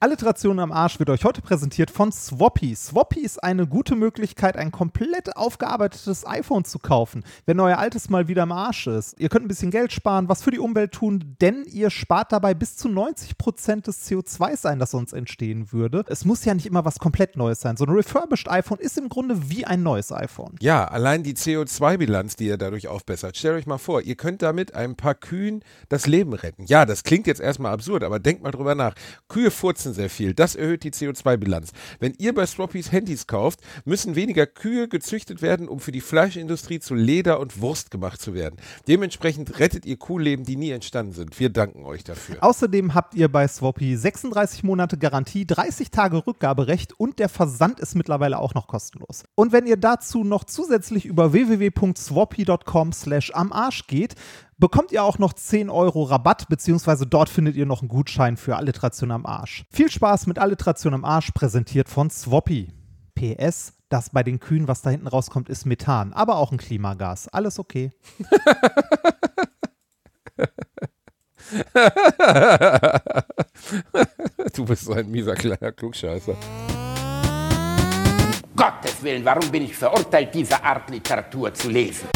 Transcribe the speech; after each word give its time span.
Alliteration 0.00 0.60
am 0.60 0.70
Arsch 0.70 1.00
wird 1.00 1.10
euch 1.10 1.24
heute 1.24 1.42
präsentiert 1.42 1.90
von 1.90 2.12
Swappy. 2.12 2.72
Swappy 2.76 3.18
ist 3.18 3.42
eine 3.42 3.66
gute 3.66 3.96
Möglichkeit, 3.96 4.56
ein 4.56 4.70
komplett 4.70 5.36
aufgearbeitetes 5.36 6.24
iPhone 6.24 6.64
zu 6.64 6.78
kaufen, 6.78 7.24
wenn 7.46 7.58
euer 7.58 7.78
altes 7.78 8.08
mal 8.08 8.28
wieder 8.28 8.44
am 8.44 8.52
Arsch 8.52 8.86
ist. 8.86 9.18
Ihr 9.18 9.28
könnt 9.28 9.44
ein 9.44 9.48
bisschen 9.48 9.72
Geld 9.72 9.92
sparen, 9.92 10.28
was 10.28 10.44
für 10.44 10.52
die 10.52 10.60
Umwelt 10.60 10.92
tun, 10.92 11.34
denn 11.40 11.64
ihr 11.64 11.90
spart 11.90 12.30
dabei 12.30 12.54
bis 12.54 12.76
zu 12.76 12.86
90% 12.86 13.86
des 13.86 14.08
CO2 14.08 14.68
ein, 14.68 14.78
das 14.78 14.92
sonst 14.92 15.14
entstehen 15.14 15.72
würde. 15.72 16.04
Es 16.06 16.24
muss 16.24 16.44
ja 16.44 16.54
nicht 16.54 16.66
immer 16.66 16.84
was 16.84 17.00
komplett 17.00 17.36
Neues 17.36 17.60
sein. 17.60 17.76
So 17.76 17.84
ein 17.84 17.90
refurbished 17.90 18.48
iPhone 18.48 18.78
ist 18.78 18.98
im 18.98 19.08
Grunde 19.08 19.50
wie 19.50 19.64
ein 19.64 19.82
neues 19.82 20.12
iPhone. 20.12 20.54
Ja, 20.60 20.84
allein 20.84 21.24
die 21.24 21.34
CO2-Bilanz, 21.34 22.36
die 22.36 22.46
ihr 22.46 22.56
dadurch 22.56 22.86
aufbessert. 22.86 23.36
Stellt 23.36 23.56
euch 23.56 23.66
mal 23.66 23.78
vor, 23.78 24.00
ihr 24.02 24.14
könnt 24.14 24.42
damit 24.42 24.76
ein 24.76 24.94
paar 24.94 25.16
Kühen 25.16 25.64
das 25.88 26.06
Leben 26.06 26.34
retten. 26.34 26.66
Ja, 26.66 26.86
das 26.86 27.02
klingt 27.02 27.26
jetzt 27.26 27.40
erstmal 27.40 27.72
absurd, 27.72 28.04
aber 28.04 28.20
denkt 28.20 28.44
mal 28.44 28.52
drüber 28.52 28.76
nach. 28.76 28.94
Kühe 29.26 29.50
furzen 29.50 29.87
sehr 29.92 30.10
viel. 30.10 30.34
Das 30.34 30.54
erhöht 30.54 30.84
die 30.84 30.90
CO2-Bilanz. 30.90 31.72
Wenn 32.00 32.14
ihr 32.18 32.34
bei 32.34 32.46
Swappys 32.46 32.92
Handys 32.92 33.26
kauft, 33.26 33.60
müssen 33.84 34.14
weniger 34.14 34.46
Kühe 34.46 34.88
gezüchtet 34.88 35.42
werden, 35.42 35.68
um 35.68 35.80
für 35.80 35.92
die 35.92 36.00
Fleischindustrie 36.00 36.80
zu 36.80 36.94
Leder 36.94 37.40
und 37.40 37.60
Wurst 37.60 37.90
gemacht 37.90 38.20
zu 38.20 38.34
werden. 38.34 38.56
Dementsprechend 38.86 39.58
rettet 39.58 39.86
ihr 39.86 39.96
Kuhleben, 39.96 40.44
die 40.44 40.56
nie 40.56 40.70
entstanden 40.70 41.12
sind. 41.12 41.38
Wir 41.38 41.50
danken 41.50 41.84
euch 41.84 42.04
dafür. 42.04 42.36
Außerdem 42.40 42.94
habt 42.94 43.14
ihr 43.14 43.28
bei 43.28 43.46
Swappy 43.48 43.96
36 43.96 44.62
Monate 44.64 44.98
Garantie, 44.98 45.46
30 45.46 45.90
Tage 45.90 46.26
Rückgaberecht 46.26 46.98
und 46.98 47.18
der 47.18 47.28
Versand 47.28 47.80
ist 47.80 47.94
mittlerweile 47.94 48.38
auch 48.38 48.54
noch 48.54 48.66
kostenlos. 48.66 49.24
Und 49.34 49.52
wenn 49.52 49.66
ihr 49.66 49.76
dazu 49.76 50.24
noch 50.24 50.44
zusätzlich 50.44 51.06
über 51.06 51.32
www.swappy.com 51.32 52.92
slash 52.92 53.32
am 53.34 53.52
Arsch 53.52 53.86
geht, 53.86 54.14
bekommt 54.58 54.92
ihr 54.92 55.02
auch 55.02 55.18
noch 55.18 55.32
10 55.32 55.70
Euro 55.70 56.02
Rabatt, 56.02 56.48
beziehungsweise 56.48 57.06
dort 57.06 57.28
findet 57.28 57.56
ihr 57.56 57.66
noch 57.66 57.80
einen 57.80 57.88
Gutschein 57.88 58.36
für 58.36 58.56
Alliteration 58.56 59.10
am 59.10 59.24
Arsch. 59.24 59.64
Viel 59.70 59.90
Spaß 59.90 60.26
mit 60.26 60.38
Alliteration 60.38 60.94
am 60.94 61.04
Arsch, 61.04 61.30
präsentiert 61.32 61.88
von 61.88 62.10
Swappy. 62.10 62.72
PS, 63.14 63.72
das 63.88 64.10
bei 64.10 64.22
den 64.22 64.38
Kühen, 64.38 64.68
was 64.68 64.82
da 64.82 64.90
hinten 64.90 65.08
rauskommt, 65.08 65.48
ist 65.48 65.64
Methan, 65.64 66.12
aber 66.12 66.36
auch 66.36 66.52
ein 66.52 66.58
Klimagas. 66.58 67.28
Alles 67.28 67.58
okay. 67.58 67.92
du 74.54 74.64
bist 74.66 74.84
so 74.84 74.92
ein 74.92 75.10
mieser 75.10 75.34
kleiner 75.34 75.72
Klugscheißer. 75.72 76.36
Gottes 78.54 79.02
Willen, 79.02 79.24
warum 79.24 79.50
bin 79.50 79.62
ich 79.62 79.74
verurteilt, 79.74 80.34
diese 80.34 80.62
Art 80.62 80.90
Literatur 80.90 81.54
zu 81.54 81.70
lesen? 81.70 82.08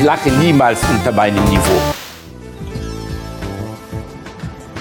Ich 0.00 0.06
lache 0.06 0.30
niemals 0.30 0.80
unter 0.90 1.12
meinem 1.12 1.44
Niveau. 1.44 1.78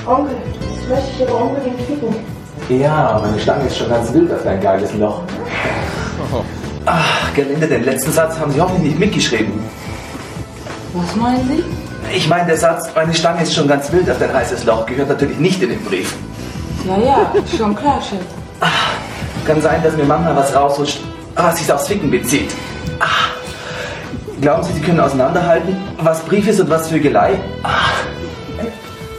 Onkel, 0.05 0.37
das 0.61 0.87
möchte 0.87 1.11
ich 1.17 1.29
aber 1.29 1.41
unbedingt 1.41 1.81
ficken. 1.81 2.15
Ja, 2.69 3.19
meine 3.21 3.37
Stange 3.37 3.65
ist 3.65 3.77
schon 3.77 3.89
ganz 3.89 4.13
wild 4.13 4.31
auf 4.31 4.43
dein 4.45 4.61
geiles 4.61 4.93
Loch. 4.93 5.23
Ach, 6.85 7.33
Gerlinde, 7.33 7.67
den 7.67 7.83
letzten 7.83 8.13
Satz 8.13 8.39
haben 8.39 8.53
Sie 8.53 8.61
hoffentlich 8.61 8.91
nicht 8.91 8.99
mitgeschrieben. 8.99 9.51
Was 10.93 11.13
meinen 11.17 11.45
Sie? 11.49 12.15
Ich 12.15 12.29
meine, 12.29 12.47
der 12.47 12.57
Satz, 12.57 12.89
meine 12.95 13.13
Stange 13.13 13.43
ist 13.43 13.53
schon 13.53 13.67
ganz 13.67 13.91
wild 13.91 14.09
auf 14.09 14.19
dein 14.19 14.33
heißes 14.33 14.63
Loch, 14.63 14.85
gehört 14.85 15.09
natürlich 15.09 15.37
nicht 15.37 15.61
in 15.61 15.71
den 15.71 15.83
Brief. 15.83 16.15
Ja, 16.87 16.97
ja, 16.97 17.33
schon 17.57 17.75
klar, 17.75 18.01
Chef. 18.01 18.21
Kann 19.45 19.61
sein, 19.61 19.83
dass 19.83 19.97
mir 19.97 20.05
manchmal 20.05 20.37
was 20.37 20.55
rausrutscht, 20.55 21.01
was 21.35 21.57
sich 21.59 21.73
aufs 21.73 21.89
Ficken 21.89 22.09
bezieht. 22.09 22.53
Ach. 22.99 23.38
Glauben 24.41 24.63
Sie, 24.63 24.73
Sie 24.73 24.81
können 24.81 24.99
auseinanderhalten, 24.99 25.75
was 26.01 26.21
Brief 26.21 26.47
ist 26.47 26.59
und 26.61 26.69
was 26.69 26.87
Vögelei? 26.87 27.37
Ach. 27.63 28.03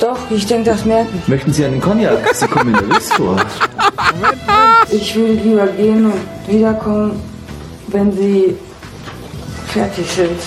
Doch, 0.00 0.18
ich 0.30 0.46
denke, 0.46 0.70
das 0.70 0.84
merken. 0.86 1.22
Möchten 1.26 1.52
Sie 1.52 1.62
einen 1.64 1.80
Cognac? 1.80 2.34
Sie 2.34 2.46
kommen 2.46 2.72
mir 2.72 2.80
nervös 2.80 3.12
vor. 3.12 3.36
Ich 4.90 5.14
würde 5.14 5.34
lieber 5.34 5.66
gehen 5.66 6.06
und 6.06 6.14
wiederkommen, 6.48 7.20
wenn 7.88 8.10
Sie 8.12 8.56
fertig 9.68 10.10
sind. 10.10 10.40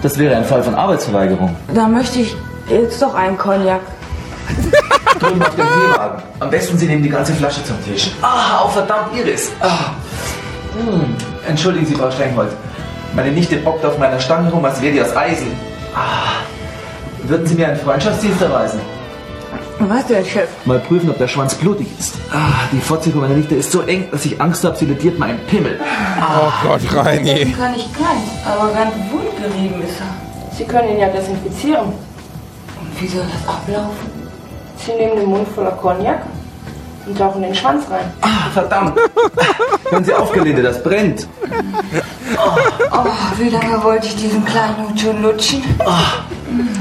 Das 0.00 0.16
wäre 0.16 0.36
ein 0.36 0.44
Fall 0.44 0.62
von 0.62 0.74
Arbeitsverweigerung. 0.76 1.56
Da 1.74 1.88
möchte 1.88 2.20
ich 2.20 2.36
jetzt 2.68 3.02
doch 3.02 3.14
einen 3.14 3.36
Cognac. 3.36 3.80
Drüben 5.18 5.42
auf 5.42 5.54
dem 5.56 5.66
Teewagen. 5.66 6.22
Am 6.38 6.50
besten 6.50 6.78
Sie 6.78 6.86
nehmen 6.86 7.02
die 7.02 7.08
ganze 7.08 7.32
Flasche 7.34 7.64
zum 7.64 7.84
Tisch. 7.84 8.12
Ah, 8.22 8.64
oh, 8.64 8.68
verdammt, 8.68 9.16
Iris. 9.16 9.50
Ah. 9.60 9.90
Hm. 10.78 11.14
Entschuldigen 11.48 11.84
Sie, 11.86 11.94
Frau 11.94 12.10
Strenghold. 12.10 12.52
Meine 13.14 13.30
Nichte 13.30 13.56
bockt 13.56 13.84
auf 13.84 13.98
meiner 13.98 14.18
Stange 14.18 14.50
rum, 14.50 14.64
als 14.64 14.80
wäre 14.80 14.92
die 14.92 15.02
aus 15.02 15.14
Eisen. 15.14 15.48
Ah. 15.94 16.42
Würden 17.24 17.46
Sie 17.46 17.54
mir 17.54 17.68
einen 17.68 17.76
Freundschaftsdienst 17.76 18.40
erweisen? 18.40 18.80
Was 19.78 20.06
denn, 20.06 20.24
Chef? 20.24 20.48
Mal 20.64 20.78
prüfen, 20.78 21.10
ob 21.10 21.18
der 21.18 21.28
Schwanz 21.28 21.54
blutig 21.54 21.88
ist. 21.98 22.14
Ah, 22.32 22.68
die 22.72 22.80
Fotze 22.80 23.10
von 23.10 23.20
meiner 23.20 23.34
Nichte 23.34 23.54
ist 23.54 23.70
so 23.70 23.82
eng, 23.82 24.08
dass 24.10 24.24
ich 24.24 24.40
Angst 24.40 24.64
habe, 24.64 24.76
sie 24.76 24.86
lediert 24.86 25.18
meinen 25.18 25.40
Pimmel. 25.46 25.78
Oh 26.20 26.52
Gott, 26.66 26.80
Reini. 26.94 27.52
Kann 27.52 27.74
ich 27.74 27.88
kein, 27.92 28.22
aber 28.46 28.72
ganz 28.72 28.94
wundgerieben 29.10 29.82
ist 29.82 30.00
er. 30.00 30.56
Sie 30.56 30.64
können 30.64 30.90
ihn 30.90 30.98
ja 31.00 31.08
desinfizieren. 31.08 31.86
Und 31.86 33.00
wie 33.00 33.08
soll 33.08 33.24
das 33.24 33.48
ablaufen? 33.48 34.10
Sie 34.76 34.92
nehmen 34.92 35.16
den 35.16 35.26
Mund 35.28 35.48
voller 35.54 35.72
Cognac 35.72 36.22
und 37.06 37.18
tauchen 37.18 37.42
den 37.42 37.54
Schwanz 37.54 37.84
rein. 37.90 38.04
Ah, 38.20 38.50
verdammt. 38.52 38.98
Hören 39.90 40.04
Sie 40.04 40.14
auf, 40.14 40.32
Gelinde, 40.32 40.62
das 40.62 40.82
brennt. 40.82 41.26
Oh, 42.36 42.56
wie 43.38 43.48
lange 43.48 43.82
wollte 43.82 44.06
ich 44.06 44.16
diesen 44.16 44.44
kleinen 44.44 44.88
Hut 44.88 45.00
schon 45.00 45.22
lutschen? 45.22 45.62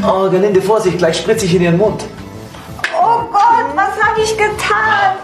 Oh, 0.04 0.30
Gelinde, 0.30 0.62
Vorsicht, 0.62 0.98
gleich 0.98 1.18
spritze 1.18 1.46
ich 1.46 1.56
in 1.56 1.62
Ihren 1.64 1.78
Mund. 1.78 2.04
Oh 3.00 3.22
Gott, 3.32 3.66
was 3.76 4.04
habe 4.04 4.22
ich 4.22 4.38
getan? 4.38 5.16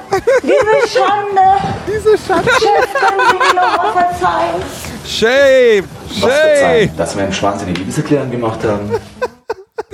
Diese 0.43 0.97
Schande. 0.99 1.41
Diese 1.87 2.17
Schande. 2.17 2.49
Chef, 2.51 2.93
können 2.93 3.21
Sie 3.29 3.37
mir 3.37 3.61
noch 3.61 3.77
mal 3.77 3.91
verzeihen? 3.93 4.61
Shame! 5.05 5.83
Was 6.09 6.19
Shame! 6.19 6.29
verzeihen, 6.29 6.97
dass 6.97 7.15
wir 7.15 7.23
einen 7.23 7.33
Schwanz 7.33 7.61
in 7.61 7.73
die 7.73 7.79
Liebeserklärung 7.79 8.31
gemacht 8.31 8.59
haben. 8.63 8.91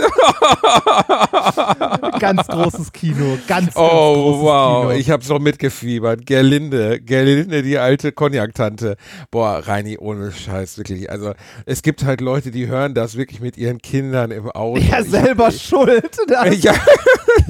Ganz 2.19 2.47
großes 2.47 2.91
Kino. 2.91 3.37
Ganz, 3.47 3.73
ganz 3.73 3.75
Oh, 3.75 4.13
großes 4.13 4.41
wow. 4.41 4.81
Kino. 4.87 4.91
Ich 4.99 5.09
habe 5.09 5.23
so 5.23 5.39
mitgefiebert. 5.39 6.25
Gerlinde. 6.25 6.99
Gerlinde, 7.01 7.63
die 7.63 7.77
alte 7.77 8.11
Cognac-Tante. 8.11 8.95
Boah, 9.31 9.61
Reini, 9.65 9.97
ohne 9.97 10.31
Scheiß, 10.31 10.77
wirklich. 10.77 11.09
Also, 11.09 11.33
es 11.65 11.81
gibt 11.81 12.03
halt 12.05 12.21
Leute, 12.21 12.51
die 12.51 12.67
hören 12.67 12.93
das 12.93 13.15
wirklich 13.17 13.41
mit 13.41 13.57
ihren 13.57 13.79
Kindern 13.79 14.31
im 14.31 14.49
Auto. 14.51 14.79
ja, 14.79 14.99
Ich- 14.99 15.09
selber 15.09 15.51
schuld. 15.51 16.17
Das- 16.27 16.61
Ja. 16.63 16.73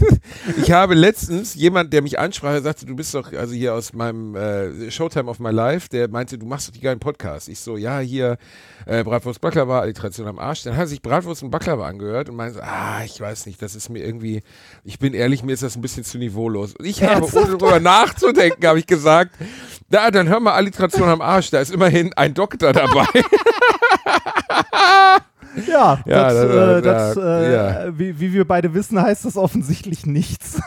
Ich 0.57 0.71
habe 0.71 0.93
letztens 0.93 1.55
jemand, 1.55 1.93
der 1.93 2.01
mich 2.01 2.19
ansprach, 2.19 2.51
der 2.51 2.61
sagte, 2.61 2.85
du 2.85 2.95
bist 2.95 3.13
doch 3.13 3.31
also 3.33 3.53
hier 3.53 3.73
aus 3.73 3.93
meinem 3.93 4.35
äh, 4.35 4.91
Showtime 4.91 5.29
of 5.29 5.39
My 5.39 5.51
Life, 5.51 5.87
der 5.89 6.09
meinte, 6.09 6.37
du 6.37 6.45
machst 6.45 6.67
doch 6.67 6.73
die 6.73 6.81
geilen 6.81 6.99
Podcasts. 6.99 7.47
Ich 7.47 7.59
so, 7.59 7.77
ja, 7.77 7.99
hier 7.99 8.37
äh, 8.85 9.03
Bratwurst 9.03 9.41
Baklava, 9.41 9.79
Alliteration 9.79 10.27
am 10.27 10.39
Arsch. 10.39 10.63
Dann 10.63 10.73
hat 10.73 10.83
er 10.83 10.87
sich 10.87 11.01
Bratwurst 11.01 11.43
und 11.43 11.51
Baklava 11.51 11.87
angehört 11.87 12.29
und 12.29 12.35
meinte, 12.35 12.61
ah, 12.63 13.03
ich 13.05 13.19
weiß 13.19 13.45
nicht, 13.45 13.61
das 13.61 13.75
ist 13.75 13.89
mir 13.89 14.03
irgendwie, 14.03 14.43
ich 14.83 14.99
bin 14.99 15.13
ehrlich, 15.13 15.43
mir 15.43 15.53
ist 15.53 15.63
das 15.63 15.75
ein 15.75 15.81
bisschen 15.81 16.03
zu 16.03 16.17
niveaulos. 16.17 16.75
Und 16.75 16.85
ich 16.85 17.03
habe, 17.03 17.25
ohne 17.25 17.57
darüber 17.57 17.79
nachzudenken, 17.79 18.65
habe 18.67 18.79
ich 18.79 18.87
gesagt, 18.87 19.35
na, 19.89 20.11
dann 20.11 20.27
hör 20.27 20.39
mal 20.39 20.53
Alliteration 20.53 21.07
am 21.07 21.21
Arsch, 21.21 21.51
da 21.51 21.59
ist 21.59 21.71
immerhin 21.71 22.13
ein 22.13 22.33
Doktor 22.33 22.73
dabei. 22.73 23.07
Ja, 25.67 26.01
Ja, 26.05 26.07
das, 26.29 26.33
das- 26.33 26.45
äh, 26.45 26.81
das- 26.81 27.15
das, 27.15 27.23
äh, 27.23 27.53
ja. 27.53 27.97
wie, 27.99 28.19
wie 28.19 28.33
wir 28.33 28.45
beide 28.47 28.73
wissen, 28.73 29.01
heißt 29.01 29.25
das 29.25 29.37
offensichtlich 29.37 30.05
nichts. 30.05 30.59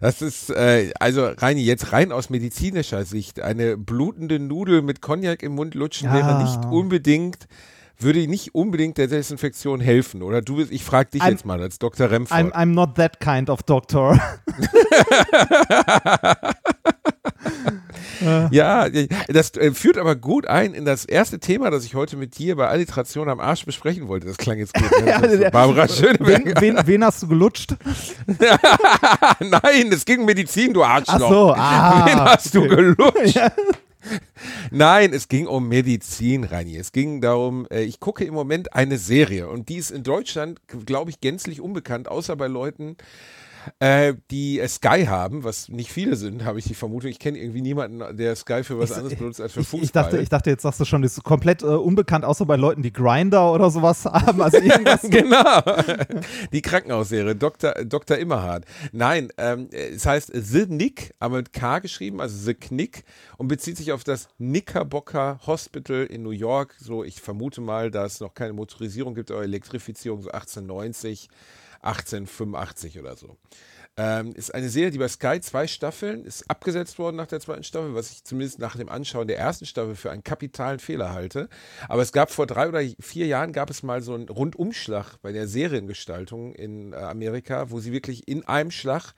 Das 0.00 0.22
ist, 0.22 0.50
äh, 0.50 0.92
also 0.98 1.26
Reini, 1.36 1.62
jetzt 1.62 1.92
rein 1.92 2.10
aus 2.12 2.30
medizinischer 2.30 3.04
Sicht, 3.04 3.40
eine 3.40 3.76
blutende 3.76 4.38
Nudel 4.38 4.82
mit 4.82 5.02
Cognac 5.02 5.42
im 5.42 5.54
Mund 5.54 5.74
lutschen 5.74 6.08
Ja. 6.08 6.14
wäre 6.14 6.42
nicht 6.42 6.64
unbedingt, 6.72 7.46
würde 7.98 8.26
nicht 8.26 8.54
unbedingt 8.54 8.96
der 8.98 9.08
Desinfektion 9.08 9.80
helfen. 9.80 10.22
Oder 10.22 10.40
du, 10.40 10.56
bist- 10.56 10.72
ich 10.72 10.84
frage 10.84 11.10
dich 11.10 11.22
I'm- 11.22 11.30
jetzt 11.32 11.44
mal 11.44 11.60
als 11.60 11.78
Dr. 11.78 12.06
I'm, 12.06 12.10
Remford. 12.10 12.54
I'm 12.56 12.66
not 12.72 12.94
that 12.96 13.20
kind 13.20 13.50
of 13.50 13.62
doctor. 13.62 14.18
Ja, 18.50 18.86
das 19.28 19.56
äh, 19.56 19.72
führt 19.72 19.96
aber 19.96 20.14
gut 20.14 20.46
ein 20.46 20.74
in 20.74 20.84
das 20.84 21.06
erste 21.06 21.38
Thema, 21.38 21.70
das 21.70 21.84
ich 21.86 21.94
heute 21.94 22.16
mit 22.18 22.36
dir 22.38 22.54
bei 22.56 22.68
Alliteration 22.68 23.30
am 23.30 23.40
Arsch 23.40 23.64
besprechen 23.64 24.08
wollte. 24.08 24.26
Das 24.26 24.36
klang 24.36 24.58
jetzt 24.58 24.74
gut. 24.74 24.90
Ne? 25.00 25.06
Ja, 25.06 25.20
der- 25.20 25.50
Barbara 25.50 25.88
wen, 25.88 25.94
Schöneberger. 25.94 26.60
wen, 26.60 26.78
wen 26.84 27.04
hast 27.04 27.22
du 27.22 27.28
gelutscht? 27.28 27.74
Nein, 29.40 29.90
es 29.92 30.04
ging 30.04 30.20
um 30.20 30.26
Medizin, 30.26 30.74
du 30.74 30.82
Arschloch. 30.84 31.14
Ach 31.14 31.28
so, 31.30 31.54
ah, 31.54 32.06
Wen 32.06 32.20
hast 32.20 32.54
du 32.54 32.60
okay. 32.64 32.76
gelutscht? 32.76 33.34
Ja. 33.36 33.50
Nein, 34.70 35.12
es 35.12 35.28
ging 35.28 35.46
um 35.46 35.68
Medizin, 35.68 36.44
Reini. 36.44 36.76
Es 36.76 36.92
ging 36.92 37.20
darum, 37.20 37.66
äh, 37.70 37.82
ich 37.82 38.00
gucke 38.00 38.24
im 38.24 38.34
Moment 38.34 38.74
eine 38.74 38.98
Serie 38.98 39.48
und 39.48 39.68
die 39.68 39.76
ist 39.76 39.90
in 39.90 40.02
Deutschland, 40.02 40.60
glaube 40.86 41.10
ich, 41.10 41.20
gänzlich 41.20 41.60
unbekannt, 41.60 42.08
außer 42.08 42.36
bei 42.36 42.46
Leuten, 42.48 42.96
äh, 43.78 44.14
die 44.30 44.60
Sky 44.66 45.06
haben, 45.06 45.44
was 45.44 45.68
nicht 45.68 45.90
viele 45.92 46.16
sind, 46.16 46.44
habe 46.44 46.58
ich 46.58 46.64
die 46.66 46.74
Vermutung. 46.74 47.10
Ich 47.10 47.18
kenne 47.18 47.38
irgendwie 47.38 47.60
niemanden, 47.62 48.16
der 48.16 48.34
Sky 48.36 48.62
für 48.64 48.78
was 48.78 48.90
Ich- 48.90 48.96
anderes 48.96 49.18
benutzt 49.18 49.40
als 49.40 49.52
für 49.52 49.60
Fußball. 49.64 49.82
ich, 49.82 49.92
dachte, 49.92 50.18
ich 50.18 50.28
dachte, 50.28 50.50
jetzt 50.50 50.62
sagst 50.62 50.80
du 50.80 50.84
schon, 50.84 51.02
das 51.02 51.12
ist 51.18 51.24
komplett 51.24 51.62
äh, 51.62 51.66
unbekannt, 51.66 52.24
außer 52.24 52.46
bei 52.46 52.56
Leuten, 52.56 52.82
die 52.82 52.92
Grinder 52.92 53.52
oder 53.52 53.70
sowas 53.70 54.04
haben. 54.04 54.40
Also 54.42 54.58
irgendwas. 54.58 55.02
genau. 55.10 55.60
Die 56.52 56.62
Krankenhausserie, 56.62 57.34
Dr. 57.36 57.72
Dr. 57.84 58.16
Immerhard. 58.18 58.64
Nein, 58.92 59.28
ähm, 59.38 59.68
es 59.70 60.04
heißt 60.06 60.30
The 60.34 60.66
Nick, 60.66 61.14
aber 61.18 61.36
mit 61.38 61.52
K 61.52 61.78
geschrieben, 61.78 62.20
also 62.20 62.36
The 62.36 62.54
Knick 62.54 63.04
und 63.36 63.48
bezieht 63.48 63.76
sich 63.76 63.92
auf 63.92 64.04
das 64.04 64.28
Knickerbocker 64.38 65.40
Hospital 65.46 66.04
in 66.06 66.22
New 66.22 66.30
York. 66.30 66.74
So, 66.78 67.04
ich 67.04 67.20
vermute 67.20 67.60
mal, 67.60 67.90
da 67.90 68.04
es 68.06 68.20
noch 68.20 68.34
keine 68.34 68.52
Motorisierung 68.52 69.14
gibt 69.14 69.30
oder 69.30 69.42
Elektrifizierung, 69.42 70.22
so 70.22 70.30
1890, 70.30 71.28
1885 71.82 72.98
oder 72.98 73.16
so. 73.16 73.36
Ähm, 73.96 74.32
ist 74.34 74.54
eine 74.54 74.68
Serie, 74.68 74.92
die 74.92 74.98
bei 74.98 75.08
Sky 75.08 75.40
zwei 75.40 75.66
Staffeln 75.66 76.24
ist 76.24 76.48
abgesetzt 76.48 76.98
worden 76.98 77.16
nach 77.16 77.26
der 77.26 77.40
zweiten 77.40 77.64
Staffel, 77.64 77.94
was 77.94 78.12
ich 78.12 78.24
zumindest 78.24 78.58
nach 78.58 78.76
dem 78.76 78.88
Anschauen 78.88 79.26
der 79.26 79.36
ersten 79.36 79.66
Staffel 79.66 79.96
für 79.96 80.10
einen 80.10 80.22
kapitalen 80.22 80.78
Fehler 80.78 81.12
halte. 81.12 81.48
Aber 81.88 82.00
es 82.00 82.12
gab 82.12 82.30
vor 82.30 82.46
drei 82.46 82.68
oder 82.68 82.80
vier 83.00 83.26
Jahren 83.26 83.52
gab 83.52 83.68
es 83.68 83.82
mal 83.82 84.00
so 84.00 84.14
einen 84.14 84.28
Rundumschlag 84.28 85.18
bei 85.22 85.32
der 85.32 85.48
Seriengestaltung 85.48 86.54
in 86.54 86.92
äh, 86.92 86.96
Amerika, 86.96 87.70
wo 87.70 87.80
sie 87.80 87.92
wirklich 87.92 88.26
in 88.28 88.46
einem 88.46 88.70
Schlag, 88.70 89.12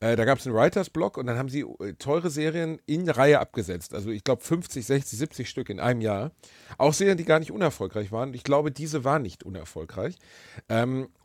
äh, 0.00 0.14
da 0.14 0.24
gab 0.24 0.38
es 0.38 0.46
einen 0.46 0.54
Writers 0.54 0.90
Block 0.90 1.16
und 1.16 1.26
dann 1.26 1.38
haben 1.38 1.48
sie 1.48 1.62
äh, 1.62 1.94
teure 1.94 2.28
Serien 2.28 2.78
in 2.84 3.08
Reihe 3.08 3.40
abgesetzt. 3.40 3.94
Also 3.94 4.10
ich 4.10 4.22
glaube 4.22 4.44
50, 4.44 4.86
60, 4.86 5.18
70 5.18 5.48
Stück 5.48 5.70
in 5.70 5.80
einem 5.80 6.02
Jahr. 6.02 6.32
Auch 6.76 6.92
Serien, 6.92 7.16
die 7.16 7.24
gar 7.24 7.38
nicht 7.40 7.50
unerfolgreich 7.50 8.12
waren. 8.12 8.34
Ich 8.34 8.44
glaube, 8.44 8.70
diese 8.70 9.04
waren 9.04 9.22
nicht 9.22 9.42
unerfolgreich. 9.42 10.16
Ähm, 10.68 11.04
äh, 11.04 11.17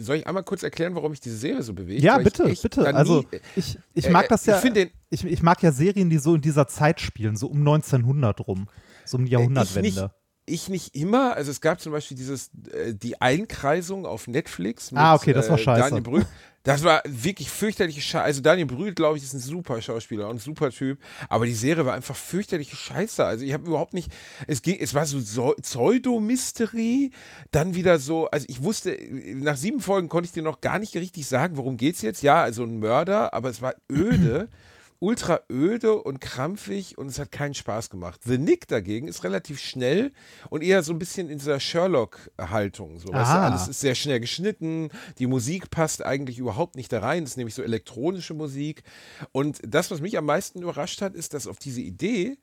soll 0.00 0.16
ich 0.16 0.26
einmal 0.26 0.42
kurz 0.42 0.62
erklären, 0.62 0.94
warum 0.94 1.12
ich 1.12 1.20
diese 1.20 1.36
Serie 1.36 1.62
so 1.62 1.74
bewege? 1.74 2.02
Ja, 2.02 2.14
Weil 2.14 2.20
ich 2.20 2.24
bitte, 2.24 2.44
echt 2.44 2.62
bitte. 2.62 2.94
Also 2.94 3.24
ich, 3.54 3.78
ich 3.94 4.06
äh, 4.06 4.10
mag 4.10 4.24
äh, 4.24 4.28
das 4.28 4.46
ja. 4.46 4.62
Ich 4.62 4.72
den, 4.72 4.90
Ich, 5.10 5.24
ich 5.24 5.42
mag 5.42 5.62
ja 5.62 5.72
Serien, 5.72 6.10
die 6.10 6.18
so 6.18 6.34
in 6.34 6.40
dieser 6.40 6.66
Zeit 6.68 7.00
spielen, 7.00 7.36
so 7.36 7.48
um 7.48 7.58
1900 7.58 8.46
rum. 8.46 8.68
So 9.04 9.18
um 9.18 9.24
die 9.24 9.32
Jahrhundertwende. 9.32 10.12
Ich 10.44 10.68
nicht, 10.68 10.88
ich 10.88 10.94
nicht 10.94 10.96
immer. 10.96 11.34
Also 11.34 11.50
es 11.50 11.60
gab 11.60 11.80
zum 11.80 11.92
Beispiel 11.92 12.16
dieses, 12.16 12.50
äh, 12.72 12.94
die 12.94 13.20
Einkreisung 13.20 14.06
auf 14.06 14.26
Netflix. 14.26 14.90
Mit, 14.90 15.00
Ah, 15.00 15.14
okay, 15.14 15.32
das 15.32 15.48
war 15.48 15.58
äh, 15.58 15.62
scheiße. 15.62 15.80
Daniel 15.82 16.02
Brühl. 16.02 16.26
Das 16.64 16.84
war 16.84 17.02
wirklich 17.04 17.50
fürchterliche 17.50 18.00
Scheiße. 18.00 18.22
Also 18.22 18.40
Daniel 18.40 18.66
Brühl, 18.66 18.94
glaube 18.94 19.18
ich, 19.18 19.24
ist 19.24 19.34
ein 19.34 19.40
super 19.40 19.82
Schauspieler 19.82 20.28
und 20.28 20.36
ein 20.36 20.38
super 20.38 20.70
Typ. 20.70 21.00
Aber 21.28 21.44
die 21.44 21.54
Serie 21.54 21.84
war 21.86 21.94
einfach 21.94 22.14
fürchterliche 22.14 22.76
Scheiße. 22.76 23.24
Also 23.24 23.44
ich 23.44 23.52
habe 23.52 23.66
überhaupt 23.66 23.94
nicht, 23.94 24.12
es 24.46 24.62
ging, 24.62 24.78
es 24.80 24.94
war 24.94 25.04
so, 25.06 25.18
so 25.18 25.54
Pseudo-Mystery, 25.60 27.10
dann 27.50 27.74
wieder 27.74 27.98
so, 27.98 28.28
also 28.30 28.46
ich 28.48 28.62
wusste, 28.62 28.96
nach 29.34 29.56
sieben 29.56 29.80
Folgen 29.80 30.08
konnte 30.08 30.26
ich 30.26 30.32
dir 30.32 30.42
noch 30.42 30.60
gar 30.60 30.78
nicht 30.78 30.94
richtig 30.94 31.26
sagen, 31.26 31.56
worum 31.56 31.76
geht's 31.76 32.02
jetzt. 32.02 32.22
Ja, 32.22 32.42
also 32.42 32.62
ein 32.62 32.78
Mörder, 32.78 33.34
aber 33.34 33.48
es 33.50 33.60
war 33.60 33.74
öde. 33.90 34.48
ultra 35.02 35.40
öde 35.50 35.96
und 36.00 36.20
krampfig 36.20 36.96
und 36.96 37.08
es 37.08 37.18
hat 37.18 37.32
keinen 37.32 37.54
Spaß 37.54 37.90
gemacht. 37.90 38.20
The 38.24 38.38
Nick 38.38 38.68
dagegen 38.68 39.08
ist 39.08 39.24
relativ 39.24 39.58
schnell 39.58 40.12
und 40.48 40.62
eher 40.62 40.84
so 40.84 40.92
ein 40.92 40.98
bisschen 41.00 41.28
in 41.28 41.38
dieser 41.38 41.58
Sherlock-Haltung. 41.58 42.98
So, 42.98 43.08
weißt 43.12 43.30
du, 43.30 43.34
Ah. 43.36 43.46
alles 43.48 43.66
ist 43.68 43.80
sehr 43.80 43.94
schnell 43.96 44.20
geschnitten, 44.20 44.90
die 45.18 45.26
Musik 45.26 45.70
passt 45.70 46.04
eigentlich 46.04 46.38
überhaupt 46.38 46.76
nicht 46.76 46.92
da 46.92 47.00
rein, 47.00 47.24
es 47.24 47.30
ist 47.30 47.36
nämlich 47.36 47.54
so 47.54 47.62
elektronische 47.62 48.34
Musik. 48.34 48.84
Und 49.32 49.60
das, 49.66 49.90
was 49.90 50.00
mich 50.00 50.16
am 50.16 50.24
meisten 50.26 50.62
überrascht 50.62 51.02
hat, 51.02 51.14
ist, 51.14 51.34
dass 51.34 51.46
auf 51.48 51.58
diese 51.58 51.80
Idee, 51.80 52.36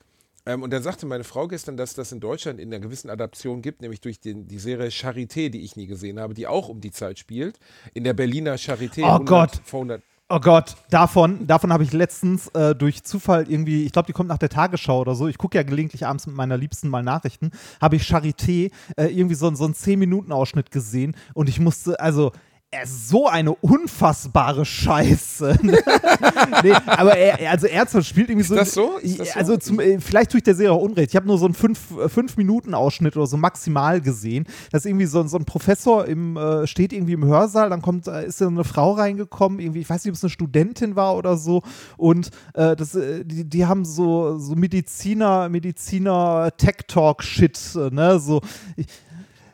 ähm, 0.46 0.62
und 0.64 0.72
dann 0.72 0.84
sagte 0.84 1.06
meine 1.06 1.24
Frau 1.24 1.48
gestern, 1.48 1.78
dass 1.78 1.94
das 1.94 2.12
in 2.12 2.20
Deutschland 2.20 2.60
in 2.60 2.74
einer 2.74 2.82
gewissen 2.82 3.10
Adaption 3.10 3.62
gibt, 3.62 3.82
nämlich 3.82 4.02
durch 4.02 4.20
den, 4.20 4.48
die 4.48 4.60
Serie 4.60 4.90
Charité, 4.90 5.50
die 5.50 5.62
ich 5.62 5.76
nie 5.78 5.88
gesehen 5.88 6.20
habe, 6.20 6.34
die 6.34 6.46
auch 6.48 6.68
um 6.70 6.82
die 6.82 6.92
Zeit 6.92 7.20
spielt, 7.20 7.58
in 7.94 8.04
der 8.04 8.14
Berliner 8.14 8.56
Charité. 8.58 9.04
Oh 9.04 9.24
Gott. 9.24 9.62
vor 9.64 9.80
100 9.82 10.02
Oh 10.32 10.40
Gott, 10.40 10.76
davon, 10.92 11.48
davon 11.48 11.74
habe 11.74 11.82
ich 11.82 11.92
letztens 11.92 12.50
äh, 12.50 12.76
durch 12.76 13.04
Zufall 13.04 13.50
irgendwie, 13.50 13.86
ich 13.86 13.92
glaube, 13.92 14.06
die 14.06 14.14
kommt 14.14 14.30
nach 14.30 14.38
der 14.38 14.50
Tagesschau 14.50 15.02
oder 15.02 15.16
so. 15.16 15.28
Ich 15.28 15.40
gucke 15.40 15.58
ja 15.58 15.64
gelegentlich 15.64 16.06
abends 16.06 16.28
mit 16.28 16.36
meiner 16.36 16.56
Liebsten 16.56 16.88
mal 16.88 17.02
Nachrichten. 17.02 17.50
Habe 17.82 17.96
ich 17.96 18.04
Charité 18.04 18.72
äh, 18.96 19.08
irgendwie 19.08 19.34
so, 19.34 19.52
so 19.56 19.66
einen 19.66 19.74
10-Minuten-Ausschnitt 19.74 20.70
gesehen 20.70 21.16
und 21.34 21.50
ich 21.50 21.60
musste, 21.60 22.00
also. 22.00 22.32
Er 22.72 22.84
ist 22.84 23.10
so 23.10 23.28
eine 23.28 23.56
unfassbare 23.56 24.64
Scheiße. 24.64 25.58
nee, 25.64 26.72
aber 26.86 27.18
er, 27.18 27.50
also 27.50 27.66
ernsthaft 27.66 28.06
spielt 28.06 28.30
irgendwie 28.30 28.46
so. 28.46 28.54
das 28.54 28.76
so? 28.76 28.98
Ist 28.98 29.20
das 29.20 29.34
so? 29.34 29.40
Also 29.40 29.58
zum, 29.58 29.80
äh, 29.80 30.00
vielleicht 30.00 30.30
tue 30.30 30.38
ich 30.38 30.44
der 30.44 30.54
Serie 30.54 30.74
auch 30.74 30.82
Unrecht. 30.84 31.10
Ich 31.10 31.16
habe 31.16 31.26
nur 31.26 31.40
so 31.40 31.46
einen 31.46 31.56
5-Minuten-Ausschnitt 31.56 33.18
oder 33.18 33.26
so 33.26 33.38
maximal 33.38 34.02
gesehen. 34.02 34.46
Das 34.72 34.86
ist 34.86 34.86
irgendwie 34.86 35.08
so, 35.08 35.26
so 35.26 35.38
ein 35.38 35.46
Professor 35.46 36.06
im, 36.06 36.38
äh, 36.38 36.68
steht 36.68 36.94
irgendwie 36.94 37.14
im 37.14 37.26
Hörsaal, 37.26 37.72
dann 37.72 37.82
kommt, 37.82 38.08
äh, 38.08 38.28
ist 38.28 38.40
da 38.40 38.46
eine 38.46 38.64
Frau 38.64 38.92
reingekommen, 38.92 39.58
irgendwie, 39.58 39.80
ich 39.80 39.90
weiß 39.90 40.06
nicht, 40.06 40.12
ob 40.12 40.18
es 40.18 40.24
eine 40.24 40.30
Studentin 40.30 40.96
war 40.96 41.16
oder 41.16 41.38
so. 41.38 41.64
Und 41.98 42.30
äh, 42.54 42.76
das, 42.76 42.94
äh, 42.94 43.26
die, 43.26 43.50
die 43.50 43.66
haben 43.66 43.84
so, 43.84 44.38
so 44.38 44.54
Mediziner, 44.54 45.50
Mediziner 45.50 46.52
Tech-Talk-Shit, 46.56 47.76
äh, 47.78 47.90
ne? 47.90 48.20
So. 48.20 48.42
Ich, 48.76 48.86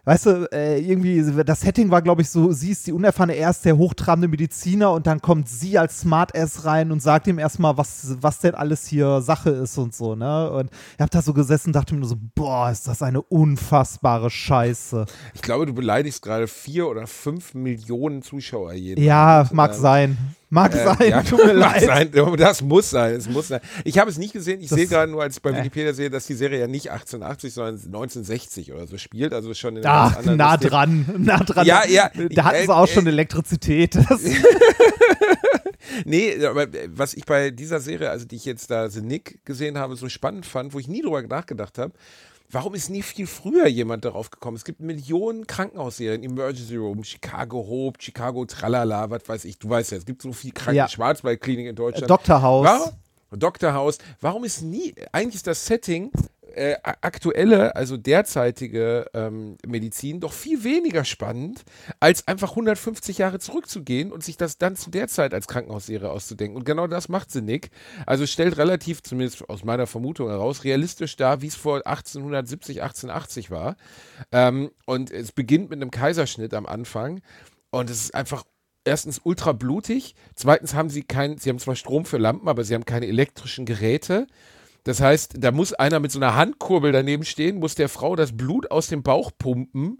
Weißt 0.06 0.28
du, 0.28 0.48
äh, 0.52 0.80
irgendwie, 0.80 1.24
das 1.44 1.62
Setting 1.62 1.90
war, 1.90 2.04
glaube 2.04 2.22
ich, 2.22 2.30
so, 2.30 2.52
sie 2.52 2.72
ist 2.72 2.86
die 2.86 2.92
unerfahrene, 2.92 3.34
er 3.34 3.50
ist 3.50 3.66
der 3.66 3.75
hochtrabende 3.75 4.28
Mediziner 4.28 4.92
und 4.92 5.07
dann 5.07 5.19
kommt 5.19 5.50
sie 5.50 5.80
als 5.80 6.02
Smartass 6.02 6.63
rein 6.63 6.92
und 6.92 7.02
sagt 7.02 7.25
ihm 7.25 7.40
erstmal, 7.40 7.75
was, 7.75 8.16
was 8.22 8.38
denn 8.38 8.54
alles 8.54 8.86
hier 8.86 9.22
Sache 9.22 9.50
ist 9.50 9.80
und 9.80 9.96
so, 9.96 10.16
ne? 10.16 10.52
Und 10.52 10.69
ich 10.94 11.02
hab 11.02 11.10
da 11.10 11.24
so 11.24 11.34
gesessen 11.34 11.69
und 11.69 11.75
dachte 11.75 11.96
mir 11.96 12.02
nur 12.02 12.10
so, 12.10 12.18
boah, 12.36 12.69
ist 12.69 12.88
das 12.88 13.02
eine 13.02 13.19
unfassbare 13.19 14.30
Scheiße. 14.30 15.07
Ich 15.34 15.42
glaube, 15.42 15.66
du 15.66 15.74
beleidigst 15.74 16.22
gerade 16.22 16.48
vier 16.48 16.88
oder 16.88 17.07
fünf 17.07 17.56
Millionen 17.56 18.22
Zuschauer 18.22 18.74
jeden. 18.74 19.04
Ja, 19.04 19.40
Abend. 19.40 19.54
mag 19.54 19.74
sein. 19.74 20.18
Mag 20.50 20.74
äh, 20.75 20.83
sein, 20.83 21.09
ja, 21.09 21.24
tut 21.24 21.44
mir 21.44 21.53
leid. 21.53 21.83
Sein. 21.83 22.12
Das 22.38 22.62
muss 22.62 22.89
sein, 22.89 23.15
es 23.15 23.27
muss 23.27 23.47
sein. 23.47 23.62
Ich 23.83 23.97
habe 23.97 24.09
es 24.12 24.18
nicht 24.18 24.31
gesehen. 24.33 24.62
Ich 24.62 24.69
Das- 24.69 24.77
sehe 24.77 24.88
gerade 24.88 25.12
nur, 25.12 25.21
als 25.24 25.38
ich 25.38 25.42
bei 25.42 25.50
äh. 25.51 25.57
Wikipedia 25.57 25.94
sehe, 25.94 26.09
dass 26.09 26.27
die 26.27 26.36
Serie 26.36 26.59
ja 26.59 26.68
nicht 26.68 26.92
1880, 26.92 27.53
sondern 27.53 27.75
1960 27.75 28.71
oder 28.71 28.86
so 28.88 28.97
spielt. 28.97 29.33
Also 29.33 29.53
schon 29.53 29.77
in 29.77 29.83
Ach, 29.86 30.21
nah 30.24 30.51
System. 30.51 30.69
dran, 30.69 31.06
nah 31.19 31.39
dran. 31.39 31.65
Ja, 31.65 31.83
ja. 31.88 32.09
Da 32.31 32.44
hatten 32.45 32.57
sie 32.62 32.71
Äh, 32.71 32.75
auch 32.75 32.88
schon 32.88 33.06
äh, 33.07 33.09
Elektrizität. 33.09 33.95
Das, 34.09 34.21
Nee, 36.03 36.44
aber 36.45 36.63
äh, 36.63 36.89
was 36.92 37.13
ich 37.13 37.25
bei 37.25 37.51
dieser 37.51 37.80
Serie, 37.80 38.09
also 38.09 38.25
die 38.25 38.36
ich 38.36 38.45
jetzt 38.45 38.69
da 38.71 38.89
The 38.89 39.01
Nick 39.01 39.45
gesehen 39.45 39.77
habe, 39.77 39.95
so 39.95 40.09
spannend 40.09 40.45
fand, 40.45 40.74
wo 40.74 40.80
ich 40.80 40.88
nie 40.88 41.01
drüber 41.01 41.21
nachgedacht 41.21 41.77
habe, 41.77 41.94
warum 42.50 42.74
ist 42.75 42.89
nie 42.89 43.01
viel 43.01 43.27
früher 43.27 43.68
jemand 43.68 44.06
darauf 44.06 44.30
gekommen? 44.30 44.57
Es 44.57 44.65
gibt 44.65 44.80
Millionen 44.80 45.47
Krankenhausserien, 45.47 46.24
Emergency 46.24 46.75
Room, 46.75 47.03
Chicago 47.03 47.65
Hope, 47.68 48.01
Chicago 48.01 48.45
Tralala, 48.45 49.09
was 49.09 49.27
weiß 49.27 49.45
ich, 49.45 49.59
du 49.59 49.69
weißt 49.69 49.92
ja, 49.92 49.97
es 49.97 50.06
gibt 50.06 50.21
so 50.21 50.33
viel 50.33 50.51
Kranken 50.51 50.77
Ja. 50.77 50.88
Schwarzwaldklinik 50.88 51.68
in 51.68 51.75
Deutschland. 51.75 52.09
Dr. 52.09 52.42
House. 52.42 52.65
Warum? 52.65 52.92
Dr. 53.31 53.73
House. 53.73 53.97
Warum 54.21 54.44
ist 54.44 54.61
nie, 54.61 54.95
eigentlich 55.11 55.35
ist 55.35 55.47
das 55.47 55.66
Setting 55.66 56.11
äh, 56.56 56.78
aktuelle, 56.83 57.76
also 57.76 57.97
derzeitige 57.97 59.07
ähm, 59.14 59.57
Medizin 59.68 60.19
doch 60.21 60.31
viel 60.31 60.64
weniger 60.64 61.04
spannend, 61.04 61.64
als 62.00 62.28
einfach 62.28 62.52
150 62.52 63.18
Jahre 63.18 63.40
zurückzugehen 63.40 64.11
und 64.11 64.23
sich 64.23 64.38
das 64.38 64.57
dann 64.57 64.76
zu 64.76 64.90
der 64.90 65.07
Zeit 65.07 65.33
als 65.33 65.47
Krankenhausserie 65.47 66.09
auszudenken. 66.09 66.56
Und 66.56 66.64
genau 66.66 66.88
das 66.88 67.09
macht 67.09 67.31
sie 67.31 67.42
Nick. 67.42 67.71
Also 68.06 68.26
stellt 68.26 68.57
relativ, 68.57 69.04
zumindest 69.04 69.50
aus 69.50 69.64
meiner 69.64 69.88
Vermutung 69.88 70.30
heraus, 70.30 70.64
realistisch 70.64 71.18
dar, 71.18 71.42
wie 71.42 71.47
es 71.47 71.56
vor 71.56 71.85
1870, 71.85 72.81
1880 72.81 73.52
war. 73.52 73.76
Ähm, 74.31 74.71
und 74.85 75.11
es 75.11 75.31
beginnt 75.31 75.69
mit 75.69 75.81
einem 75.81 75.92
Kaiserschnitt 75.92 76.54
am 76.54 76.66
Anfang. 76.66 77.21
Und 77.69 77.90
es 77.90 78.04
ist 78.04 78.16
einfach 78.16 78.44
erstens 78.85 79.19
ultra 79.23 79.51
blutig. 79.51 80.15
Zweitens 80.35 80.73
haben 80.73 80.89
sie 80.89 81.04
kein, 81.04 81.37
sie 81.37 81.49
haben 81.49 81.59
zwar 81.59 81.75
Strom 81.75 82.06
für 82.06 82.18
Lampen, 82.18 82.47
aber 82.47 82.63
sie 82.63 82.73
haben 82.73 82.85
keine 82.85 83.07
elektrischen 83.07 83.65
Geräte. 83.65 84.27
Das 84.83 85.01
heißt, 85.01 85.35
da 85.39 85.51
muss 85.51 85.73
einer 85.73 85.99
mit 85.99 86.11
so 86.11 86.19
einer 86.19 86.35
Handkurbel 86.35 86.92
daneben 86.92 87.25
stehen, 87.25 87.59
muss 87.59 87.75
der 87.75 87.89
Frau 87.89 88.15
das 88.15 88.37
Blut 88.37 88.69
aus 88.71 88.87
dem 88.87 89.01
Bauch 89.01 89.31
pumpen. 89.37 89.99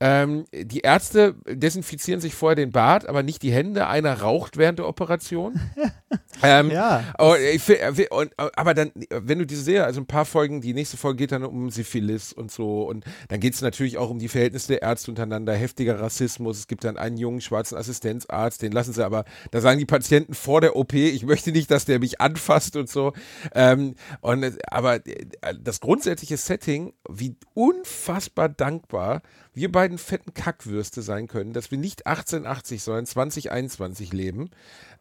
Ähm, 0.00 0.44
die 0.52 0.80
Ärzte 0.80 1.34
desinfizieren 1.48 2.20
sich 2.20 2.34
vorher 2.34 2.54
den 2.54 2.70
Bart, 2.70 3.08
aber 3.08 3.22
nicht 3.24 3.42
die 3.42 3.50
Hände. 3.50 3.88
Einer 3.88 4.20
raucht 4.20 4.56
während 4.56 4.78
der 4.78 4.86
Operation. 4.86 5.60
ähm, 6.42 6.70
Ja. 6.70 7.02
und 7.18 7.36
fi- 7.60 7.72
äh, 7.74 8.06
und, 8.10 8.32
aber 8.36 8.74
dann, 8.74 8.92
wenn 9.10 9.40
du 9.40 9.46
diese 9.46 9.62
Serie, 9.62 9.84
also 9.84 10.00
ein 10.00 10.06
paar 10.06 10.24
Folgen, 10.24 10.60
die 10.60 10.72
nächste 10.72 10.96
Folge 10.96 11.16
geht 11.18 11.32
dann 11.32 11.42
um 11.44 11.70
Syphilis 11.70 12.32
und 12.32 12.52
so. 12.52 12.82
Und 12.82 13.04
dann 13.28 13.40
geht 13.40 13.54
es 13.54 13.60
natürlich 13.60 13.98
auch 13.98 14.10
um 14.10 14.20
die 14.20 14.28
Verhältnisse 14.28 14.68
der 14.68 14.82
Ärzte 14.82 15.10
untereinander, 15.10 15.52
heftiger 15.54 15.98
Rassismus. 16.00 16.58
Es 16.60 16.66
gibt 16.68 16.84
dann 16.84 16.96
einen 16.96 17.16
jungen 17.16 17.40
schwarzen 17.40 17.76
Assistenzarzt, 17.76 18.62
den 18.62 18.70
lassen 18.72 18.92
sie 18.92 19.04
aber, 19.04 19.24
da 19.50 19.60
sagen 19.60 19.80
die 19.80 19.86
Patienten 19.86 20.34
vor 20.34 20.60
der 20.60 20.76
OP, 20.76 20.94
ich 20.94 21.24
möchte 21.24 21.50
nicht, 21.50 21.70
dass 21.72 21.86
der 21.86 21.98
mich 21.98 22.20
anfasst 22.20 22.76
und 22.76 22.88
so. 22.88 23.14
Ähm, 23.52 23.96
und, 24.20 24.44
äh, 24.44 24.52
aber 24.70 25.04
äh, 25.06 25.26
das 25.60 25.80
grundsätzliche 25.80 26.36
Setting, 26.36 26.92
wie 27.08 27.34
unfassbar 27.54 28.48
dankbar 28.48 29.22
wir 29.58 29.70
beiden 29.72 29.98
fetten 29.98 30.32
Kackwürste 30.34 31.02
sein 31.02 31.26
können, 31.26 31.52
dass 31.52 31.70
wir 31.70 31.78
nicht 31.78 32.06
1880, 32.06 32.82
sondern 32.82 33.06
2021 33.06 34.12
leben. 34.12 34.50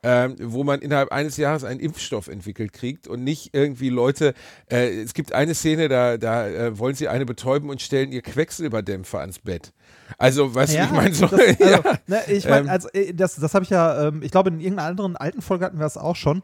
ähm, 0.03 0.35
wo 0.39 0.63
man 0.63 0.79
innerhalb 0.81 1.11
eines 1.11 1.37
Jahres 1.37 1.63
einen 1.63 1.79
Impfstoff 1.79 2.27
entwickelt 2.27 2.71
kriegt 2.71 3.07
und 3.07 3.23
nicht 3.23 3.49
irgendwie 3.53 3.89
Leute, 3.89 4.33
äh, 4.71 4.89
es 5.01 5.13
gibt 5.15 5.33
eine 5.33 5.55
Szene, 5.55 5.89
da, 5.89 6.17
da 6.17 6.47
äh, 6.47 6.77
wollen 6.77 6.93
sie 6.95 7.07
eine 7.07 7.25
betäuben 7.25 7.69
und 7.71 7.81
stellen 7.81 8.11
ihr 8.11 8.21
Quecksilberdämpfer 8.21 9.19
ans 9.19 9.39
Bett. 9.39 9.73
Also, 10.19 10.53
weißt 10.53 10.73
Ja, 10.73 10.81
du, 10.85 10.85
ich 10.85 10.91
meine 10.91 11.15
so. 11.15 11.25
Das, 11.27 11.39
also, 11.39 11.63
ja. 11.63 11.99
ne, 12.07 12.19
ich 12.27 12.47
meine, 12.47 12.61
Ähm, 12.65 12.69
also, 12.69 12.89
äh, 12.93 13.13
das, 13.13 13.35
das 13.37 13.53
habe 13.55 13.63
ich 13.63 13.71
ja, 13.71 14.07
ähm, 14.09 14.21
ich 14.21 14.31
glaube, 14.31 14.49
in 14.49 14.59
irgendeiner 14.59 14.87
anderen 14.89 15.15
alten 15.17 15.41
Folge 15.41 15.65
hatten 15.65 15.77
wir 15.79 15.83
das 15.83 15.97
auch 15.97 16.15
schon. 16.15 16.43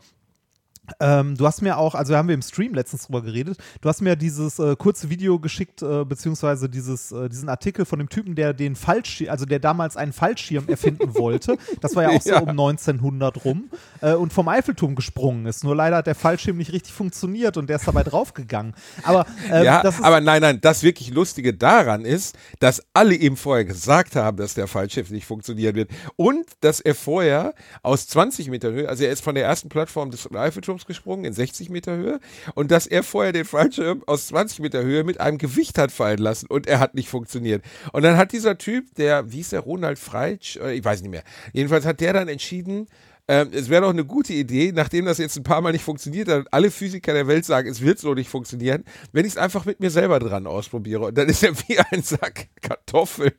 Ähm, 0.99 1.35
du 1.37 1.47
hast 1.47 1.61
mir 1.61 1.77
auch, 1.77 1.95
also 1.95 2.15
haben 2.15 2.27
wir 2.27 2.35
im 2.35 2.41
Stream 2.41 2.73
letztens 2.73 3.03
drüber 3.05 3.21
geredet, 3.21 3.57
du 3.81 3.87
hast 3.87 4.01
mir 4.01 4.17
dieses 4.17 4.59
äh, 4.59 4.75
kurze 4.75 5.09
Video 5.09 5.39
geschickt, 5.39 5.81
äh, 5.81 6.03
beziehungsweise 6.03 6.67
dieses, 6.67 7.11
äh, 7.13 7.29
diesen 7.29 7.47
Artikel 7.47 7.85
von 7.85 7.99
dem 7.99 8.09
Typen, 8.09 8.35
der 8.35 8.53
den 8.53 8.75
Fallschirm, 8.75 9.29
also 9.29 9.45
der 9.45 9.59
damals 9.59 9.95
einen 9.95 10.11
Fallschirm 10.11 10.67
erfinden 10.67 11.15
wollte. 11.15 11.57
Das 11.79 11.95
war 11.95 12.03
ja 12.03 12.09
auch 12.09 12.21
so 12.21 12.31
Ja. 12.31 12.39
um 12.41 12.49
1900 12.49 13.45
rum 13.45 13.69
äh, 14.01 14.13
und 14.13 14.33
vom 14.33 14.47
Eiffelturm 14.49 14.95
gesprungen 14.95 15.45
ist. 15.45 15.63
Nur 15.63 15.75
leider 15.75 15.97
hat 15.97 16.07
der 16.07 16.15
Fallschirm 16.15 16.57
nicht 16.57 16.73
richtig 16.73 16.91
funktioniert 16.93 17.55
und 17.55 17.67
der 17.69 17.77
ist 17.77 17.87
dabei 17.87 18.03
draufgegangen. 18.03 18.73
Aber 19.03 19.25
äh, 19.49 19.63
ja, 19.63 19.83
aber 20.01 20.19
nein, 20.19 20.41
nein, 20.41 20.59
das 20.61 20.83
wirklich 20.83 21.11
Lustige 21.11 21.53
daran 21.53 22.03
ist, 22.03 22.35
dass 22.59 22.83
alle 22.93 23.15
ihm 23.15 23.37
vorher 23.37 23.63
gesagt 23.63 24.17
haben, 24.17 24.35
dass 24.35 24.53
der 24.53 24.67
Fallschiff 24.67 25.11
nicht 25.11 25.25
funktionieren 25.25 25.75
wird 25.75 25.91
und 26.17 26.45
dass 26.59 26.81
er 26.81 26.93
vorher 26.95 27.53
aus 27.83 28.07
20 28.07 28.49
Meter 28.49 28.71
Höhe, 28.71 28.89
also 28.89 29.05
er 29.05 29.11
ist 29.11 29.23
von 29.23 29.35
der 29.35 29.45
ersten 29.45 29.69
Plattform 29.69 30.11
des 30.11 30.29
Eiffelturms 30.33 30.73
gesprungen 30.86 31.25
in 31.25 31.34
60 31.34 31.70
Meter 31.70 31.96
Höhe 31.96 32.20
und 32.56 32.72
dass 32.72 32.88
er 32.88 33.03
vorher 33.03 33.34
den 33.34 33.46
Fallschirm 33.46 34.03
aus 34.06 34.27
20 34.27 34.60
Meter 34.60 34.84
Höhe 34.84 35.03
mit 35.03 35.20
einem 35.20 35.38
Gewicht 35.38 35.77
hat 35.77 35.92
fallen 35.92 36.20
lassen 36.20 36.48
und 36.48 36.68
er 36.68 36.80
hat 36.80 36.96
nicht 36.96 37.10
funktioniert. 37.10 37.63
Und 37.92 38.03
dann 38.03 38.18
hat 38.18 38.32
dieser 38.32 38.58
Typ, 38.58 38.94
der, 38.96 39.32
wie 39.32 39.38
hieß 39.38 39.50
der, 39.50 39.62
Ronald 39.62 40.00
Freitsch, 40.00 40.58
äh, 40.58 40.74
ich 40.74 40.84
weiß 40.84 41.01
nicht 41.01 41.12
mehr, 41.12 41.24
jedenfalls 41.53 41.86
hat 41.86 42.00
der 42.00 42.13
dann 42.13 42.27
entschieden, 42.27 42.88
ähm, 43.27 43.50
es 43.53 43.70
wäre 43.70 43.84
doch 43.84 43.89
eine 43.89 44.06
gute 44.06 44.34
Idee, 44.34 44.74
nachdem 44.74 45.06
das 45.06 45.18
jetzt 45.18 45.38
ein 45.38 45.44
paar 45.44 45.62
Mal 45.62 45.72
nicht 45.72 45.84
funktioniert 45.84 46.27
hat, 46.27 46.48
alle 46.51 46.72
Physiker 46.72 47.13
der 47.13 47.27
Welt 47.27 47.46
sagen, 47.46 47.70
es 47.70 47.82
wird 47.82 48.00
so 48.00 48.13
nicht 48.13 48.30
funktionieren, 48.30 48.84
wenn 49.13 49.25
ich 49.25 49.34
es 49.34 49.38
einfach 49.38 49.65
mit 49.65 49.80
mir 49.80 49.89
selber 49.89 50.20
dran 50.20 50.46
ausprobiere. 50.46 51.06
Und 51.06 51.18
dann 51.18 51.30
ist 51.30 51.44
er 51.44 51.58
wie 51.68 51.80
ein 51.80 52.03
Sack 52.03 52.50
Kartoffeln. 52.62 53.32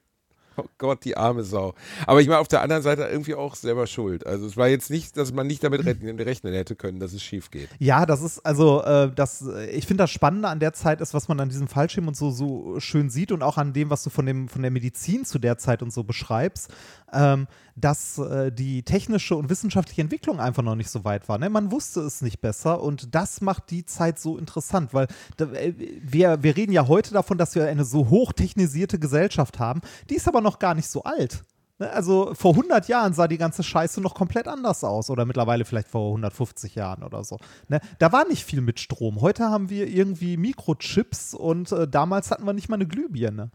Oh 0.57 0.65
Gott, 0.79 1.05
die 1.05 1.17
arme 1.17 1.43
Sau. 1.43 1.75
Aber 2.07 2.21
ich 2.21 2.29
meine, 2.29 2.39
auf 2.41 2.49
der 2.49 2.63
anderen 2.63 2.83
Seite 2.83 3.03
irgendwie 3.03 3.35
auch 3.35 3.55
selber 3.57 3.87
schuld. 3.87 4.27
Also 4.27 4.47
es 4.47 4.57
war 4.57 4.69
jetzt 4.69 4.91
nicht, 4.91 5.17
dass 5.17 5.33
man 5.33 5.47
nicht 5.47 5.65
damit 5.65 5.85
rechnen, 5.85 6.19
rechnen 6.21 6.55
hätte 6.55 6.77
können, 6.77 7.01
dass 7.01 7.13
es 7.13 7.23
schief 7.23 7.51
geht. 7.51 7.69
Ja, 7.79 8.07
das 8.07 8.23
ist 8.23 8.45
also 8.47 8.83
äh, 8.83 9.11
das. 9.15 9.43
äh, 9.43 9.71
Ich 9.71 9.87
finde 9.87 10.05
das 10.05 10.11
Spannende 10.11 10.49
an 10.49 10.61
der 10.61 10.73
Zeit 10.73 11.01
ist, 11.01 11.15
was 11.15 11.29
man 11.29 11.41
an 11.41 11.49
diesem 11.49 11.67
Fallschirm 11.69 12.07
und 12.09 12.17
so 12.17 12.31
so 12.31 12.79
schön 12.81 13.11
sieht 13.11 13.33
und 13.33 13.43
auch 13.43 13.59
an 13.59 13.73
dem, 13.73 13.91
was 13.91 14.03
du 14.05 14.11
von 14.11 14.27
dem 14.27 14.49
von 14.49 14.63
der 14.63 14.71
Medizin 14.71 15.25
zu 15.25 15.39
der 15.39 15.59
Zeit 15.59 15.83
und 15.83 15.93
so 15.93 16.05
beschreibst, 16.05 16.71
ähm, 17.13 17.47
dass 17.77 18.19
äh, 18.19 18.53
die 18.53 18.83
technische 18.83 19.37
und 19.37 19.51
wissenschaftliche 19.51 20.01
Entwicklung 20.01 20.41
einfach 20.41 20.63
noch 20.63 20.77
nicht 20.77 20.91
so 20.91 21.05
weit 21.05 21.29
war. 21.29 21.39
Ne? 21.39 21.51
Man 21.51 21.71
wusste 21.71 22.01
es 22.01 22.23
nicht 22.23 22.41
besser 22.41 22.81
und 22.81 23.15
das 23.15 23.41
macht 23.41 23.71
die 23.71 23.85
Zeit 23.85 24.19
so 24.19 24.39
interessant, 24.39 24.95
weil 24.95 25.07
da, 25.37 25.47
äh, 25.47 25.75
wir 26.03 26.43
wir 26.43 26.57
reden 26.57 26.73
ja 26.73 26.89
heute 26.89 27.13
davon, 27.13 27.39
dass 27.39 27.55
wir 27.55 27.67
eine 27.67 27.85
so 27.85 28.11
hochtechnisierte 28.11 28.99
Gesellschaft 28.99 29.59
haben. 29.59 29.81
Die 30.11 30.15
ist 30.15 30.29
aber 30.29 30.41
noch 30.41 30.59
gar 30.59 30.75
nicht 30.75 30.89
so 30.89 31.03
alt. 31.03 31.45
Ne, 31.79 31.91
Also 31.91 32.35
vor 32.35 32.53
100 32.53 32.87
Jahren 32.89 33.13
sah 33.15 33.27
die 33.27 33.39
ganze 33.39 33.63
Scheiße 33.65 34.01
noch 34.01 34.15
komplett 34.15 34.47
anders 34.47 34.85
aus 34.85 35.11
oder 35.11 35.25
mittlerweile 35.25 35.65
vielleicht 35.65 35.89
vor 35.89 36.07
150 36.09 36.77
Jahren 36.77 37.03
oder 37.03 37.25
so. 37.25 37.39
Ne? 37.69 37.81
Da 37.99 38.13
war 38.13 38.27
nicht 38.29 38.45
viel 38.45 38.61
mit 38.61 38.79
Strom. 38.79 39.21
Heute 39.21 39.51
haben 39.51 39.71
wir 39.71 39.89
irgendwie 39.89 40.37
Mikrochips 40.37 41.35
und 41.35 41.73
äh, 41.73 41.89
damals 41.89 42.31
hatten 42.31 42.47
wir 42.47 42.53
nicht 42.53 42.69
mal 42.69 42.77
eine 42.77 42.87
Glühbirne. 42.87 43.51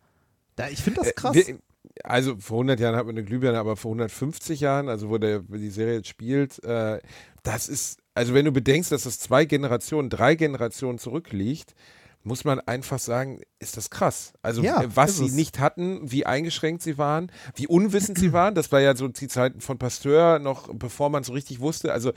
Ich 0.71 0.83
finde 0.83 1.01
das 1.01 1.15
krass. 1.15 1.35
Äh, 1.35 1.47
Wir, 1.47 1.59
also 2.03 2.37
vor 2.37 2.57
100 2.57 2.79
Jahren 2.79 2.95
hat 2.95 3.05
man 3.05 3.15
eine 3.15 3.25
Glühbirne, 3.25 3.59
aber 3.59 3.75
vor 3.75 3.91
150 3.91 4.59
Jahren, 4.59 4.89
also 4.89 5.09
wo, 5.09 5.17
der, 5.17 5.39
die 5.39 5.69
Serie 5.69 5.95
jetzt 5.95 6.07
spielt, 6.07 6.63
äh, 6.63 6.99
das 7.43 7.67
ist, 7.67 7.99
also 8.13 8.33
wenn 8.33 8.45
du 8.45 8.51
bedenkst, 8.51 8.91
dass 8.91 9.03
das 9.03 9.19
zwei 9.19 9.45
Generationen, 9.45 10.09
drei 10.09 10.35
Generationen 10.35 10.97
zurückliegt, 10.97 11.75
muss 12.23 12.43
man 12.43 12.59
einfach 12.59 12.99
sagen, 12.99 13.41
ist 13.59 13.77
das 13.77 13.89
krass. 13.89 14.33
Also 14.41 14.61
Ja, 14.61 14.83
was 14.93 15.17
sie 15.17 15.27
es. 15.27 15.33
nicht 15.33 15.59
hatten, 15.59 15.99
wie 16.03 16.25
eingeschränkt 16.25 16.81
sie 16.81 16.97
waren, 16.97 17.31
wie 17.55 17.67
unwissend 17.67 18.19
sie 18.19 18.33
waren, 18.33 18.55
das 18.55 18.71
war 18.71 18.81
ja 18.81 18.95
so 18.95 19.07
die 19.07 19.27
Zeiten 19.27 19.61
von 19.61 19.77
Pasteur 19.77 20.39
noch, 20.39 20.69
bevor 20.73 21.09
man 21.09 21.23
so 21.23 21.33
richtig 21.33 21.59
wusste. 21.61 21.93
Also 21.93 22.11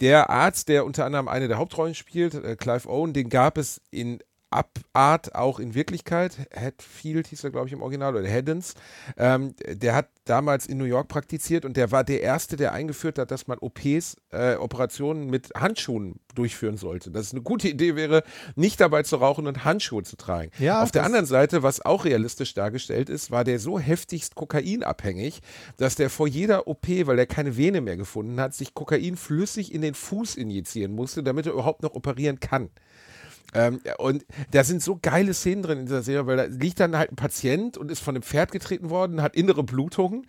der 0.00 0.30
Arzt, 0.30 0.68
der 0.68 0.84
unter 0.84 1.04
anderem 1.04 1.28
eine 1.28 1.48
der 1.48 1.58
Hauptrollen 1.58 1.94
spielt, 1.94 2.34
äh, 2.34 2.56
Clive 2.56 2.88
Owen, 2.88 3.12
den 3.12 3.28
gab 3.28 3.58
es 3.58 3.80
in 3.90 4.20
Abart 4.50 5.34
auch 5.34 5.60
in 5.60 5.74
Wirklichkeit. 5.74 6.36
Hatfield 6.54 7.28
hieß 7.28 7.44
er, 7.44 7.50
glaube 7.50 7.68
ich, 7.68 7.72
im 7.72 7.82
Original, 7.82 8.16
oder 8.16 8.28
Haddons. 8.28 8.74
Ähm, 9.16 9.54
der 9.66 9.94
hat 9.94 10.08
damals 10.24 10.66
in 10.66 10.78
New 10.78 10.84
York 10.84 11.08
praktiziert 11.08 11.64
und 11.64 11.76
der 11.76 11.92
war 11.92 12.04
der 12.04 12.20
Erste, 12.20 12.56
der 12.56 12.72
eingeführt 12.72 13.18
hat, 13.18 13.30
dass 13.30 13.46
man 13.46 13.58
OPs, 13.58 14.16
äh, 14.30 14.56
Operationen 14.56 15.30
mit 15.30 15.50
Handschuhen 15.54 16.20
durchführen 16.34 16.76
sollte. 16.76 17.10
Dass 17.10 17.26
es 17.26 17.32
eine 17.32 17.42
gute 17.42 17.68
Idee 17.68 17.96
wäre, 17.96 18.22
nicht 18.56 18.80
dabei 18.80 19.02
zu 19.02 19.16
rauchen 19.16 19.46
und 19.46 19.64
Handschuhe 19.64 20.02
zu 20.02 20.16
tragen. 20.16 20.50
Ja, 20.58 20.82
Auf 20.82 20.90
der 20.90 21.04
anderen 21.04 21.26
Seite, 21.26 21.62
was 21.62 21.84
auch 21.84 22.04
realistisch 22.04 22.54
dargestellt 22.54 23.08
ist, 23.08 23.30
war 23.30 23.44
der 23.44 23.58
so 23.58 23.78
heftigst 23.78 24.34
kokainabhängig, 24.34 25.40
dass 25.76 25.94
der 25.94 26.10
vor 26.10 26.26
jeder 26.26 26.66
OP, 26.66 26.88
weil 26.88 27.18
er 27.18 27.26
keine 27.26 27.56
Vene 27.56 27.80
mehr 27.80 27.96
gefunden 27.96 28.40
hat, 28.40 28.54
sich 28.54 28.74
Kokain 28.74 29.16
flüssig 29.16 29.72
in 29.72 29.82
den 29.82 29.94
Fuß 29.94 30.36
injizieren 30.36 30.92
musste, 30.92 31.22
damit 31.22 31.46
er 31.46 31.52
überhaupt 31.52 31.82
noch 31.82 31.94
operieren 31.94 32.40
kann. 32.40 32.70
Ähm, 33.54 33.80
und 33.98 34.24
da 34.52 34.64
sind 34.64 34.82
so 34.82 34.98
geile 35.00 35.34
Szenen 35.34 35.62
drin 35.62 35.78
in 35.80 35.86
dieser 35.86 36.02
Serie, 36.02 36.26
weil 36.26 36.36
da 36.36 36.44
liegt 36.44 36.80
dann 36.80 36.96
halt 36.96 37.12
ein 37.12 37.16
Patient 37.16 37.76
und 37.76 37.90
ist 37.90 38.00
von 38.00 38.14
einem 38.14 38.22
Pferd 38.22 38.52
getreten 38.52 38.90
worden, 38.90 39.22
hat 39.22 39.34
innere 39.34 39.62
Blutungen. 39.62 40.26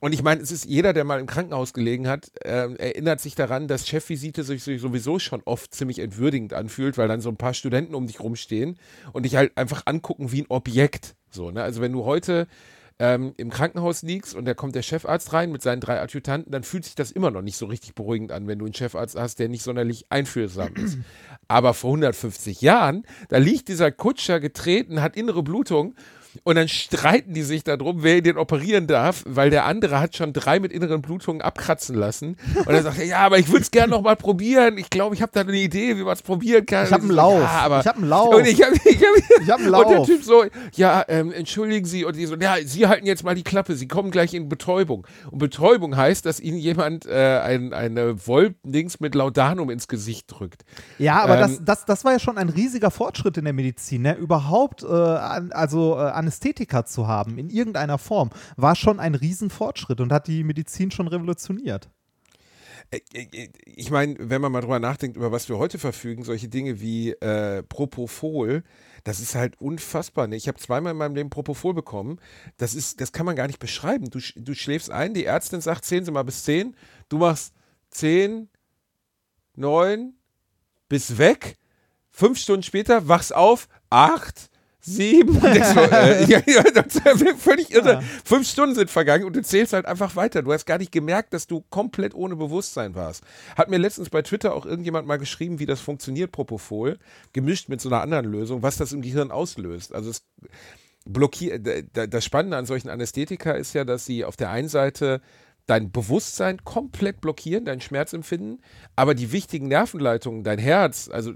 Und 0.00 0.12
ich 0.12 0.22
meine, 0.22 0.42
es 0.42 0.50
ist 0.50 0.66
jeder, 0.66 0.92
der 0.92 1.04
mal 1.04 1.20
im 1.20 1.26
Krankenhaus 1.26 1.72
gelegen 1.72 2.06
hat, 2.06 2.30
ähm, 2.44 2.76
erinnert 2.76 3.20
sich 3.20 3.34
daran, 3.34 3.66
dass 3.66 3.88
Chefvisite 3.88 4.42
sich 4.42 4.62
sowieso 4.62 5.18
schon 5.18 5.40
oft 5.46 5.74
ziemlich 5.74 6.00
entwürdigend 6.00 6.52
anfühlt, 6.52 6.98
weil 6.98 7.08
dann 7.08 7.22
so 7.22 7.30
ein 7.30 7.38
paar 7.38 7.54
Studenten 7.54 7.94
um 7.94 8.06
dich 8.06 8.20
rumstehen 8.20 8.78
und 9.12 9.22
dich 9.24 9.36
halt 9.36 9.56
einfach 9.56 9.82
angucken 9.86 10.32
wie 10.32 10.42
ein 10.42 10.46
Objekt. 10.50 11.16
So, 11.30 11.50
ne? 11.50 11.62
Also 11.62 11.80
wenn 11.80 11.92
du 11.92 12.04
heute 12.04 12.46
ähm, 12.98 13.34
im 13.36 13.50
Krankenhaus 13.50 14.02
liegst 14.02 14.34
und 14.34 14.46
da 14.46 14.54
kommt 14.54 14.74
der 14.74 14.82
Chefarzt 14.82 15.32
rein 15.32 15.52
mit 15.52 15.62
seinen 15.62 15.80
drei 15.80 16.00
Adjutanten, 16.00 16.50
dann 16.50 16.62
fühlt 16.62 16.84
sich 16.84 16.94
das 16.94 17.10
immer 17.10 17.30
noch 17.30 17.42
nicht 17.42 17.56
so 17.56 17.66
richtig 17.66 17.94
beruhigend 17.94 18.32
an, 18.32 18.46
wenn 18.46 18.58
du 18.58 18.64
einen 18.64 18.74
Chefarzt 18.74 19.16
hast, 19.16 19.38
der 19.38 19.48
nicht 19.48 19.62
sonderlich 19.62 20.06
einfühlsam 20.08 20.74
ist. 20.76 20.98
Aber 21.48 21.74
vor 21.74 21.90
150 21.90 22.60
Jahren, 22.62 23.04
da 23.28 23.36
liegt 23.38 23.68
dieser 23.68 23.92
Kutscher 23.92 24.40
getreten, 24.40 25.02
hat 25.02 25.16
innere 25.16 25.42
Blutung 25.42 25.94
und 26.44 26.56
dann 26.56 26.68
streiten 26.68 27.34
die 27.34 27.42
sich 27.42 27.64
darum, 27.64 28.02
wer 28.02 28.20
den 28.20 28.36
operieren 28.38 28.86
darf, 28.86 29.22
weil 29.26 29.50
der 29.50 29.64
andere 29.64 30.00
hat 30.00 30.16
schon 30.16 30.32
drei 30.32 30.60
mit 30.60 30.72
inneren 30.72 31.02
Blutungen 31.02 31.42
abkratzen 31.42 31.94
lassen. 31.94 32.36
Und 32.56 32.68
dann 32.68 32.82
sagt 32.82 32.98
er, 32.98 33.04
ja, 33.06 33.18
aber 33.20 33.38
ich 33.38 33.48
würde 33.48 33.62
es 33.62 33.70
gerne 33.70 33.90
noch 33.90 34.02
mal 34.02 34.16
probieren. 34.16 34.78
Ich 34.78 34.90
glaube, 34.90 35.14
ich 35.14 35.22
habe 35.22 35.32
da 35.34 35.40
eine 35.40 35.56
Idee, 35.56 35.96
wie 35.96 36.02
man 36.02 36.12
es 36.12 36.22
probieren 36.22 36.66
kann. 36.66 36.86
Ich 36.86 36.92
hab 36.92 37.00
Und 37.02 37.08
einen 37.10 37.16
Lauf. 37.16 37.40
Ja, 37.40 37.60
aber 37.62 37.80
Ich 37.80 37.86
hab 37.86 37.96
einen 37.96 38.08
Lauf. 38.08 38.34
Und 38.34 38.46
ich 38.46 38.62
habe 38.62 38.74
ich 38.84 38.96
hab, 38.96 39.42
Ich 39.42 39.50
hab 39.50 39.58
einen 39.60 39.74
Und 39.74 39.90
der. 39.90 40.02
Typ 40.04 40.22
so, 40.22 40.44
ja, 40.74 41.04
ähm, 41.08 41.32
entschuldigen 41.32 41.86
Sie. 41.86 42.04
Und 42.04 42.16
die 42.16 42.26
so, 42.26 42.36
ja, 42.36 42.56
Sie 42.64 42.86
halten 42.86 43.06
jetzt 43.06 43.24
mal 43.24 43.34
die 43.34 43.44
Klappe. 43.44 43.74
Sie 43.76 43.88
kommen 43.88 44.10
gleich 44.10 44.34
in 44.34 44.48
Betäubung. 44.48 45.06
Und 45.30 45.38
Betäubung 45.38 45.96
heißt, 45.96 46.26
dass 46.26 46.40
Ihnen 46.40 46.58
jemand 46.58 47.06
äh, 47.06 47.40
ein, 47.42 47.72
eine 47.72 48.26
Wolp-Dings 48.26 49.00
mit 49.00 49.14
Laudanum 49.14 49.70
ins 49.70 49.88
Gesicht 49.88 50.26
drückt. 50.28 50.64
Ja, 50.98 51.22
aber 51.22 51.34
Ähm, 51.36 51.40
das, 51.40 51.64
das, 51.64 51.84
das 51.84 52.04
war 52.04 52.12
ja 52.12 52.18
schon 52.18 52.38
ein 52.38 52.48
riesiger 52.48 52.90
Fortschritt 52.90 53.36
in 53.36 53.44
der 53.44 53.52
Medizin. 53.52 54.02
Ne? 54.02 54.14
Überhaupt 54.16 54.82
äh, 54.82 54.86
an, 54.86 55.52
also 55.52 55.94
äh, 55.96 56.00
Anästhetika 56.26 56.84
zu 56.84 57.06
haben 57.06 57.38
in 57.38 57.50
irgendeiner 57.50 57.98
Form 57.98 58.30
war 58.56 58.74
schon 58.74 59.00
ein 59.00 59.14
Riesenfortschritt 59.14 60.00
und 60.00 60.12
hat 60.12 60.26
die 60.26 60.44
Medizin 60.44 60.90
schon 60.90 61.08
revolutioniert. 61.08 61.88
Äh, 62.90 63.00
äh, 63.14 63.48
Ich 63.64 63.90
meine, 63.90 64.16
wenn 64.18 64.40
man 64.40 64.52
mal 64.52 64.60
drüber 64.60 64.78
nachdenkt, 64.80 65.16
über 65.16 65.32
was 65.32 65.48
wir 65.48 65.58
heute 65.58 65.78
verfügen, 65.78 66.24
solche 66.24 66.48
Dinge 66.48 66.80
wie 66.80 67.12
äh, 67.12 67.62
Propofol, 67.62 68.62
das 69.04 69.20
ist 69.20 69.34
halt 69.34 69.60
unfassbar. 69.60 70.26
Ne? 70.26 70.36
Ich 70.36 70.48
habe 70.48 70.58
zweimal 70.58 70.92
in 70.92 70.98
meinem 70.98 71.14
Leben 71.14 71.30
Propofol 71.30 71.74
bekommen. 71.74 72.20
Das 72.56 72.74
ist, 72.74 73.00
das 73.00 73.12
kann 73.12 73.26
man 73.26 73.36
gar 73.36 73.46
nicht 73.46 73.58
beschreiben. 73.60 74.10
Du, 74.10 74.18
du 74.36 74.54
schläfst 74.54 74.90
ein, 74.90 75.14
die 75.14 75.24
Ärztin 75.24 75.60
sagt, 75.60 75.84
zählen 75.84 76.04
Sie 76.04 76.10
mal 76.10 76.24
bis 76.24 76.44
zehn. 76.44 76.76
Du 77.08 77.18
machst 77.18 77.54
zehn, 77.90 78.48
neun, 79.54 80.14
bis 80.88 81.18
weg. 81.18 81.56
Fünf 82.10 82.38
Stunden 82.38 82.62
später 82.62 83.08
wachst 83.08 83.34
auf, 83.34 83.68
acht, 83.90 84.50
sieben. 84.86 85.34
So, 85.34 85.48
äh, 85.48 86.24
ja, 86.28 86.40
ja, 86.46 86.62
das 86.62 86.96
ist 86.96 87.02
völlig 87.38 87.72
irre. 87.72 87.94
Ja. 87.94 88.02
Fünf 88.24 88.48
Stunden 88.48 88.74
sind 88.74 88.90
vergangen 88.90 89.24
und 89.24 89.34
du 89.34 89.42
zählst 89.42 89.72
halt 89.72 89.84
einfach 89.86 90.16
weiter. 90.16 90.42
Du 90.42 90.52
hast 90.52 90.64
gar 90.64 90.78
nicht 90.78 90.92
gemerkt, 90.92 91.34
dass 91.34 91.46
du 91.46 91.64
komplett 91.70 92.14
ohne 92.14 92.36
Bewusstsein 92.36 92.94
warst. 92.94 93.24
Hat 93.56 93.68
mir 93.68 93.78
letztens 93.78 94.10
bei 94.10 94.22
Twitter 94.22 94.54
auch 94.54 94.64
irgendjemand 94.64 95.06
mal 95.06 95.16
geschrieben, 95.16 95.58
wie 95.58 95.66
das 95.66 95.80
funktioniert, 95.80 96.32
Propofol, 96.32 96.98
gemischt 97.32 97.68
mit 97.68 97.80
so 97.80 97.88
einer 97.88 98.00
anderen 98.00 98.26
Lösung, 98.26 98.62
was 98.62 98.76
das 98.76 98.92
im 98.92 99.02
Gehirn 99.02 99.30
auslöst. 99.30 99.92
Also 99.94 100.10
es 100.10 100.24
blockiert, 101.04 101.66
das 101.92 102.24
Spannende 102.24 102.56
an 102.56 102.66
solchen 102.66 102.88
Anästhetika 102.88 103.52
ist 103.52 103.74
ja, 103.74 103.84
dass 103.84 104.06
sie 104.06 104.24
auf 104.24 104.36
der 104.36 104.50
einen 104.50 104.68
Seite 104.68 105.20
dein 105.66 105.90
Bewusstsein 105.90 106.64
komplett 106.64 107.20
blockieren, 107.20 107.64
dein 107.64 107.80
Schmerzempfinden, 107.80 108.60
aber 108.94 109.14
die 109.16 109.32
wichtigen 109.32 109.66
Nervenleitungen, 109.66 110.44
dein 110.44 110.58
Herz, 110.60 111.10
also 111.12 111.32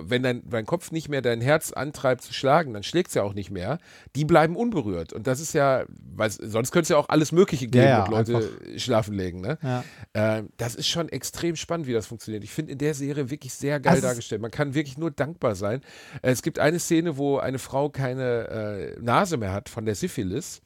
wenn 0.00 0.22
dein, 0.22 0.42
dein 0.48 0.64
Kopf 0.64 0.90
nicht 0.90 1.08
mehr 1.10 1.20
dein 1.22 1.40
Herz 1.42 1.70
antreibt 1.72 2.22
zu 2.22 2.32
schlagen, 2.32 2.72
dann 2.72 2.82
schlägt 2.82 3.08
es 3.08 3.14
ja 3.14 3.22
auch 3.22 3.34
nicht 3.34 3.50
mehr, 3.50 3.78
die 4.16 4.24
bleiben 4.24 4.56
unberührt. 4.56 5.12
Und 5.12 5.26
das 5.26 5.40
ist 5.40 5.52
ja, 5.52 5.84
weil 6.16 6.30
sonst 6.30 6.72
könnte 6.72 6.84
es 6.84 6.88
ja 6.88 6.96
auch 6.96 7.08
alles 7.10 7.32
Mögliche 7.32 7.66
geben 7.68 7.84
Ja, 7.84 7.90
ja, 7.90 8.04
und 8.04 8.10
Leute 8.10 8.36
einfach. 8.36 8.50
schlafen 8.80 9.14
legen. 9.14 9.42
Ne? 9.42 9.58
Ja. 9.62 9.84
Ähm, 10.14 10.48
das 10.56 10.74
ist 10.74 10.88
schon 10.88 11.08
extrem 11.10 11.54
spannend, 11.56 11.86
wie 11.86 11.92
das 11.92 12.06
funktioniert. 12.06 12.44
Ich 12.44 12.50
finde 12.50 12.72
in 12.72 12.78
der 12.78 12.94
Serie 12.94 13.30
wirklich 13.30 13.52
sehr 13.52 13.78
geil 13.78 13.92
Also 13.94 14.06
es- 14.06 14.10
dargestellt. 14.10 14.40
Man 14.42 14.50
kann 14.50 14.74
wirklich 14.74 14.96
nur 14.98 15.10
dankbar 15.10 15.54
sein. 15.54 15.82
Äh, 16.22 16.30
Es 16.30 16.42
gibt 16.42 16.58
eine 16.58 16.78
Szene, 16.78 17.16
wo 17.18 17.36
eine 17.38 17.58
Frau 17.58 17.90
keine 17.90 18.94
äh, 18.96 19.00
Nase 19.00 19.36
mehr 19.36 19.52
hat 19.52 19.68
von 19.68 19.84
der 19.84 19.94
Syphilis. 19.94 20.62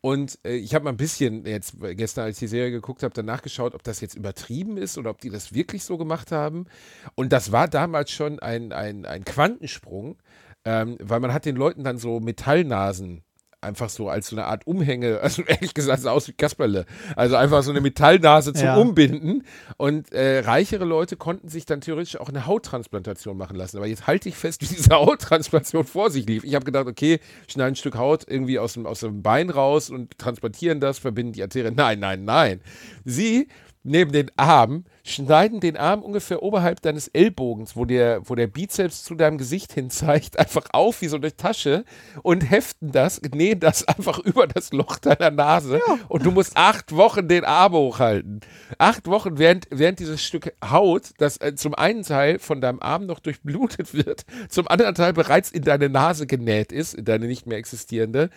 Und 0.00 0.38
äh, 0.44 0.54
ich 0.54 0.74
habe 0.74 0.84
mal 0.84 0.90
ein 0.90 0.96
bisschen 0.96 1.44
jetzt 1.46 1.82
äh, 1.82 1.94
gestern, 1.94 2.24
als 2.24 2.36
ich 2.36 2.40
die 2.40 2.48
Serie 2.48 2.70
geguckt 2.70 3.02
habe, 3.02 3.14
danach 3.14 3.42
geschaut, 3.42 3.74
ob 3.74 3.82
das 3.82 4.00
jetzt 4.00 4.14
übertrieben 4.14 4.76
ist 4.76 4.98
oder 4.98 5.10
ob 5.10 5.20
die 5.20 5.30
das 5.30 5.54
wirklich 5.54 5.84
so 5.84 5.98
gemacht 5.98 6.32
haben. 6.32 6.66
Und 7.14 7.32
das 7.32 7.52
war 7.52 7.68
damals 7.68 8.10
schon 8.10 8.38
ein, 8.38 8.72
ein, 8.72 9.04
ein 9.06 9.24
Quantensprung, 9.24 10.18
ähm, 10.64 10.96
weil 11.00 11.20
man 11.20 11.32
hat 11.32 11.44
den 11.44 11.56
Leuten 11.56 11.84
dann 11.84 11.98
so 11.98 12.20
Metallnasen 12.20 13.22
einfach 13.60 13.88
so 13.90 14.08
als 14.08 14.28
so 14.28 14.36
eine 14.36 14.46
Art 14.46 14.66
Umhänge, 14.66 15.20
also 15.22 15.42
ehrlich 15.42 15.74
gesagt, 15.74 16.02
sah 16.02 16.12
aus 16.12 16.28
wie 16.28 16.32
Kasperle. 16.32 16.86
Also 17.16 17.36
einfach 17.36 17.62
so 17.62 17.70
eine 17.70 17.80
Metallnase 17.80 18.52
zum 18.52 18.64
Ja. 18.64 18.76
Umbinden. 18.76 19.44
Und 19.76 20.12
äh, 20.12 20.40
reichere 20.40 20.84
Leute 20.84 21.16
konnten 21.16 21.48
sich 21.48 21.66
dann 21.66 21.80
theoretisch 21.80 22.16
auch 22.16 22.28
eine 22.28 22.46
Hauttransplantation 22.46 23.36
machen 23.36 23.56
lassen. 23.56 23.76
Aber 23.76 23.86
jetzt 23.86 24.06
halte 24.06 24.28
ich 24.28 24.36
fest, 24.36 24.62
wie 24.62 24.66
diese 24.66 24.94
Hauttransplantation 24.94 25.84
vor 25.84 26.10
sich 26.10 26.26
lief. 26.26 26.44
Ich 26.44 26.54
habe 26.54 26.64
gedacht, 26.64 26.86
okay, 26.86 27.20
schneiden 27.46 27.72
ein 27.72 27.76
Stück 27.76 27.96
Haut 27.96 28.24
irgendwie 28.26 28.58
aus 28.58 28.74
dem, 28.74 28.86
aus 28.86 29.00
dem 29.00 29.22
Bein 29.22 29.50
raus 29.50 29.90
und 29.90 30.18
transplantieren 30.18 30.80
das, 30.80 30.98
verbinden 30.98 31.32
die 31.32 31.42
Arterien. 31.42 31.74
Nein, 31.74 32.00
nein, 32.00 32.24
nein. 32.24 32.60
Sie 33.04 33.48
nehmen 33.82 34.12
den 34.12 34.30
Arm, 34.36 34.84
schneiden 35.10 35.60
den 35.60 35.76
Arm 35.76 36.02
ungefähr 36.02 36.42
oberhalb 36.42 36.80
deines 36.82 37.08
Ellbogens, 37.08 37.76
wo 37.76 37.84
der, 37.84 38.28
wo 38.28 38.34
der 38.34 38.46
Bizeps 38.46 39.04
zu 39.04 39.14
deinem 39.14 39.38
Gesicht 39.38 39.72
hin 39.72 39.90
zeigt, 39.90 40.38
einfach 40.38 40.66
auf 40.72 41.02
wie 41.02 41.08
so 41.08 41.16
eine 41.16 41.36
Tasche 41.36 41.84
und 42.22 42.50
heften 42.50 42.92
das, 42.92 43.20
nähen 43.34 43.60
das 43.60 43.86
einfach 43.86 44.18
über 44.24 44.46
das 44.46 44.72
Loch 44.72 44.98
deiner 44.98 45.30
Nase 45.30 45.80
und 46.08 46.24
du 46.24 46.30
musst 46.30 46.56
acht 46.56 46.94
Wochen 46.94 47.28
den 47.28 47.44
Arm 47.44 47.72
hochhalten. 47.72 48.40
Acht 48.78 49.06
Wochen, 49.06 49.38
während, 49.38 49.66
während 49.70 49.98
dieses 49.98 50.22
Stück 50.22 50.54
Haut, 50.64 51.10
das 51.18 51.36
äh, 51.38 51.54
zum 51.54 51.74
einen 51.74 52.02
Teil 52.02 52.38
von 52.38 52.60
deinem 52.60 52.80
Arm 52.80 53.06
noch 53.06 53.20
durchblutet 53.20 53.94
wird, 53.94 54.24
zum 54.48 54.68
anderen 54.68 54.94
Teil 54.94 55.12
bereits 55.12 55.50
in 55.50 55.62
deine 55.62 55.88
Nase 55.88 56.26
genäht 56.26 56.72
ist, 56.72 56.94
in 56.94 57.04
deine 57.04 57.26
nicht 57.26 57.46
mehr 57.46 57.58
existierende, 57.58 58.30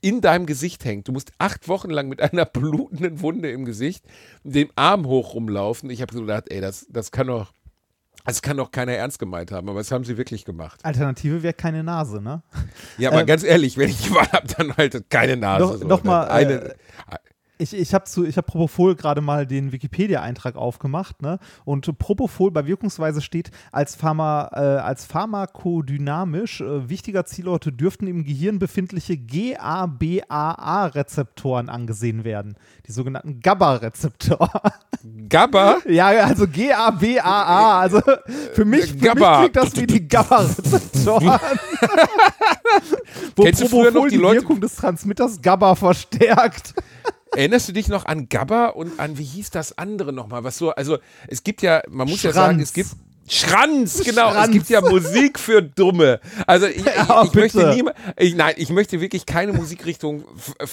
in 0.00 0.20
deinem 0.20 0.46
Gesicht 0.46 0.84
hängt. 0.84 1.08
Du 1.08 1.12
musst 1.12 1.32
acht 1.38 1.68
Wochen 1.68 1.90
lang 1.90 2.08
mit 2.08 2.20
einer 2.20 2.44
blutenden 2.44 3.20
Wunde 3.20 3.50
im 3.50 3.64
Gesicht 3.64 4.04
dem 4.44 4.70
Arm 4.76 5.06
hoch 5.06 5.34
rumlaufen. 5.34 5.90
Ich 5.90 6.02
habe 6.02 6.12
so 6.20 6.26
gedacht, 6.26 6.44
ey, 6.50 6.60
das, 6.60 6.86
das 6.90 7.10
kann 7.10 7.26
doch, 7.26 7.52
das 8.24 8.42
kann 8.42 8.56
doch 8.56 8.70
keiner 8.70 8.92
ernst 8.92 9.18
gemeint 9.18 9.50
haben, 9.52 9.68
aber 9.68 9.78
das 9.80 9.90
haben 9.90 10.04
sie 10.04 10.16
wirklich 10.18 10.44
gemacht. 10.44 10.80
Alternative 10.84 11.42
wäre 11.42 11.54
keine 11.54 11.82
Nase, 11.82 12.20
ne? 12.20 12.42
Ja, 12.98 13.10
aber 13.10 13.20
Ähm, 13.20 13.26
ganz 13.26 13.42
ehrlich, 13.44 13.76
wenn 13.78 13.88
ich 13.88 14.02
die 14.02 14.10
Wahl 14.14 14.28
habe, 14.32 14.46
dann 14.48 14.76
halt 14.76 15.08
keine 15.10 15.36
Nase. 15.36 15.64
Noch- 15.64 15.76
so. 15.78 15.86
noch 15.86 16.04
mal, 16.04 16.26
Dann 16.26 16.36
eine, 16.36 16.52
äh, 16.70 16.74
Ich, 17.60 17.72
ich 17.74 17.94
habe 17.94 18.04
zu, 18.04 18.24
ich 18.24 18.38
habe 18.38 18.46
Propofol 18.46 18.96
gerade 18.96 19.20
mal 19.20 19.46
den 19.46 19.72
Wikipedia-Eintrag 19.72 20.56
aufgemacht, 20.56 21.20
ne? 21.20 21.38
Und 21.64 21.98
Propofol 21.98 22.50
bei 22.50 22.64
Wirkungsweise 22.66 23.20
steht 23.20 23.50
als, 23.70 23.94
Pharma, 23.94 24.48
äh, 24.52 24.80
als 24.80 25.04
pharmakodynamisch 25.04 26.62
äh, 26.62 26.88
wichtiger 26.88 27.26
Zielort 27.26 27.68
dürften 27.78 28.06
im 28.06 28.24
Gehirn 28.24 28.58
befindliche 28.58 29.18
GABAA-Rezeptoren 29.18 31.68
angesehen 31.68 32.24
werden. 32.24 32.56
Die 32.86 32.92
sogenannten 32.92 33.40
GABA-Rezeptoren. 33.40 34.72
GABA, 35.28 35.80
ja, 35.86 36.06
also 36.08 36.46
GABAA. 36.46 37.80
Also 37.80 38.00
für 38.00 38.64
mich, 38.64 38.86
für 38.86 38.94
mich 38.94 38.98
GABA. 39.02 39.40
klingt 39.40 39.56
das 39.56 39.76
wie 39.76 39.86
die 39.86 40.08
GABA-Rezeptoren. 40.08 41.38
Wo 43.36 43.44
Kennst 43.44 43.70
Propofol 43.70 44.10
die 44.10 44.20
Wirkung 44.20 44.60
des 44.60 44.76
Transmitters 44.76 45.40
GABA 45.40 45.74
verstärkt. 45.74 46.74
Erinnerst 47.36 47.68
du 47.68 47.72
dich 47.72 47.88
noch 47.88 48.06
an 48.06 48.28
GABA 48.28 48.68
und 48.68 48.98
an, 48.98 49.18
wie 49.18 49.24
hieß 49.24 49.50
das 49.50 49.76
andere 49.78 50.12
nochmal? 50.12 50.44
Was 50.44 50.58
so, 50.58 50.70
also 50.70 50.98
es 51.28 51.42
gibt 51.42 51.62
ja, 51.62 51.82
man 51.88 52.08
muss 52.08 52.22
ja 52.22 52.32
sagen, 52.32 52.58
Schranz. 52.58 52.68
es 52.68 52.72
gibt 52.72 52.90
Schranz, 53.30 54.02
genau. 54.04 54.32
Schranz. 54.32 54.48
Es 54.48 54.52
gibt 54.52 54.68
ja 54.70 54.80
Musik 54.80 55.38
für 55.38 55.62
Dumme. 55.62 56.20
Also 56.48 56.66
ich, 56.66 56.84
Ja, 56.84 57.22
ich, 57.22 57.28
ich 57.28 57.34
möchte 57.34 57.74
niemand, 57.74 57.96
ich, 58.18 58.34
nein, 58.34 58.54
ich 58.56 58.70
möchte 58.70 59.00
wirklich 59.00 59.24
keine 59.24 59.52
Musikrichtung 59.52 60.24
äh, 60.58 60.66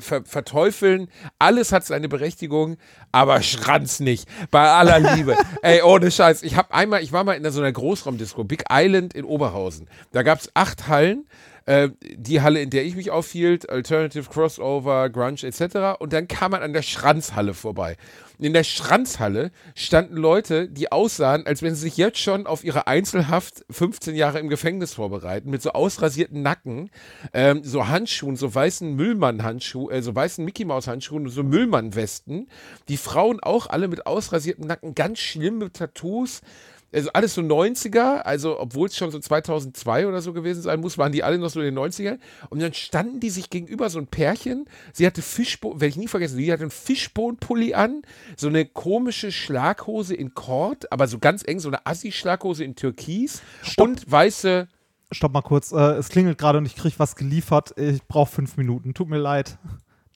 ver 0.00 0.24
verteufeln. 0.24 1.06
Alles 1.38 1.70
hat 1.70 1.84
seine 1.84 2.08
Berechtigung, 2.08 2.78
aber 3.12 3.42
Schranz 3.42 4.00
nicht. 4.00 4.28
Bei 4.50 4.70
aller 4.70 5.14
Liebe. 5.14 5.36
Ey, 5.62 5.82
ohne 5.82 6.10
Scheiß. 6.10 6.42
Ich 6.42 6.56
habe 6.56 6.74
einmal, 6.74 7.00
ich 7.02 7.12
war 7.12 7.22
mal 7.22 7.34
in 7.34 7.48
so 7.52 7.60
einer 7.60 7.70
Großraumdisco, 7.70 8.42
Big 8.42 8.64
Island 8.68 9.14
in 9.14 9.24
Oberhausen. 9.24 9.86
Da 10.10 10.24
gab 10.24 10.40
es 10.40 10.50
acht 10.54 10.88
Hallen. 10.88 11.26
Äh, 11.66 11.90
die 12.02 12.40
Halle, 12.40 12.60
in 12.60 12.70
der 12.70 12.84
ich 12.84 12.96
mich 12.96 13.10
aufhielt, 13.10 13.68
Alternative 13.68 14.28
Crossover, 14.28 15.10
Grunge 15.10 15.42
etc. 15.42 16.00
Und 16.00 16.12
dann 16.12 16.28
kam 16.28 16.52
man 16.52 16.62
an 16.62 16.72
der 16.72 16.82
Schranzhalle 16.82 17.54
vorbei. 17.54 17.96
Und 18.38 18.46
in 18.46 18.54
der 18.54 18.64
Schranzhalle 18.64 19.50
standen 19.74 20.16
Leute, 20.16 20.66
die 20.66 20.90
aussahen, 20.90 21.46
als 21.46 21.60
wenn 21.60 21.74
sie 21.74 21.82
sich 21.82 21.98
jetzt 21.98 22.18
schon 22.18 22.46
auf 22.46 22.64
ihre 22.64 22.86
Einzelhaft 22.86 23.66
15 23.68 24.14
Jahre 24.14 24.38
im 24.38 24.48
Gefängnis 24.48 24.94
vorbereiten, 24.94 25.50
mit 25.50 25.60
so 25.60 25.72
ausrasierten 25.72 26.40
Nacken, 26.40 26.90
ähm, 27.34 27.62
so 27.62 27.88
Handschuhen, 27.88 28.36
so 28.36 28.54
weißen 28.54 28.96
Müllmann-Handschuhen, 28.96 29.94
äh, 29.94 30.02
so 30.02 30.14
weißen 30.14 30.42
Mickey-Maus-Handschuhen 30.42 31.24
und 31.26 31.30
so 31.30 31.42
Müllmann-Westen. 31.42 32.48
Die 32.88 32.96
Frauen 32.96 33.40
auch 33.40 33.66
alle 33.66 33.88
mit 33.88 34.06
ausrasierten 34.06 34.66
Nacken, 34.66 34.94
ganz 34.94 35.18
schlimme 35.18 35.70
Tattoos. 35.70 36.40
Also 36.92 37.10
alles 37.12 37.34
so 37.34 37.40
90er, 37.40 38.22
also 38.22 38.58
obwohl 38.58 38.88
es 38.88 38.96
schon 38.96 39.10
so 39.10 39.18
2002 39.18 40.08
oder 40.08 40.20
so 40.22 40.32
gewesen 40.32 40.62
sein 40.62 40.80
muss, 40.80 40.98
waren 40.98 41.12
die 41.12 41.22
alle 41.22 41.38
noch 41.38 41.50
so 41.50 41.60
in 41.60 41.74
den 41.74 41.78
90ern. 41.78 42.18
Und 42.48 42.60
dann 42.60 42.74
standen 42.74 43.20
die 43.20 43.30
sich 43.30 43.50
gegenüber 43.50 43.90
so 43.90 43.98
ein 43.98 44.08
Pärchen. 44.08 44.64
Sie 44.92 45.06
hatte 45.06 45.22
Fischbohnen, 45.22 45.80
werde 45.80 45.90
ich 45.90 45.96
nie 45.96 46.08
vergessen, 46.08 46.36
sie 46.36 46.52
hatte 46.52 46.62
einen 46.62 46.70
Fischbohnenpulli 46.70 47.74
an, 47.74 48.02
so 48.36 48.48
eine 48.48 48.64
komische 48.66 49.30
Schlaghose 49.30 50.14
in 50.14 50.34
Kord, 50.34 50.90
aber 50.90 51.06
so 51.06 51.18
ganz 51.18 51.42
eng, 51.46 51.60
so 51.60 51.68
eine 51.68 51.86
Assi-Schlaghose 51.86 52.64
in 52.64 52.74
Türkis 52.74 53.42
und 53.76 54.10
weiße. 54.10 54.68
Stopp 55.12 55.32
mal 55.32 55.42
kurz, 55.42 55.72
äh, 55.72 55.76
es 55.76 56.08
klingelt 56.08 56.38
gerade 56.38 56.58
und 56.58 56.66
ich 56.66 56.76
kriege 56.76 56.98
was 56.98 57.16
geliefert. 57.16 57.74
Ich 57.76 58.02
brauche 58.06 58.30
fünf 58.30 58.56
Minuten. 58.56 58.94
Tut 58.94 59.08
mir 59.08 59.18
leid. 59.18 59.58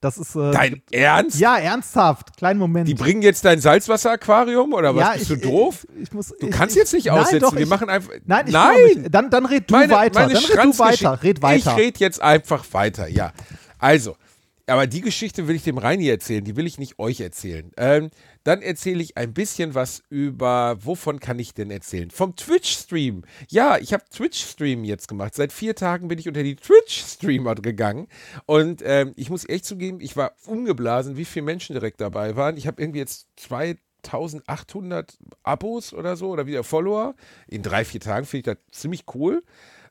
Das 0.04 0.18
ist. 0.18 0.36
Äh, 0.36 0.50
Dein 0.50 0.82
Ernst? 0.90 1.40
Ja, 1.40 1.56
ernsthaft. 1.56 2.36
Kleinen 2.36 2.58
Moment. 2.58 2.86
Die 2.86 2.94
bringen 2.94 3.22
jetzt 3.22 3.42
dein 3.44 3.58
Salzwasser-Aquarium 3.58 4.74
oder 4.74 4.94
was? 4.94 5.00
ja, 5.02 5.12
Bist 5.14 5.30
ich, 5.30 5.40
du 5.40 5.48
doof? 5.48 5.86
Ich, 5.96 6.02
ich 6.02 6.12
muss, 6.12 6.34
Du 6.38 6.50
kannst 6.50 6.76
jetzt 6.76 6.92
nicht 6.92 7.06
nein, 7.06 7.18
aussetzen. 7.20 7.40
Doch, 7.40 7.56
Wir 7.56 7.66
machen 7.66 7.88
einfach. 7.88 8.12
Nein, 8.26 8.44
ich 8.46 8.52
nein. 8.52 9.06
Dann, 9.10 9.30
dann 9.30 9.46
red 9.46 9.70
du 9.70 9.74
weiter. 9.74 10.10
dann 10.10 10.30
red 10.30 10.58
du 10.62 10.78
weiter. 10.78 11.22
Red 11.22 11.40
weiter. 11.40 11.72
Ich 11.72 11.76
rede 11.78 12.00
jetzt 12.00 12.20
einfach 12.20 12.64
weiter, 12.72 13.08
ja. 13.08 13.32
Also, 13.78 14.16
aber 14.66 14.86
die 14.86 15.00
Geschichte 15.00 15.46
will 15.46 15.56
ich 15.56 15.62
dem 15.62 15.78
Reini 15.78 16.08
erzählen, 16.08 16.44
die 16.44 16.56
will 16.56 16.66
ich 16.66 16.78
nicht 16.78 16.98
euch 16.98 17.20
erzählen. 17.20 17.70
Ähm, 17.76 18.10
dann 18.44 18.62
erzähle 18.62 19.02
ich 19.02 19.16
ein 19.16 19.34
bisschen 19.34 19.74
was 19.74 20.02
über, 20.08 20.76
wovon 20.80 21.20
kann 21.20 21.38
ich 21.38 21.54
denn 21.54 21.70
erzählen? 21.70 22.10
Vom 22.10 22.34
Twitch-Stream. 22.36 23.24
Ja, 23.48 23.78
ich 23.78 23.92
habe 23.92 24.04
Twitch-Stream 24.10 24.84
jetzt 24.84 25.08
gemacht. 25.08 25.34
Seit 25.34 25.52
vier 25.52 25.74
Tagen 25.74 26.08
bin 26.08 26.18
ich 26.18 26.28
unter 26.28 26.42
die 26.42 26.56
Twitch-Streamer 26.56 27.56
gegangen. 27.56 28.08
Und 28.46 28.82
ähm, 28.84 29.12
ich 29.16 29.30
muss 29.30 29.48
echt 29.48 29.66
zugeben, 29.66 30.00
ich 30.00 30.16
war 30.16 30.32
umgeblasen, 30.46 31.16
wie 31.16 31.24
viele 31.24 31.44
Menschen 31.44 31.74
direkt 31.74 32.00
dabei 32.00 32.36
waren. 32.36 32.56
Ich 32.56 32.66
habe 32.66 32.80
irgendwie 32.80 33.00
jetzt 33.00 33.26
zwei 33.36 33.76
1800 34.04 35.16
Abos 35.42 35.92
oder 35.94 36.16
so 36.16 36.30
oder 36.30 36.46
wieder 36.46 36.64
Follower. 36.64 37.14
In 37.48 37.62
drei, 37.62 37.84
vier 37.84 38.00
Tagen 38.00 38.26
finde 38.26 38.50
ich 38.50 38.56
das 38.56 38.80
ziemlich 38.80 39.04
cool. 39.14 39.42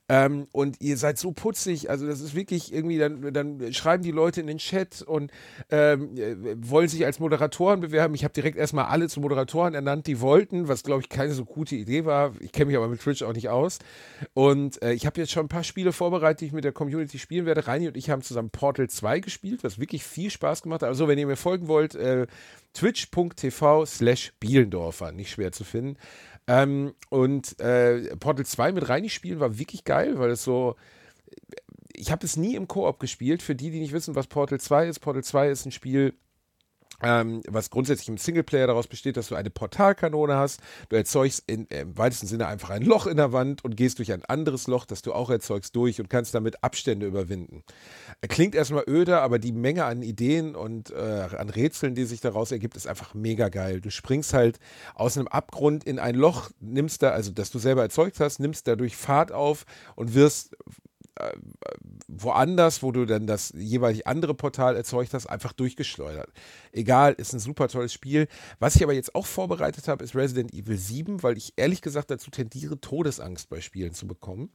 Ähm, 0.10 0.48
und 0.52 0.82
ihr 0.82 0.98
seid 0.98 1.18
so 1.18 1.32
putzig, 1.32 1.90
also 1.90 2.06
das 2.06 2.20
ist 2.20 2.36
wirklich 2.36 2.74
irgendwie, 2.74 2.98
dann, 2.98 3.34
dann 3.34 3.74
schreiben 3.74 4.04
die 4.04 4.12
Leute 4.12 4.42
in 4.42 4.48
den 4.48 4.58
Chat 4.58 5.02
und 5.02 5.32
ähm, 5.70 6.18
äh, 6.18 6.36
wollen 6.58 6.90
sich 6.90 7.06
als 7.06 7.20
Moderatoren 7.20 7.80
bewerben. 7.80 8.14
Ich 8.14 8.26
habe 8.26 8.34
direkt 8.34 8.58
erstmal 8.58 8.86
alle 8.86 9.08
zu 9.08 9.22
Moderatoren 9.22 9.74
ernannt, 9.74 10.06
die 10.08 10.20
wollten, 10.20 10.68
was 10.68 10.84
glaube 10.84 11.02
ich 11.02 11.10
keine 11.10 11.32
so 11.32 11.46
gute 11.46 11.76
Idee 11.76 12.04
war. 12.04 12.34
Ich 12.42 12.52
kenne 12.52 12.66
mich 12.66 12.76
aber 12.76 12.90
mit 12.90 13.00
Twitch 13.00 13.24
auch 13.24 13.32
nicht 13.32 13.48
aus. 13.48 13.80
Und 14.34 14.82
äh, 14.84 14.92
ich 14.92 15.06
habe 15.06 15.22
jetzt 15.22 15.32
schon 15.32 15.46
ein 15.46 15.50
paar 15.50 15.64
Spiele 15.64 15.94
vorbereitet, 15.94 16.42
die 16.42 16.46
ich 16.48 16.54
mit 16.54 16.66
der 16.66 16.74
Community 16.74 17.18
spielen 17.18 17.46
werde. 17.46 17.66
Reini 17.66 17.88
und 17.88 17.96
ich 17.96 18.10
haben 18.10 18.22
zusammen 18.22 18.50
Portal 18.50 18.90
2 18.90 19.22
gespielt, 19.22 19.64
was 19.64 19.80
wirklich 19.80 20.04
viel 20.04 20.30
Spaß 20.30 20.64
gemacht 20.64 20.82
hat. 20.82 20.90
Also 20.90 21.08
wenn 21.08 21.18
ihr 21.18 21.28
mir 21.28 21.38
folgen 21.38 21.70
wollt, 21.70 21.96
äh, 21.96 22.28
twitch.tv 22.74 23.86
slash 23.86 24.34
Bielendorfer, 24.40 25.12
nicht 25.12 25.32
schwer 25.32 25.52
zu 25.52 25.64
finden. 25.64 25.98
Ähm, 26.48 26.94
und 27.10 27.60
äh, 27.60 28.16
Portal 28.18 28.46
2 28.46 28.74
mit 28.74 28.90
Reini 28.90 29.10
spielen 29.10 29.40
war 29.40 29.58
wirklich 29.58 29.84
geil, 29.84 30.20
weil 30.20 30.32
es 30.32 30.44
so. 30.44 30.76
Ich 31.96 32.12
habe 32.12 32.26
es 32.26 32.38
nie 32.38 32.56
im 32.56 32.68
Koop 32.68 33.00
gespielt. 33.00 33.42
Für 33.42 33.56
die, 33.56 33.70
die 33.70 33.80
nicht 33.80 33.94
wissen, 33.94 34.16
was 34.16 34.28
Portal 34.28 34.60
2 34.60 34.88
ist, 34.88 35.00
Portal 35.00 35.24
2 35.24 35.50
ist 35.50 35.66
ein 35.66 35.72
Spiel, 35.72 36.14
ähm, 37.02 37.42
was 37.48 37.70
grundsätzlich 37.70 38.10
im 38.10 38.18
Singleplayer 38.18 38.68
daraus 38.68 38.88
besteht, 38.88 39.18
dass 39.18 39.28
du 39.28 39.36
eine 39.36 39.50
Portalkanone 39.50 40.36
hast. 40.36 40.62
Du 40.90 40.96
erzeugst 40.96 41.44
in, 41.48 41.70
äh, 41.70 41.82
im 41.82 41.98
weitesten 41.98 42.28
Sinne 42.28 42.48
einfach 42.48 42.70
ein 42.70 42.84
Loch 42.84 43.08
in 43.08 43.18
der 43.18 43.32
Wand 43.32 43.64
und 43.64 43.76
gehst 43.76 44.00
durch 44.00 44.12
ein 44.12 44.24
anderes 44.26 44.68
Loch, 44.68 44.86
das 44.86 45.02
du 45.02 45.14
auch 45.14 45.30
erzeugst, 45.30 45.76
durch 45.76 46.00
und 46.00 46.10
kannst 46.10 46.34
damit 46.34 46.64
Abstände 46.64 47.06
überwinden. 47.06 47.64
Klingt 48.28 48.56
erstmal 48.56 48.84
öde, 48.88 49.20
aber 49.20 49.40
die 49.40 49.52
Menge 49.52 49.86
an 49.86 50.02
Ideen 50.02 50.56
und 50.56 50.92
äh, 50.92 51.28
an 51.38 51.50
Rätseln, 51.50 51.96
die 51.96 52.06
sich 52.06 52.22
daraus 52.22 52.52
ergibt, 52.52 52.76
ist 52.78 52.88
einfach 52.88 53.14
mega 53.14 53.50
geil. 53.50 53.82
Du 53.82 53.90
springst 53.90 54.34
halt 54.34 54.60
aus 54.96 55.18
einem 55.18 55.28
Abgrund 55.28 55.84
in 55.84 56.00
ein 56.00 56.16
Loch, 56.16 56.52
nimmst 56.60 57.04
da, 57.04 57.10
also 57.10 57.32
das 57.32 57.52
du 57.52 57.60
selber 57.60 57.82
erzeugt 57.82 58.20
hast, 58.20 58.40
nimmst 58.40 58.68
dadurch 58.68 58.96
Fahrt 58.96 59.32
auf 59.32 59.66
und 59.96 60.14
wirst 60.14 60.54
äh, 60.54 60.58
woanders, 62.08 62.82
wo 62.82 62.92
du 62.92 63.06
dann 63.06 63.28
das 63.28 63.54
jeweilig 63.56 64.08
andere 64.08 64.34
Portal 64.34 64.76
erzeugt 64.76 65.14
hast, 65.14 65.28
einfach 65.28 65.54
durchgeschleudert. 65.54 66.32
Egal, 66.72 67.14
ist 67.14 67.34
ein 67.34 67.40
super 67.40 67.68
tolles 67.68 67.94
Spiel. 67.94 68.28
Was 68.60 68.76
ich 68.76 68.84
aber 68.84 68.94
jetzt 68.94 69.14
auch 69.14 69.26
vorbereitet 69.26 69.88
habe, 69.88 70.04
ist 70.04 70.16
Resident 70.16 70.54
Evil 70.54 70.78
7, 70.78 71.24
weil 71.24 71.38
ich 71.38 71.54
ehrlich 71.56 71.82
gesagt 71.82 72.12
dazu 72.12 72.32
tendiere, 72.32 72.80
Todesangst 72.80 73.50
bei 73.50 73.62
Spielen 73.62 73.94
zu 73.94 74.08
bekommen. 74.08 74.52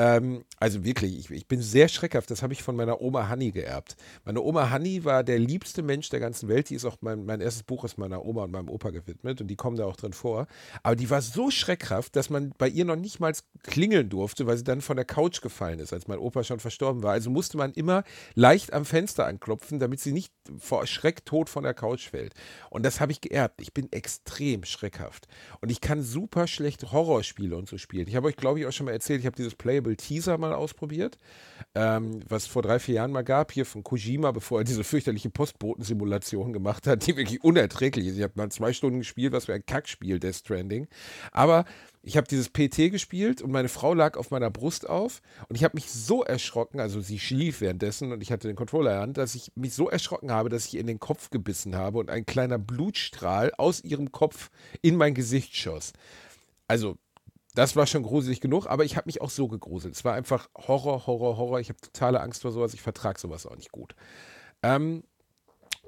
Ähm, 0.00 0.46
also 0.58 0.82
wirklich, 0.82 1.18
ich, 1.18 1.30
ich, 1.30 1.46
bin 1.46 1.60
sehr 1.60 1.86
schreckhaft. 1.88 2.30
Das 2.30 2.42
habe 2.42 2.54
ich 2.54 2.62
von 2.62 2.74
meiner 2.74 3.02
Oma 3.02 3.28
Hanni 3.28 3.50
geerbt. 3.50 3.96
Meine 4.24 4.40
Oma 4.40 4.70
Hanni 4.70 5.04
war 5.04 5.22
der 5.22 5.38
liebste 5.38 5.82
Mensch 5.82 6.08
der 6.08 6.20
ganzen 6.20 6.48
Welt. 6.48 6.70
Die 6.70 6.74
ist 6.74 6.86
auch 6.86 6.96
mein, 7.02 7.26
mein 7.26 7.42
erstes 7.42 7.64
Buch 7.64 7.84
ist 7.84 7.98
meiner 7.98 8.24
Oma 8.24 8.44
und 8.44 8.50
meinem 8.50 8.70
Opa 8.70 8.88
gewidmet 8.88 9.42
und 9.42 9.48
die 9.48 9.56
kommen 9.56 9.76
da 9.76 9.84
auch 9.84 9.96
drin 9.96 10.14
vor. 10.14 10.46
Aber 10.82 10.96
die 10.96 11.10
war 11.10 11.20
so 11.20 11.50
schreckhaft, 11.50 12.16
dass 12.16 12.30
man 12.30 12.54
bei 12.56 12.66
ihr 12.66 12.86
noch 12.86 12.96
nicht 12.96 13.20
mal 13.20 13.34
klingeln 13.62 14.08
durfte, 14.08 14.46
weil 14.46 14.56
sie 14.56 14.64
dann 14.64 14.80
von 14.80 14.96
der 14.96 15.04
Couch 15.04 15.42
gefallen 15.42 15.80
ist, 15.80 15.92
als 15.92 16.08
mein 16.08 16.18
Opa 16.18 16.44
schon 16.44 16.60
verstorben 16.60 17.02
war. 17.02 17.12
Also 17.12 17.28
musste 17.28 17.58
man 17.58 17.72
immer 17.72 18.02
leicht 18.34 18.72
am 18.72 18.86
Fenster 18.86 19.26
anklopfen, 19.26 19.80
damit 19.80 20.00
sie 20.00 20.12
nicht 20.12 20.32
vor 20.58 20.86
Schreck 20.86 21.26
tot 21.26 21.50
von 21.50 21.62
der 21.62 21.74
Couch 21.74 22.08
fällt. 22.08 22.32
Und 22.70 22.84
das 22.84 23.00
habe 23.00 23.12
ich 23.12 23.20
geerbt. 23.20 23.60
Ich 23.60 23.74
bin 23.74 23.92
extrem 23.92 24.64
schreckhaft. 24.64 25.28
Und 25.60 25.70
ich 25.70 25.82
kann 25.82 26.02
super 26.02 26.46
schlecht 26.46 26.90
Horrorspiele 26.90 27.54
und 27.54 27.68
so 27.68 27.76
spielen. 27.76 28.08
Ich 28.08 28.16
habe 28.16 28.28
euch, 28.28 28.36
glaube 28.36 28.60
ich, 28.60 28.66
auch 28.66 28.72
schon 28.72 28.86
mal 28.86 28.92
erzählt, 28.92 29.20
ich 29.20 29.26
habe 29.26 29.36
dieses 29.36 29.54
Playable 29.54 29.89
Teaser 29.96 30.38
mal 30.38 30.52
ausprobiert, 30.52 31.18
ähm, 31.74 32.20
was 32.28 32.46
vor 32.46 32.62
drei, 32.62 32.78
vier 32.78 32.96
Jahren 32.96 33.12
mal 33.12 33.22
gab, 33.22 33.52
hier 33.52 33.66
von 33.66 33.82
Kojima, 33.82 34.32
bevor 34.32 34.60
er 34.60 34.64
diese 34.64 34.84
fürchterliche 34.84 35.30
Postbotensimulation 35.30 36.52
gemacht 36.52 36.86
hat, 36.86 37.06
die 37.06 37.16
wirklich 37.16 37.44
unerträglich 37.44 38.06
ist. 38.06 38.16
Ich 38.16 38.22
habe 38.22 38.34
mal 38.36 38.50
zwei 38.50 38.72
Stunden 38.72 38.98
gespielt, 39.00 39.32
was 39.32 39.46
für 39.46 39.54
ein 39.54 39.64
Kackspiel, 39.64 40.18
Death 40.18 40.36
Stranding. 40.36 40.88
Aber 41.32 41.64
ich 42.02 42.16
habe 42.16 42.26
dieses 42.26 42.48
PT 42.48 42.90
gespielt 42.90 43.42
und 43.42 43.50
meine 43.50 43.68
Frau 43.68 43.92
lag 43.92 44.16
auf 44.16 44.30
meiner 44.30 44.50
Brust 44.50 44.88
auf 44.88 45.20
und 45.48 45.56
ich 45.56 45.64
habe 45.64 45.76
mich 45.76 45.90
so 45.90 46.24
erschrocken, 46.24 46.80
also 46.80 47.00
sie 47.00 47.18
schlief 47.18 47.60
währenddessen 47.60 48.12
und 48.12 48.22
ich 48.22 48.32
hatte 48.32 48.48
den 48.48 48.56
Controller 48.56 48.90
in 48.90 48.94
der 48.94 49.02
Hand, 49.02 49.18
dass 49.18 49.34
ich 49.34 49.52
mich 49.54 49.74
so 49.74 49.90
erschrocken 49.90 50.30
habe, 50.30 50.48
dass 50.48 50.66
ich 50.66 50.76
in 50.76 50.86
den 50.86 50.98
Kopf 50.98 51.28
gebissen 51.28 51.76
habe 51.76 51.98
und 51.98 52.08
ein 52.08 52.24
kleiner 52.24 52.58
Blutstrahl 52.58 53.52
aus 53.58 53.84
ihrem 53.84 54.12
Kopf 54.12 54.50
in 54.80 54.96
mein 54.96 55.14
Gesicht 55.14 55.54
schoss. 55.54 55.92
Also, 56.68 56.96
das 57.54 57.76
war 57.76 57.86
schon 57.86 58.02
gruselig 58.02 58.40
genug, 58.40 58.66
aber 58.66 58.84
ich 58.84 58.96
habe 58.96 59.06
mich 59.06 59.20
auch 59.20 59.30
so 59.30 59.48
gegruselt. 59.48 59.94
Es 59.94 60.04
war 60.04 60.14
einfach 60.14 60.48
Horror, 60.56 61.06
Horror, 61.06 61.36
Horror. 61.36 61.60
Ich 61.60 61.68
habe 61.68 61.80
totale 61.80 62.20
Angst 62.20 62.42
vor 62.42 62.52
sowas. 62.52 62.74
Ich 62.74 62.82
vertrage 62.82 63.18
sowas 63.18 63.46
auch 63.46 63.56
nicht 63.56 63.72
gut. 63.72 63.94
Ähm, 64.62 65.02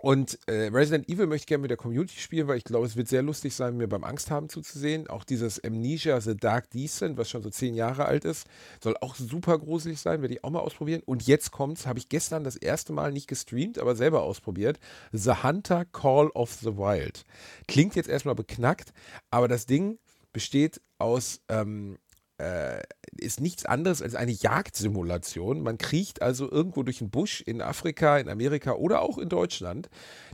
und 0.03 0.37
äh, 0.49 0.69
Resident 0.73 1.09
Evil 1.09 1.29
möchte 1.29 1.45
ich 1.45 1.47
gerne 1.47 1.63
mit 1.63 1.71
der 1.71 1.77
Community 1.77 2.19
spielen, 2.19 2.49
weil 2.49 2.57
ich 2.57 2.65
glaube, 2.65 2.87
es 2.87 2.97
wird 2.97 3.07
sehr 3.07 3.23
lustig 3.23 3.55
sein, 3.55 3.77
mir 3.77 3.87
beim 3.87 4.03
Angst 4.03 4.33
haben 4.33 4.49
zuzusehen. 4.49 5.07
Auch 5.07 5.23
dieses 5.23 5.63
Amnesia 5.63 6.21
The 6.21 6.37
Dark 6.37 6.71
Descent, 6.71 7.17
was 7.17 7.31
schon 7.31 7.45
so 7.45 7.51
zehn 7.51 7.77
Jahre 7.77 8.07
alt 8.07 8.25
ist, 8.25 8.49
soll 8.83 8.97
auch 9.01 9.15
super 9.15 9.61
gruselig 9.61 10.01
sein, 10.01 10.21
werde 10.21 10.35
ich 10.35 10.43
auch 10.43 10.51
mal 10.51 10.59
ausprobieren. 10.59 11.03
Und 11.07 11.29
jetzt 11.29 11.53
kommt's, 11.53 11.87
habe 11.87 12.01
ich 12.01 12.09
gestern 12.09 12.43
das 12.43 12.57
erste 12.57 12.93
Mal 12.93 13.13
nicht 13.13 13.29
gestreamt, 13.29 13.79
aber 13.79 13.95
selber 13.95 14.23
ausprobiert. 14.23 14.81
The 15.13 15.45
Hunter 15.45 15.85
Call 15.85 16.31
of 16.31 16.53
the 16.55 16.77
Wild. 16.77 17.25
Klingt 17.69 17.95
jetzt 17.95 18.09
erstmal 18.09 18.35
beknackt, 18.35 18.93
aber 19.31 19.47
das 19.47 19.67
Ding 19.67 20.01
besteht 20.33 20.81
aus 20.99 21.41
ähm, 21.49 21.99
äh, 22.43 22.83
ist 23.19 23.41
nichts 23.41 23.65
anderes 23.67 24.03
als 24.03 24.15
eine 24.15 24.33
Jagdsimulation. 24.33 25.63
Man 25.63 25.79
kriecht 25.79 26.23
also 26.23 26.51
irgendwo 26.51 26.83
durch 26.83 26.99
den 26.99 27.11
Busch 27.11 27.41
in 27.43 27.63
Afrika, 27.63 28.19
in 28.19 28.29
Amerika 28.29 28.73
oder 28.73 29.01
auch 29.03 29.19
in 29.19 29.29
Deutschland. 29.29 29.89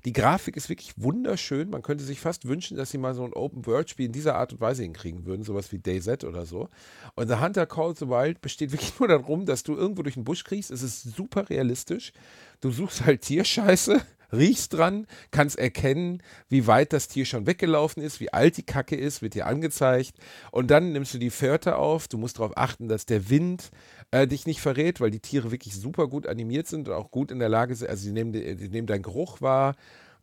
Die 0.04 0.12
Grafik 0.12 0.56
ist 0.56 0.68
wirklich 0.70 0.94
wunderschön. 0.96 1.68
Man 1.68 1.82
könnte 1.82 2.04
sich 2.04 2.20
fast 2.20 2.48
wünschen, 2.48 2.76
dass 2.76 2.90
sie 2.90 2.98
mal 2.98 3.14
so 3.14 3.24
ein 3.24 3.34
Open-World-Spiel 3.34 4.06
in 4.06 4.12
dieser 4.12 4.36
Art 4.36 4.52
und 4.52 4.60
Weise 4.60 4.84
hinkriegen 4.84 5.26
würden, 5.26 5.42
sowas 5.42 5.70
wie 5.70 5.80
DayZ 5.80 6.24
oder 6.24 6.46
so. 6.46 6.68
Und 7.14 7.28
The 7.28 7.40
Hunter 7.40 7.66
Calls 7.66 7.98
the 7.98 8.08
Wild 8.08 8.40
besteht 8.40 8.72
wirklich 8.72 8.98
nur 8.98 9.08
darum, 9.08 9.44
dass 9.44 9.62
du 9.62 9.76
irgendwo 9.76 10.02
durch 10.02 10.14
den 10.14 10.24
Busch 10.24 10.44
kriegst. 10.44 10.70
Es 10.70 10.82
ist 10.82 11.02
super 11.02 11.50
realistisch. 11.50 12.12
Du 12.60 12.70
suchst 12.70 13.04
halt 13.04 13.22
Tierscheiße 13.22 14.00
riechst 14.32 14.74
dran, 14.74 15.06
kannst 15.30 15.58
erkennen, 15.58 16.22
wie 16.48 16.66
weit 16.66 16.92
das 16.92 17.08
Tier 17.08 17.24
schon 17.24 17.46
weggelaufen 17.46 18.02
ist, 18.02 18.20
wie 18.20 18.32
alt 18.32 18.56
die 18.56 18.62
Kacke 18.62 18.96
ist, 18.96 19.22
wird 19.22 19.34
dir 19.34 19.46
angezeigt. 19.46 20.14
Und 20.50 20.70
dann 20.70 20.92
nimmst 20.92 21.14
du 21.14 21.18
die 21.18 21.30
Fährte 21.30 21.76
auf. 21.76 22.08
Du 22.08 22.18
musst 22.18 22.38
darauf 22.38 22.56
achten, 22.56 22.88
dass 22.88 23.06
der 23.06 23.30
Wind 23.30 23.70
äh, 24.10 24.26
dich 24.26 24.46
nicht 24.46 24.60
verrät, 24.60 25.00
weil 25.00 25.10
die 25.10 25.20
Tiere 25.20 25.50
wirklich 25.50 25.74
super 25.74 26.08
gut 26.08 26.26
animiert 26.26 26.66
sind 26.66 26.88
und 26.88 26.94
auch 26.94 27.10
gut 27.10 27.30
in 27.30 27.38
der 27.38 27.48
Lage 27.48 27.74
sind. 27.74 27.88
Also 27.88 28.04
sie 28.04 28.12
nehmen, 28.12 28.32
sie 28.32 28.68
nehmen 28.68 28.86
deinen 28.86 29.02
Geruch 29.02 29.40
wahr, 29.40 29.74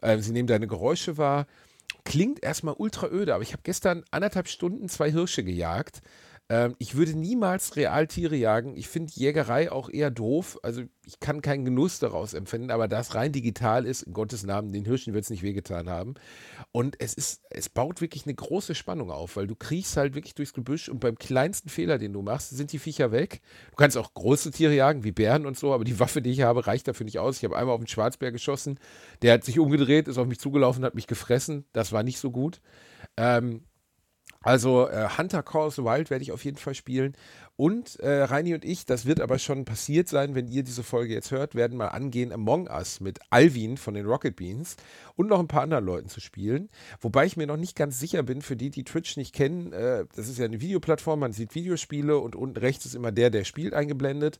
äh, 0.02 0.18
sie 0.20 0.32
nehmen 0.32 0.48
deine 0.48 0.68
Geräusche 0.68 1.18
wahr. 1.18 1.48
Klingt 2.04 2.44
erstmal 2.44 2.76
ultra 2.78 3.08
öde, 3.08 3.34
aber 3.34 3.44
ich 3.44 3.54
habe 3.54 3.64
gestern 3.64 4.04
anderthalb 4.12 4.48
Stunden 4.48 4.90
zwei 4.90 5.12
Hirsche 5.12 5.44
gejagt. 5.44 6.02
Ähm, 6.48 6.76
ich 6.78 6.96
würde 6.96 7.18
niemals 7.18 7.76
Realtiere 7.76 8.36
jagen. 8.36 8.78
Ich 8.78 8.88
finde 8.88 9.12
Jägerei 9.16 9.72
auch 9.72 9.90
eher 9.90 10.12
doof. 10.12 10.60
Also 10.62 10.84
ich 11.04 11.20
kann 11.20 11.42
keinen 11.42 11.66
Genuss 11.66 12.00
daraus 12.00 12.34
empfinden, 12.34 12.70
aber 12.70 12.88
da 12.88 13.00
es 13.00 13.16
rein 13.16 13.32
digital 13.32 13.86
ist, 13.86 14.04
in 14.04 14.14
Gottes 14.14 14.44
Namen, 14.44 14.72
den 14.72 14.86
Hirschen 14.86 15.14
wird 15.14 15.24
es 15.24 15.30
nicht 15.32 15.42
wehgetan 15.42 15.90
haben. 15.90 16.14
Und 16.72 16.96
es 17.00 17.16
ist, 17.16 17.42
es 17.50 17.70
baut 17.70 18.00
wirklich 18.00 18.26
eine 18.26 18.36
große 18.36 18.76
Spannung 18.76 19.10
auf, 19.10 19.38
weil 19.38 19.48
du 19.48 19.56
kriechst 19.56 19.98
halt 19.98 20.14
wirklich 20.14 20.36
durchs 20.36 20.54
Gebüsch 20.54 20.88
und 20.88 21.00
beim 21.00 21.18
kleinsten 21.18 21.70
Fehler, 21.70 21.98
den 21.98 22.14
du 22.14 22.22
machst, 22.22 22.52
sind 22.52 22.72
die 22.72 22.80
Viecher 22.80 23.12
weg. 23.12 23.42
Du 23.72 23.76
kannst 23.78 23.98
auch 23.98 24.14
große 24.14 24.52
Tiere 24.52 24.76
jagen, 24.76 25.04
wie 25.04 25.12
Bären 25.12 25.48
und 25.48 25.58
so, 25.58 25.74
aber 25.74 25.84
die 25.84 26.00
Waffe, 26.00 26.22
die 26.22 26.32
ich 26.32 26.42
habe, 26.42 26.68
reicht 26.68 26.88
dafür 26.88 27.06
nicht 27.06 27.20
aus. 27.20 27.38
Ich 27.38 27.44
habe 27.44 27.58
einmal 27.58 27.74
auf 27.74 27.82
den 27.82 27.88
Schwarzbär 27.88 28.32
geschossen, 28.32 28.80
der 29.24 29.34
hat 29.34 29.44
sich 29.44 29.58
umgedreht, 29.58 30.08
ist 30.08 30.18
auf 30.18 30.28
mich 30.28 30.40
zugelaufen, 30.40 30.86
hat 30.86 30.96
mich 30.96 31.08
gefressen. 31.08 31.66
Das 31.74 31.92
war 31.92 32.04
nicht 32.04 32.20
so 32.20 32.30
gut. 32.30 32.62
Ähm, 33.18 33.64
also 34.46 34.88
äh, 34.88 35.10
Hunter 35.18 35.42
Calls 35.42 35.80
Wild 35.80 36.12
werde 36.12 36.22
ich 36.22 36.32
auf 36.32 36.46
jeden 36.46 36.58
Fall 36.58 36.76
spielen. 36.76 37.14
Und 37.58 38.00
äh, 38.00 38.24
Reini 38.24 38.54
und 38.54 38.64
ich, 38.64 38.86
das 38.86 39.08
wird 39.08 39.20
aber 39.20 39.40
schon 39.40 39.66
passiert 39.66 40.08
sein, 40.08 40.36
wenn 40.36 40.48
ihr 40.48 40.62
diese 40.62 40.84
Folge 40.84 41.16
jetzt 41.16 41.32
hört, 41.32 41.56
werden 41.56 41.78
mal 41.78 41.88
angehen, 41.88 42.32
Among 42.32 42.68
Us 42.68 43.00
mit 43.00 43.20
Alvin 43.32 43.78
von 43.78 43.96
den 43.96 44.06
Rocket 44.06 44.36
Beans 44.36 44.76
und 45.16 45.30
noch 45.30 45.40
ein 45.40 45.48
paar 45.48 45.64
anderen 45.64 45.84
Leuten 45.84 46.10
zu 46.10 46.20
spielen. 46.20 46.70
Wobei 47.02 47.26
ich 47.26 47.38
mir 47.38 47.48
noch 47.48 47.58
nicht 47.58 47.76
ganz 47.76 48.00
sicher 48.00 48.22
bin, 48.22 48.44
für 48.44 48.56
die, 48.56 48.70
die 48.70 48.84
Twitch 48.84 49.18
nicht 49.18 49.34
kennen, 49.34 49.74
äh, 49.74 50.06
das 50.16 50.28
ist 50.28 50.38
ja 50.38 50.46
eine 50.46 50.62
Videoplattform, 50.62 51.20
man 51.20 51.32
sieht 51.32 51.56
Videospiele 51.56 52.20
und 52.20 52.36
unten 52.36 52.58
rechts 52.58 52.86
ist 52.86 52.94
immer 52.94 53.12
der, 53.12 53.32
der 53.32 53.46
spielt, 53.46 53.74
eingeblendet. 53.74 54.40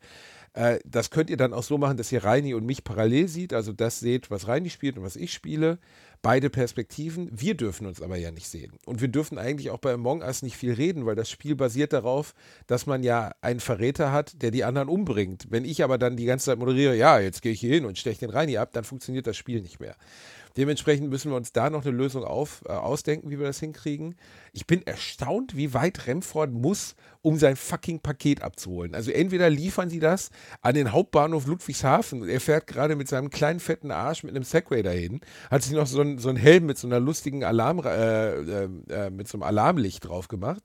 Äh, 0.54 0.80
das 0.86 1.10
könnt 1.10 1.32
ihr 1.32 1.38
dann 1.38 1.54
auch 1.54 1.64
so 1.64 1.80
machen, 1.80 1.98
dass 1.98 2.12
ihr 2.12 2.24
Reini 2.24 2.54
und 2.54 2.66
mich 2.66 2.84
parallel 2.84 3.28
sieht, 3.28 3.54
also 3.54 3.74
das 3.74 4.02
seht, 4.02 4.30
was 4.30 4.48
Reini 4.48 4.70
spielt 4.70 4.98
und 4.98 5.04
was 5.04 5.16
ich 5.16 5.34
spiele 5.34 5.80
beide 6.26 6.50
Perspektiven. 6.50 7.30
Wir 7.32 7.54
dürfen 7.54 7.86
uns 7.86 8.02
aber 8.02 8.18
ja 8.18 8.32
nicht 8.32 8.48
sehen. 8.48 8.74
Und 8.88 9.00
wir 9.00 9.10
dürfen 9.10 9.38
eigentlich 9.38 9.70
auch 9.70 9.78
bei 9.78 9.94
Among 9.94 10.24
Us 10.24 10.42
nicht 10.42 10.58
viel 10.58 10.74
reden, 10.74 11.06
weil 11.06 11.14
das 11.14 11.30
Spiel 11.30 11.56
basiert 11.56 11.94
darauf, 11.94 12.34
dass 12.66 12.88
man 12.88 13.04
ja 13.04 13.36
einen 13.42 13.60
Verräter 13.60 14.12
hat, 14.12 14.42
der 14.42 14.50
die 14.50 14.64
anderen 14.64 14.90
umbringt. 14.90 15.46
Wenn 15.52 15.66
ich 15.66 15.84
aber 15.84 16.00
dann 16.00 16.18
die 16.18 16.26
ganze 16.26 16.48
Zeit 16.48 16.58
moderiere, 16.58 16.96
ja, 16.96 17.20
jetzt 17.20 17.44
gehe 17.44 17.52
ich 17.52 17.60
hier 17.60 17.76
hin 17.76 17.86
und 17.86 18.00
steche 18.00 18.22
den 18.22 18.32
Reini 18.32 18.58
ab, 18.58 18.72
dann 18.74 18.84
funktioniert 18.84 19.28
das 19.28 19.38
Spiel 19.38 19.62
nicht 19.62 19.80
mehr. 19.80 19.96
Dementsprechend 20.58 21.12
müssen 21.12 21.30
wir 21.30 21.36
uns 21.36 21.52
da 21.52 21.70
noch 21.70 21.86
eine 21.86 21.96
Lösung 21.96 22.24
auf, 22.24 22.64
äh, 22.66 22.72
ausdenken, 22.72 23.30
wie 23.30 23.38
wir 23.38 23.46
das 23.46 23.60
hinkriegen. 23.60 24.16
Ich 24.52 24.66
bin 24.66 24.82
erstaunt, 24.88 25.56
wie 25.56 25.76
weit 25.76 26.08
Remford 26.08 26.52
muss, 26.52 26.96
um 27.26 27.40
sein 27.40 27.56
fucking 27.56 28.02
Paket 28.02 28.44
abzuholen. 28.44 28.94
Also 28.94 29.10
entweder 29.10 29.50
liefern 29.50 29.90
sie 29.90 30.00
das 30.00 30.30
an 30.62 30.76
den 30.76 30.92
Hauptbahnhof 30.92 31.48
Ludwigshafen. 31.48 32.30
Er 32.30 32.40
fährt 32.40 32.68
gerade 32.68 32.96
mit 32.96 33.08
seinem 33.08 33.32
kleinen 33.32 33.60
fetten 33.60 33.90
Arsch 33.90 34.24
mit 34.24 34.36
einem 34.36 34.44
Segway 34.44 34.84
dahin, 34.84 35.22
hat 35.50 35.64
sich 35.64 35.74
noch 35.74 35.88
so 35.88 36.02
ein, 36.02 36.20
so 36.20 36.32
Helm 36.36 36.68
mit 36.68 36.78
so 36.78 36.86
einer 36.86 37.00
lustigen 37.00 37.44
Alarm, 37.44 37.80
äh, 37.84 38.36
äh, 38.36 38.70
äh 38.90 39.10
mit 39.10 39.28
so 39.28 39.38
einem 39.38 39.44
Alarmlicht 39.44 40.08
drauf 40.08 40.28
gemacht. 40.28 40.62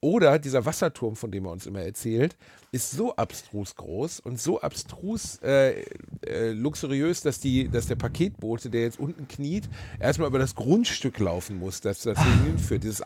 Oder 0.00 0.38
dieser 0.38 0.66
Wasserturm, 0.66 1.16
von 1.16 1.30
dem 1.30 1.46
er 1.46 1.52
uns 1.52 1.64
immer 1.64 1.80
erzählt, 1.80 2.36
ist 2.72 2.90
so 2.90 3.14
abstrus 3.16 3.76
groß 3.76 4.20
und 4.20 4.40
so 4.40 4.60
abstrus 4.60 5.38
äh, 5.42 5.82
äh, 6.26 6.52
luxuriös, 6.52 7.20
dass, 7.20 7.38
die, 7.38 7.68
dass 7.68 7.86
der 7.86 7.96
Paketbote, 7.96 8.68
der 8.70 8.82
jetzt 8.82 8.98
unten 8.98 9.28
kniet, 9.28 9.68
erstmal 10.00 10.28
über 10.28 10.38
das 10.38 10.54
Grundstück 10.54 11.18
laufen 11.18 11.58
muss, 11.58 11.80
das 11.80 12.02
das 12.02 12.18
hinführt. 12.44 12.82
Dieses 12.82 13.02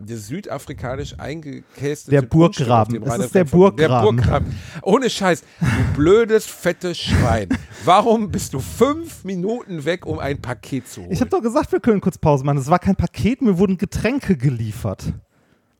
dieses 0.00 0.26
südafrikanisch 0.26 1.18
eingekästete 1.18 2.10
Der 2.10 2.27
Burggraben. 2.30 3.02
Das 3.04 3.18
ist 3.18 3.34
der 3.34 3.44
Burggraben. 3.44 4.16
der 4.16 4.22
Burggraben. 4.24 4.54
Ohne 4.82 5.08
Scheiß. 5.10 5.42
Du 5.60 5.66
blödes, 5.96 6.46
fettes 6.46 6.98
Schwein. 6.98 7.48
Warum 7.84 8.30
bist 8.30 8.54
du 8.54 8.60
fünf 8.60 9.24
Minuten 9.24 9.84
weg, 9.84 10.06
um 10.06 10.18
ein 10.18 10.40
Paket 10.40 10.88
zu 10.88 11.00
holen? 11.02 11.12
Ich 11.12 11.20
habe 11.20 11.30
doch 11.30 11.42
gesagt, 11.42 11.72
wir 11.72 11.80
können 11.80 12.00
kurz 12.00 12.18
Pause 12.18 12.44
machen. 12.44 12.58
Es 12.58 12.68
war 12.70 12.78
kein 12.78 12.96
Paket, 12.96 13.42
mir 13.42 13.58
wurden 13.58 13.78
Getränke 13.78 14.36
geliefert. 14.36 15.04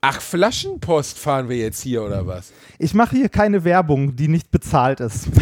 Ach, 0.01 0.21
Flaschenpost 0.21 1.19
fahren 1.19 1.49
wir 1.49 1.57
jetzt 1.57 1.83
hier 1.83 2.05
oder 2.05 2.25
was? 2.25 2.53
Ich 2.79 2.95
mache 2.95 3.17
hier 3.17 3.29
keine 3.29 3.65
Werbung, 3.65 4.15
die 4.15 4.29
nicht 4.29 4.49
bezahlt 4.53 5.01
ist. 5.01 5.27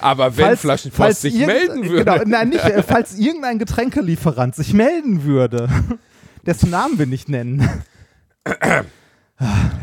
Aber 0.00 0.36
wenn 0.36 0.56
Flaschenpost 0.56 1.22
sich 1.22 1.34
irgend- 1.34 1.46
melden 1.46 1.88
würde. 1.88 2.04
Genau, 2.04 2.22
nein, 2.26 2.50
nicht, 2.50 2.64
äh, 2.64 2.82
falls 2.82 3.18
irgendein 3.18 3.58
Getränkelieferant 3.58 4.54
sich 4.54 4.74
melden 4.74 5.24
würde, 5.24 5.68
dessen 6.46 6.68
Namen 6.70 6.98
wir 6.98 7.06
nicht 7.06 7.30
nennen. 7.30 7.66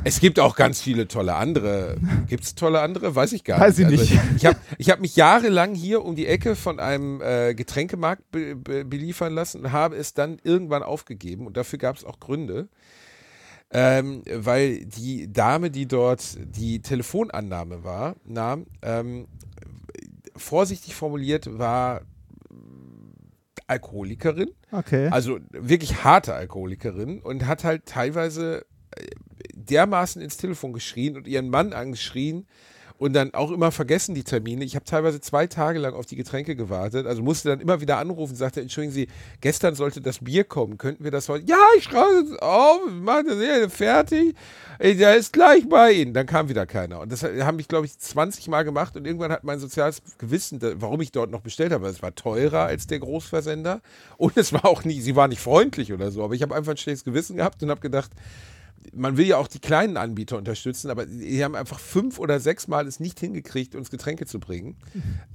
Es 0.04 0.20
gibt 0.20 0.40
auch 0.40 0.56
ganz 0.56 0.82
viele 0.82 1.08
tolle 1.08 1.36
andere. 1.36 1.98
Gibt 2.28 2.44
es 2.44 2.56
tolle 2.56 2.82
andere? 2.82 3.16
Weiß 3.16 3.34
ich 3.34 3.44
gar 3.44 3.60
Weiß 3.60 3.78
nicht. 3.78 3.88
Also 3.88 4.04
ich 4.04 4.12
nicht. 4.12 4.36
ich 4.38 4.46
habe 4.46 4.58
ich 4.78 4.90
hab 4.90 5.00
mich 5.02 5.16
jahrelang 5.16 5.76
hier 5.76 6.04
um 6.04 6.16
die 6.16 6.26
Ecke 6.26 6.56
von 6.56 6.80
einem 6.80 7.22
äh, 7.22 7.54
Getränkemarkt 7.54 8.32
be 8.32 8.56
be 8.56 8.86
beliefern 8.86 9.34
lassen 9.34 9.62
und 9.62 9.72
habe 9.72 9.98
es 9.98 10.14
dann 10.14 10.40
irgendwann 10.44 10.84
aufgegeben. 10.84 11.46
Und 11.48 11.58
dafür 11.58 11.80
gab 11.80 11.98
es 11.98 12.06
auch 12.06 12.20
Gründe. 12.20 12.70
Ähm, 13.74 14.24
weil 14.30 14.86
die 14.86 15.32
Dame, 15.32 15.72
die 15.72 15.88
dort 15.88 16.38
die 16.40 16.82
Telefonannahme 16.82 17.86
war, 17.86 18.16
nahm, 18.26 18.66
ähm, 18.82 19.28
vorsichtig 20.36 20.94
formuliert, 20.94 21.58
war 21.58 22.02
Alkoholikerin. 23.72 24.52
Okay. 24.72 25.08
Also 25.08 25.40
wirklich 25.50 26.04
harte 26.04 26.34
Alkoholikerin 26.34 27.22
und 27.22 27.48
hat 27.48 27.64
halt 27.64 27.86
teilweise 27.86 28.66
äh, 28.96 29.06
dermaßen 29.54 30.22
ins 30.22 30.38
Telefon 30.38 30.74
geschrien 30.74 31.16
und 31.16 31.26
ihren 31.26 31.50
Mann 31.50 31.72
angeschrien 31.72 32.48
und 33.02 33.14
dann 33.14 33.34
auch 33.34 33.50
immer 33.50 33.72
vergessen 33.72 34.14
die 34.14 34.24
Termine. 34.24 34.64
Ich 34.64 34.76
habe 34.76 34.86
teilweise 34.86 35.20
zwei 35.20 35.48
Tage 35.48 35.80
lang 35.80 35.96
auf 35.96 36.06
die 36.06 36.16
Getränke 36.16 36.56
gewartet, 36.56 37.08
also 37.08 37.24
musste 37.24 37.50
dann 37.50 37.60
immer 37.60 37.82
wieder 37.82 37.98
anrufen, 37.98 38.36
sagte, 38.36 38.62
entschuldigen 38.62 38.94
Sie, 38.94 39.08
gestern 39.42 39.74
sollte 39.74 40.02
das 40.02 40.20
Bier 40.20 40.44
kommen, 40.44 40.78
könnten 40.78 41.04
wir 41.04 41.10
das 41.10 41.28
heute? 41.28 41.44
Ja, 41.48 41.58
ich 41.80 41.86
schreibe 41.86 42.28
es 42.32 42.38
auf, 42.38 42.82
mach 42.92 43.24
das 43.24 43.40
hier 43.40 43.72
fertig, 43.72 44.36
der 44.80 45.16
ist 45.16 45.34
gleich 45.34 45.68
bei 45.68 45.94
Ihnen. 45.94 46.14
Dann 46.14 46.28
kam 46.28 46.48
wieder 46.48 46.68
keiner. 46.68 47.00
Und 47.00 47.12
das 47.12 47.24
haben 47.24 47.58
ich, 47.58 47.68
glaube 47.68 47.88
ich, 47.88 47.98
20 47.98 48.48
Mal 48.50 48.62
gemacht 48.62 48.96
und 48.96 49.08
irgendwann 49.08 49.32
hat 49.32 49.44
mein 49.44 49.58
soziales 49.58 50.04
Gewissen, 50.20 50.60
warum 50.76 51.02
ich 51.02 51.12
dort 51.12 51.32
noch 51.32 51.42
bestellt 51.42 51.72
habe, 51.72 51.88
es 51.88 52.04
war 52.04 52.14
teurer 52.14 52.66
als 52.66 52.86
der 52.86 53.00
Großversender 53.00 53.82
und 54.18 54.38
es 54.38 54.54
war 54.54 54.66
auch 54.66 54.84
nie, 54.84 55.02
sie 55.02 55.16
war 55.16 55.28
nicht 55.28 55.42
freundlich 55.42 55.92
oder 55.92 56.12
so, 56.12 56.24
aber 56.24 56.36
ich 56.36 56.44
habe 56.44 56.54
einfach 56.54 56.74
ein 56.74 56.78
schlechtes 56.78 57.04
Gewissen 57.04 57.38
gehabt 57.38 57.64
und 57.64 57.72
habe 57.72 57.82
gedacht, 57.82 58.12
man 58.94 59.18
will 59.18 59.26
ja 59.26 59.38
auch 59.38 59.48
die 59.48 59.60
kleinen 59.60 59.98
Anbieter 59.98 60.38
unterstützen, 60.38 60.90
aber 60.90 61.06
die 61.06 61.44
haben 61.44 61.56
einfach 61.56 61.80
fünf 61.80 62.20
oder 62.20 62.40
sechs 62.40 62.68
Mal 62.68 62.88
es 62.88 63.00
nicht 63.00 63.20
hingekriegt, 63.20 63.76
uns 63.76 63.90
Getränke 63.90 64.26
zu 64.26 64.40
bringen. 64.40 64.78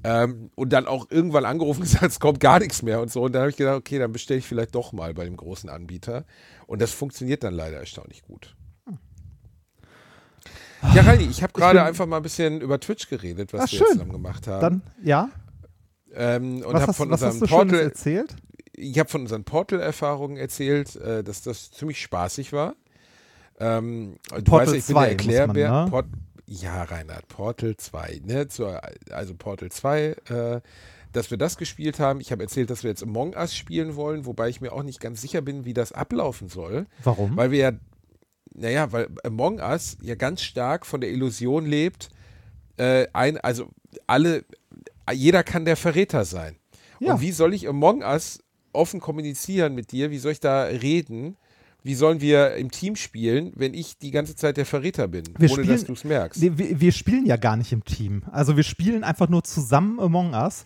Ähm, 0.04 0.50
und 0.54 0.72
dann 0.72 0.86
auch 0.86 1.10
irgendwann 1.10 1.44
angerufen 1.44 1.80
und 1.82 1.86
gesagt, 1.86 2.12
es 2.12 2.20
kommt 2.20 2.40
gar 2.40 2.58
nichts 2.58 2.82
mehr 2.82 3.00
und 3.00 3.10
so. 3.10 3.22
Und 3.22 3.32
dann 3.32 3.42
habe 3.42 3.50
ich 3.50 3.56
gedacht, 3.56 3.76
okay, 3.76 3.98
dann 3.98 4.12
bestelle 4.12 4.38
ich 4.38 4.46
vielleicht 4.46 4.74
doch 4.74 4.92
mal 4.92 5.14
bei 5.14 5.24
dem 5.24 5.36
großen 5.36 5.70
Anbieter. 5.70 6.24
Und 6.66 6.82
das 6.82 6.92
funktioniert 6.92 7.44
dann 7.44 7.54
leider 7.54 7.78
erstaunlich 7.78 8.22
gut. 8.22 8.54
Ja, 10.94 11.02
Reini, 11.02 11.24
ich 11.24 11.42
habe 11.42 11.52
gerade 11.52 11.82
einfach 11.82 12.06
mal 12.06 12.18
ein 12.18 12.22
bisschen 12.22 12.60
über 12.60 12.78
Twitch 12.78 13.08
geredet, 13.08 13.52
was 13.52 13.62
Ach, 13.62 13.72
wir 13.72 13.78
schön. 13.78 13.86
zusammen 13.92 14.12
gemacht 14.12 14.46
haben. 14.46 14.60
Dann, 14.60 14.82
ja. 15.02 15.30
ähm, 16.14 16.62
und 16.62 16.74
habe 16.74 16.86
hast, 16.86 16.96
von 16.96 17.10
was 17.10 17.22
hast 17.22 17.40
unserem 17.40 17.40
du 17.40 17.46
Schönes 17.48 17.72
Portal, 17.72 17.80
erzählt? 17.80 18.36
ich 18.76 18.98
habe 18.98 19.08
von 19.08 19.22
unseren 19.22 19.44
Portal-Erfahrungen 19.44 20.36
erzählt, 20.36 20.96
äh, 20.96 21.24
dass 21.24 21.42
das 21.42 21.70
ziemlich 21.70 22.00
spaßig 22.00 22.52
war. 22.52 22.76
Ähm, 23.58 24.16
du 24.30 24.52
weißt, 24.52 24.72
ja, 24.72 24.78
ich 24.78 24.86
bin 24.86 24.94
2 24.94 25.00
der 25.00 25.10
Erklärbär. 25.10 25.70
man, 25.70 25.84
ne? 25.84 25.90
Port 25.90 26.06
ja, 26.48 26.84
Reinhard, 26.84 27.26
Portal 27.28 27.76
2, 27.76 28.22
ne? 28.24 28.48
Zur, 28.48 28.80
also 29.10 29.34
Portal 29.34 29.70
2, 29.70 30.16
äh, 30.28 30.60
dass 31.12 31.30
wir 31.30 31.38
das 31.38 31.56
gespielt 31.56 31.98
haben. 31.98 32.20
Ich 32.20 32.30
habe 32.30 32.42
erzählt, 32.42 32.70
dass 32.70 32.82
wir 32.82 32.90
jetzt 32.90 33.02
Among 33.02 33.34
Us 33.34 33.54
spielen 33.54 33.96
wollen, 33.96 34.26
wobei 34.26 34.48
ich 34.48 34.60
mir 34.60 34.72
auch 34.72 34.82
nicht 34.82 35.00
ganz 35.00 35.20
sicher 35.20 35.40
bin, 35.40 35.64
wie 35.64 35.74
das 35.74 35.92
ablaufen 35.92 36.48
soll. 36.48 36.86
Warum? 37.02 37.36
Weil 37.36 37.50
wir 37.50 37.58
ja, 37.58 37.72
naja, 38.54 38.92
weil 38.92 39.08
Among 39.24 39.58
Us 39.58 39.96
ja 40.02 40.14
ganz 40.14 40.42
stark 40.42 40.86
von 40.86 41.00
der 41.00 41.10
Illusion 41.10 41.66
lebt, 41.66 42.10
äh, 42.76 43.06
ein, 43.12 43.38
also 43.38 43.68
alle, 44.06 44.44
jeder 45.12 45.42
kann 45.42 45.64
der 45.64 45.76
Verräter 45.76 46.24
sein. 46.24 46.56
Ja. 47.00 47.14
Und 47.14 47.20
wie 47.20 47.32
soll 47.32 47.54
ich 47.54 47.68
Among 47.68 48.02
Us 48.02 48.40
offen 48.72 49.00
kommunizieren 49.00 49.74
mit 49.74 49.90
dir? 49.92 50.10
Wie 50.10 50.18
soll 50.18 50.32
ich 50.32 50.40
da 50.40 50.64
reden? 50.64 51.36
Wie 51.86 51.94
sollen 51.94 52.20
wir 52.20 52.54
im 52.56 52.70
Team 52.70 52.96
spielen, 52.96 53.52
wenn 53.54 53.72
ich 53.72 53.96
die 53.98 54.10
ganze 54.10 54.34
Zeit 54.34 54.56
der 54.56 54.66
Verräter 54.66 55.06
bin, 55.08 55.22
Wir 55.38 55.50
ohne 55.50 55.62
spielen- 55.62 55.68
dass 55.68 55.84
du 55.84 55.92
es 55.92 56.02
merkst? 56.04 56.42
Nee, 56.42 56.52
wir, 56.56 56.80
wir 56.80 56.90
spielen 56.92 57.26
ja 57.26 57.36
gar 57.36 57.56
nicht 57.56 57.72
im 57.72 57.84
Team. 57.84 58.22
Also 58.32 58.56
wir 58.56 58.64
spielen 58.64 59.04
einfach 59.04 59.28
nur 59.28 59.44
zusammen 59.44 60.00
Among 60.00 60.32
Us 60.34 60.64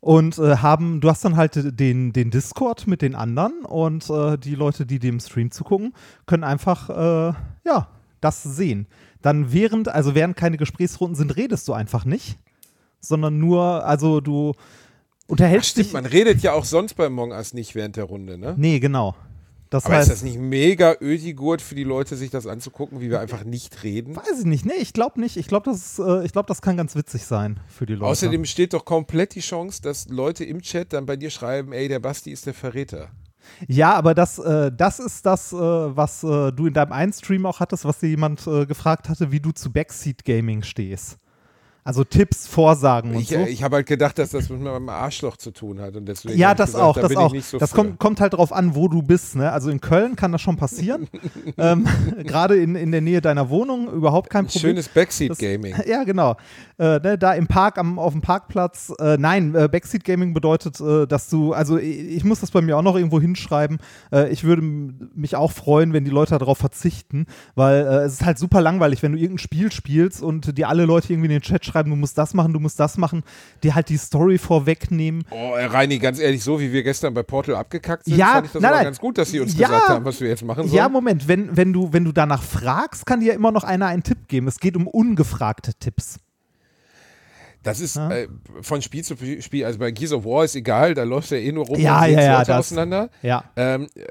und 0.00 0.38
äh, 0.38 0.56
haben, 0.58 1.00
du 1.00 1.08
hast 1.10 1.24
dann 1.24 1.36
halt 1.36 1.78
den, 1.80 2.12
den 2.12 2.30
Discord 2.30 2.86
mit 2.86 3.02
den 3.02 3.14
anderen 3.16 3.64
und 3.64 4.08
äh, 4.10 4.38
die 4.38 4.54
Leute, 4.54 4.86
die 4.86 4.98
dem 5.00 5.18
Stream 5.18 5.50
zugucken, 5.50 5.92
können 6.26 6.44
einfach, 6.44 6.88
äh, 6.88 7.34
ja, 7.64 7.88
das 8.20 8.42
sehen. 8.44 8.86
Dann 9.22 9.52
während, 9.52 9.88
also 9.88 10.14
während 10.14 10.36
keine 10.36 10.56
Gesprächsrunden 10.56 11.16
sind, 11.16 11.36
redest 11.36 11.66
du 11.68 11.72
einfach 11.72 12.04
nicht, 12.04 12.38
sondern 13.00 13.38
nur, 13.38 13.84
also 13.84 14.20
du 14.20 14.52
unterhältst 15.26 15.70
Stimmt, 15.70 15.86
dich. 15.88 15.92
man 15.92 16.06
redet 16.06 16.42
ja 16.42 16.52
auch 16.52 16.64
sonst 16.64 16.94
bei 16.94 17.06
Among 17.06 17.32
Us 17.32 17.54
nicht 17.54 17.74
während 17.74 17.96
der 17.96 18.04
Runde, 18.04 18.38
ne? 18.38 18.54
Nee, 18.56 18.78
genau. 18.78 19.16
Das 19.70 19.86
Aber 19.86 19.94
heißt, 19.94 20.08
ist 20.08 20.16
das 20.16 20.22
nicht 20.24 20.38
mega 20.38 20.96
ödigurt 21.00 21.62
für 21.62 21.76
die 21.76 21.84
Leute, 21.84 22.16
sich 22.16 22.30
das 22.30 22.48
anzugucken, 22.48 23.00
wie 23.00 23.08
wir 23.08 23.20
einfach 23.20 23.44
nicht 23.44 23.84
reden? 23.84 24.16
weiß 24.16 24.40
ich 24.40 24.44
nicht. 24.44 24.66
Nee, 24.66 24.74
ich 24.80 24.92
glaube 24.92 25.20
nicht. 25.20 25.36
Ich 25.36 25.46
glaube, 25.46 25.70
das, 25.70 26.00
äh, 26.00 26.24
ich 26.24 26.32
glaub, 26.32 26.48
das 26.48 26.60
kann 26.60 26.76
ganz 26.76 26.96
witzig 26.96 27.24
sein 27.24 27.60
für 27.68 27.86
die 27.86 27.94
Leute. 27.94 28.06
Außerdem 28.06 28.42
besteht 28.42 28.72
doch 28.72 28.84
komplett 28.84 29.36
die 29.36 29.40
Chance, 29.40 29.80
dass 29.80 30.08
Leute 30.08 30.44
im 30.44 30.60
Chat 30.60 30.92
dann 30.92 31.06
bei 31.06 31.16
dir 31.16 31.30
schreiben, 31.30 31.72
ey, 31.72 31.86
der 31.86 32.00
Basti 32.00 32.32
ist 32.32 32.46
der 32.46 32.54
Verräter. 32.54 33.10
Ja, 33.68 33.94
aber 33.94 34.14
das, 34.14 34.38
äh, 34.40 34.72
das 34.76 34.98
ist 34.98 35.24
das, 35.24 35.52
äh, 35.52 35.56
was 35.56 36.24
äh, 36.24 36.50
du 36.52 36.66
in 36.66 36.74
deinem 36.74 36.92
einen 36.92 37.12
Stream 37.12 37.46
auch 37.46 37.60
hattest, 37.60 37.84
was 37.84 38.00
dir 38.00 38.08
jemand 38.08 38.46
äh, 38.48 38.66
gefragt 38.66 39.08
hatte, 39.08 39.30
wie 39.30 39.40
du 39.40 39.52
zu 39.52 39.72
Backseat 39.72 40.24
Gaming 40.24 40.62
stehst. 40.62 41.16
Also 41.82 42.04
Tipps, 42.04 42.46
Vorsagen 42.46 43.14
und 43.14 43.22
Ich, 43.22 43.28
so. 43.28 43.36
äh, 43.36 43.48
ich 43.48 43.62
habe 43.62 43.76
halt 43.76 43.86
gedacht, 43.86 44.18
dass 44.18 44.30
das 44.30 44.50
mit 44.50 44.60
meinem 44.60 44.88
Arschloch 44.90 45.38
zu 45.38 45.50
tun 45.50 45.80
hat 45.80 45.96
und 45.96 46.04
deswegen 46.06 46.38
ja, 46.38 46.54
das 46.54 46.72
gesagt, 46.72 46.84
auch, 46.84 46.94
da 46.94 47.00
das 47.02 47.16
auch. 47.16 47.34
So 47.40 47.58
das 47.58 47.72
kommt, 47.72 47.98
kommt 47.98 48.20
halt 48.20 48.34
drauf 48.34 48.52
an, 48.52 48.74
wo 48.74 48.86
du 48.88 49.02
bist. 49.02 49.34
Ne? 49.36 49.50
Also 49.50 49.70
in 49.70 49.80
Köln 49.80 50.14
kann 50.14 50.30
das 50.30 50.42
schon 50.42 50.56
passieren. 50.56 51.08
ähm, 51.56 51.86
Gerade 52.24 52.56
in, 52.56 52.74
in 52.76 52.92
der 52.92 53.00
Nähe 53.00 53.22
deiner 53.22 53.48
Wohnung 53.48 53.90
überhaupt 53.92 54.28
kein 54.28 54.44
Problem. 54.46 54.60
Schönes 54.60 54.88
Backseat 54.88 55.30
Das- 55.30 55.38
Gaming. 55.38 55.74
Ja, 55.86 56.04
genau. 56.04 56.36
Äh, 56.80 56.98
ne, 57.00 57.18
da 57.18 57.34
im 57.34 57.46
Park, 57.46 57.76
am, 57.76 57.98
auf 57.98 58.12
dem 58.14 58.22
Parkplatz. 58.22 58.90
Äh, 58.98 59.18
nein, 59.18 59.54
äh, 59.54 59.68
Backseat 59.70 60.02
Gaming 60.02 60.32
bedeutet, 60.32 60.80
äh, 60.80 61.06
dass 61.06 61.28
du, 61.28 61.52
also 61.52 61.76
ich, 61.76 61.98
ich 61.98 62.24
muss 62.24 62.40
das 62.40 62.50
bei 62.50 62.62
mir 62.62 62.78
auch 62.78 62.82
noch 62.82 62.96
irgendwo 62.96 63.20
hinschreiben. 63.20 63.76
Äh, 64.10 64.30
ich 64.30 64.44
würde 64.44 64.62
mich 64.62 65.36
auch 65.36 65.52
freuen, 65.52 65.92
wenn 65.92 66.04
die 66.06 66.10
Leute 66.10 66.38
darauf 66.38 66.56
verzichten, 66.56 67.26
weil 67.54 67.82
äh, 67.82 68.04
es 68.04 68.14
ist 68.14 68.24
halt 68.24 68.38
super 68.38 68.62
langweilig, 68.62 69.02
wenn 69.02 69.12
du 69.12 69.18
irgendein 69.18 69.38
Spiel 69.38 69.70
spielst 69.70 70.22
und 70.22 70.56
dir 70.56 70.70
alle 70.70 70.86
Leute 70.86 71.12
irgendwie 71.12 71.26
in 71.26 71.32
den 71.32 71.42
Chat 71.42 71.66
schreiben, 71.66 71.90
du 71.90 71.96
musst 71.96 72.16
das 72.16 72.32
machen, 72.32 72.54
du 72.54 72.60
musst 72.60 72.80
das 72.80 72.96
machen, 72.96 73.24
die 73.62 73.74
halt 73.74 73.90
die 73.90 73.98
Story 73.98 74.38
vorwegnehmen. 74.38 75.24
Oh, 75.30 75.52
Reini, 75.54 75.98
ganz 75.98 76.18
ehrlich, 76.18 76.42
so 76.42 76.58
wie 76.60 76.72
wir 76.72 76.82
gestern 76.82 77.12
bei 77.12 77.22
Portal 77.22 77.56
abgekackt 77.56 78.06
sind, 78.06 78.16
Ja, 78.16 78.28
fand 78.32 78.46
ich 78.46 78.52
das 78.52 78.62
nein, 78.62 78.72
nein. 78.72 78.84
ganz 78.84 78.98
gut, 78.98 79.18
dass 79.18 79.30
sie 79.30 79.40
uns 79.40 79.54
Ja. 79.58 79.68
gesagt 79.68 79.88
haben, 79.90 80.04
was 80.06 80.18
wir 80.22 80.28
jetzt 80.28 80.44
machen 80.44 80.62
sollen. 80.64 80.74
Ja, 80.74 80.88
Moment, 80.88 81.28
wenn, 81.28 81.54
wenn, 81.58 81.74
du, 81.74 81.92
wenn 81.92 82.06
du 82.06 82.12
danach 82.12 82.42
fragst, 82.42 83.04
kann 83.04 83.20
dir 83.20 83.26
ja 83.26 83.34
immer 83.34 83.52
noch 83.52 83.64
einer 83.64 83.86
einen 83.86 84.02
Tipp 84.02 84.28
geben. 84.28 84.48
Es 84.48 84.58
geht 84.60 84.76
um 84.76 84.86
ungefragte 84.86 85.74
Tipps. 85.74 86.18
Das 87.62 87.80
ist 87.80 87.96
Ja. 87.96 88.10
äh, 88.10 88.28
von 88.62 88.80
Spiel 88.82 89.04
zu 89.04 89.16
Spiel, 89.40 89.64
also 89.64 89.78
bei 89.78 89.90
Gears 89.90 90.12
of 90.12 90.24
War 90.24 90.44
ist 90.44 90.56
egal, 90.56 90.94
da 90.94 91.02
läuft 91.02 91.30
ja 91.30 91.36
eh 91.38 91.52
nur 91.52 91.66
rum 91.66 91.78
Ja, 91.78 92.04
und 92.04 92.10
ja, 92.12 92.20
ja, 92.22 92.44
das- 92.44 92.58
auseinander. 92.70 93.10
Ja. 93.22 93.44
Ähm, 93.56 93.88
äh, 93.94 94.02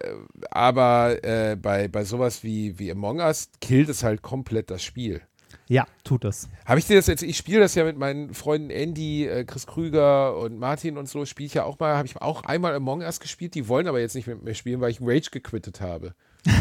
aber 0.51 1.23
äh, 1.23 1.55
bei, 1.55 1.87
bei 1.87 2.03
sowas 2.03 2.43
wie, 2.43 2.77
wie 2.79 2.91
Among 2.91 3.19
Us 3.19 3.49
killt 3.61 3.89
es 3.89 4.03
halt 4.03 4.21
komplett 4.21 4.69
das 4.69 4.83
Spiel. 4.83 5.21
Ja, 5.67 5.85
tut 6.03 6.25
es. 6.25 6.49
Habe 6.65 6.79
ich 6.79 6.87
dir 6.87 6.95
das 6.95 7.05
jetzt, 7.07 7.21
ich 7.21 7.37
spiele 7.37 7.59
das 7.59 7.75
ja 7.75 7.83
mit 7.83 7.95
meinen 7.97 8.33
Freunden 8.33 8.71
Andy, 8.71 9.27
äh, 9.27 9.43
Chris 9.45 9.67
Krüger 9.67 10.35
und 10.37 10.57
Martin 10.57 10.97
und 10.97 11.07
so, 11.07 11.25
spiele 11.25 11.45
ich 11.47 11.53
ja 11.53 11.63
auch 11.63 11.77
mal, 11.79 11.95
habe 11.95 12.07
ich 12.07 12.19
auch 12.21 12.43
einmal 12.43 12.73
Among 12.73 13.01
Us 13.01 13.19
gespielt, 13.19 13.53
die 13.55 13.67
wollen 13.67 13.87
aber 13.87 13.99
jetzt 13.99 14.15
nicht 14.15 14.25
mit 14.27 14.43
mir 14.43 14.55
spielen, 14.55 14.81
weil 14.81 14.89
ich 14.91 14.99
Rage 15.01 15.29
gequittet 15.31 15.79
habe. 15.81 16.13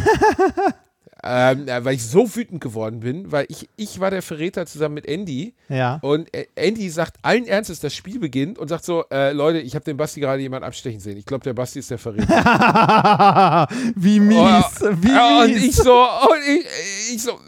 ähm, 1.25 1.67
ja, 1.67 1.85
weil 1.85 1.95
ich 1.95 2.07
so 2.07 2.35
wütend 2.37 2.61
geworden 2.61 3.01
bin, 3.01 3.31
weil 3.33 3.47
ich, 3.49 3.69
ich 3.77 3.99
war 4.01 4.11
der 4.11 4.23
Verräter 4.23 4.67
zusammen 4.67 4.95
mit 4.95 5.07
Andy 5.07 5.55
Ja. 5.69 5.99
und 6.03 6.33
äh, 6.35 6.47
Andy 6.55 6.89
sagt 6.91 7.17
allen 7.23 7.47
Ernstes, 7.47 7.81
das 7.81 7.95
Spiel 7.95 8.19
beginnt 8.21 8.59
und 8.59 8.69
sagt 8.69 8.85
so, 8.85 9.05
äh, 9.11 9.33
Leute, 9.33 9.59
ich 9.61 9.75
habe 9.75 9.85
den 9.85 9.97
Basti 9.97 10.21
gerade 10.21 10.41
jemand 10.43 10.65
abstechen 10.65 11.01
sehen. 11.01 11.17
Ich 11.17 11.27
glaube, 11.27 11.45
der 11.45 11.55
Basti 11.55 11.81
ist 11.81 11.91
der 11.91 11.99
Verräter. 11.99 13.67
wie 13.97 14.21
mies, 14.21 14.39
Oh, 14.81 14.87
wie 15.01 15.09
ja, 15.09 15.41
und 15.43 15.53
mies. 15.53 15.65
ich 15.65 15.77
so, 15.77 15.93
und 16.03 16.43
ich, 16.49 17.15
ich 17.15 17.23
so, 17.23 17.39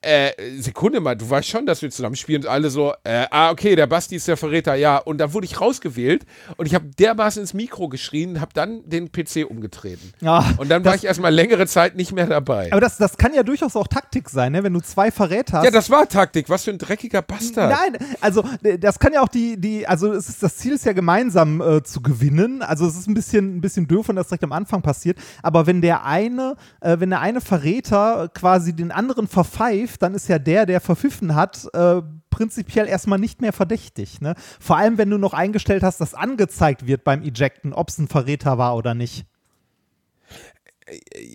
äh, 0.00 0.32
Sekunde 0.58 1.00
mal, 1.00 1.16
du 1.16 1.28
weißt 1.28 1.48
schon, 1.48 1.66
dass 1.66 1.82
wir 1.82 1.90
zusammen 1.90 2.16
spielen 2.16 2.42
und 2.42 2.48
alle 2.48 2.70
so, 2.70 2.94
äh, 3.04 3.26
ah, 3.30 3.50
okay, 3.50 3.76
der 3.76 3.86
Basti 3.86 4.16
ist 4.16 4.28
der 4.28 4.36
Verräter, 4.36 4.74
ja. 4.74 4.98
Und 4.98 5.18
dann 5.18 5.32
wurde 5.32 5.46
ich 5.46 5.60
rausgewählt 5.60 6.24
und 6.56 6.66
ich 6.66 6.74
habe 6.74 6.86
dermaßen 6.98 7.40
ins 7.42 7.54
Mikro 7.54 7.88
geschrien, 7.88 8.40
habe 8.40 8.52
dann 8.54 8.88
den 8.88 9.10
PC 9.12 9.44
umgetreten. 9.48 10.12
Ja, 10.20 10.44
Und 10.56 10.70
dann 10.70 10.84
war 10.84 10.94
ich 10.94 11.04
erstmal 11.04 11.32
längere 11.32 11.66
Zeit 11.66 11.96
nicht 11.96 12.12
mehr 12.12 12.26
dabei. 12.26 12.72
Aber 12.72 12.80
das, 12.80 12.96
das 12.96 13.16
kann 13.16 13.34
ja 13.34 13.42
durchaus 13.42 13.76
auch 13.76 13.86
Taktik 13.86 14.30
sein, 14.30 14.52
ne? 14.52 14.62
wenn 14.62 14.72
du 14.72 14.80
zwei 14.80 15.10
Verräter 15.10 15.58
hast. 15.58 15.64
Ja, 15.64 15.70
das 15.70 15.90
war 15.90 16.08
Taktik. 16.08 16.48
Was 16.48 16.64
für 16.64 16.70
ein 16.70 16.78
dreckiger 16.78 17.22
Bastard. 17.22 17.70
Nein, 17.70 17.98
also 18.20 18.44
das 18.78 18.98
kann 18.98 19.12
ja 19.12 19.22
auch 19.22 19.28
die, 19.28 19.60
die, 19.60 19.86
also 19.86 20.12
es 20.12 20.28
ist, 20.28 20.42
das 20.42 20.56
Ziel 20.56 20.74
ist 20.74 20.84
ja 20.84 20.92
gemeinsam 20.92 21.60
äh, 21.60 21.82
zu 21.82 22.00
gewinnen. 22.00 22.62
Also 22.62 22.86
es 22.86 22.96
ist 22.96 23.08
ein 23.08 23.14
bisschen, 23.14 23.56
ein 23.56 23.60
bisschen 23.60 23.86
doof, 23.86 24.08
wenn 24.08 24.16
das 24.16 24.28
direkt 24.28 24.44
am 24.44 24.52
Anfang 24.52 24.82
passiert. 24.82 25.18
Aber 25.42 25.66
wenn 25.66 25.80
der 25.80 26.04
eine, 26.04 26.56
äh, 26.80 26.96
wenn 26.98 27.10
der 27.10 27.20
eine 27.20 27.40
Verräter 27.40 28.30
quasi 28.32 28.72
den 28.72 28.90
anderen 28.90 29.26
verpfeift, 29.66 30.02
dann 30.02 30.14
ist 30.14 30.28
ja 30.28 30.38
der, 30.38 30.66
der 30.66 30.80
verpfiffen 30.80 31.34
hat, 31.34 31.68
äh, 31.72 32.02
prinzipiell 32.30 32.86
erstmal 32.86 33.18
nicht 33.18 33.40
mehr 33.40 33.52
verdächtig. 33.52 34.20
Ne? 34.20 34.34
Vor 34.60 34.76
allem, 34.76 34.98
wenn 34.98 35.10
du 35.10 35.18
noch 35.18 35.32
eingestellt 35.32 35.82
hast, 35.82 36.00
dass 36.00 36.14
angezeigt 36.14 36.86
wird 36.86 37.04
beim 37.04 37.22
Ejecten, 37.22 37.72
ob 37.72 37.88
es 37.88 37.98
ein 37.98 38.08
Verräter 38.08 38.58
war 38.58 38.76
oder 38.76 38.94
nicht. 38.94 39.26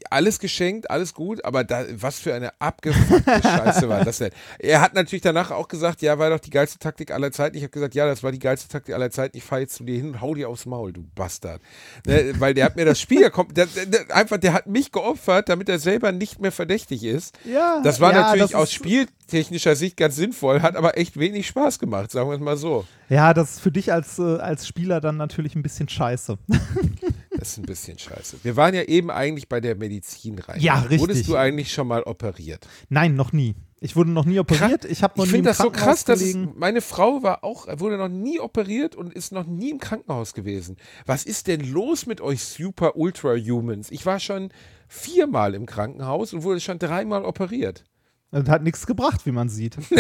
Alles 0.09 0.39
geschenkt, 0.39 0.89
alles 0.89 1.13
gut, 1.13 1.43
aber 1.43 1.63
da, 1.63 1.83
was 1.95 2.19
für 2.19 2.33
eine 2.33 2.53
abgefuckte 2.59 3.41
Scheiße 3.43 3.89
war 3.89 4.05
das 4.05 4.19
denn? 4.19 4.31
Er 4.59 4.79
hat 4.79 4.93
natürlich 4.93 5.21
danach 5.21 5.51
auch 5.51 5.67
gesagt, 5.67 6.01
ja, 6.01 6.17
war 6.19 6.29
doch 6.29 6.39
die 6.39 6.49
geilste 6.49 6.79
Taktik 6.79 7.11
aller 7.11 7.31
Zeiten. 7.31 7.57
Ich 7.57 7.63
habe 7.63 7.71
gesagt, 7.71 7.93
ja, 7.93 8.05
das 8.05 8.23
war 8.23 8.31
die 8.31 8.39
geilste 8.39 8.69
Taktik 8.69 8.95
aller 8.95 9.11
Zeiten. 9.11 9.35
Ich 9.35 9.43
fahre 9.43 9.61
jetzt 9.61 9.75
zu 9.75 9.83
dir 9.83 9.95
hin 9.95 10.07
und 10.07 10.21
hau 10.21 10.35
dir 10.35 10.47
aufs 10.47 10.65
Maul, 10.65 10.93
du 10.93 11.03
Bastard. 11.15 11.61
Ne, 12.05 12.33
weil 12.39 12.53
der 12.53 12.65
hat 12.65 12.77
mir 12.77 12.85
das 12.85 12.99
Spiel 13.01 13.21
gekommen, 13.21 13.53
der, 13.53 13.65
der, 13.65 14.15
einfach, 14.15 14.37
der 14.37 14.53
hat 14.53 14.67
mich 14.67 14.91
geopfert, 14.91 15.49
damit 15.49 15.67
er 15.67 15.79
selber 15.79 16.13
nicht 16.13 16.39
mehr 16.39 16.51
verdächtig 16.53 17.03
ist. 17.03 17.37
Ja, 17.43 17.81
Das 17.83 17.99
war 17.99 18.13
ja, 18.13 18.21
natürlich 18.21 18.51
das 18.51 18.55
aus 18.55 18.71
spieltechnischer 18.71 19.75
Sicht 19.75 19.97
ganz 19.97 20.15
sinnvoll, 20.15 20.61
hat 20.61 20.77
aber 20.77 20.97
echt 20.97 21.19
wenig 21.19 21.47
Spaß 21.47 21.79
gemacht, 21.79 22.11
sagen 22.11 22.29
wir 22.29 22.35
es 22.35 22.41
mal 22.41 22.57
so. 22.57 22.85
Ja, 23.09 23.33
das 23.33 23.55
ist 23.55 23.59
für 23.59 23.71
dich 23.71 23.91
als, 23.91 24.19
äh, 24.19 24.37
als 24.37 24.65
Spieler 24.65 25.01
dann 25.01 25.17
natürlich 25.17 25.55
ein 25.55 25.63
bisschen 25.63 25.89
scheiße. 25.89 26.37
Das 27.41 27.53
ist 27.53 27.57
ein 27.57 27.63
bisschen 27.63 27.97
scheiße. 27.97 28.37
Wir 28.43 28.55
waren 28.55 28.75
ja 28.75 28.83
eben 28.83 29.09
eigentlich 29.09 29.49
bei 29.49 29.59
der 29.59 29.75
Medizin 29.75 30.37
rein. 30.37 30.61
Ja, 30.61 30.81
richtig. 30.81 30.99
Wurdest 30.99 31.27
du 31.27 31.35
eigentlich 31.37 31.73
schon 31.73 31.87
mal 31.87 32.03
operiert? 32.03 32.67
Nein, 32.89 33.15
noch 33.15 33.33
nie. 33.33 33.55
Ich 33.79 33.95
wurde 33.95 34.11
noch 34.11 34.25
nie 34.25 34.37
operiert. 34.37 34.85
Ich 34.85 35.01
habe 35.01 35.15
noch 35.17 35.25
Ich 35.25 35.31
nie 35.31 35.39
im 35.39 35.43
finde 35.45 35.49
das 35.49 35.57
so 35.57 35.63
Krankenhaus 35.71 35.85
krass, 35.87 36.05
dass 36.05 36.21
es, 36.21 36.33
gelegen. 36.33 36.53
meine 36.55 36.81
Frau 36.81 37.23
war 37.23 37.43
auch, 37.43 37.65
wurde 37.79 37.97
noch 37.97 38.09
nie 38.09 38.39
operiert 38.39 38.95
und 38.95 39.11
ist 39.11 39.31
noch 39.31 39.47
nie 39.47 39.71
im 39.71 39.79
Krankenhaus 39.79 40.35
gewesen. 40.35 40.77
Was 41.07 41.23
ist 41.23 41.47
denn 41.47 41.61
los 41.61 42.05
mit 42.05 42.21
euch 42.21 42.43
Super 42.43 42.95
Ultra 42.95 43.33
Humans? 43.35 43.89
Ich 43.89 44.05
war 44.05 44.19
schon 44.19 44.49
viermal 44.87 45.55
im 45.55 45.65
Krankenhaus 45.65 46.33
und 46.33 46.43
wurde 46.43 46.59
schon 46.59 46.77
dreimal 46.77 47.25
operiert. 47.25 47.85
Das 48.31 48.47
hat 48.47 48.63
nichts 48.63 48.87
gebracht, 48.87 49.25
wie 49.25 49.31
man 49.31 49.49
sieht. 49.49 49.77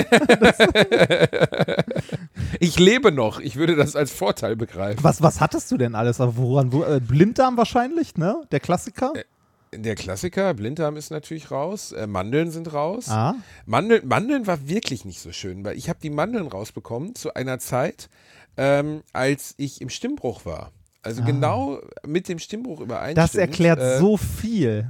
Ich 2.59 2.79
lebe 2.79 3.11
noch. 3.11 3.39
Ich 3.39 3.55
würde 3.55 3.75
das 3.75 3.95
als 3.95 4.11
Vorteil 4.11 4.55
begreifen. 4.55 5.03
Was, 5.03 5.21
was 5.21 5.41
hattest 5.41 5.71
du 5.71 5.77
denn 5.77 5.95
alles? 5.95 6.19
Woran? 6.19 6.71
Wo, 6.71 6.83
äh, 6.83 6.99
Blinddarm 6.99 7.57
wahrscheinlich, 7.57 8.17
ne? 8.17 8.41
Der 8.51 8.59
Klassiker. 8.59 9.13
Der 9.73 9.95
Klassiker, 9.95 10.53
Blinddarm 10.53 10.97
ist 10.97 11.11
natürlich 11.11 11.49
raus, 11.49 11.93
äh, 11.93 12.05
Mandeln 12.05 12.51
sind 12.51 12.73
raus. 12.73 13.07
ah. 13.09 13.35
Mandeln, 13.65 14.05
Mandeln 14.05 14.45
war 14.45 14.67
wirklich 14.67 15.05
nicht 15.05 15.21
so 15.21 15.31
schön, 15.31 15.63
weil 15.63 15.77
ich 15.77 15.87
habe 15.87 15.99
die 16.03 16.09
Mandeln 16.09 16.47
rausbekommen 16.47 17.15
zu 17.15 17.33
einer 17.35 17.57
Zeit, 17.57 18.09
ähm, 18.57 19.01
als 19.13 19.53
ich 19.57 19.79
im 19.79 19.89
Stimmbruch 19.89 20.45
war. 20.45 20.71
Also 21.03 21.23
genau 21.23 21.81
mit 22.05 22.27
dem 22.29 22.37
Stimmbruch 22.37 22.79
übereinstimmt. 22.79 23.17
Ah. 23.17 23.21
Das 23.21 23.35
erklärt 23.35 23.79
äh, 23.79 23.97
so 23.97 24.17
viel. 24.17 24.87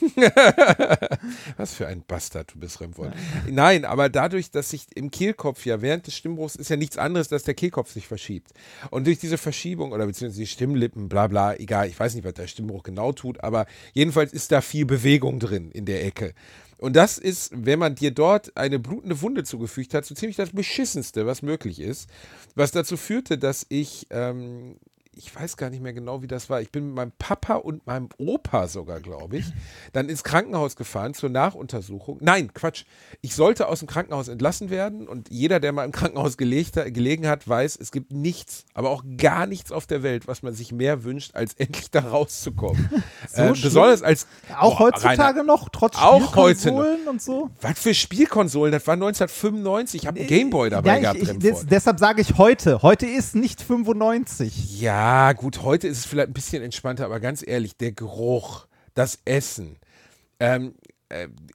Was 1.56 1.74
für 1.74 1.86
ein 1.86 2.02
Bastard 2.04 2.52
du 2.54 2.58
bist, 2.58 2.80
Remwold. 2.80 3.12
Nein, 3.48 3.84
aber 3.84 4.08
dadurch, 4.08 4.50
dass 4.50 4.70
sich 4.70 4.86
im 4.96 5.12
Kehlkopf 5.12 5.64
ja 5.64 5.80
während 5.80 6.08
des 6.08 6.16
Stimmbruchs 6.16 6.56
ist 6.56 6.68
ja 6.68 6.76
nichts 6.76 6.98
anderes, 6.98 7.28
dass 7.28 7.44
der 7.44 7.54
Kehlkopf 7.54 7.92
sich 7.92 8.08
verschiebt. 8.08 8.50
Und 8.90 9.06
durch 9.06 9.20
diese 9.20 9.38
Verschiebung 9.38 9.92
oder 9.92 10.06
beziehungsweise 10.06 10.40
die 10.40 10.48
Stimmlippen, 10.48 11.08
bla 11.08 11.28
bla, 11.28 11.54
egal, 11.54 11.86
ich 11.86 11.98
weiß 11.98 12.16
nicht, 12.16 12.24
was 12.24 12.34
der 12.34 12.48
Stimmbruch 12.48 12.82
genau 12.82 13.12
tut, 13.12 13.44
aber 13.44 13.66
jedenfalls 13.92 14.32
ist 14.32 14.50
da 14.50 14.62
viel 14.62 14.84
Bewegung 14.84 15.38
drin 15.38 15.70
in 15.70 15.84
der 15.84 16.04
Ecke. 16.04 16.34
Und 16.82 16.96
das 16.96 17.16
ist, 17.16 17.52
wenn 17.54 17.78
man 17.78 17.94
dir 17.94 18.10
dort 18.10 18.56
eine 18.56 18.80
blutende 18.80 19.22
Wunde 19.22 19.44
zugefügt 19.44 19.94
hat, 19.94 20.04
so 20.04 20.16
ziemlich 20.16 20.34
das 20.36 20.50
Beschissenste, 20.50 21.24
was 21.26 21.40
möglich 21.40 21.78
ist. 21.78 22.10
Was 22.56 22.72
dazu 22.72 22.96
führte, 22.96 23.38
dass 23.38 23.64
ich, 23.68 24.08
ähm, 24.10 24.74
ich 25.14 25.34
weiß 25.34 25.56
gar 25.56 25.68
nicht 25.70 25.82
mehr 25.82 25.92
genau, 25.92 26.22
wie 26.22 26.26
das 26.26 26.48
war. 26.48 26.60
Ich 26.62 26.70
bin 26.70 26.86
mit 26.86 26.94
meinem 26.94 27.12
Papa 27.18 27.54
und 27.56 27.86
meinem 27.86 28.08
Opa 28.16 28.66
sogar, 28.66 29.00
glaube 29.00 29.36
ich, 29.38 29.46
dann 29.92 30.08
ins 30.08 30.24
Krankenhaus 30.24 30.74
gefahren 30.76 31.12
zur 31.12 31.28
Nachuntersuchung. 31.28 32.18
Nein, 32.20 32.52
Quatsch. 32.54 32.84
Ich 33.20 33.34
sollte 33.34 33.68
aus 33.68 33.80
dem 33.80 33.88
Krankenhaus 33.88 34.28
entlassen 34.28 34.70
werden 34.70 35.06
und 35.08 35.30
jeder, 35.30 35.60
der 35.60 35.72
mal 35.72 35.84
im 35.84 35.92
Krankenhaus 35.92 36.36
gelegt, 36.36 36.74
gelegen 36.94 37.26
hat, 37.28 37.46
weiß, 37.46 37.76
es 37.80 37.92
gibt 37.92 38.12
nichts, 38.12 38.64
aber 38.72 38.90
auch 38.90 39.04
gar 39.18 39.46
nichts 39.46 39.70
auf 39.70 39.86
der 39.86 40.02
Welt, 40.02 40.26
was 40.28 40.42
man 40.42 40.54
sich 40.54 40.72
mehr 40.72 41.04
wünscht, 41.04 41.34
als 41.34 41.54
endlich 41.54 41.90
da 41.90 42.00
rauszukommen. 42.00 42.88
So 43.34 43.42
äh, 43.42 43.52
besonders 43.52 44.02
als 44.02 44.26
Auch 44.58 44.78
Boah, 44.78 44.86
heutzutage 44.86 45.40
Rainer, 45.40 45.44
noch, 45.44 45.68
trotz 45.70 45.96
Spielkonsolen 45.96 47.08
und 47.08 47.22
so. 47.22 47.50
Was 47.60 47.78
für 47.78 47.94
Spielkonsolen? 47.94 48.72
Das 48.72 48.86
war 48.86 48.94
1995. 48.94 50.02
Ich 50.02 50.06
habe 50.06 50.18
einen 50.18 50.28
Gameboy 50.28 50.70
dabei 50.70 51.00
Ja, 51.00 51.12
ich, 51.12 51.20
gehabt. 51.20 51.34
ich, 51.34 51.38
des, 51.38 51.66
deshalb 51.66 51.98
sage 51.98 52.20
ich 52.20 52.36
heute. 52.38 52.82
Heute 52.82 53.06
ist 53.06 53.34
nicht 53.34 53.62
95. 53.62 54.80
Ja, 54.80 55.01
gut, 55.32 55.62
heute 55.62 55.88
ist 55.88 55.98
es 55.98 56.06
vielleicht 56.06 56.28
ein 56.28 56.32
bisschen 56.32 56.62
entspannter, 56.62 57.04
aber 57.04 57.18
ganz 57.18 57.42
ehrlich, 57.44 57.76
der 57.76 57.90
Geruch, 57.90 58.66
das 58.94 59.18
Essen. 59.24 59.76
Ähm, 60.38 60.74
äh, 60.81 60.81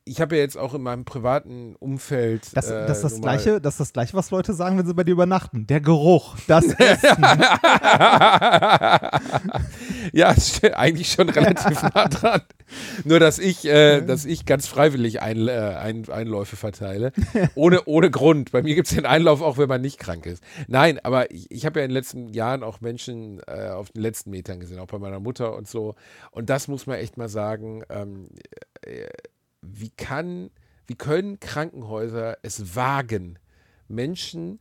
ich 0.06 0.22
habe 0.22 0.36
ja 0.36 0.42
jetzt 0.42 0.58
auch 0.58 0.74
in 0.74 0.82
meinem 0.82 1.06
privaten 1.06 1.76
Umfeld. 1.76 2.56
Das, 2.56 2.70
äh, 2.70 2.88
das, 2.88 2.98
ist 2.98 3.04
das, 3.04 3.22
gleiche, 3.22 3.62
das 3.62 3.76
ist 3.76 3.80
das 3.80 3.94
Gleiche, 3.94 4.14
was 4.16 4.32
Leute 4.32 4.54
sagen, 4.54 4.78
wenn 4.78 4.86
sie 4.86 4.94
bei 4.94 5.04
dir 5.04 5.12
übernachten. 5.12 5.68
Der 5.68 5.82
Geruch, 5.82 6.36
das 6.48 6.66
Essen. 6.80 7.22
ja, 10.14 10.32
es 10.38 10.58
steht 10.58 10.76
eigentlich 10.76 11.12
schon 11.12 11.30
relativ 11.30 11.82
nah 11.82 12.08
dran. 12.08 12.42
Nur, 13.04 13.20
dass 13.20 13.40
ich, 13.40 13.66
äh, 13.66 14.02
dass 14.02 14.26
ich 14.26 14.46
ganz 14.46 14.68
freiwillig 14.68 15.22
ein, 15.22 15.48
äh, 15.48 15.52
ein, 15.52 16.08
Einläufe 16.10 16.56
verteile. 16.56 17.12
Ohne, 17.56 17.84
ohne 17.86 18.12
Grund. 18.12 18.52
Bei 18.52 18.62
mir 18.62 18.76
gibt 18.76 18.88
es 18.88 18.96
den 18.96 19.06
Einlauf 19.06 19.42
auch, 19.42 19.58
wenn 19.58 19.70
man 19.70 19.82
nicht 19.82 20.00
krank 20.00 20.26
ist. 20.26 20.44
Nein, 20.68 21.00
aber 21.04 21.32
ich, 21.32 21.50
ich 21.52 21.66
habe 21.66 21.80
ja 21.80 21.86
in 21.86 21.90
den 21.90 21.96
letzten 21.96 22.30
Jahren 22.30 22.64
auch 22.64 22.82
Menschen 22.82 23.42
äh, 23.48 23.70
auf 23.70 23.90
den 23.92 24.02
letzten 24.02 24.30
Metern 24.32 24.60
gesehen, 24.60 24.80
auch 24.80 24.88
bei 24.88 25.00
meiner 25.00 25.20
Mutter 25.20 25.56
und 25.56 25.68
so. 25.68 25.96
Und 26.32 26.50
das 26.50 26.68
muss 26.68 26.88
man 26.88 26.98
echt 26.98 27.18
mal 27.18 27.30
sagen. 27.30 27.84
Ähm, 27.90 28.30
äh, 28.82 29.08
wie 29.74 29.90
kann, 29.90 30.50
wie 30.86 30.96
können 30.96 31.40
Krankenhäuser 31.40 32.38
es 32.42 32.76
wagen, 32.76 33.40
Menschen, 33.88 34.60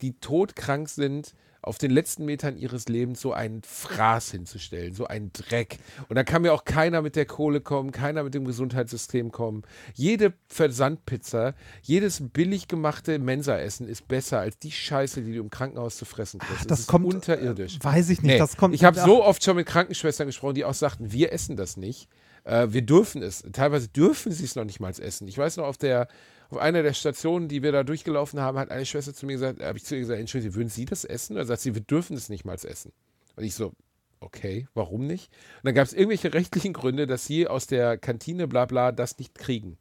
die 0.00 0.18
todkrank 0.18 0.88
sind, 0.88 1.34
auf 1.60 1.76
den 1.76 1.90
letzten 1.90 2.24
Metern 2.24 2.56
ihres 2.56 2.88
Lebens 2.88 3.20
so 3.20 3.32
einen 3.32 3.62
Fraß 3.62 4.30
hinzustellen, 4.30 4.94
so 4.94 5.06
einen 5.06 5.32
Dreck. 5.32 5.78
Und 6.08 6.16
da 6.16 6.22
kann 6.24 6.42
mir 6.42 6.52
auch 6.52 6.64
keiner 6.64 7.02
mit 7.02 7.16
der 7.16 7.26
Kohle 7.26 7.60
kommen, 7.60 7.90
keiner 7.90 8.22
mit 8.22 8.32
dem 8.34 8.44
Gesundheitssystem 8.44 9.32
kommen. 9.32 9.62
Jede 9.94 10.32
Versandpizza, 10.46 11.54
jedes 11.82 12.22
billig 12.32 12.68
gemachte 12.68 13.18
Mensaessen 13.18 13.88
ist 13.88 14.06
besser 14.06 14.38
als 14.40 14.58
die 14.58 14.70
Scheiße, 14.70 15.22
die 15.22 15.34
du 15.34 15.40
im 15.40 15.50
Krankenhaus 15.50 15.96
zu 15.96 16.04
fressen 16.04 16.38
kriegst. 16.40 16.70
das 16.70 16.80
ist 16.80 16.86
kommt, 16.86 17.12
unterirdisch. 17.12 17.78
Weiß 17.82 18.08
ich 18.08 18.22
nicht. 18.22 18.32
Nee, 18.32 18.38
das 18.38 18.56
kommt, 18.56 18.74
ich 18.74 18.84
habe 18.84 18.98
so 18.98 19.24
oft 19.24 19.42
schon 19.42 19.56
mit 19.56 19.66
Krankenschwestern 19.66 20.26
gesprochen, 20.26 20.54
die 20.54 20.64
auch 20.64 20.74
sagten, 20.74 21.12
wir 21.12 21.32
essen 21.32 21.56
das 21.56 21.76
nicht. 21.76 22.08
Äh, 22.48 22.72
wir 22.72 22.82
dürfen 22.82 23.22
es. 23.22 23.44
Teilweise 23.52 23.88
dürfen 23.88 24.32
sie 24.32 24.44
es 24.44 24.56
noch 24.56 24.64
nicht 24.64 24.80
mal 24.80 24.90
essen. 24.98 25.28
Ich 25.28 25.36
weiß 25.36 25.58
noch, 25.58 25.66
auf 25.66 25.76
der 25.76 26.08
auf 26.50 26.56
einer 26.56 26.82
der 26.82 26.94
Stationen, 26.94 27.46
die 27.48 27.62
wir 27.62 27.72
da 27.72 27.84
durchgelaufen 27.84 28.40
haben, 28.40 28.58
hat 28.58 28.70
eine 28.70 28.86
Schwester 28.86 29.12
zu 29.12 29.26
mir 29.26 29.34
gesagt, 29.34 29.62
habe 29.62 29.76
ich 29.76 29.84
zu 29.84 29.94
ihr 29.94 30.00
gesagt, 30.00 30.18
Entschuldigung, 30.18 30.56
würden 30.56 30.68
Sie 30.70 30.86
das 30.86 31.04
essen? 31.04 31.34
Und 31.34 31.40
dann 31.40 31.46
sagt 31.46 31.60
sie, 31.60 31.74
wir 31.74 31.82
dürfen 31.82 32.16
es 32.16 32.30
nicht 32.30 32.46
mal 32.46 32.54
essen. 32.54 32.90
Und 33.36 33.44
ich 33.44 33.54
so, 33.54 33.74
okay, 34.20 34.66
warum 34.72 35.06
nicht? 35.06 35.30
Und 35.58 35.66
dann 35.66 35.74
gab 35.74 35.86
es 35.86 35.92
irgendwelche 35.92 36.32
rechtlichen 36.32 36.72
Gründe, 36.72 37.06
dass 37.06 37.26
sie 37.26 37.46
aus 37.46 37.66
der 37.66 37.98
Kantine 37.98 38.48
bla 38.48 38.64
bla 38.64 38.92
das 38.92 39.18
nicht 39.18 39.34
kriegen. 39.36 39.76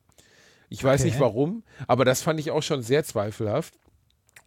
Ich 0.67 0.83
weiß 0.83 1.01
Okay. 1.01 1.09
nicht 1.11 1.21
warum, 1.21 1.63
aber 1.87 2.03
das 2.03 2.21
fand 2.21 2.37
ich 2.41 2.51
auch 2.51 2.63
schon 2.63 2.81
sehr 2.81 3.05
zweifelhaft. 3.05 3.75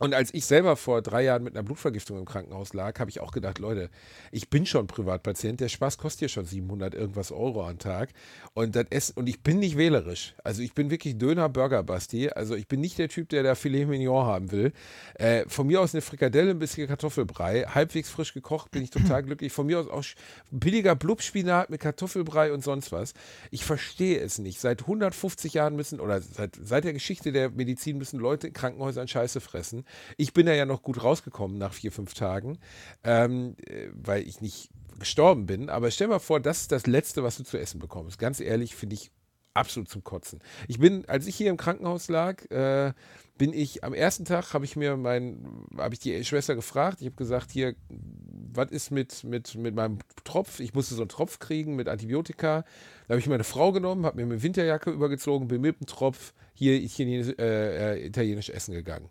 Und 0.00 0.14
als 0.14 0.32
ich 0.32 0.46
selber 0.46 0.76
vor 0.76 1.02
drei 1.02 1.24
Jahren 1.24 1.44
mit 1.44 1.54
einer 1.54 1.62
Blutvergiftung 1.62 2.18
im 2.18 2.24
Krankenhaus 2.24 2.72
lag, 2.72 2.98
habe 2.98 3.10
ich 3.10 3.20
auch 3.20 3.32
gedacht, 3.32 3.58
Leute, 3.58 3.90
ich 4.32 4.48
bin 4.48 4.64
schon 4.64 4.86
Privatpatient, 4.86 5.60
der 5.60 5.68
Spaß 5.68 5.98
kostet 5.98 6.20
hier 6.20 6.28
schon 6.30 6.46
700 6.46 6.94
irgendwas 6.94 7.30
Euro 7.30 7.68
am 7.68 7.78
Tag. 7.78 8.08
Und, 8.54 8.76
das 8.76 8.86
Essen, 8.88 9.12
und 9.16 9.28
ich 9.28 9.42
bin 9.42 9.58
nicht 9.58 9.76
wählerisch. 9.76 10.34
Also 10.42 10.62
ich 10.62 10.72
bin 10.72 10.90
wirklich 10.90 11.18
Döner-Burger-Basti. 11.18 12.30
Also 12.30 12.54
ich 12.54 12.66
bin 12.66 12.80
nicht 12.80 12.96
der 12.96 13.10
Typ, 13.10 13.28
der 13.28 13.42
da 13.42 13.54
Filet 13.54 13.84
Mignon 13.84 14.24
haben 14.24 14.50
will. 14.52 14.72
Äh, 15.16 15.44
von 15.48 15.66
mir 15.66 15.82
aus 15.82 15.94
eine 15.94 16.00
Frikadelle, 16.00 16.52
ein 16.52 16.58
bisschen 16.58 16.88
Kartoffelbrei, 16.88 17.64
halbwegs 17.64 18.08
frisch 18.08 18.32
gekocht, 18.32 18.70
bin 18.70 18.82
ich 18.82 18.88
total 18.88 19.22
glücklich. 19.24 19.52
Von 19.52 19.66
mir 19.66 19.80
aus 19.80 19.88
auch 19.88 20.04
billiger 20.50 20.96
Blubspinat 20.96 21.68
mit 21.68 21.82
Kartoffelbrei 21.82 22.54
und 22.54 22.64
sonst 22.64 22.90
was. 22.90 23.12
Ich 23.50 23.66
verstehe 23.66 24.18
es 24.18 24.38
nicht. 24.38 24.60
Seit 24.60 24.80
150 24.80 25.52
Jahren 25.52 25.76
müssen, 25.76 26.00
oder 26.00 26.22
seit, 26.22 26.56
seit 26.56 26.84
der 26.84 26.94
Geschichte 26.94 27.32
der 27.32 27.50
Medizin 27.50 27.98
müssen 27.98 28.18
Leute 28.18 28.46
in 28.46 28.54
Krankenhäusern 28.54 29.06
Scheiße 29.06 29.42
fressen. 29.42 29.84
Ich 30.16 30.32
bin 30.32 30.46
da 30.46 30.52
ja 30.52 30.66
noch 30.66 30.82
gut 30.82 31.02
rausgekommen 31.02 31.58
nach 31.58 31.72
vier, 31.72 31.92
fünf 31.92 32.14
Tagen, 32.14 32.58
ähm, 33.04 33.56
äh, 33.66 33.88
weil 33.92 34.26
ich 34.26 34.40
nicht 34.40 34.70
gestorben 34.98 35.46
bin. 35.46 35.70
Aber 35.70 35.90
stell 35.90 36.08
mal 36.08 36.18
vor, 36.18 36.40
das 36.40 36.62
ist 36.62 36.72
das 36.72 36.86
Letzte, 36.86 37.22
was 37.22 37.36
du 37.36 37.44
zu 37.44 37.58
essen 37.58 37.80
bekommst. 37.80 38.18
Ganz 38.18 38.40
ehrlich, 38.40 38.74
finde 38.74 38.94
ich 38.94 39.10
absolut 39.54 39.88
zum 39.88 40.04
Kotzen. 40.04 40.40
Ich 40.68 40.78
bin, 40.78 41.04
als 41.08 41.26
ich 41.26 41.36
hier 41.36 41.50
im 41.50 41.56
Krankenhaus 41.56 42.08
lag, 42.08 42.48
äh, 42.50 42.92
bin 43.36 43.52
ich 43.52 43.82
am 43.84 43.94
ersten 43.94 44.24
Tag 44.24 44.52
habe 44.52 44.64
ich 44.64 44.76
mir 44.76 44.96
mein, 44.96 45.64
habe 45.76 45.94
ich 45.94 46.00
die 46.00 46.24
Schwester 46.24 46.54
gefragt. 46.54 47.00
Ich 47.00 47.06
habe 47.06 47.16
gesagt, 47.16 47.50
hier, 47.50 47.74
was 47.88 48.70
ist 48.70 48.90
mit, 48.90 49.24
mit, 49.24 49.54
mit 49.54 49.74
meinem 49.74 49.98
Tropf? 50.24 50.60
Ich 50.60 50.74
musste 50.74 50.94
so 50.94 51.02
einen 51.02 51.08
Tropf 51.08 51.38
kriegen 51.38 51.74
mit 51.74 51.88
Antibiotika. 51.88 52.64
Da 53.08 53.14
habe 53.14 53.20
ich 53.20 53.28
meine 53.28 53.44
Frau 53.44 53.72
genommen, 53.72 54.04
habe 54.04 54.18
mir 54.18 54.24
eine 54.24 54.42
Winterjacke 54.42 54.90
übergezogen, 54.90 55.48
bin 55.48 55.62
mit 55.62 55.80
dem 55.80 55.86
Tropf 55.86 56.34
hier 56.54 56.74
italienisch, 56.74 57.34
äh, 57.38 57.94
äh, 57.94 58.06
italienisch 58.06 58.50
essen 58.50 58.74
gegangen. 58.74 59.08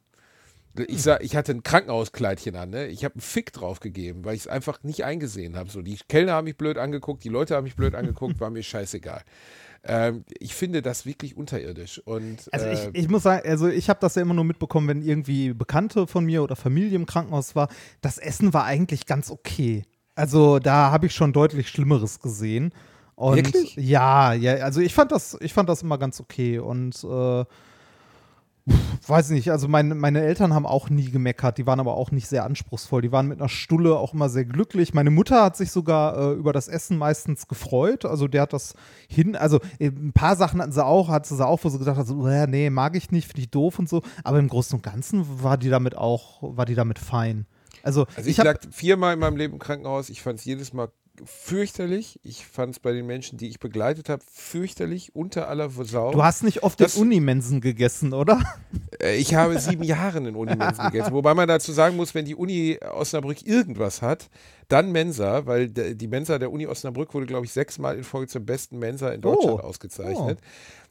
Ich, 0.88 1.04
sah, 1.04 1.20
ich 1.20 1.36
hatte 1.36 1.52
ein 1.52 1.64
Krankenhauskleidchen 1.64 2.56
an, 2.56 2.70
ne? 2.70 2.88
Ich 2.88 3.04
habe 3.04 3.16
einen 3.16 3.22
Fick 3.22 3.54
drauf 3.54 3.80
gegeben, 3.80 4.26
weil 4.26 4.36
ich 4.36 4.42
es 4.42 4.48
einfach 4.48 4.84
nicht 4.84 5.04
eingesehen 5.04 5.56
habe. 5.56 5.70
So, 5.70 5.82
die 5.82 5.98
Kellner 6.08 6.34
haben 6.34 6.46
mich 6.46 6.58
blöd 6.58 6.78
angeguckt, 6.78 7.24
die 7.24 7.30
Leute 7.30 7.56
haben 7.56 7.64
mich 7.64 7.76
blöd 7.76 7.96
angeguckt, 7.96 8.40
war 8.40 8.50
mir 8.50 8.64
scheißegal. 8.64 9.22
Ähm, 9.84 10.26
ich 10.40 10.56
finde 10.56 10.82
das 10.82 11.06
wirklich 11.06 11.38
unterirdisch. 11.38 12.00
Und, 12.00 12.50
Also 12.52 12.66
äh, 12.66 12.74
ich, 12.74 13.04
ich 13.04 13.10
muss 13.10 13.24
sagen, 13.24 13.48
also 13.48 13.68
ich 13.68 13.90
habe 13.90 14.00
das 14.02 14.16
ja 14.16 14.22
immer 14.22 14.34
nur 14.34 14.44
mitbekommen, 14.44 14.88
wenn 14.88 15.02
irgendwie 15.02 15.54
Bekannte 15.54 16.08
von 16.08 16.26
mir 16.26 16.44
oder 16.44 16.56
Familie 16.56 16.96
im 16.96 17.06
Krankenhaus 17.06 17.56
war. 17.56 17.70
Das 18.02 18.18
Essen 18.18 18.54
war 18.54 18.66
eigentlich 18.66 19.06
ganz 19.06 19.32
okay. 19.32 19.84
Also 20.16 20.60
da 20.60 20.92
habe 20.92 21.06
ich 21.06 21.14
schon 21.14 21.32
deutlich 21.32 21.70
Schlimmeres 21.70 22.20
gesehen. 22.20 22.74
Und 23.16 23.36
Wirklich? 23.38 23.76
ja, 23.76 24.34
ja, 24.34 24.56
also 24.56 24.82
ich 24.82 24.94
fand 24.94 25.12
das, 25.12 25.38
ich 25.42 25.54
fand 25.54 25.70
das 25.70 25.82
immer 25.82 25.98
ganz 25.98 26.20
okay. 26.20 26.60
Und 26.60 27.04
äh, 27.04 27.46
weiß 29.08 29.30
nicht, 29.32 29.52
also 29.52 29.68
meine, 29.68 29.96
meine 29.96 30.22
Eltern 30.22 30.54
haben 30.54 30.66
auch 30.66 30.90
nie 30.90 31.10
gemeckert, 31.10 31.58
die 31.58 31.66
waren 31.66 31.80
aber 31.80 31.96
auch 31.96 32.12
nicht 32.12 32.28
sehr 32.28 32.44
anspruchsvoll. 32.44 33.02
Die 33.02 33.12
waren 33.12 33.28
mit 33.28 33.40
einer 33.40 33.50
Stulle 33.50 33.98
auch 33.98 34.14
immer 34.14 34.30
sehr 34.30 34.46
glücklich. 34.46 34.94
Meine 34.94 35.10
Mutter 35.10 35.44
hat 35.44 35.58
sich 35.58 35.72
sogar 35.72 36.18
äh, 36.18 36.34
über 36.34 36.54
das 36.54 36.68
Essen 36.68 36.98
meistens 36.98 37.48
gefreut. 37.48 38.06
Also 38.06 38.28
der 38.28 38.44
hat 38.44 38.54
das 38.54 38.74
hin, 39.08 39.36
also 39.36 39.60
äh, 39.80 39.88
ein 39.88 40.14
paar 40.14 40.36
Sachen 40.36 40.62
hatten 40.62 40.72
sie 40.72 40.86
auch, 40.86 41.10
hat 41.10 41.26
sie 41.26 41.46
auch, 41.46 41.64
wo 41.64 41.70
sie 41.70 41.80
gesagt 41.80 41.98
hat, 41.98 42.08
so, 42.08 42.28
äh, 42.28 42.48
nee, 42.48 42.70
mag 42.70 42.96
ich 42.96 43.12
nicht, 43.12 43.28
finde 43.28 43.42
ich 43.42 43.50
doof 43.50 43.80
und 43.80 43.90
so. 43.90 44.02
Aber 44.24 44.40
im 44.40 44.48
Großen 44.48 44.76
und 44.76 44.84
Ganzen 44.84 45.44
war 45.44 45.58
die 45.58 45.70
damit 45.70 45.98
auch, 45.98 46.42
war 46.42 46.66
die 46.66 46.76
damit 46.76 47.00
fein. 47.00 47.46
Also, 47.84 48.06
Also 48.16 48.30
ich, 48.30 48.36
ich 48.36 48.40
habe 48.40 48.50
lag 48.50 48.60
viermal 48.72 49.14
in 49.14 49.20
meinem 49.20 49.38
Leben 49.38 49.54
im 49.54 49.60
Krankenhaus. 49.60 50.10
Ich 50.10 50.22
fand 50.22 50.40
es 50.40 50.46
jedes 50.46 50.74
Mal 50.74 50.90
fürchterlich. 51.26 52.20
Ich 52.24 52.46
fand 52.46 52.74
es 52.76 52.80
bei 52.80 52.92
den 52.94 53.06
Menschen, 53.06 53.38
die 53.38 53.48
ich 53.50 53.60
begleitet 53.60 54.10
habe, 54.10 54.24
fürchterlich, 54.32 55.16
unter 55.16 55.48
aller 55.48 55.70
Sau. 55.70 56.12
Du 56.12 56.24
hast 56.24 56.44
nicht 56.44 56.64
oft 56.64 56.80
Das- 56.80 56.94
den 56.94 57.02
Unimensen 57.04 57.62
gegessen, 57.62 58.14
oder? 58.14 58.42
Äh, 59.02 59.16
Ich 59.18 59.34
habe 59.36 59.60
sieben 59.60 59.84
Jahre 59.84 60.20
in 60.20 60.36
Unimensen 60.36 60.86
gegessen. 60.92 61.14
Wobei 61.14 61.34
man 61.34 61.48
dazu 61.48 61.72
sagen 61.72 61.96
muss, 61.96 62.14
wenn 62.16 62.26
die 62.26 62.36
Uni 62.36 62.78
Osnabrück 62.94 63.46
irgendwas 63.46 64.02
hat, 64.02 64.30
dann 64.68 64.92
Mensa, 64.92 65.46
weil 65.46 65.70
die 65.70 66.08
Mensa 66.08 66.38
der 66.40 66.52
Uni 66.52 66.68
Osnabrück 66.68 67.14
wurde, 67.14 67.26
glaube 67.26 67.46
ich, 67.46 67.52
sechsmal 67.54 67.98
in 67.98 68.04
Folge 68.04 68.28
zur 68.28 68.42
besten 68.42 68.78
Mensa 68.80 69.10
in 69.10 69.22
Deutschland 69.22 69.62
Oh. 69.64 69.66
ausgezeichnet. 69.68 70.40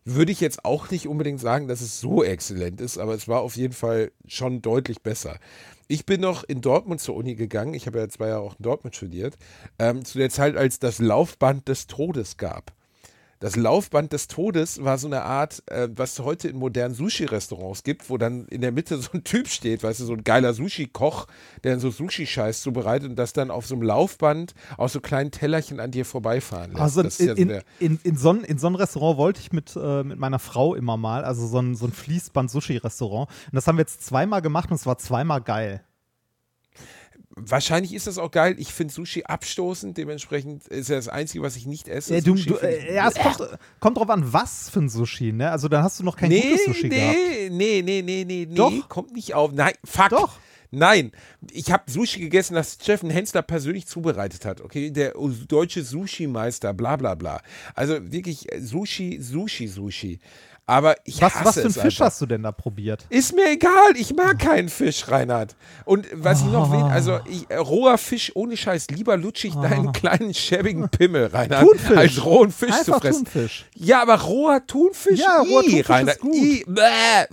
Würde 0.05 0.33
ich 0.33 0.41
jetzt 0.41 0.65
auch 0.65 0.91
nicht 0.91 1.07
unbedingt 1.07 1.39
sagen, 1.41 1.69
dass 1.69 1.81
es 1.83 2.01
so 2.01 2.25
exzellent 2.25 2.81
ist, 2.81 2.97
aber 2.99 3.15
es 3.15 3.29
war 3.29 3.41
auf 3.41 3.57
jeden 3.57 3.75
Fall 3.75 4.11
schon 4.27 4.63
deutlich 4.63 5.03
besser. 5.03 5.37
Ich 5.91 6.05
bin 6.05 6.21
noch 6.21 6.45
in 6.45 6.61
Dortmund 6.61 7.01
zur 7.01 7.17
Uni 7.17 7.35
gegangen. 7.35 7.73
Ich 7.73 7.87
habe 7.87 7.99
ja 7.99 8.09
zwei 8.11 8.29
Jahre 8.29 8.43
auch 8.43 8.57
in 8.59 8.63
Dortmund 8.63 8.95
studiert. 8.95 9.39
Ähm, 9.79 10.05
zu 10.05 10.19
der 10.19 10.29
Zeit, 10.29 10.55
als 10.55 10.79
das 10.79 10.99
Laufband 10.99 11.67
des 11.67 11.87
Todes 11.87 12.37
gab. 12.37 12.75
Das 13.41 13.55
Laufband 13.55 14.13
des 14.13 14.27
Todes 14.27 14.83
war 14.83 14.99
so 14.99 15.07
eine 15.07 15.23
Art, 15.23 15.63
äh, 15.67 15.89
was 15.95 16.15
es 16.15 16.25
heute 16.25 16.49
in 16.49 16.57
modernen 16.57 16.95
Sushi-Restaurants 16.95 17.85
gibt, 17.85 18.11
wo 18.11 18.19
dann 18.19 18.47
in 18.47 18.61
der 18.63 18.73
Mitte 18.73 18.99
so 19.03 19.11
ein 19.13 19.23
Typ 19.23 19.49
steht, 19.49 19.83
weißt 19.83 20.01
du, 20.01 20.05
so 20.05 20.15
ein 20.15 20.25
geiler 20.25 20.55
Sushi-Koch, 20.55 21.27
der 21.63 21.73
dann 21.73 21.81
so 21.81 21.91
Sushi-Scheiß 21.91 22.63
zubereitet 22.63 23.11
und 23.11 23.17
das 23.17 23.33
dann 23.33 23.51
auf 23.51 23.67
so 23.67 23.75
einem 23.75 23.83
Laufband 23.83 24.55
aus 24.77 24.93
so 24.93 25.01
kleinen 25.01 25.31
Tellerchen 25.31 25.79
an 25.79 25.93
dir 25.93 26.05
vorbeifahren 26.05 26.73
lässt. 26.73 26.81
Also 26.81 27.01
in, 27.03 27.09
ja 27.09 27.35
so 27.35 27.43
in, 27.43 27.63
in, 27.79 28.01
in, 28.03 28.17
so 28.17 28.31
ein, 28.31 28.43
in 28.43 28.59
so 28.59 28.67
ein 28.67 28.75
Restaurant 28.75 29.19
wollte 29.19 29.41
ich 29.41 29.53
mit, 29.53 29.77
äh, 29.77 30.03
mit 30.03 30.19
meiner 30.19 30.41
Frau 30.41 30.75
immer 30.75 30.97
mal, 30.97 31.25
also 31.25 31.47
so 31.47 31.61
ein, 31.61 31.77
so 31.77 31.87
ein 31.87 31.93
Fließband-Sushi-Restaurant. 31.93 33.29
Und 33.29 33.55
das 33.55 33.67
haben 33.69 33.77
wir 33.77 33.83
jetzt 33.83 34.05
zweimal 34.05 34.43
gemacht 34.43 34.71
und 34.71 34.77
es 34.77 34.87
war 34.87 34.99
zweimal 34.99 35.41
geil. 35.41 35.85
Wahrscheinlich 37.41 37.95
ist 37.95 38.07
das 38.07 38.19
auch 38.19 38.31
geil. 38.31 38.57
Ich 38.59 38.73
finde 38.73 38.93
Sushi 38.93 39.25
abstoßend, 39.25 39.97
dementsprechend 39.97 40.67
ist 40.69 40.89
ja 40.89 40.97
das 40.97 41.09
Einzige, 41.09 41.43
was 41.43 41.57
ich 41.57 41.67
nicht 41.67 41.89
esse. 41.89 42.15
Ja, 42.15 42.21
du, 42.21 42.35
du, 42.35 42.57
äh, 42.57 42.95
ja, 42.95 43.09
es 43.09 43.15
kommt, 43.15 43.59
kommt 43.81 43.97
drauf 43.99 44.11
an, 44.11 44.33
was 44.33 44.71
für 44.71 44.81
ein 44.81 44.89
Sushi, 44.89 45.33
ne? 45.33 45.51
Also 45.51 45.69
dann 45.69 45.83
hast 45.83 46.01
du 46.01 46.05
noch 46.05 46.17
kein 46.17 46.29
nee, 46.29 46.43
gutes 46.43 46.65
Sushi 46.67 46.89
gehabt. 46.89 47.17
nee, 47.17 47.51
nee, 47.51 47.83
nee, 47.83 48.03
nee, 48.03 48.25
nee, 48.25 48.47
nee, 48.49 48.55
Doch. 48.55 48.89
kommt 48.89 49.13
nicht 49.13 49.35
auf. 49.35 49.53
Nein, 49.53 49.73
fuck. 49.85 50.11
Doch. 50.11 50.39
Nein, 50.71 51.13
ich 51.51 51.73
habe 51.73 51.91
Sushi 51.91 52.21
gegessen, 52.21 52.55
das 52.55 52.75
Steffen 52.75 53.09
Hensler 53.09 53.41
persönlich 53.41 53.87
zubereitet 53.87 54.45
hat. 54.45 54.61
Okay, 54.61 54.91
der 54.91 55.15
deutsche 55.49 55.83
Sushi-Meister, 55.83 56.75
bla 56.75 56.97
bla 56.97 57.15
bla. 57.15 57.41
Also 57.75 58.13
wirklich 58.13 58.53
äh, 58.53 58.61
Sushi, 58.61 59.19
Sushi, 59.21 59.67
Sushi. 59.67 60.19
Aber 60.69 60.97
ich 61.05 61.23
Was, 61.23 61.35
hasse 61.35 61.45
was 61.47 61.55
für 61.55 61.61
ein 61.63 61.67
es 61.69 61.75
Fisch 61.81 61.95
einfach. 61.95 62.07
hast 62.13 62.21
du 62.21 62.27
denn 62.27 62.43
da 62.43 62.53
probiert? 62.53 63.07
Ist 63.09 63.35
mir 63.35 63.51
egal, 63.51 63.97
ich 63.97 64.15
mag 64.15 64.39
keinen 64.39 64.69
Fisch, 64.69 65.09
Reinhard. 65.09 65.57
Und 65.87 66.07
was 66.13 66.41
ich 66.43 66.47
noch 66.49 66.71
will, 66.71 66.83
also 66.83 67.21
ich, 67.25 67.49
äh, 67.49 67.57
roher 67.57 67.97
Fisch 67.97 68.33
ohne 68.35 68.55
Scheiß, 68.55 68.89
lieber 68.91 69.17
lutsche 69.17 69.49
ich 69.49 69.55
deinen 69.55 69.93
kleinen 69.95 70.35
schäbigen 70.35 70.91
Pimmel, 70.91 71.29
Reinhard, 71.29 71.65
Thunfisch. 71.67 71.97
als 71.97 72.23
rohen 72.25 72.53
Fisch 72.53 72.69
zu 72.69 72.93
Einfach 72.93 73.01
fressen. 73.01 73.25
Thunfisch. 73.25 73.65
Ja, 73.77 74.03
aber 74.03 74.17
roher 74.21 74.67
Thunfisch, 74.67 75.19
Ja, 75.21 75.41
roher 75.41 75.63
Thunfisch 75.63 75.89
Reinhard, 75.89 76.17
ist 76.17 76.21
gut. 76.21 76.35
ih, 76.35 76.65
bäh, 76.69 76.83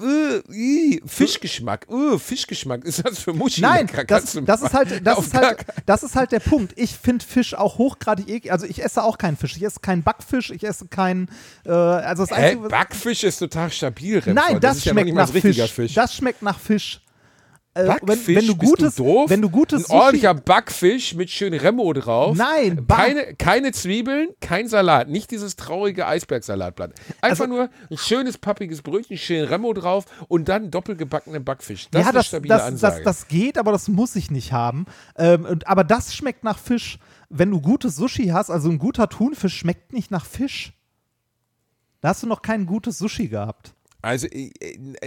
äh, 0.01 0.41
ih, 0.53 1.01
Fischgeschmack, 1.05 1.87
uh, 1.89 2.17
Fischgeschmack, 2.17 2.85
ist 2.85 3.05
das 3.05 3.19
für 3.19 3.33
Muschi? 3.33 3.59
Nein, 3.59 3.89
das, 4.07 4.37
das, 4.45 4.61
ist 4.61 4.73
halt, 4.73 5.05
das, 5.05 5.19
ist 5.19 5.33
halt, 5.33 5.57
das 5.85 6.03
ist 6.03 6.15
halt 6.15 6.31
der 6.31 6.39
Punkt. 6.39 6.71
Ich 6.77 6.95
finde 6.95 7.25
Fisch 7.25 7.53
auch 7.53 7.77
hochgradig 7.77 8.29
eklig. 8.29 8.51
Also 8.53 8.65
ich 8.65 8.81
esse 8.81 9.03
auch 9.03 9.17
keinen 9.17 9.35
Fisch. 9.35 9.57
Ich 9.57 9.63
esse 9.63 9.81
keinen 9.81 10.03
Backfisch, 10.03 10.51
ich 10.51 10.63
esse 10.63 10.87
keinen, 10.87 11.27
äh, 11.65 11.71
also 11.71 12.23
das 12.23 12.31
Einzige, 12.31 12.69
Backfisch 12.69 13.24
ist 13.25 13.39
total 13.39 13.71
stabil, 13.71 14.15
Remford. 14.19 14.35
Nein, 14.35 14.59
das, 14.59 14.83
ja 14.85 14.93
noch 14.93 14.99
schmeckt 15.01 15.15
mal 15.15 15.21
nach 15.25 15.29
Fisch. 15.31 15.71
Fisch. 15.71 15.93
Das 15.93 16.15
schmeckt 16.15 16.41
nach 16.41 16.59
Fisch. 16.59 17.01
Äh, 17.77 17.87
Backfisch, 17.87 18.27
wenn, 18.27 18.35
wenn 18.37 18.47
du 18.47 18.55
gutes, 18.55 18.95
du 18.95 19.03
doof? 19.03 19.29
wenn 19.29 19.41
du 19.41 19.49
gutes 19.49 19.89
ein 19.89 19.97
ordentlicher 19.97 20.33
Backfisch 20.33 21.13
mit 21.13 21.29
schön 21.29 21.53
Remo 21.53 21.91
drauf. 21.91 22.37
Nein, 22.37 22.85
Ba- 22.85 22.95
keine, 22.95 23.33
keine 23.35 23.71
Zwiebeln, 23.73 24.29
kein 24.39 24.69
Salat, 24.69 25.09
nicht 25.09 25.29
dieses 25.29 25.57
traurige 25.57 26.07
Eisbergsalatblatt. 26.07 26.93
Einfach 27.19 27.43
Also- 27.43 27.53
nur 27.53 27.69
ein 27.91 27.97
schönes 27.97 28.37
pappiges 28.37 28.81
Brötchen, 28.81 29.17
schön 29.17 29.43
Remo 29.43 29.73
drauf 29.73 30.05
und 30.29 30.47
dann 30.47 30.71
doppelgebackenen 30.71 31.43
Backfisch. 31.43 31.87
Das 31.91 32.03
ja, 32.03 32.07
ist 32.07 32.15
das, 32.15 32.25
stabile 32.27 32.53
das, 32.53 32.61
das, 32.61 32.67
Ansage. 32.71 33.03
das 33.03 33.27
geht, 33.27 33.57
aber 33.57 33.73
das 33.73 33.89
muss 33.89 34.15
ich 34.15 34.31
nicht 34.31 34.53
haben. 34.53 34.85
Ähm, 35.17 35.43
und, 35.43 35.67
aber 35.67 35.83
das 35.83 36.15
schmeckt 36.15 36.45
nach 36.45 36.57
Fisch. 36.57 36.97
Wenn 37.29 37.51
du 37.51 37.59
gutes 37.59 37.97
Sushi 37.97 38.27
hast, 38.27 38.51
also 38.51 38.69
ein 38.69 38.79
guter 38.79 39.09
Thunfisch 39.09 39.57
schmeckt 39.57 39.91
nicht 39.91 40.11
nach 40.11 40.25
Fisch. 40.25 40.71
Da 42.05 42.09
hast 42.09 42.21
du 42.21 42.27
noch 42.27 42.43
kein 42.43 42.67
gutes 42.67 42.99
Sushi 42.99 43.29
gehabt. 43.29 43.73
Also, 44.03 44.27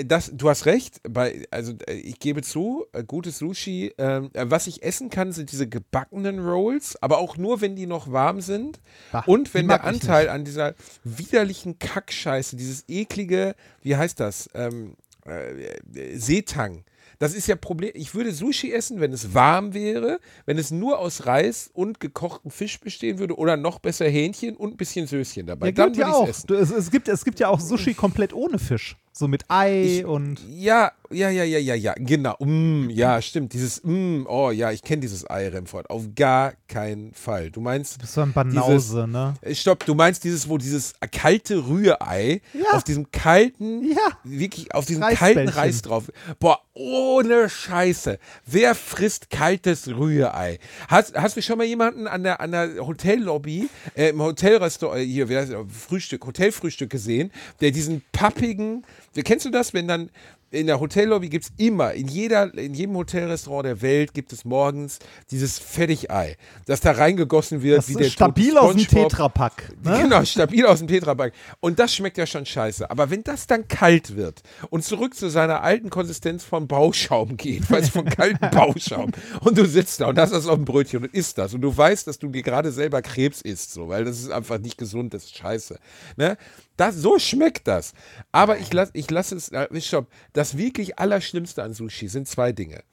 das, 0.05 0.32
du 0.34 0.51
hast 0.51 0.66
recht. 0.66 1.01
Bei, 1.09 1.46
also, 1.53 1.74
äh, 1.86 1.92
ich 1.92 2.18
gebe 2.18 2.42
zu, 2.42 2.86
äh, 2.92 3.05
gutes 3.05 3.38
Sushi. 3.38 3.92
ähm, 3.99 4.30
äh, 4.32 4.46
was 4.49 4.66
ich 4.66 4.82
essen 4.82 5.09
kann, 5.09 5.30
sind 5.30 5.53
diese 5.53 5.68
gebackenen 5.68 6.40
Rolls, 6.40 7.01
aber 7.01 7.18
auch 7.18 7.36
nur, 7.36 7.61
wenn 7.61 7.76
die 7.76 7.86
noch 7.86 8.11
warm 8.11 8.40
sind. 8.40 8.80
Bah, 9.12 9.22
Und 9.26 9.55
wenn 9.55 9.68
der 9.68 9.84
Anteil 9.84 10.28
an 10.28 10.44
dieser 10.44 10.74
widerlichen 11.05 11.78
Kackscheiße, 11.78 12.57
dieses 12.57 12.82
eklige, 12.88 13.55
wie 13.80 13.94
heißt 13.94 14.18
das? 14.18 14.51
Ähm, 14.55 14.96
äh, 15.24 16.18
Seetang. 16.18 16.82
Das 17.18 17.34
ist 17.34 17.48
ja 17.48 17.56
Problem. 17.56 17.90
Ich 17.94 18.14
würde 18.14 18.32
Sushi 18.32 18.72
essen, 18.72 19.00
wenn 19.00 19.12
es 19.12 19.34
warm 19.34 19.74
wäre, 19.74 20.20
wenn 20.46 20.56
es 20.56 20.70
nur 20.70 20.98
aus 20.98 21.26
Reis 21.26 21.68
und 21.72 21.98
gekochten 21.98 22.50
Fisch 22.50 22.78
bestehen 22.78 23.18
würde 23.18 23.36
oder 23.36 23.56
noch 23.56 23.80
besser 23.80 24.08
Hähnchen 24.08 24.56
und 24.56 24.74
ein 24.74 24.76
bisschen 24.76 25.06
Söschen 25.06 25.46
dabei. 25.46 25.66
Ja, 25.66 25.72
Dann 25.72 25.92
gibt 25.92 25.96
ja 25.96 26.08
würde 26.08 26.22
ich 26.24 26.30
es 26.30 26.36
essen. 26.38 26.46
Du, 26.46 26.54
es, 26.54 26.70
es, 26.70 26.90
gibt, 26.90 27.08
es 27.08 27.24
gibt 27.24 27.40
ja 27.40 27.48
auch 27.48 27.60
Sushi 27.60 27.94
komplett 27.94 28.32
ohne 28.32 28.58
Fisch. 28.58 28.96
So 29.18 29.26
mit 29.26 29.44
Ei 29.48 29.82
Ich- 29.98 30.04
und. 30.04 30.38
Ja, 30.48 30.92
ja, 31.10 31.28
ja, 31.28 31.42
ja, 31.42 31.58
ja, 31.58 31.74
ja, 31.74 31.94
genau. 31.96 32.36
Mm, 32.38 32.88
ja, 32.90 33.20
stimmt. 33.20 33.52
Dieses, 33.52 33.82
mm, 33.82 34.26
oh 34.28 34.52
ja, 34.52 34.70
ich 34.70 34.82
kenne 34.82 35.00
dieses 35.00 35.28
Ei, 35.28 35.48
Remford. 35.48 35.90
Auf 35.90 36.04
gar 36.14 36.52
keinen 36.68 37.12
Fall. 37.14 37.50
Du 37.50 37.60
meinst, 37.60 38.00
Das 38.00 38.16
war 38.16 38.26
ein 38.26 38.32
Banause, 38.32 39.08
ne? 39.08 39.34
äh, 39.40 39.56
stopp, 39.56 39.84
du 39.86 39.96
meinst 39.96 40.22
dieses, 40.22 40.48
wo 40.48 40.56
dieses 40.56 40.92
kalte 41.10 41.66
Rührei 41.66 42.42
Ja. 42.52 42.76
auf 42.76 42.84
diesem 42.84 43.10
kalten, 43.10 43.90
Ja. 43.90 43.96
wirklich 44.22 44.72
auf 44.72 44.84
diesem 44.86 45.02
kalten 45.02 45.48
Reis 45.48 45.82
drauf. 45.82 46.12
Boah, 46.38 46.60
ohne 46.74 47.48
Scheiße. 47.48 48.18
Wer 48.46 48.74
frisst 48.76 49.30
kaltes 49.30 49.88
Rührei? 49.88 50.58
Hast, 50.86 51.16
hast 51.16 51.36
du 51.36 51.42
schon 51.42 51.58
mal 51.58 51.64
jemanden 51.66 52.06
an 52.06 52.22
der, 52.22 52.40
an 52.40 52.52
der 52.52 52.86
Hotellobby, 52.86 53.68
äh, 53.96 54.10
im 54.10 54.20
Hotelrestaurant, 54.22 55.00
äh, 55.00 55.04
hier, 55.04 55.28
wie 55.28 55.36
heißt 55.38 55.50
das, 55.52 55.64
Frühstück, 55.88 56.24
Hotelfrühstück 56.24 56.90
gesehen, 56.90 57.32
der 57.60 57.72
diesen 57.72 58.02
pappigen, 58.12 58.84
kennst 59.22 59.44
du 59.46 59.50
das, 59.50 59.74
wenn 59.74 59.88
dann 59.88 60.11
in 60.51 60.66
der 60.66 60.80
Hotellobby 60.80 61.28
gibt 61.28 61.44
es 61.44 61.53
immer, 61.59 61.92
in, 61.92 62.09
jeder, 62.09 62.53
in 62.55 62.72
jedem 62.72 62.96
Hotelrestaurant 62.96 63.66
der 63.66 63.82
Welt 63.82 64.14
gibt 64.14 64.32
es 64.32 64.44
morgens 64.44 64.99
dieses 65.30 65.59
Fertigei, 65.59 66.36
das 66.66 66.80
da 66.80 66.92
reingegossen 66.92 67.62
wird, 67.62 67.78
Das 67.78 67.88
wie 67.88 67.92
ist 67.92 68.01
der 68.01 68.11
stabil 68.11 68.57
aus 68.57 68.74
dem. 68.74 68.86
Tetrapack. 68.86 69.74
Ne? 69.84 70.03
Genau, 70.03 70.24
stabil 70.24 70.64
aus 70.64 70.78
dem 70.78 70.88
Tetrapack. 70.88 71.32
Und 71.61 71.78
das 71.78 71.94
schmeckt 71.94 72.16
ja 72.16 72.26
schon 72.26 72.46
scheiße. 72.46 72.90
Aber 72.90 73.11
wenn 73.11 73.22
das 73.22 73.46
dann 73.46 73.68
kalt 73.68 74.16
wird 74.16 74.42
und 74.70 74.84
zurück 74.84 75.14
zu 75.14 75.28
seiner 75.28 75.62
alten 75.62 75.90
Konsistenz 75.90 76.44
von 76.44 76.66
Bauschaum 76.66 77.36
geht, 77.36 77.70
weißt 77.70 77.88
du, 77.88 77.92
von 77.92 78.05
kaltem 78.07 78.51
Bauschaum, 78.51 79.12
und 79.40 79.59
du 79.59 79.66
sitzt 79.66 80.01
da 80.01 80.09
und 80.09 80.18
hast 80.18 80.32
das 80.32 80.46
auf 80.46 80.57
dem 80.57 80.64
Brötchen 80.64 81.03
und 81.03 81.12
isst 81.12 81.36
das 81.36 81.53
und 81.53 81.61
du 81.61 81.76
weißt, 81.76 82.07
dass 82.07 82.18
du 82.18 82.28
dir 82.28 82.42
gerade 82.42 82.72
selber 82.72 83.03
Krebs 83.03 83.42
isst, 83.42 83.72
so, 83.72 83.88
weil 83.88 84.05
das 84.05 84.18
ist 84.18 84.30
einfach 84.30 84.59
nicht 84.59 84.78
gesund, 84.78 85.12
das 85.12 85.24
ist 85.24 85.36
scheiße. 85.36 85.78
Ne? 86.16 86.38
Das, 86.78 86.94
so 86.94 87.18
schmeckt 87.18 87.66
das. 87.66 87.92
Aber 88.30 88.59
ich 88.59 88.72
lasse 88.72 88.92
ich 88.94 89.11
lass 89.11 89.32
es, 89.32 89.49
äh, 89.49 89.66
stopp, 89.80 90.07
das 90.39 90.57
wirklich 90.57 91.01
Allerschlimmste 91.01 91.64
an 91.64 91.74
Sushi 91.74 92.07
sind 92.07 92.28
zwei 92.28 92.53
Dinge 92.53 92.84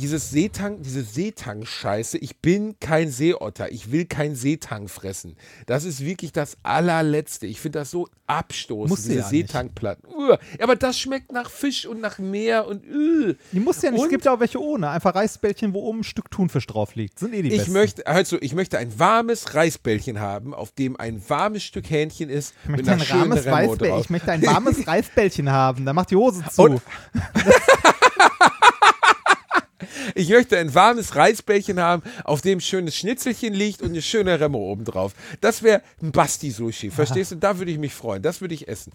dieses 0.00 0.30
Seetang, 0.30 0.82
diese 0.82 1.02
Seetang-Scheiße, 1.02 2.18
ich 2.18 2.38
bin 2.38 2.76
kein 2.80 3.10
Seeotter, 3.10 3.70
ich 3.70 3.92
will 3.92 4.06
kein 4.06 4.34
Seetang 4.34 4.88
fressen. 4.88 5.36
Das 5.66 5.84
ist 5.84 6.04
wirklich 6.04 6.32
das 6.32 6.56
allerletzte. 6.62 7.46
Ich 7.46 7.60
finde 7.60 7.80
das 7.80 7.90
so 7.90 8.08
abstoßend, 8.26 8.90
Muss 8.90 9.02
diese 9.02 9.18
ja. 9.20 9.24
Seetangplatten. 9.28 10.08
Aber 10.60 10.76
das 10.76 10.98
schmeckt 10.98 11.32
nach 11.32 11.50
Fisch 11.50 11.84
und 11.86 12.00
nach 12.00 12.18
Meer 12.18 12.66
und 12.66 12.84
uh. 12.86 13.34
Die 13.52 13.60
muss 13.60 13.82
ja 13.82 13.90
nicht, 13.90 13.98
es 13.98 14.04
Und- 14.04 14.10
gibt 14.10 14.24
ja 14.24 14.32
auch 14.34 14.40
welche 14.40 14.60
ohne. 14.62 14.88
Einfach 14.90 15.14
Reisbällchen, 15.14 15.74
wo 15.74 15.80
oben 15.80 16.00
ein 16.00 16.04
Stück 16.04 16.30
Thunfisch 16.30 16.66
drauf 16.66 16.94
liegt. 16.94 17.18
Sind 17.18 17.34
eh 17.34 17.42
die 17.42 17.48
Ich 17.50 17.58
besten. 17.58 17.72
möchte, 17.72 18.06
also 18.06 18.38
ich 18.40 18.54
möchte 18.54 18.78
ein 18.78 18.98
warmes 18.98 19.54
Reisbällchen 19.54 20.20
haben, 20.20 20.54
auf 20.54 20.72
dem 20.72 20.96
ein 20.98 21.22
warmes 21.28 21.62
Stück 21.64 21.90
Hähnchen 21.90 22.30
ist 22.30 22.54
ich 22.64 22.70
möchte 22.70 22.92
ein 22.92 23.00
warmes 23.10 23.46
Reisbällchen. 23.46 24.00
Ich 24.00 24.10
möchte 24.10 24.32
ein 24.32 24.46
warmes 24.46 24.86
Reisbällchen 24.86 25.50
haben. 25.50 25.84
Da 25.84 25.92
macht 25.92 26.10
die 26.10 26.16
Hose 26.16 26.42
zu. 26.50 26.80
Ich 30.14 30.28
möchte 30.30 30.58
ein 30.58 30.74
warmes 30.74 31.14
Reisbällchen 31.16 31.80
haben, 31.80 32.02
auf 32.24 32.40
dem 32.40 32.58
ein 32.58 32.60
schönes 32.60 32.96
Schnitzelchen 32.96 33.54
liegt 33.54 33.82
und 33.82 33.90
eine 33.90 34.02
schöne 34.02 34.38
Remme 34.40 34.58
obendrauf. 34.58 35.12
Das 35.40 35.62
wäre 35.62 35.82
ein 36.02 36.12
Basti-Sushi, 36.12 36.90
verstehst 36.90 37.32
du? 37.32 37.36
Da 37.36 37.58
würde 37.58 37.70
ich 37.72 37.78
mich 37.78 37.94
freuen, 37.94 38.22
das 38.22 38.40
würde 38.40 38.54
ich 38.54 38.68
essen. 38.68 38.92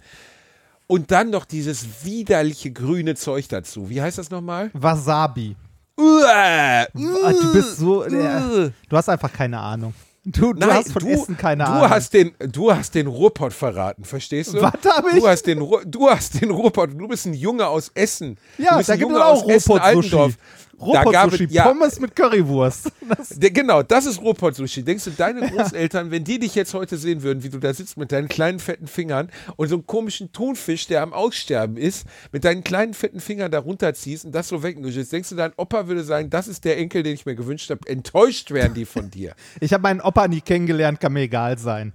Und 0.87 1.09
dann 1.11 1.29
noch 1.31 1.45
dieses 1.45 2.03
widerliche 2.05 2.71
grüne 2.71 3.15
Zeug 3.15 3.47
dazu. 3.49 3.89
Wie 3.89 4.01
heißt 4.01 4.17
das 4.19 4.29
nochmal? 4.29 4.69
Wasabi. 4.73 5.55
Uah, 5.97 6.85
Ah, 6.85 6.85
Du 6.93 7.53
bist 7.53 7.77
so. 7.77 8.03
Uh. 8.05 8.09
du 8.09 8.97
hast 8.97 9.09
einfach 9.09 9.31
keine 9.31 9.59
Ahnung. 9.59 9.93
Du, 10.27 10.53
du 10.53 10.59
Nein, 10.59 10.69
hast 10.71 10.91
von 10.91 11.03
du, 11.03 11.09
Essen 11.09 11.37
keine 11.37 11.63
du 11.65 11.69
Ahnung. 11.69 11.89
Hast 11.89 12.11
den, 12.13 12.31
du 12.51 12.73
hast 12.73 12.95
den 12.95 13.05
Ruhrpott 13.05 13.53
verraten, 13.53 14.03
verstehst 14.03 14.55
du? 14.55 14.61
Was 14.61 14.73
hab 14.83 15.05
ich? 15.13 15.19
Du 15.19 15.27
hast 15.27 15.43
den, 15.45 15.59
Ru- 15.59 15.83
du 15.85 16.09
hast 16.09 16.41
den 16.41 16.49
Ruhrpott. 16.49 16.89
Du 16.99 17.07
bist 17.07 17.27
ein 17.27 17.35
Junge 17.35 17.67
aus 17.67 17.91
Essen. 17.93 18.35
ja, 18.57 18.71
du 18.71 18.77
bist 18.77 18.89
da 18.89 18.93
ein 18.93 18.99
gibt 18.99 19.11
es 19.11 19.13
Junge 19.17 19.23
auch 19.25 19.43
aus 19.43 19.49
Essen, 19.49 19.71
Ruhrpott-Sushi. 19.73 19.97
Altendorf. 19.97 20.33
Da 20.35 20.41
Ruhrpott-Sushi. 20.79 21.47
ja, 21.49 21.63
Pommes 21.63 21.99
mit 21.99 22.15
Currywurst. 22.15 22.91
Das, 23.07 23.29
Der, 23.29 23.51
genau, 23.51 23.83
das 23.83 24.07
ist 24.07 24.19
Ruhrpott-Sushi. 24.19 24.83
Denkst 24.83 25.03
du, 25.03 25.11
deine 25.11 25.47
Großeltern, 25.49 26.09
wenn 26.09 26.23
die 26.23 26.39
dich 26.39 26.55
jetzt 26.55 26.73
heute 26.73 26.97
sehen 26.97 27.21
würden, 27.21 27.43
wie 27.43 27.49
du 27.49 27.59
da 27.59 27.71
sitzt 27.71 27.97
mit 27.97 28.11
deinen 28.11 28.27
kleinen 28.27 28.57
fetten 28.59 28.87
Fingern 28.87 29.29
und 29.57 29.67
so 29.67 29.75
einen 29.75 29.85
komischen 29.85 30.31
Thunfisch, 30.31 30.87
der 30.87 31.03
am 31.03 31.13
Aussterben 31.13 31.77
ist, 31.77 32.07
mit 32.31 32.43
deinen 32.45 32.63
kleinen 32.63 32.95
fetten 32.95 33.19
Fingern 33.19 33.51
da 33.51 33.59
runterziehst 33.59 34.25
und 34.25 34.33
das 34.33 34.47
so 34.47 34.63
wegnuschelst, 34.63 35.11
denkst 35.11 35.29
du, 35.29 35.35
dein 35.35 35.53
Opa 35.57 35.87
würde 35.87 36.03
sagen, 36.03 36.31
das 36.31 36.47
ist 36.47 36.65
der 36.65 36.77
Enkel, 36.77 37.03
den 37.03 37.13
ich 37.13 37.25
mir 37.27 37.35
gewünscht 37.35 37.69
habe. 37.69 37.87
Enttäuscht 37.87 38.49
wären 38.51 38.73
die 38.73 38.85
von 38.85 39.11
dir. 39.11 39.35
ich 39.59 39.71
habe 39.71 39.83
meinen 39.83 40.01
Opa 40.01 40.27
nie 40.27 40.41
kennengelernt, 40.41 40.99
kann 40.99 41.13
mir 41.13 41.21
egal 41.21 41.59
sein. 41.59 41.93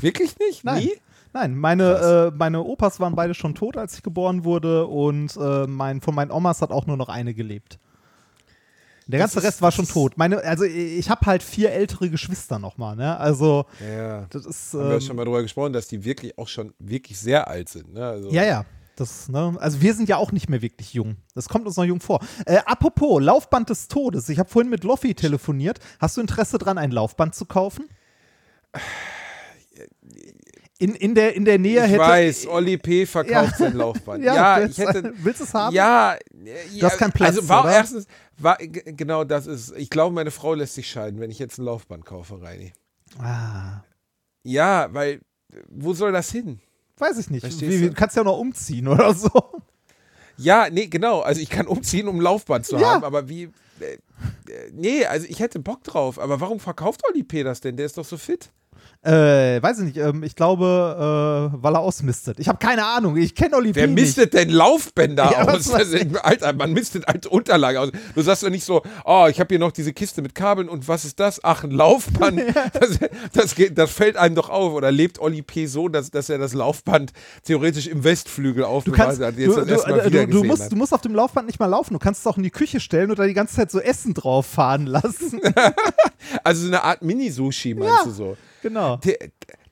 Wirklich 0.00 0.36
nicht? 0.38 0.64
Nein. 0.64 0.84
Nie? 0.84 0.92
Nein, 1.32 1.56
meine, 1.56 2.32
äh, 2.32 2.36
meine 2.36 2.62
Opas 2.64 2.98
waren 2.98 3.14
beide 3.14 3.34
schon 3.34 3.54
tot, 3.54 3.76
als 3.76 3.94
ich 3.94 4.02
geboren 4.02 4.44
wurde 4.44 4.86
und 4.86 5.36
äh, 5.36 5.66
mein, 5.68 6.00
von 6.00 6.14
meinen 6.14 6.32
Omas 6.32 6.60
hat 6.60 6.72
auch 6.72 6.86
nur 6.86 6.96
noch 6.96 7.08
eine 7.08 7.34
gelebt. 7.34 7.78
Der 9.10 9.20
ganze 9.20 9.38
ist- 9.38 9.44
Rest 9.44 9.62
war 9.62 9.72
schon 9.72 9.86
tot. 9.86 10.16
Meine, 10.16 10.38
also 10.44 10.64
ich 10.64 11.08
habe 11.10 11.26
halt 11.26 11.42
vier 11.42 11.72
ältere 11.72 12.10
Geschwister 12.10 12.58
nochmal, 12.58 12.96
ne? 12.96 13.18
Also 13.18 13.64
Ja. 13.80 14.26
das 14.30 14.46
ist 14.46 14.74
Haben 14.74 14.88
wir 14.88 14.94
ähm, 14.96 15.00
schon 15.00 15.16
mal 15.16 15.24
drüber 15.24 15.42
gesprochen, 15.42 15.72
dass 15.72 15.88
die 15.88 16.04
wirklich 16.04 16.36
auch 16.38 16.48
schon 16.48 16.72
wirklich 16.78 17.18
sehr 17.18 17.48
alt 17.48 17.68
sind. 17.68 17.92
Ne? 17.94 18.06
Also, 18.06 18.30
ja, 18.30 18.44
ja. 18.44 18.64
Das, 18.96 19.28
ne? 19.30 19.56
Also 19.60 19.80
wir 19.80 19.94
sind 19.94 20.08
ja 20.10 20.18
auch 20.18 20.30
nicht 20.30 20.50
mehr 20.50 20.60
wirklich 20.60 20.92
jung. 20.92 21.16
Das 21.34 21.48
kommt 21.48 21.66
uns 21.66 21.76
noch 21.76 21.84
jung 21.84 22.00
vor. 22.00 22.20
Äh, 22.44 22.58
apropos, 22.66 23.22
Laufband 23.22 23.70
des 23.70 23.88
Todes. 23.88 24.28
Ich 24.28 24.38
habe 24.38 24.48
vorhin 24.50 24.70
mit 24.70 24.84
Loffi 24.84 25.14
telefoniert. 25.14 25.78
Hast 25.98 26.16
du 26.18 26.20
Interesse 26.20 26.58
dran, 26.58 26.76
ein 26.76 26.90
Laufband 26.90 27.34
zu 27.34 27.46
kaufen? 27.46 27.88
In, 30.80 30.94
in, 30.94 31.14
der, 31.14 31.36
in 31.36 31.44
der 31.44 31.58
Nähe 31.58 31.84
Ich 31.84 31.90
hätte. 31.92 31.98
weiß, 32.00 32.46
Olli 32.46 32.78
P. 32.78 33.04
verkauft 33.06 33.52
Ja. 33.52 33.56
sein 33.66 33.74
Laufband. 33.76 34.24
Ja, 34.24 34.58
Ja, 34.60 34.66
ich 34.66 34.78
hätte. 34.78 35.12
willst 35.22 35.40
du 35.40 35.44
es 35.44 35.52
haben? 35.54 35.74
Ja, 35.76 36.16
ja. 36.72 36.86
hast 36.88 36.96
keinen 36.98 37.12
Platz, 37.12 37.36
Also 37.36 37.48
war 37.50 37.64
oder? 37.64 37.72
erstens, 37.74 38.06
war, 38.38 38.56
genau 38.58 39.24
das 39.24 39.46
ist. 39.46 39.74
Ich 39.76 39.90
glaube, 39.90 40.14
meine 40.14 40.30
Frau 40.30 40.54
lässt 40.54 40.74
sich 40.74 40.88
scheiden, 40.90 41.20
wenn 41.20 41.30
ich 41.30 41.38
jetzt 41.38 41.58
ein 41.58 41.64
Laufband 41.66 42.06
kaufe, 42.06 42.40
Reini. 42.40 42.72
Ah, 43.18 43.82
Ja, 44.42 44.88
weil, 44.92 45.20
wo 45.68 45.92
soll 45.94 46.12
das 46.12 46.30
hin? 46.32 46.60
weiß 46.96 47.18
ich 47.18 47.30
nicht. 47.30 47.42
Verstehst 47.42 47.82
du? 47.82 47.88
du 47.88 47.94
kannst 47.94 48.16
ja 48.16 48.22
auch 48.22 48.26
noch 48.26 48.38
umziehen 48.38 48.88
oder 48.88 49.14
so. 49.14 49.30
Ja, 50.36 50.68
nee, 50.70 50.86
genau. 50.86 51.20
Also 51.20 51.40
ich 51.42 51.50
kann 51.50 51.66
umziehen, 51.66 52.08
um 52.08 52.20
Laufband 52.20 52.64
zu 52.66 52.78
haben, 52.80 53.04
aber 53.04 53.28
wie. 53.28 53.44
Äh, 53.80 53.94
äh, 54.50 54.70
nee, 54.72 55.04
also 55.04 55.26
ich 55.28 55.40
hätte 55.40 55.58
Bock 55.60 55.84
drauf. 55.84 56.18
Aber 56.18 56.40
warum 56.40 56.58
verkauft 56.60 57.02
Olli 57.08 57.22
P. 57.22 57.42
das 57.42 57.60
denn? 57.60 57.76
Der 57.76 57.84
ist 57.86 57.98
doch 57.98 58.04
so 58.04 58.16
fit. 58.16 58.50
Äh, 59.02 59.62
weiß 59.62 59.78
ich 59.78 59.84
nicht. 59.86 59.96
Ähm, 59.96 60.22
ich 60.22 60.36
glaube, 60.36 61.50
äh, 61.54 61.62
weil 61.62 61.74
er 61.74 61.80
ausmistet. 61.80 62.38
Ich 62.38 62.48
habe 62.48 62.58
keine 62.58 62.84
Ahnung. 62.84 63.16
Ich 63.16 63.34
kenne 63.34 63.56
Oli 63.56 63.74
Wer 63.74 63.88
mistet 63.88 64.34
denn 64.34 64.50
Laufbänder 64.50 65.24
Ja, 65.32 65.48
aus? 65.48 65.70
Das 65.70 65.88
Alter, 66.22 66.52
man 66.52 66.74
mistet 66.74 67.08
alte 67.08 67.30
Unterlagen 67.30 67.78
aus. 67.78 67.90
Du 68.14 68.20
sagst 68.20 68.42
doch 68.42 68.50
nicht 68.50 68.64
so, 68.64 68.82
oh, 69.06 69.26
ich 69.30 69.40
habe 69.40 69.48
hier 69.48 69.58
noch 69.58 69.72
diese 69.72 69.94
Kiste 69.94 70.20
mit 70.20 70.34
Kabeln 70.34 70.68
und 70.68 70.86
was 70.86 71.06
ist 71.06 71.18
das? 71.18 71.42
Ach, 71.42 71.64
ein 71.64 71.70
Laufband. 71.70 72.40
Das, 72.72 72.98
das, 73.32 73.54
geht, 73.54 73.78
das 73.78 73.90
fällt 73.90 74.16
einem 74.16 74.34
doch 74.34 74.50
auf. 74.50 74.74
Oder 74.74 74.90
lebt 74.92 75.18
Olli 75.18 75.40
P. 75.42 75.66
so, 75.66 75.88
dass, 75.88 76.10
dass 76.10 76.28
er 76.28 76.38
das 76.38 76.52
Laufband 76.52 77.12
theoretisch 77.44 77.86
im 77.86 78.04
Westflügel 78.04 78.62
Du, 78.64 78.68
aufbewahrt 78.68 79.18
hat, 79.20 79.36
du, 79.36 79.40
jetzt 79.40 79.56
das 79.56 79.66
du, 79.66 79.72
erstmal 79.72 80.00
du, 80.02 80.10
du, 80.10 80.26
gesehen 80.26 80.46
musst, 80.46 80.62
hat. 80.64 80.72
du 80.72 80.76
musst 80.76 80.92
auf 80.92 81.00
dem 81.00 81.14
Laufband 81.14 81.46
nicht 81.46 81.58
mal 81.58 81.66
laufen. 81.66 81.94
Du 81.94 81.98
kannst 81.98 82.20
es 82.20 82.26
auch 82.26 82.36
in 82.36 82.42
die 82.42 82.50
Küche 82.50 82.80
stellen 82.80 83.10
und 83.10 83.18
da 83.18 83.26
die 83.26 83.32
ganze 83.34 83.56
Zeit 83.56 83.70
so 83.70 83.80
Essen 83.80 84.12
drauf 84.14 84.44
fahren 84.46 84.84
lassen. 84.86 85.40
Also 86.44 86.62
so 86.62 86.68
eine 86.68 86.84
Art 86.84 87.02
Mini-Sushi, 87.02 87.74
meinst 87.74 87.94
Ja. 87.98 88.04
du 88.04 88.10
so? 88.10 88.36
Genau. 88.62 88.96
Der- 88.98 89.18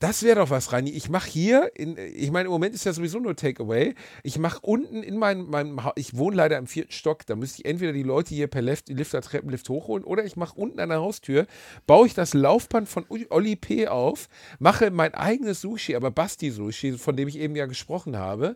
Das 0.01 0.23
wäre 0.23 0.37
doch 0.39 0.51
was, 0.51 0.73
Rani. 0.73 0.91
Ich 0.91 1.09
mache 1.09 1.29
hier, 1.29 1.73
in, 1.75 1.97
ich 1.99 2.31
meine, 2.31 2.45
im 2.47 2.53
Moment 2.53 2.73
ist 2.73 2.85
ja 2.85 2.93
sowieso 2.93 3.19
nur 3.19 3.35
Takeaway. 3.35 3.97
Ich 4.23 4.39
mache 4.39 4.61
unten 4.63 5.03
in 5.03 5.17
meinem, 5.17 5.51
meinem 5.51 5.83
Haus, 5.83 5.95
ich 5.97 6.17
wohne 6.17 6.37
leider 6.37 6.57
im 6.57 6.69
vierten 6.69 6.93
Stock, 6.93 7.27
da 7.27 7.35
müsste 7.35 7.63
ich 7.63 7.69
entweder 7.69 7.93
die 7.93 8.05
Leute 8.05 8.33
hier 8.33 8.47
per 8.47 8.63
Lift, 8.63 8.89
Lifter, 8.91 9.21
Treppenlift 9.23 9.69
hochholen 9.69 10.05
oder 10.05 10.25
ich 10.25 10.37
mache 10.37 10.55
unten 10.55 10.79
an 10.79 10.91
der 10.91 11.01
Haustür, 11.01 11.49
baue 11.89 12.07
ich 12.07 12.15
das 12.15 12.33
Laufband 12.33 12.89
von 12.89 13.07
Olli 13.31 13.57
P. 13.57 13.89
auf, 13.89 14.29
mache 14.61 14.93
mein 14.93 15.15
eigenes 15.15 15.63
Sushi, 15.63 15.97
aber 15.97 16.13
Basti-Sushi, 16.13 16.93
von 16.93 17.17
dem 17.17 17.27
ich 17.27 17.37
eben 17.41 17.57
ja 17.57 17.67
gesprochen 17.67 18.17
habe. 18.17 18.55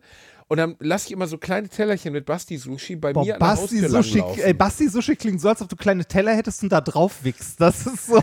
Und 0.52 0.58
dann 0.58 0.76
lasse 0.80 1.06
ich 1.06 1.12
immer 1.12 1.26
so 1.26 1.38
kleine 1.38 1.66
Tellerchen 1.66 2.12
mit 2.12 2.26
Basti-Sushi 2.26 2.96
bei 2.96 3.14
Boah, 3.14 3.24
mir 3.24 3.36
an 3.36 3.40
der 3.40 3.46
Basti 3.46 3.80
Haustür 3.80 4.02
Sushi, 4.02 4.18
langlaufen. 4.18 4.42
ey, 4.44 4.52
Basti 4.52 4.86
Sushi 4.86 5.16
klingt 5.16 5.40
so, 5.40 5.48
als 5.48 5.62
ob 5.62 5.70
du 5.70 5.76
kleine 5.76 6.04
Teller 6.04 6.36
hättest 6.36 6.62
und 6.62 6.70
da 6.70 6.82
drauf 6.82 7.20
wickst. 7.22 7.58
Das 7.58 7.86
ist 7.86 8.08
so. 8.08 8.16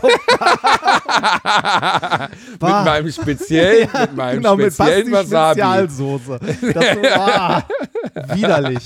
mit 2.52 2.60
meinem 2.60 3.10
speziellen, 3.10 3.88
mit 4.00 4.14
meinem 4.14 4.36
genau, 4.36 4.54
mit 4.54 4.72
speziellen 4.72 5.10
Basti 5.10 5.32
Wasabi. 5.32 5.60
Spezialsoße. 5.60 6.38
Das 6.72 6.96
ist, 6.96 7.16
ah, 7.16 7.64
widerlich. 8.32 8.84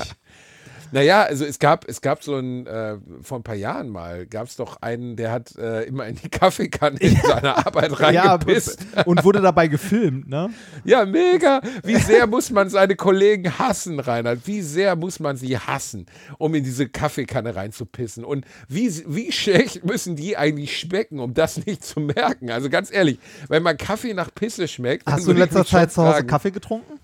Naja, 0.94 1.24
also 1.24 1.44
es 1.44 1.58
gab, 1.58 1.88
es 1.88 2.00
gab 2.00 2.22
so 2.22 2.36
ein, 2.36 2.68
äh, 2.68 2.98
vor 3.20 3.40
ein 3.40 3.42
paar 3.42 3.56
Jahren 3.56 3.88
mal, 3.88 4.26
gab 4.26 4.46
es 4.46 4.54
doch 4.54 4.80
einen, 4.80 5.16
der 5.16 5.32
hat 5.32 5.56
äh, 5.56 5.82
immer 5.82 6.06
in 6.06 6.14
die 6.14 6.28
Kaffeekanne 6.28 7.00
in 7.00 7.16
seiner 7.16 7.66
Arbeit 7.66 7.90
Ja, 8.12 8.34
reingepisst. 8.36 8.86
und 9.04 9.24
wurde 9.24 9.40
dabei 9.40 9.66
gefilmt, 9.66 10.28
ne? 10.28 10.50
Ja, 10.84 11.04
mega. 11.04 11.62
Wie 11.82 11.96
sehr 11.96 12.28
muss 12.28 12.52
man 12.52 12.70
seine 12.70 12.94
Kollegen 12.94 13.58
hassen, 13.58 13.98
Reinhard? 13.98 14.46
Wie 14.46 14.62
sehr 14.62 14.94
muss 14.94 15.18
man 15.18 15.36
sie 15.36 15.58
hassen, 15.58 16.06
um 16.38 16.54
in 16.54 16.62
diese 16.62 16.88
Kaffeekanne 16.88 17.56
reinzupissen? 17.56 18.24
Und 18.24 18.44
wie, 18.68 18.88
wie 19.08 19.32
schlecht 19.32 19.84
müssen 19.84 20.14
die 20.14 20.36
eigentlich 20.36 20.78
schmecken, 20.78 21.18
um 21.18 21.34
das 21.34 21.66
nicht 21.66 21.84
zu 21.84 21.98
merken? 21.98 22.52
Also 22.52 22.70
ganz 22.70 22.92
ehrlich, 22.92 23.18
wenn 23.48 23.64
man 23.64 23.76
Kaffee 23.78 24.14
nach 24.14 24.32
Pisse 24.32 24.68
schmeckt, 24.68 25.10
Hast 25.10 25.26
du 25.26 25.32
in 25.32 25.38
letzter 25.38 25.66
Zeit 25.66 25.90
zu 25.90 26.04
Hause 26.04 26.24
Kaffee 26.24 26.52
getrunken? 26.52 27.00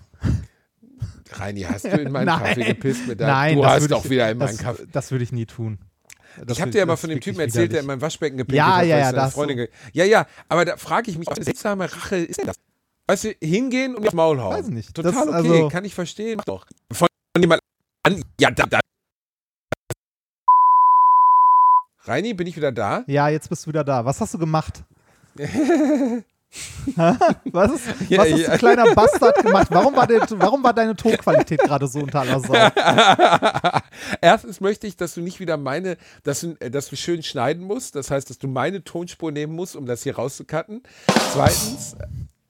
Reini, 1.31 1.61
hast 1.61 1.85
du 1.85 1.89
in 1.89 2.11
meinen 2.11 2.27
Kaffee 2.39 2.63
gepisst 2.65 3.07
mit 3.07 3.19
deinem 3.19 3.29
Nein, 3.29 3.55
Du 3.55 3.61
das 3.63 3.71
hast 3.83 3.93
auch 3.93 4.05
ich, 4.05 4.11
wieder 4.11 4.29
in 4.31 4.39
das, 4.39 4.51
meinen 4.53 4.63
Kaffee. 4.63 4.87
Das 4.91 5.11
würde 5.11 5.23
ich 5.23 5.31
nie 5.31 5.45
tun. 5.45 5.79
Das 6.45 6.57
ich 6.57 6.61
habe 6.61 6.71
dir 6.71 6.79
ja 6.79 6.85
mal 6.85 6.93
das 6.93 7.01
von 7.01 7.09
dem 7.09 7.19
Typen 7.19 7.39
erzählt, 7.41 7.71
der 7.73 7.79
in 7.81 7.85
widerlich. 7.85 7.87
meinem 7.87 8.01
Waschbecken 8.01 8.37
gepinkelt 8.37 8.57
Ja, 8.57 8.77
hat. 8.77 8.85
ja, 8.85 8.97
ja, 8.97 9.05
seine 9.05 9.17
das 9.17 9.33
Freundin 9.33 9.57
so. 9.57 9.63
ge- 9.65 9.71
Ja, 9.93 10.05
ja, 10.05 10.25
aber 10.47 10.63
da 10.65 10.77
frage 10.77 11.11
ich 11.11 11.17
mich, 11.17 11.27
was 11.27 11.37
für 11.37 11.43
seltsame 11.43 11.91
Rache 11.91 12.15
ist 12.17 12.39
denn 12.39 12.47
das? 12.47 12.55
Weißt 13.07 13.23
du, 13.25 13.33
hingehen 13.41 13.95
und 13.95 14.05
das 14.05 14.13
Maul 14.13 14.39
hauen. 14.41 14.55
Weiß 14.57 14.67
nicht. 14.69 14.93
Total 14.95 15.11
Das- 15.11 15.21
okay, 15.27 15.33
also- 15.35 15.69
kann 15.69 15.83
ich 15.85 15.93
verstehen. 15.93 16.37
Mach 16.37 16.45
doch. 16.45 16.65
Von 16.93 17.07
jemand 17.37 17.59
an. 18.03 18.23
Ja, 18.39 18.49
da, 18.51 18.65
da. 18.65 18.79
Reini, 22.03 22.33
bin 22.33 22.47
ich 22.47 22.55
wieder 22.55 22.71
da? 22.71 23.03
Ja, 23.07 23.29
jetzt 23.29 23.49
bist 23.49 23.65
du 23.65 23.69
wieder 23.69 23.83
da. 23.83 24.05
Was 24.05 24.21
hast 24.21 24.33
du 24.33 24.37
gemacht? 24.37 24.83
Was, 27.51 27.71
ist, 27.71 28.09
Ja, 28.09 28.19
was 28.19 28.31
hast 28.31 28.39
ja. 28.39 28.51
du 28.51 28.57
kleiner 28.57 28.93
Bastard 28.93 29.41
gemacht? 29.43 29.67
Warum 29.69 29.95
war, 29.95 30.07
der, 30.07 30.21
warum 30.31 30.63
war 30.63 30.73
deine 30.73 30.95
Tonqualität 30.95 31.59
gerade 31.59 31.87
so 31.87 31.99
unter 31.99 32.21
aller 32.21 32.39
Sau? 32.39 32.53
Erstens 34.21 34.59
möchte 34.59 34.87
ich, 34.87 34.97
dass 34.97 35.13
du 35.13 35.21
nicht 35.21 35.39
wieder 35.39 35.57
meine, 35.57 35.97
dass 36.23 36.41
du, 36.41 36.55
äh, 36.59 36.69
dass 36.69 36.89
du 36.89 36.97
schön 36.97 37.23
schneiden 37.23 37.63
musst. 37.63 37.95
Das 37.95 38.11
heißt, 38.11 38.29
dass 38.29 38.37
du 38.37 38.47
meine 38.47 38.83
Tonspur 38.83 39.31
nehmen 39.31 39.53
musst, 39.53 39.75
um 39.75 39.85
das 39.85 40.03
hier 40.03 40.15
rauszucutten. 40.15 40.83
Zweitens. 41.33 41.95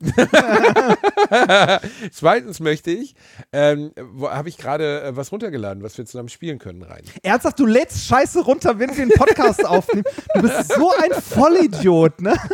Zweitens 2.11 2.59
möchte 2.59 2.91
ich, 2.91 3.15
ähm, 3.51 3.91
habe 4.21 4.49
ich 4.49 4.57
gerade 4.57 5.03
äh, 5.03 5.15
was 5.15 5.31
runtergeladen, 5.31 5.83
was 5.83 5.97
wir 5.97 6.05
zusammen 6.05 6.29
spielen 6.29 6.59
können 6.59 6.81
rein. 6.81 7.03
Ernsthaft, 7.23 7.59
du 7.59 7.65
lädst 7.65 8.05
Scheiße 8.05 8.41
runter, 8.41 8.79
wenn 8.79 8.95
wir 8.95 9.03
einen 9.03 9.11
Podcast 9.11 9.65
aufnehmen. 9.65 10.05
Du 10.35 10.41
bist 10.41 10.73
so 10.73 10.91
ein 11.01 11.11
Vollidiot, 11.13 12.21
ne? 12.21 12.37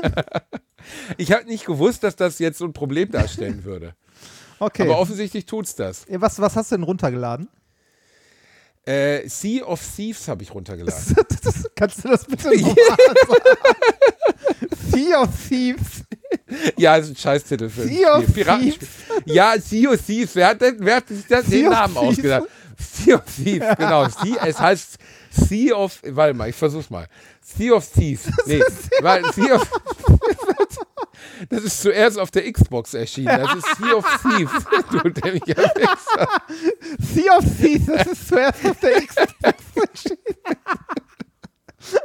Ich 1.18 1.34
habe 1.34 1.44
nicht 1.46 1.66
gewusst, 1.66 2.04
dass 2.04 2.16
das 2.16 2.40
jetzt 2.40 2.60
so 2.60 2.66
ein 2.66 2.72
Problem 2.72 3.12
darstellen 3.12 3.66
würde. 3.66 3.94
Okay. 4.60 4.84
Aber 4.84 5.00
offensichtlich 5.00 5.46
tut's 5.46 5.76
das. 5.76 6.06
was, 6.10 6.40
was 6.40 6.56
hast 6.56 6.72
du 6.72 6.78
denn 6.78 6.84
runtergeladen? 6.84 7.50
Äh, 8.86 9.28
sea 9.28 9.66
of 9.66 9.82
Thieves 9.96 10.30
habe 10.30 10.44
ich 10.44 10.54
runtergeladen. 10.54 11.16
Kannst 11.76 12.06
du 12.06 12.08
das 12.08 12.24
bitte 12.24 12.56
nochmal 12.56 12.76
sagen? 12.88 13.04
Sea 14.92 15.22
of 15.22 15.30
Thieves. 15.50 16.04
ja, 16.78 16.96
ist 16.98 17.10
ein 17.10 17.16
Scheißtitel 17.16 17.70
für 17.70 17.82
ein 17.84 17.88
Sea 17.88 18.18
of. 18.18 18.34
Piratenspiel. 18.34 18.88
Ja, 19.26 19.56
Sea 19.60 19.90
of 19.90 20.02
Thieves. 20.06 20.36
Wer 20.36 20.48
hat, 20.48 20.62
denn, 20.62 20.78
wer 20.80 20.98
hat 20.98 21.08
sich 21.08 21.26
das, 21.28 21.46
Sea 21.46 21.62
den 21.62 21.70
Namen 21.70 21.94
Thieves? 21.94 22.08
ausgedacht? 22.10 22.44
Sea 22.78 23.16
of 23.16 23.24
Thieves, 23.26 23.68
genau. 23.78 24.08
Sea, 24.08 24.46
es 24.46 24.60
heißt 24.60 24.98
Sea 25.32 25.76
of, 25.76 26.00
warte 26.04 26.34
mal, 26.34 26.50
ich 26.50 26.56
versuch's 26.56 26.90
mal. 26.90 27.08
Sea 27.42 27.74
of 27.74 27.90
Thieves. 27.92 28.30
Nee, 28.46 28.62
weil 29.02 29.24
Sea 29.34 29.56
of, 29.56 29.72
das 31.50 31.64
ist 31.64 31.82
zuerst 31.82 32.20
auf 32.20 32.30
der 32.32 32.52
Xbox 32.52 32.94
erschienen. 32.94 33.28
Das 33.28 33.56
ist 33.56 33.78
Sea 33.78 33.94
of 33.96 34.06
Thieves. 34.22 34.52
Du 34.92 35.10
dämlicher 35.10 35.58
Wichser. 35.58 36.28
Sea 37.00 37.38
of 37.38 37.46
Thieves, 37.60 37.86
das 37.88 38.08
ist 38.08 38.28
zuerst 38.28 38.66
auf 38.66 38.80
der 38.80 39.02
Xbox 39.02 39.64
erschienen. 39.76 40.18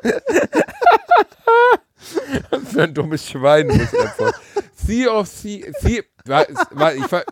Für 2.73 2.83
ein 2.83 2.95
dummes 2.95 3.29
Schwein 3.29 3.67
muss 3.67 3.77
ich 3.77 4.01
einfach. 4.01 4.33
Sea 4.75 5.11
of 5.11 5.29
Sea, 5.29 5.71
sea 5.81 6.03
warte, 6.25 6.55
ich 6.97 7.07
ver 7.07 7.25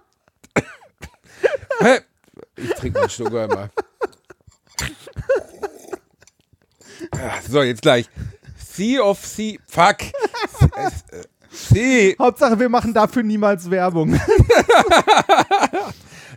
Hä? 1.81 2.01
Ich 2.57 2.71
trinke 2.75 3.01
einen 3.01 3.11
Schluck 3.11 3.35
einmal. 3.35 3.71
Ah, 7.13 7.41
So, 7.49 7.63
jetzt 7.63 7.83
gleich. 7.83 8.09
Sea 8.57 9.03
of 9.03 9.25
Sea, 9.25 9.59
fuck. 9.67 9.97
Sea, 11.51 12.15
Hauptsache, 12.19 12.59
wir 12.59 12.69
machen 12.69 12.95
dafür 12.95 13.23
niemals 13.23 13.71
Werbung. 13.71 14.15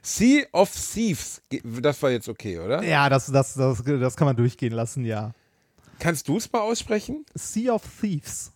sea 0.02 0.46
of 0.52 0.72
Thieves. 0.72 1.42
Das 1.64 2.02
war 2.02 2.12
jetzt 2.12 2.28
okay, 2.28 2.60
oder? 2.60 2.84
Ja, 2.84 3.10
das, 3.10 3.28
das, 3.28 3.54
das, 3.54 3.84
das 3.84 4.18
kann 4.18 4.26
man 4.26 4.36
durchgehen 4.36 4.74
lassen, 4.74 5.06
ja. 5.06 5.32
Kannst 6.04 6.28
du 6.28 6.36
es 6.36 6.52
mal 6.52 6.60
aussprechen? 6.60 7.26
Sea 7.34 7.72
of 7.72 7.84
Thieves. 8.02 8.52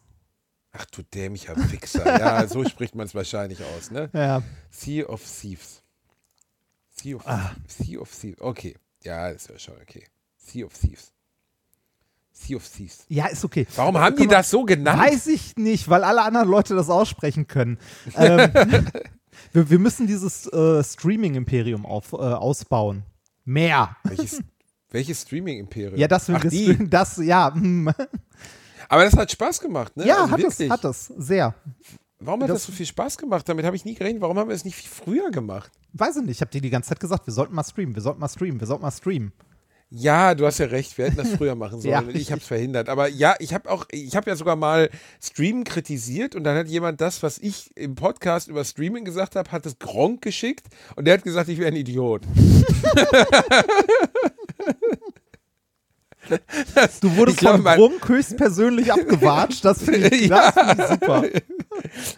Ach 0.73 0.85
du 0.87 1.01
dämlicher 1.01 1.55
Wichser. 1.71 2.19
Ja, 2.19 2.45
so 2.49 2.65
spricht 2.65 2.93
man 2.93 3.05
es 3.07 3.15
wahrscheinlich 3.15 3.63
aus, 3.63 3.89
ne? 3.89 4.09
Ja. 4.11 4.43
Sea 4.69 5.05
of 5.07 5.21
Thieves. 5.23 5.81
Sea 6.89 7.15
of, 7.15 7.23
sea 7.67 7.99
of 8.01 8.11
Thieves. 8.13 8.41
Okay. 8.41 8.75
Ja, 9.01 9.31
das 9.31 9.43
ist 9.43 9.49
ja 9.49 9.59
schon 9.59 9.81
okay. 9.81 10.03
Sea 10.35 10.65
of 10.65 10.73
Thieves. 10.77 11.13
Sea 12.33 12.57
of 12.57 12.67
Thieves. 12.67 13.05
Ja, 13.07 13.27
ist 13.27 13.45
okay. 13.45 13.65
Warum 13.77 13.97
haben 13.97 14.17
die 14.17 14.23
Können 14.23 14.31
wir- 14.31 14.37
das 14.39 14.49
so 14.49 14.65
genannt? 14.65 14.99
Weiß 14.99 15.27
ich 15.27 15.55
nicht, 15.55 15.87
weil 15.87 16.03
alle 16.03 16.23
anderen 16.23 16.49
Leute 16.49 16.75
das 16.75 16.89
aussprechen 16.89 17.47
können. 17.47 17.79
ähm, 18.15 18.51
wir, 19.53 19.69
wir 19.69 19.79
müssen 19.79 20.05
dieses 20.05 20.47
äh, 20.47 20.83
Streaming-Imperium 20.83 21.85
auf, 21.85 22.11
äh, 22.11 22.17
ausbauen. 22.17 23.03
Mehr. 23.45 23.95
Welches, 24.03 24.41
welches 24.91 25.21
Streaming-Imperium? 25.23 25.97
Ja, 25.99 26.07
das, 26.07 26.29
Ach, 26.29 26.43
die. 26.45 26.77
das, 26.89 27.17
ja. 27.17 27.53
hm. 27.53 27.89
Aber 28.89 29.03
das 29.03 29.15
hat 29.17 29.31
Spaß 29.31 29.59
gemacht, 29.59 29.95
ne? 29.97 30.07
Ja, 30.07 30.21
Also 30.21 30.31
hat 30.31 30.39
wirklich. 30.39 30.59
es, 30.67 30.69
hat 30.69 30.85
es, 30.85 31.05
sehr. 31.17 31.53
Warum 32.19 32.41
hat 32.41 32.49
Das- 32.49 32.59
das 32.59 32.65
so 32.67 32.71
viel 32.71 32.85
Spaß 32.85 33.17
gemacht? 33.17 33.47
Damit 33.47 33.65
habe 33.65 33.75
ich 33.75 33.85
nie 33.85 33.93
gerechnet. 33.95 34.21
Warum 34.21 34.39
haben 34.39 34.47
wir 34.49 34.55
es 34.55 34.65
nicht 34.65 34.75
viel 34.75 34.89
früher 34.89 35.29
gemacht? 35.29 35.71
Weiß 35.93 36.15
ich 36.15 36.21
nicht, 36.23 36.31
ich 36.37 36.41
habe 36.41 36.51
dir 36.51 36.61
die 36.61 36.69
ganze 36.69 36.89
Zeit 36.89 36.99
gesagt, 36.99 37.27
wir 37.27 37.33
sollten 37.33 37.53
mal 37.53 37.63
streamen, 37.63 37.95
wir 37.95 38.01
sollten 38.01 38.19
mal 38.19 38.27
streamen, 38.29 38.59
wir 38.59 38.67
sollten 38.67 38.83
mal 38.83 38.91
streamen. 38.91 39.33
Ja, 39.89 40.35
du 40.35 40.45
hast 40.45 40.57
ja 40.57 40.65
recht. 40.65 40.97
Wir 40.97 41.05
hätten 41.05 41.15
das 41.15 41.29
früher 41.29 41.55
machen 41.55 41.79
sollen. 41.81 41.93
Ja, 41.93 42.03
ich 42.13 42.29
habe 42.31 42.41
es 42.41 42.47
verhindert. 42.47 42.89
Aber 42.89 43.07
ja, 43.07 43.35
ich 43.39 43.53
habe 43.53 43.69
auch, 43.69 43.85
ich 43.91 44.15
habe 44.17 44.29
ja 44.29 44.35
sogar 44.35 44.55
mal 44.57 44.89
Streamen 45.21 45.63
kritisiert 45.63 46.35
und 46.35 46.43
dann 46.43 46.57
hat 46.57 46.67
jemand 46.67 46.99
das, 46.99 47.23
was 47.23 47.37
ich 47.37 47.71
im 47.77 47.95
Podcast 47.95 48.49
über 48.49 48.65
Streaming 48.65 49.05
gesagt 49.05 49.35
habe, 49.37 49.49
hat 49.51 49.65
es 49.65 49.79
Gronk 49.79 50.21
geschickt 50.21 50.65
und 50.97 51.05
der 51.05 51.13
hat 51.15 51.23
gesagt, 51.23 51.47
ich 51.49 51.57
wäre 51.57 51.69
ein 51.69 51.75
Idiot. 51.77 52.23
Du 57.01 57.15
wurdest 57.15 57.37
Ich 57.37 57.39
glaube, 57.39 57.63
von 57.63 57.75
Grunk 57.75 58.09
höchstpersönlich 58.09 58.91
abgewatscht, 58.91 59.63
das 59.63 59.81
finde 59.81 60.09
ich, 60.09 60.27
das 60.29 60.53
find 60.53 60.79
ich 60.79 60.85
super. 60.87 61.23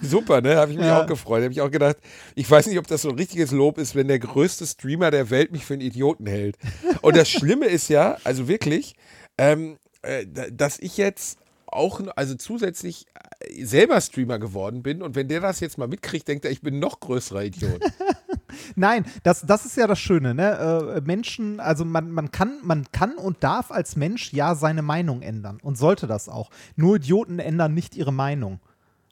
Super, 0.02 0.42
ne? 0.42 0.56
Habe 0.56 0.72
ich 0.72 0.78
mich 0.78 0.88
Ja. 0.88 1.04
auch 1.04 1.06
gefreut. 1.08 1.44
Habe 1.44 1.52
ich 1.52 1.62
auch 1.62 1.70
gedacht, 1.70 1.98
ich 2.34 2.50
weiß 2.50 2.66
nicht, 2.68 2.80
ob 2.80 2.88
das 2.88 3.04
so 3.04 3.10
ein 3.10 3.16
richtiges 3.16 3.52
Lob 3.52 3.78
ist, 3.78 3.94
wenn 3.94 4.08
der 4.08 4.18
größte 4.18 4.66
Streamer 4.66 5.12
der 5.12 5.30
Welt 5.30 5.52
mich 5.52 5.64
für 5.66 5.74
einen 5.74 5.82
Idioten 5.82 6.26
hält. 6.26 6.58
Und 7.02 7.16
das 7.18 7.30
Schlimme 7.30 7.68
ist 7.68 7.88
ja, 7.90 8.18
also 8.24 8.48
wirklich, 8.48 8.96
ähm, 9.38 9.78
äh, 10.02 10.26
da- 10.28 10.50
dass 10.50 10.80
ich 10.80 10.98
jetzt 10.98 11.38
auch, 11.68 12.02
also 12.16 12.34
zusätzlich 12.34 13.06
äh, 13.42 13.64
selber 13.64 14.02
Streamer 14.02 14.40
geworden 14.40 14.82
bin 14.82 15.04
und 15.04 15.14
wenn 15.16 15.28
der 15.28 15.42
das 15.42 15.60
jetzt 15.60 15.78
mal 15.78 15.88
mitkriegt, 15.88 16.28
denkt 16.28 16.46
er, 16.46 16.52
ich 16.52 16.62
bin 16.62 16.80
noch 16.80 17.00
größerer 17.00 17.44
Idiot. 17.44 17.84
Nein, 18.76 19.06
das, 19.24 19.42
das 19.42 19.66
ist 19.66 19.78
ja 19.78 19.88
das 19.88 20.00
Schöne, 20.00 20.34
ne? 20.34 20.96
Äh, 20.98 21.02
Menschen, 21.02 21.60
also 21.60 21.86
man, 21.86 22.12
man, 22.12 22.32
kann, 22.32 22.60
man 22.64 22.86
kann 22.92 23.16
und 23.16 23.44
darf 23.44 23.72
als 23.72 23.96
Mensch 23.96 24.34
ja 24.34 24.56
seine 24.56 24.82
Meinung 24.82 25.22
ändern 25.22 25.60
und 25.62 25.78
sollte 25.78 26.08
das 26.08 26.30
auch. 26.30 26.50
Nur 26.76 26.98
Idioten 26.98 27.40
ändern 27.40 27.74
nicht 27.74 27.96
ihre 27.96 28.14
Meinung. 28.14 28.60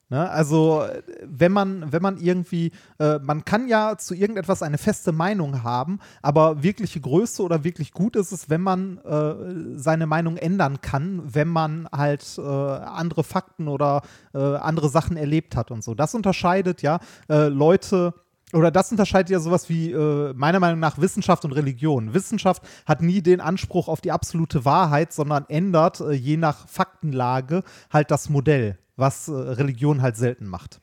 Ne? 0.10 0.30
Also, 0.30 0.86
wenn 1.22 1.52
man, 1.52 1.92
wenn 1.92 2.02
man 2.02 2.18
irgendwie, 2.18 2.72
äh, 2.98 3.20
man 3.20 3.44
kann 3.44 3.68
ja 3.68 3.98
zu 3.98 4.16
irgendetwas 4.16 4.64
eine 4.64 4.78
feste 4.78 5.12
Meinung 5.12 5.64
haben, 5.64 6.00
aber 6.22 6.64
wirkliche 6.64 7.02
Größe 7.02 7.44
oder 7.44 7.66
wirklich 7.66 7.92
gut 7.92 8.16
ist 8.16 8.32
es, 8.32 8.50
wenn 8.50 8.62
man 8.62 9.00
äh, 9.00 9.78
seine 9.78 10.08
Meinung 10.08 10.38
ändern 10.38 10.80
kann, 10.80 11.22
wenn 11.26 11.50
man 11.50 11.90
halt 11.92 12.26
äh, 12.38 12.42
andere 12.42 13.26
Fakten 13.26 13.68
oder 13.68 14.02
äh, 14.34 14.38
andere 14.38 14.88
Sachen 14.88 15.18
erlebt 15.18 15.58
hat 15.58 15.72
und 15.72 15.84
so. 15.84 15.94
Das 15.94 16.16
unterscheidet 16.16 16.82
ja 16.82 17.00
äh, 17.30 17.48
Leute. 17.48 18.14
Oder 18.54 18.72
das 18.72 18.92
unterscheidet 18.92 19.30
ja 19.30 19.40
sowas 19.40 19.68
wie, 19.68 19.92
äh, 19.92 20.34
meiner 20.34 20.60
Meinung 20.62 20.80
nach, 20.80 20.98
Wissenschaft 21.00 21.44
und 21.44 21.52
Religion. 21.52 22.14
Wissenschaft 22.14 22.64
hat 22.86 23.02
nie 23.02 23.22
den 23.22 23.42
Anspruch 23.42 23.90
auf 23.90 24.00
die 24.00 24.12
absolute 24.14 24.64
Wahrheit, 24.64 25.12
sondern 25.12 25.46
ändert 25.50 26.00
äh, 26.00 26.14
je 26.14 26.38
nach 26.38 26.68
Faktenlage 26.70 27.64
halt 27.92 28.10
das 28.10 28.30
Modell, 28.30 28.78
was 28.96 29.28
äh, 29.28 29.34
Religion 29.34 30.02
halt 30.02 30.16
selten 30.16 30.48
macht. 30.48 30.80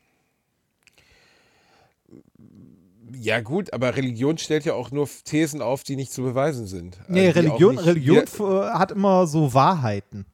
ja 3.16 3.40
gut, 3.40 3.72
aber 3.72 3.96
Religion 3.96 4.36
stellt 4.38 4.64
ja 4.64 4.74
auch 4.74 4.90
nur 4.90 5.08
Thesen 5.24 5.62
auf, 5.62 5.84
die 5.84 5.96
nicht 5.96 6.12
zu 6.12 6.22
beweisen 6.22 6.66
sind. 6.66 6.98
Nee, 7.08 7.28
Also 7.28 7.40
Religion, 7.40 7.74
nicht- 7.76 7.86
Religion 7.86 8.24
Ja, 8.38 8.70
äh, 8.72 8.78
hat 8.78 8.90
immer 8.90 9.26
so 9.26 9.54
Wahrheiten. 9.54 10.26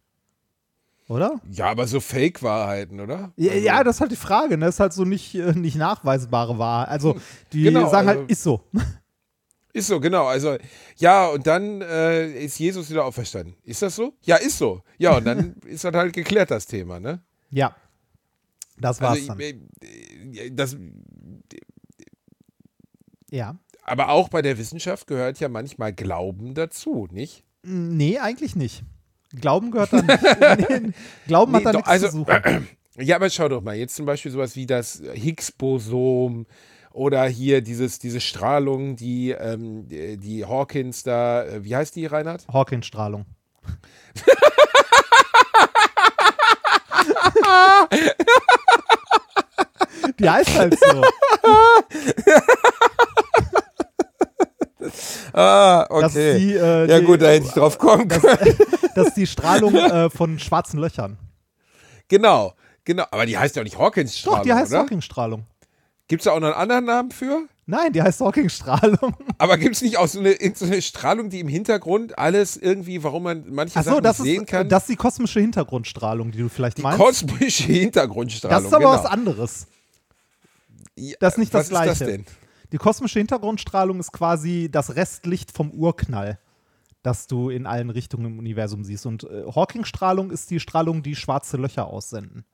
Oder? 1.11 1.41
ja, 1.51 1.67
aber 1.67 1.89
so 1.89 1.99
Fake-Wahrheiten, 1.99 3.01
oder? 3.01 3.33
Ja, 3.37 3.51
Also- 3.53 3.65
ja, 3.67 3.83
das 3.85 3.97
ist 3.97 4.01
halt 4.01 4.13
die 4.13 4.17
Frage, 4.17 4.57
ne? 4.57 4.67
Das 4.67 4.77
ist 4.77 4.81
halt 4.81 4.93
so 4.93 5.05
nicht, 5.05 5.35
äh, 5.35 5.53
nicht 5.55 5.75
nachweisbare 5.77 6.57
Wahrheit. 6.59 6.89
Also, 6.89 7.21
die 7.53 7.65
Genau, 7.65 7.91
sagen 7.91 8.09
also- 8.09 8.21
halt, 8.21 8.31
ist 8.31 8.43
so. 8.45 8.63
Ist 9.73 9.87
so, 9.87 10.01
genau. 10.01 10.27
Also, 10.27 10.57
ja, 10.97 11.29
und 11.29 11.47
dann 11.47 11.81
äh, 11.81 12.45
ist 12.45 12.59
Jesus 12.59 12.91
wieder 12.91 13.05
auferstanden. 13.05 13.55
Ist 13.63 13.81
das 13.83 13.95
so? 13.95 14.15
Ja, 14.23 14.35
ist 14.35 14.59
so. 14.59 14.83
Ja, 14.99 15.17
und 15.17 15.25
dann 15.25 15.55
ist 15.65 15.85
das 15.85 15.95
halt 15.95 16.13
geklärt, 16.13 16.51
das 16.51 16.67
Thema, 16.67 16.99
ne? 16.99 17.23
Ja. 17.51 17.77
Das 18.79 19.01
war's 19.01 19.19
Also, 19.29 19.35
dann. 19.35 19.41
äh, 19.41 20.51
das, 20.51 20.77
ja. 23.31 23.57
aber 23.85 24.09
auch 24.09 24.29
bei 24.29 24.43
der 24.43 24.59
Wissenschaft 24.59 25.07
gehört 25.07 25.39
ja 25.41 25.49
manchmal 25.49 25.93
Glauben 25.93 26.55
dazu, 26.55 27.07
nicht? 27.11 27.45
Nee, 27.63 28.19
eigentlich 28.19 28.57
nicht. 28.57 28.83
Glauben 29.39 29.70
gehört 29.70 29.93
da 29.93 30.03
nicht. 30.03 30.22
nee, 30.70 30.93
Glauben 31.26 31.53
hat 31.53 31.61
Nee, 31.61 31.64
da 31.64 31.72
doch, 31.72 31.78
nichts 31.78 31.91
also- 31.91 32.09
zu 32.09 32.16
suchen. 32.18 32.68
Ja, 32.99 33.16
aber 33.16 33.31
schau 33.31 33.49
doch 33.49 33.62
mal, 33.62 33.76
jetzt 33.76 33.95
zum 33.95 34.05
Beispiel 34.05 34.33
sowas 34.33 34.57
wie 34.57 34.66
das 34.66 35.01
Higgs-Bosom 35.14 36.45
oder 36.93 37.24
hier 37.28 37.62
dieses, 37.62 37.99
diese 37.99 38.20
Strahlung, 38.20 38.97
die, 38.97 39.31
ähm, 39.31 39.87
die, 39.89 40.45
Hawkins 40.45 41.03
da, 41.05 41.45
äh, 41.45 41.64
wie 41.64 41.74
heißt 41.76 41.95
die, 41.97 42.05
Reinhard? 42.07 42.47
Hawking-Strahlung. 42.53 43.24
Die 50.18 50.28
heißt 50.28 50.59
halt 50.59 50.78
so. 50.78 51.03
Ah, 55.33 55.87
ist 56.05 56.14
die, 56.16 56.55
äh, 56.55 56.89
ja 56.89 57.01
die, 57.01 57.07
gut, 57.07 57.22
da 57.22 57.28
hätte 57.28 57.47
ich 57.47 57.53
drauf 57.53 57.78
kommen 57.78 58.09
können. 58.09 58.57
Das 58.95 59.09
ist 59.09 59.16
die 59.16 59.26
Strahlung 59.26 59.74
äh, 59.76 60.11
von 60.11 60.39
schwarzen 60.39 60.81
Löchern. 60.81 61.16
Genau. 62.09 62.55
Genau, 62.85 63.05
aber 63.11 63.24
die 63.24 63.39
heißt 63.39 63.55
ja 63.55 63.62
auch 63.62 63.64
nicht 63.64 63.78
Hawkins-Strahlung, 63.78 64.39
Doch, 64.39 64.45
die 64.45 64.53
heißt? 64.53 64.74
Hawking-Strahlung. 64.74 65.45
Gibt 66.09 66.22
es 66.22 66.24
da 66.24 66.33
auch 66.33 66.41
noch 66.41 66.49
einen 66.49 66.57
anderen 66.57 66.85
Namen 66.87 67.11
für? 67.12 67.47
Nein, 67.66 67.93
die 67.93 68.03
heißt 68.03 68.20
Hawking-Strahlung. 68.20 69.14
Aber 69.39 69.59
gibt 69.59 69.76
es 69.76 69.83
nicht 69.83 69.97
auch 69.97 70.09
so 70.09 70.18
eine, 70.18 70.37
so 70.55 70.64
eine 70.64 70.83
Strahlung, 70.83 71.31
die 71.31 71.39
im 71.39 71.47
Hintergrund 71.47 72.18
alles 72.18 72.57
irgendwie, 72.57 73.05
warum 73.05 73.22
man 73.22 73.45
manche 73.49 73.78
Achso, 73.78 73.91
Sachen 73.91 74.03
das 74.03 74.16
sehen 74.16 74.43
ist, 74.43 74.49
kann? 74.51 74.68
das 74.68 74.83
ist 74.85 74.89
die 74.89 74.97
kosmische 74.97 75.39
Hintergrundstrahlung, 75.39 76.33
die 76.33 76.39
du 76.39 76.49
vielleicht 76.49 76.78
die 76.78 76.83
meinst. 76.83 76.99
kosmische 76.99 77.64
Hintergrundstrahlung. 77.64 78.57
das 78.57 78.64
ist 78.66 78.74
aber 78.74 78.91
genau. 78.91 79.05
was 79.05 79.07
anderes. 79.09 79.66
Das 81.20 81.35
ist 81.35 81.39
nicht 81.39 81.55
das 81.55 81.70
was 81.70 81.78
ist 81.87 81.89
das 81.89 81.99
Gleiche. 81.99 82.12
denn? 82.12 82.26
Die 82.73 82.79
kosmische 82.79 83.18
Hintergrundstrahlung 83.18 83.99
ist 84.01 84.12
quasi 84.12 84.68
das 84.71 84.97
Restlicht 84.97 85.51
vom 85.51 85.71
Urknall, 85.71 86.39
das 87.03 87.27
du 87.27 87.51
in 87.51 87.66
allen 87.66 87.91
Richtungen 87.91 88.27
im 88.27 88.39
Universum 88.39 88.85
siehst. 88.85 89.07
Und 89.07 89.25
äh, 89.25 89.45
Hawking-Strahlung 89.55 90.31
ist 90.31 90.51
die 90.51 90.61
Strahlung, 90.61 91.03
die 91.03 91.16
schwarze 91.16 91.57
Löcher 91.57 91.87
aussenden. 91.87 92.45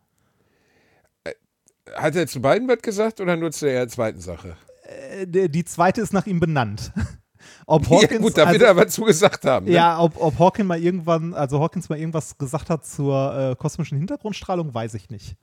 Hat 1.95 2.17
er 2.17 2.27
zu 2.27 2.41
beiden 2.41 2.69
was 2.69 2.79
gesagt 2.83 3.21
oder 3.21 3.37
nur 3.37 3.53
zu 3.53 3.67
der 3.67 3.89
zweiten 3.89 4.21
Sache? 4.21 4.57
Äh, 4.83 5.27
die, 5.27 5.49
die 5.49 5.65
zweite 5.65 6.01
ist 6.01 6.13
nach 6.13 6.27
ihm 6.27 6.41
benannt. 6.41 6.93
Ob 7.67 7.85
Ja, 7.85 7.91
Hawkins, 7.91 8.23
gut, 8.23 8.39
da 8.39 8.51
wird 8.51 8.63
also, 8.63 8.65
er 8.65 8.77
was 8.77 8.93
zu 8.93 9.03
gesagt 9.03 9.45
haben. 9.45 9.67
Ne? 9.67 9.73
ja, 9.73 10.01
ob, 10.01 10.21
ob 10.21 10.39
Hawking 10.39 10.67
mal 10.67 10.83
irgendwann, 10.83 11.33
also 11.33 11.61
Hawkins 11.61 11.89
mal 11.89 11.99
irgendwas 11.99 12.37
gesagt 12.39 12.71
hat 12.71 12.85
zur 12.85 13.53
äh, 13.53 13.57
kosmischen 13.57 13.99
Hintergrundstrahlung, 13.99 14.75
weiß 14.75 14.95
ich 14.95 15.11
nicht. 15.11 15.37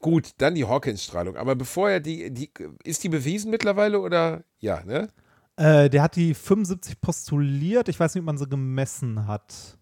Gut, 0.00 0.30
dann 0.38 0.54
die 0.54 0.64
Hawkins-Strahlung. 0.64 1.36
Aber 1.36 1.54
bevor 1.54 1.90
er 1.90 2.00
die, 2.00 2.30
die, 2.30 2.50
ist 2.84 3.04
die 3.04 3.08
bewiesen 3.08 3.50
mittlerweile 3.50 4.00
oder? 4.00 4.44
Ja, 4.58 4.82
ne? 4.84 5.08
Äh, 5.56 5.88
der 5.88 6.02
hat 6.02 6.16
die 6.16 6.34
75 6.34 7.00
postuliert. 7.00 7.88
Ich 7.88 7.98
weiß 8.00 8.14
nicht, 8.14 8.22
ob 8.22 8.26
man 8.26 8.38
sie 8.38 8.48
gemessen 8.48 9.26
hat. 9.26 9.78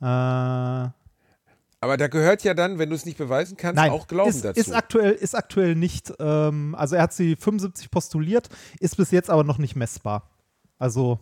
Äh, 0.00 0.04
Aber 0.04 1.96
da 1.96 2.08
gehört 2.08 2.44
ja 2.44 2.54
dann, 2.54 2.78
wenn 2.78 2.88
du 2.88 2.94
es 2.94 3.04
nicht 3.04 3.18
beweisen 3.18 3.56
kannst, 3.56 3.76
Nein, 3.76 3.90
auch 3.90 4.06
Glauben 4.06 4.30
ist, 4.30 4.44
dazu. 4.44 4.60
Ist 4.60 4.72
aktuell, 4.72 5.12
ist 5.12 5.34
aktuell 5.34 5.74
nicht, 5.74 6.12
ähm, 6.20 6.74
also 6.76 6.94
er 6.94 7.02
hat 7.02 7.12
sie 7.12 7.34
75 7.36 7.90
postuliert, 7.90 8.48
ist 8.78 8.96
bis 8.96 9.10
jetzt 9.10 9.30
aber 9.30 9.42
noch 9.44 9.58
nicht 9.58 9.74
messbar. 9.74 10.30
Also, 10.78 11.18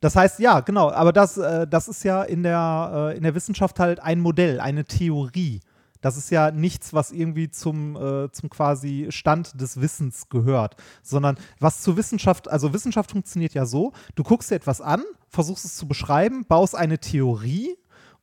das 0.00 0.14
heißt, 0.14 0.38
ja, 0.38 0.60
genau, 0.60 0.90
aber 0.90 1.12
das, 1.12 1.38
äh, 1.38 1.66
das 1.66 1.88
ist 1.88 2.04
ja 2.04 2.22
in 2.22 2.44
der, 2.44 3.10
äh, 3.12 3.16
in 3.16 3.24
der 3.24 3.34
Wissenschaft 3.34 3.80
halt 3.80 4.00
ein 4.00 4.20
Modell, 4.20 4.60
eine 4.60 4.84
Theorie. 4.84 5.60
Das 6.02 6.18
ist 6.18 6.30
ja 6.30 6.50
nichts, 6.50 6.92
was 6.92 7.10
irgendwie 7.12 7.48
zum, 7.48 7.96
äh, 7.96 8.30
zum 8.30 8.50
quasi 8.50 9.06
Stand 9.08 9.58
des 9.58 9.80
Wissens 9.80 10.28
gehört, 10.28 10.76
sondern 11.02 11.38
was 11.58 11.80
zur 11.80 11.96
Wissenschaft, 11.96 12.50
also 12.50 12.74
Wissenschaft 12.74 13.12
funktioniert 13.12 13.54
ja 13.54 13.64
so, 13.64 13.92
du 14.14 14.22
guckst 14.22 14.50
dir 14.50 14.56
etwas 14.56 14.82
an, 14.82 15.02
versuchst 15.28 15.64
es 15.64 15.76
zu 15.76 15.88
beschreiben, 15.88 16.44
baust 16.46 16.76
eine 16.76 16.98
Theorie 16.98 17.78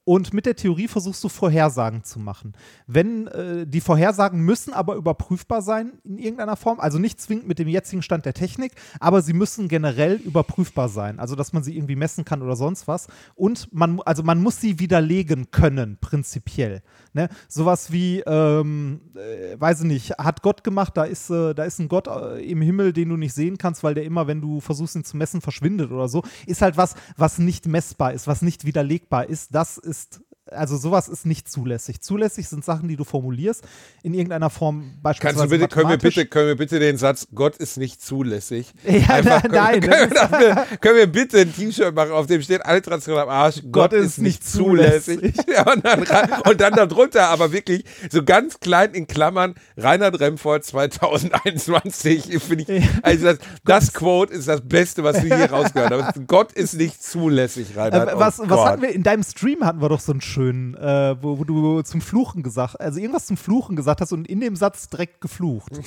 und 0.09 0.33
mit 0.33 0.47
der 0.47 0.55
Theorie 0.55 0.87
versuchst 0.87 1.23
du 1.23 1.29
Vorhersagen 1.29 2.03
zu 2.03 2.19
machen. 2.19 2.53
Wenn 2.87 3.27
äh, 3.27 3.67
die 3.67 3.79
Vorhersagen 3.79 4.41
müssen 4.41 4.73
aber 4.73 4.95
überprüfbar 4.95 5.61
sein 5.61 5.99
in 6.03 6.17
irgendeiner 6.17 6.55
Form, 6.55 6.79
also 6.79 6.97
nicht 6.97 7.21
zwingend 7.21 7.47
mit 7.47 7.59
dem 7.59 7.67
jetzigen 7.67 8.01
Stand 8.01 8.25
der 8.25 8.33
Technik, 8.33 8.71
aber 8.99 9.21
sie 9.21 9.33
müssen 9.33 9.67
generell 9.67 10.15
überprüfbar 10.15 10.89
sein, 10.89 11.19
also 11.19 11.35
dass 11.35 11.53
man 11.53 11.61
sie 11.61 11.77
irgendwie 11.77 11.95
messen 11.95 12.25
kann 12.25 12.41
oder 12.41 12.55
sonst 12.55 12.87
was. 12.87 13.05
Und 13.35 13.71
man, 13.71 14.01
also 14.01 14.23
man 14.23 14.41
muss 14.41 14.59
sie 14.59 14.79
widerlegen 14.79 15.51
können, 15.51 15.99
prinzipiell. 16.01 16.81
Ne? 17.13 17.29
Sowas 17.47 17.91
wie, 17.91 18.21
ähm, 18.21 19.01
äh, 19.13 19.59
weiß 19.59 19.81
ich 19.81 19.85
nicht, 19.85 20.11
hat 20.17 20.41
Gott 20.41 20.63
gemacht, 20.63 20.97
da 20.97 21.03
ist, 21.03 21.29
äh, 21.29 21.53
da 21.53 21.65
ist 21.65 21.77
ein 21.77 21.87
Gott 21.87 22.07
äh, 22.07 22.43
im 22.49 22.63
Himmel, 22.63 22.93
den 22.93 23.09
du 23.09 23.17
nicht 23.17 23.35
sehen 23.35 23.59
kannst, 23.59 23.83
weil 23.83 23.93
der 23.93 24.05
immer, 24.05 24.25
wenn 24.25 24.41
du 24.41 24.59
versuchst, 24.59 24.95
ihn 24.95 25.03
zu 25.03 25.17
messen, 25.17 25.39
verschwindet 25.39 25.91
oder 25.91 26.07
so. 26.07 26.23
Ist 26.47 26.63
halt 26.63 26.77
was, 26.77 26.95
was 27.15 27.37
nicht 27.37 27.67
messbar 27.67 28.13
ist, 28.13 28.25
was 28.25 28.41
nicht 28.41 28.65
widerlegbar 28.65 29.29
ist. 29.29 29.53
Das 29.53 29.77
ist 29.77 29.98
ist 29.99 30.21
also 30.51 30.77
sowas 30.77 31.07
ist 31.07 31.25
nicht 31.25 31.49
zulässig. 31.49 32.01
Zulässig 32.01 32.47
sind 32.47 32.63
Sachen, 32.63 32.87
die 32.87 32.95
du 32.95 33.03
formulierst, 33.03 33.63
in 34.03 34.13
irgendeiner 34.13 34.49
Form 34.49 34.93
beispielsweise 35.01 35.39
Kannst 35.39 35.53
du 35.53 35.57
bitte, 35.57 35.67
können 35.73 35.89
wir 35.89 35.97
bitte, 35.97 36.25
können 36.25 36.47
wir 36.47 36.55
bitte 36.55 36.79
den 36.79 36.97
Satz, 36.97 37.27
Gott 37.33 37.57
ist 37.57 37.77
nicht 37.77 38.01
zulässig. 38.01 38.73
Ja, 38.99 39.15
Einfach, 39.15 39.43
nein, 39.43 39.79
können, 39.81 40.09
können, 40.09 40.11
wir 40.11 40.55
dafür, 40.55 40.77
können 40.81 40.97
wir 40.97 41.07
bitte 41.07 41.39
ein 41.39 41.53
T-Shirt 41.55 41.95
machen, 41.95 42.11
auf 42.11 42.27
dem 42.27 42.41
steht 42.41 42.65
Alliteration 42.65 43.17
am 43.17 43.29
Arsch, 43.29 43.61
Gott, 43.71 43.93
ist 43.93 44.17
nicht 44.17 44.47
zulässig. 44.47 45.19
Ja, 45.49 45.71
und, 45.71 45.83
dann, 45.85 46.05
und 46.47 46.61
dann 46.61 46.73
darunter 46.73 47.29
aber 47.29 47.51
wirklich 47.51 47.83
so 48.11 48.23
ganz 48.23 48.59
klein 48.59 48.93
in 48.93 49.07
Klammern, 49.07 49.55
Reinhard 49.77 50.19
Remford 50.19 50.63
2021, 50.63 52.41
finde 52.43 52.65
ich, 52.67 52.89
also 53.01 53.25
das, 53.25 53.37
das 53.63 53.93
Quote 53.93 54.33
ist 54.33 54.47
das 54.47 54.61
Beste, 54.61 55.03
was 55.03 55.23
wir 55.23 55.35
hier 55.35 55.49
rausgehört 55.49 55.91
haben. 55.91 56.27
Gott 56.27 56.51
ist 56.51 56.73
nicht 56.75 57.01
zulässig, 57.01 57.75
Reinhard. 57.75 58.09
Äh, 58.09 58.19
Oh 58.19 58.19
was, 58.19 58.39
was 58.39 58.47
Gott. 58.47 58.67
hatten 58.67 58.81
wir 58.81 58.89
in 58.89 59.03
deinem 59.03 59.23
Stream 59.23 59.63
hatten 59.63 59.81
wir 59.81 59.89
doch 59.89 59.99
so 59.99 60.11
einen 60.11 60.21
schönen, 60.39 60.75
äh, 60.75 61.15
wo, 61.21 61.39
wo 61.39 61.43
du 61.43 61.81
zum 61.81 62.01
Fluchen 62.01 62.43
gesagt, 62.43 62.79
also 62.79 62.99
irgendwas 62.99 63.25
zum 63.25 63.35
Fluchen 63.37 63.75
gesagt 63.75 63.99
hast 64.01 64.13
und 64.13 64.27
in 64.27 64.39
dem 64.39 64.55
Satz 64.55 64.87
direkt 64.89 65.21
geflucht. 65.21 65.71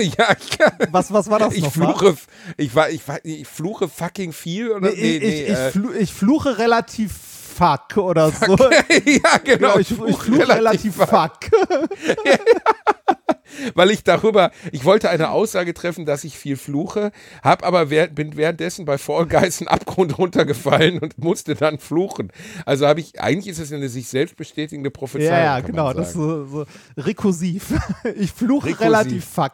Ja, 0.00 0.28
ich, 0.38 0.56
Was, 0.92 1.12
was 1.12 1.28
war 1.28 1.40
das 1.40 1.54
ich 1.54 1.64
noch? 1.64 1.72
fluche, 1.72 2.16
ich, 2.56 2.72
war, 2.76 2.88
ich, 2.88 3.08
war, 3.08 3.18
ich 3.24 3.48
fluche 3.48 3.88
fucking 3.88 4.32
viel 4.32 4.70
oder? 4.70 4.90
Nee, 4.90 5.16
ich, 5.16 5.22
ich, 5.24 5.42
ich, 5.42 5.48
äh, 5.48 5.70
flu 5.72 5.92
ich 5.92 6.14
fluche 6.14 6.56
relativ 6.56 7.12
fuck 7.12 7.96
oder 7.96 8.30
so. 8.30 8.56
ja, 9.04 9.38
genau. 9.42 9.74
Ja, 9.74 9.80
ich, 9.80 9.90
ich 9.90 9.96
fluche 9.96 10.48
relativ 10.48 10.94
fuck. 10.94 11.40
weil 13.74 13.90
ich 13.90 14.04
darüber, 14.04 14.50
ich 14.72 14.84
wollte 14.84 15.10
eine 15.10 15.30
Aussage 15.30 15.74
treffen, 15.74 16.06
dass 16.06 16.24
ich 16.24 16.38
viel 16.38 16.56
fluche, 16.56 17.12
hab 17.42 17.64
aber 17.64 17.90
während, 17.90 18.14
bin 18.14 18.36
währenddessen 18.36 18.84
bei 18.84 18.98
Fall 18.98 19.26
Guys 19.26 19.60
einen 19.60 19.68
Abgrund 19.68 20.18
runtergefallen 20.18 20.98
und 20.98 21.18
musste 21.18 21.54
dann 21.54 21.78
fluchen. 21.78 22.32
Also 22.66 22.86
habe 22.86 23.00
ich, 23.00 23.20
eigentlich 23.20 23.48
ist 23.48 23.58
es 23.58 23.72
eine 23.72 23.88
sich 23.88 24.08
selbst 24.08 24.36
bestätigende 24.36 24.90
Prophezeiung. 24.90 25.32
Ja, 25.32 25.58
ja, 25.58 25.60
genau. 25.60 25.92
Das 25.92 26.08
ist 26.08 26.14
so, 26.14 26.44
so 26.46 26.66
rekursiv. 26.96 27.74
Ich 28.18 28.32
fluche 28.32 28.68
Rekursiv. 28.68 28.86
relativ 28.86 29.24
fuck. 29.24 29.52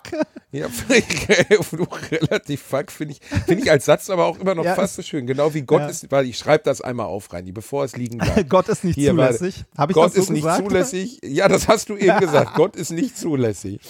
Ja, 0.53 0.69
Fluch 1.63 1.99
relativ 2.13 2.63
fuck 2.63 2.93
finde 2.93 3.15
ich, 3.15 3.21
finde 3.45 3.65
ich 3.65 3.71
als 3.71 3.87
Satz 3.87 4.09
aber 4.09 4.27
auch 4.27 4.39
immer 4.39 4.55
noch 4.55 4.65
Ja, 4.65 4.75
fast 4.75 4.95
so 4.95 5.03
schön. 5.03 5.27
Genau 5.27 5.53
wie 5.53 5.63
Gott 5.63 5.81
ja. 5.81 5.89
ist, 5.89 6.13
weil 6.13 6.27
ich 6.27 6.39
schreibe 6.39 6.63
das 6.63 6.81
einmal 6.81 7.07
auf, 7.07 7.33
Reini, 7.33 7.51
bevor 7.51 7.85
es 7.85 7.97
liegen 7.97 8.19
bleibt. 8.19 8.49
Gott 8.49 8.69
ist 8.69 8.85
nicht 8.85 8.95
Hier, 8.95 9.11
zulässig. 9.11 9.65
Habe 9.77 9.93
ich 9.93 9.95
Gott 9.95 10.07
das 10.07 10.15
so 10.15 10.21
ist 10.23 10.31
nicht 10.31 10.43
gesagt? 10.43 10.63
zulässig. 10.63 11.21
Ja, 11.25 11.49
das 11.49 11.67
hast 11.67 11.89
du 11.89 11.97
eben 11.97 12.19
gesagt. 12.21 12.55
Gott 12.55 12.77
ist 12.77 12.91
nicht 12.93 13.19
zulässig. 13.19 13.81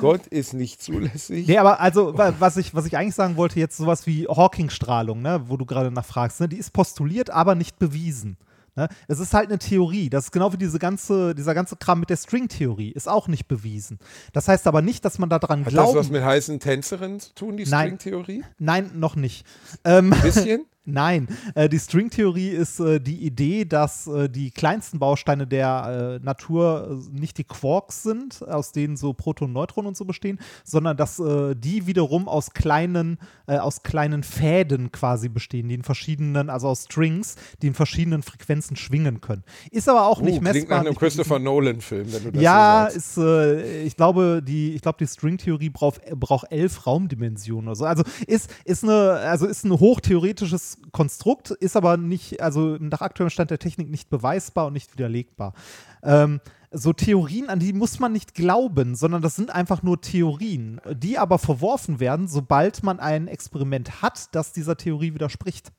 Gott 0.00 0.26
ist 0.26 0.54
nicht 0.54 0.82
zulässig. 0.82 1.46
Nee, 1.46 1.58
aber 1.58 1.80
also, 1.80 2.16
wa- 2.18 2.34
was 2.38 2.56
ich, 2.56 2.74
was 2.74 2.86
ich 2.86 2.96
eigentlich 2.96 3.14
sagen 3.14 3.36
wollte, 3.36 3.60
jetzt 3.60 3.76
sowas 3.76 4.06
wie 4.06 4.26
Hawking-Strahlung, 4.26 5.22
ne, 5.22 5.42
wo 5.46 5.56
du 5.56 5.64
gerade 5.66 5.90
nachfragst, 5.90 6.40
ne, 6.40 6.48
die 6.48 6.56
ist 6.56 6.72
postuliert, 6.72 7.30
aber 7.30 7.54
nicht 7.54 7.78
bewiesen. 7.78 8.36
Ne? 8.76 8.88
Es 9.06 9.20
ist 9.20 9.32
halt 9.34 9.50
eine 9.50 9.58
Theorie. 9.60 10.10
Das 10.10 10.24
ist 10.24 10.30
genau 10.32 10.52
wie 10.52 10.56
diese 10.56 10.80
ganze, 10.80 11.32
dieser 11.36 11.54
ganze 11.54 11.76
Kram 11.76 12.00
mit 12.00 12.10
der 12.10 12.16
String-Theorie. 12.16 12.90
Ist 12.90 13.08
auch 13.08 13.28
nicht 13.28 13.46
bewiesen. 13.46 14.00
Das 14.32 14.48
heißt 14.48 14.66
aber 14.66 14.82
nicht, 14.82 15.04
dass 15.04 15.20
man 15.20 15.28
daran 15.30 15.64
Hat 15.64 15.72
das 15.74 15.94
was 15.94 16.10
mit 16.10 16.24
heißen 16.24 16.58
Tänzerinnen 16.58 17.20
zu 17.20 17.32
tun, 17.36 17.56
die 17.56 17.66
Nein. 17.66 17.86
Stringtheorie? 18.00 18.42
Nein, 18.58 18.90
noch 18.94 19.14
nicht. 19.14 19.46
Ähm, 19.84 20.10
Bisschen? 20.22 20.64
Nein, 20.86 21.28
äh, 21.54 21.66
die 21.66 21.78
Stringtheorie 21.78 22.48
ist 22.48 22.78
äh, 22.78 23.00
die 23.00 23.24
Idee, 23.24 23.64
dass 23.64 24.06
äh, 24.06 24.28
die 24.28 24.50
kleinsten 24.50 24.98
Bausteine 24.98 25.46
der 25.46 26.18
äh, 26.20 26.24
Natur 26.24 27.00
äh, 27.14 27.18
nicht 27.18 27.38
die 27.38 27.44
Quarks 27.44 28.02
sind, 28.02 28.46
aus 28.46 28.72
denen 28.72 28.98
so 28.98 29.14
Protonen, 29.14 29.54
Neutronen 29.54 29.88
und 29.88 29.96
so 29.96 30.04
bestehen, 30.04 30.38
sondern 30.62 30.98
dass 30.98 31.18
äh, 31.18 31.54
die 31.56 31.86
wiederum 31.86 32.28
aus 32.28 32.50
kleinen, 32.50 33.18
äh, 33.46 33.56
aus 33.56 33.82
kleinen 33.82 34.22
Fäden 34.22 34.92
quasi 34.92 35.30
bestehen, 35.30 35.68
die 35.68 35.74
in 35.74 35.84
verschiedenen, 35.84 36.50
also 36.50 36.68
aus 36.68 36.84
Strings, 36.84 37.36
die 37.62 37.68
in 37.68 37.74
verschiedenen 37.74 38.22
Frequenzen 38.22 38.76
schwingen 38.76 39.22
können. 39.22 39.42
Ist 39.70 39.88
aber 39.88 40.06
auch 40.06 40.20
nicht 40.20 40.36
uh, 40.36 40.40
klingt 40.40 40.54
messbar. 40.54 40.68
nach 40.68 40.80
einem 40.80 40.90
nicht 40.90 41.00
Christopher 41.00 41.38
Nolan-Film, 41.38 42.12
wenn 42.12 42.24
du 42.24 42.32
das 42.32 42.42
ja, 42.42 42.88
so 42.90 43.00
sagst. 43.00 43.18
ist, 43.18 43.86
ich 43.86 43.96
glaube, 43.96 44.42
die, 44.46 44.74
ich 44.74 44.82
glaube, 44.82 44.98
die 45.00 45.06
Stringtheorie 45.06 45.70
braucht, 45.70 46.02
braucht 46.10 46.52
elf 46.52 46.86
Raumdimensionen 46.86 47.68
oder 47.68 47.76
so. 47.76 47.86
Also 47.86 48.02
ist, 48.26 48.50
ist 48.66 48.84
eine, 48.84 49.12
also 49.12 49.46
ist 49.46 49.64
ein 49.64 49.72
hochtheoretisches 49.72 50.73
Konstrukt, 50.92 51.50
ist 51.50 51.76
aber 51.76 51.96
nicht, 51.96 52.40
also 52.40 52.76
nach 52.78 53.00
aktuellem 53.00 53.30
Stand 53.30 53.50
der 53.50 53.58
Technik 53.58 53.90
nicht 53.90 54.10
beweisbar 54.10 54.66
und 54.66 54.72
nicht 54.72 54.92
widerlegbar. 54.92 55.54
Ähm, 56.02 56.40
so 56.70 56.92
Theorien, 56.92 57.48
an 57.48 57.60
die 57.60 57.72
muss 57.72 58.00
man 58.00 58.12
nicht 58.12 58.34
glauben, 58.34 58.96
sondern 58.96 59.22
das 59.22 59.36
sind 59.36 59.50
einfach 59.50 59.82
nur 59.82 60.00
Theorien, 60.00 60.80
die 60.92 61.18
aber 61.18 61.38
verworfen 61.38 62.00
werden, 62.00 62.26
sobald 62.26 62.82
man 62.82 62.98
ein 62.98 63.28
Experiment 63.28 64.02
hat, 64.02 64.34
das 64.34 64.52
dieser 64.52 64.76
Theorie 64.76 65.14
widerspricht. 65.14 65.72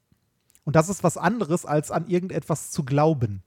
Und 0.63 0.75
das 0.75 0.89
ist 0.89 1.03
was 1.03 1.17
anderes, 1.17 1.65
als 1.65 1.91
an 1.91 2.07
irgendetwas 2.07 2.71
zu 2.71 2.83
glauben. 2.83 3.43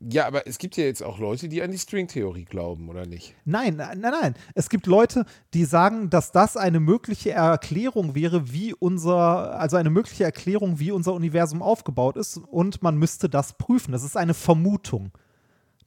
Ja, 0.00 0.26
aber 0.26 0.46
es 0.46 0.58
gibt 0.58 0.76
ja 0.76 0.84
jetzt 0.84 1.02
auch 1.02 1.18
Leute, 1.18 1.48
die 1.48 1.62
an 1.62 1.70
die 1.70 1.78
Stringtheorie 1.78 2.44
glauben, 2.44 2.88
oder 2.88 3.06
nicht? 3.06 3.34
Nein, 3.44 3.76
nein, 3.76 4.00
nein. 4.00 4.34
Es 4.54 4.68
gibt 4.68 4.86
Leute, 4.86 5.24
die 5.54 5.64
sagen, 5.64 6.10
dass 6.10 6.32
das 6.32 6.56
eine 6.56 6.80
mögliche 6.80 7.30
Erklärung 7.30 8.14
wäre, 8.14 8.52
wie 8.52 8.74
unser, 8.74 9.58
also 9.58 9.76
eine 9.76 9.90
mögliche 9.90 10.24
Erklärung, 10.24 10.78
wie 10.78 10.90
unser 10.90 11.14
Universum 11.14 11.62
aufgebaut 11.62 12.16
ist 12.16 12.36
und 12.36 12.82
man 12.82 12.98
müsste 12.98 13.28
das 13.28 13.56
prüfen. 13.56 13.92
Das 13.92 14.02
ist 14.02 14.16
eine 14.16 14.34
Vermutung. 14.34 15.12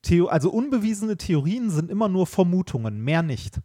Theo 0.01 0.27
also 0.27 0.49
unbewiesene 0.49 1.17
Theorien 1.17 1.69
sind 1.69 1.91
immer 1.91 2.09
nur 2.09 2.25
Vermutungen, 2.25 3.03
mehr 3.03 3.21
nicht. 3.21 3.59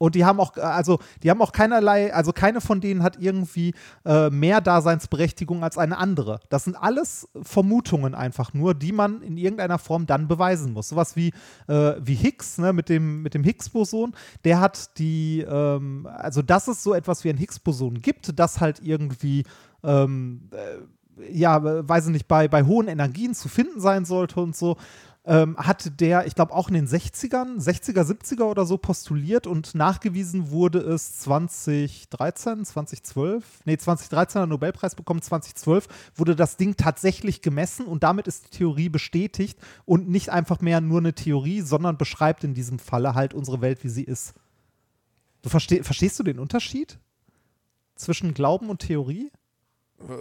Und 0.00 0.14
die 0.14 0.24
haben 0.24 0.40
auch, 0.40 0.56
äh, 0.56 0.60
also 0.62 0.98
die 1.22 1.30
haben 1.30 1.42
auch 1.42 1.52
keinerlei, 1.52 2.12
also 2.14 2.32
keine 2.32 2.62
von 2.62 2.80
denen 2.80 3.02
hat 3.02 3.18
irgendwie 3.20 3.74
äh, 4.06 4.30
mehr 4.30 4.62
Daseinsberechtigung 4.62 5.62
als 5.62 5.76
eine 5.76 5.98
andere. 5.98 6.40
Das 6.48 6.64
sind 6.64 6.74
alles 6.74 7.28
Vermutungen 7.42 8.14
einfach 8.14 8.54
nur, 8.54 8.72
die 8.72 8.92
man 8.92 9.20
in 9.20 9.36
irgendeiner 9.36 9.78
Form 9.78 10.06
dann 10.06 10.26
beweisen 10.26 10.72
muss. 10.72 10.88
Sowas 10.88 11.16
wie, 11.16 11.34
äh, 11.68 11.96
wie 12.00 12.14
Higgs, 12.14 12.56
ne, 12.56 12.72
mit 12.72 12.88
dem, 12.88 13.20
mit 13.20 13.34
dem 13.34 13.44
Higgs-Boson, 13.44 14.14
der 14.44 14.60
hat 14.60 14.98
die, 14.98 15.42
ähm, 15.42 16.08
also 16.10 16.40
dass 16.40 16.66
es 16.66 16.82
so 16.82 16.94
etwas 16.94 17.22
wie 17.24 17.28
ein 17.28 17.36
Higgs-Boson 17.36 18.00
gibt, 18.00 18.38
das 18.38 18.58
halt 18.58 18.80
irgendwie 18.82 19.44
ähm, 19.84 20.48
äh, 20.52 20.78
ja, 21.30 21.60
weiß 21.62 22.06
ich 22.06 22.12
nicht, 22.12 22.28
bei, 22.28 22.48
bei 22.48 22.64
hohen 22.64 22.88
Energien 22.88 23.34
zu 23.34 23.50
finden 23.50 23.80
sein 23.80 24.06
sollte 24.06 24.40
und 24.40 24.56
so 24.56 24.78
ähm, 25.24 25.56
hat 25.58 26.00
der, 26.00 26.26
ich 26.26 26.34
glaube 26.34 26.54
auch 26.54 26.68
in 26.68 26.74
den 26.74 26.88
60ern, 26.88 27.58
60er, 27.60 28.02
70er 28.02 28.44
oder 28.44 28.64
so 28.64 28.78
postuliert 28.78 29.46
und 29.46 29.74
nachgewiesen 29.74 30.50
wurde 30.50 30.78
es 30.78 31.18
2013, 31.20 32.64
2012, 32.64 33.60
nee, 33.66 33.76
2013 33.76 34.40
hat 34.40 34.48
Nobelpreis 34.48 34.94
bekommen, 34.94 35.20
2012 35.20 35.88
wurde 36.14 36.34
das 36.34 36.56
Ding 36.56 36.76
tatsächlich 36.76 37.42
gemessen 37.42 37.86
und 37.86 38.02
damit 38.02 38.28
ist 38.28 38.46
die 38.46 38.58
Theorie 38.58 38.88
bestätigt 38.88 39.58
und 39.84 40.08
nicht 40.08 40.30
einfach 40.30 40.60
mehr 40.62 40.80
nur 40.80 41.00
eine 41.00 41.12
Theorie, 41.12 41.60
sondern 41.60 41.98
beschreibt 41.98 42.42
in 42.42 42.54
diesem 42.54 42.78
Falle 42.78 43.14
halt 43.14 43.34
unsere 43.34 43.60
Welt, 43.60 43.84
wie 43.84 43.90
sie 43.90 44.04
ist. 44.04 44.32
Du 45.42 45.50
versteh, 45.50 45.82
verstehst 45.82 46.18
du 46.18 46.22
den 46.22 46.38
Unterschied 46.38 46.98
zwischen 47.94 48.32
Glauben 48.32 48.70
und 48.70 48.80
Theorie? 48.80 49.30
Äh, 50.00 50.14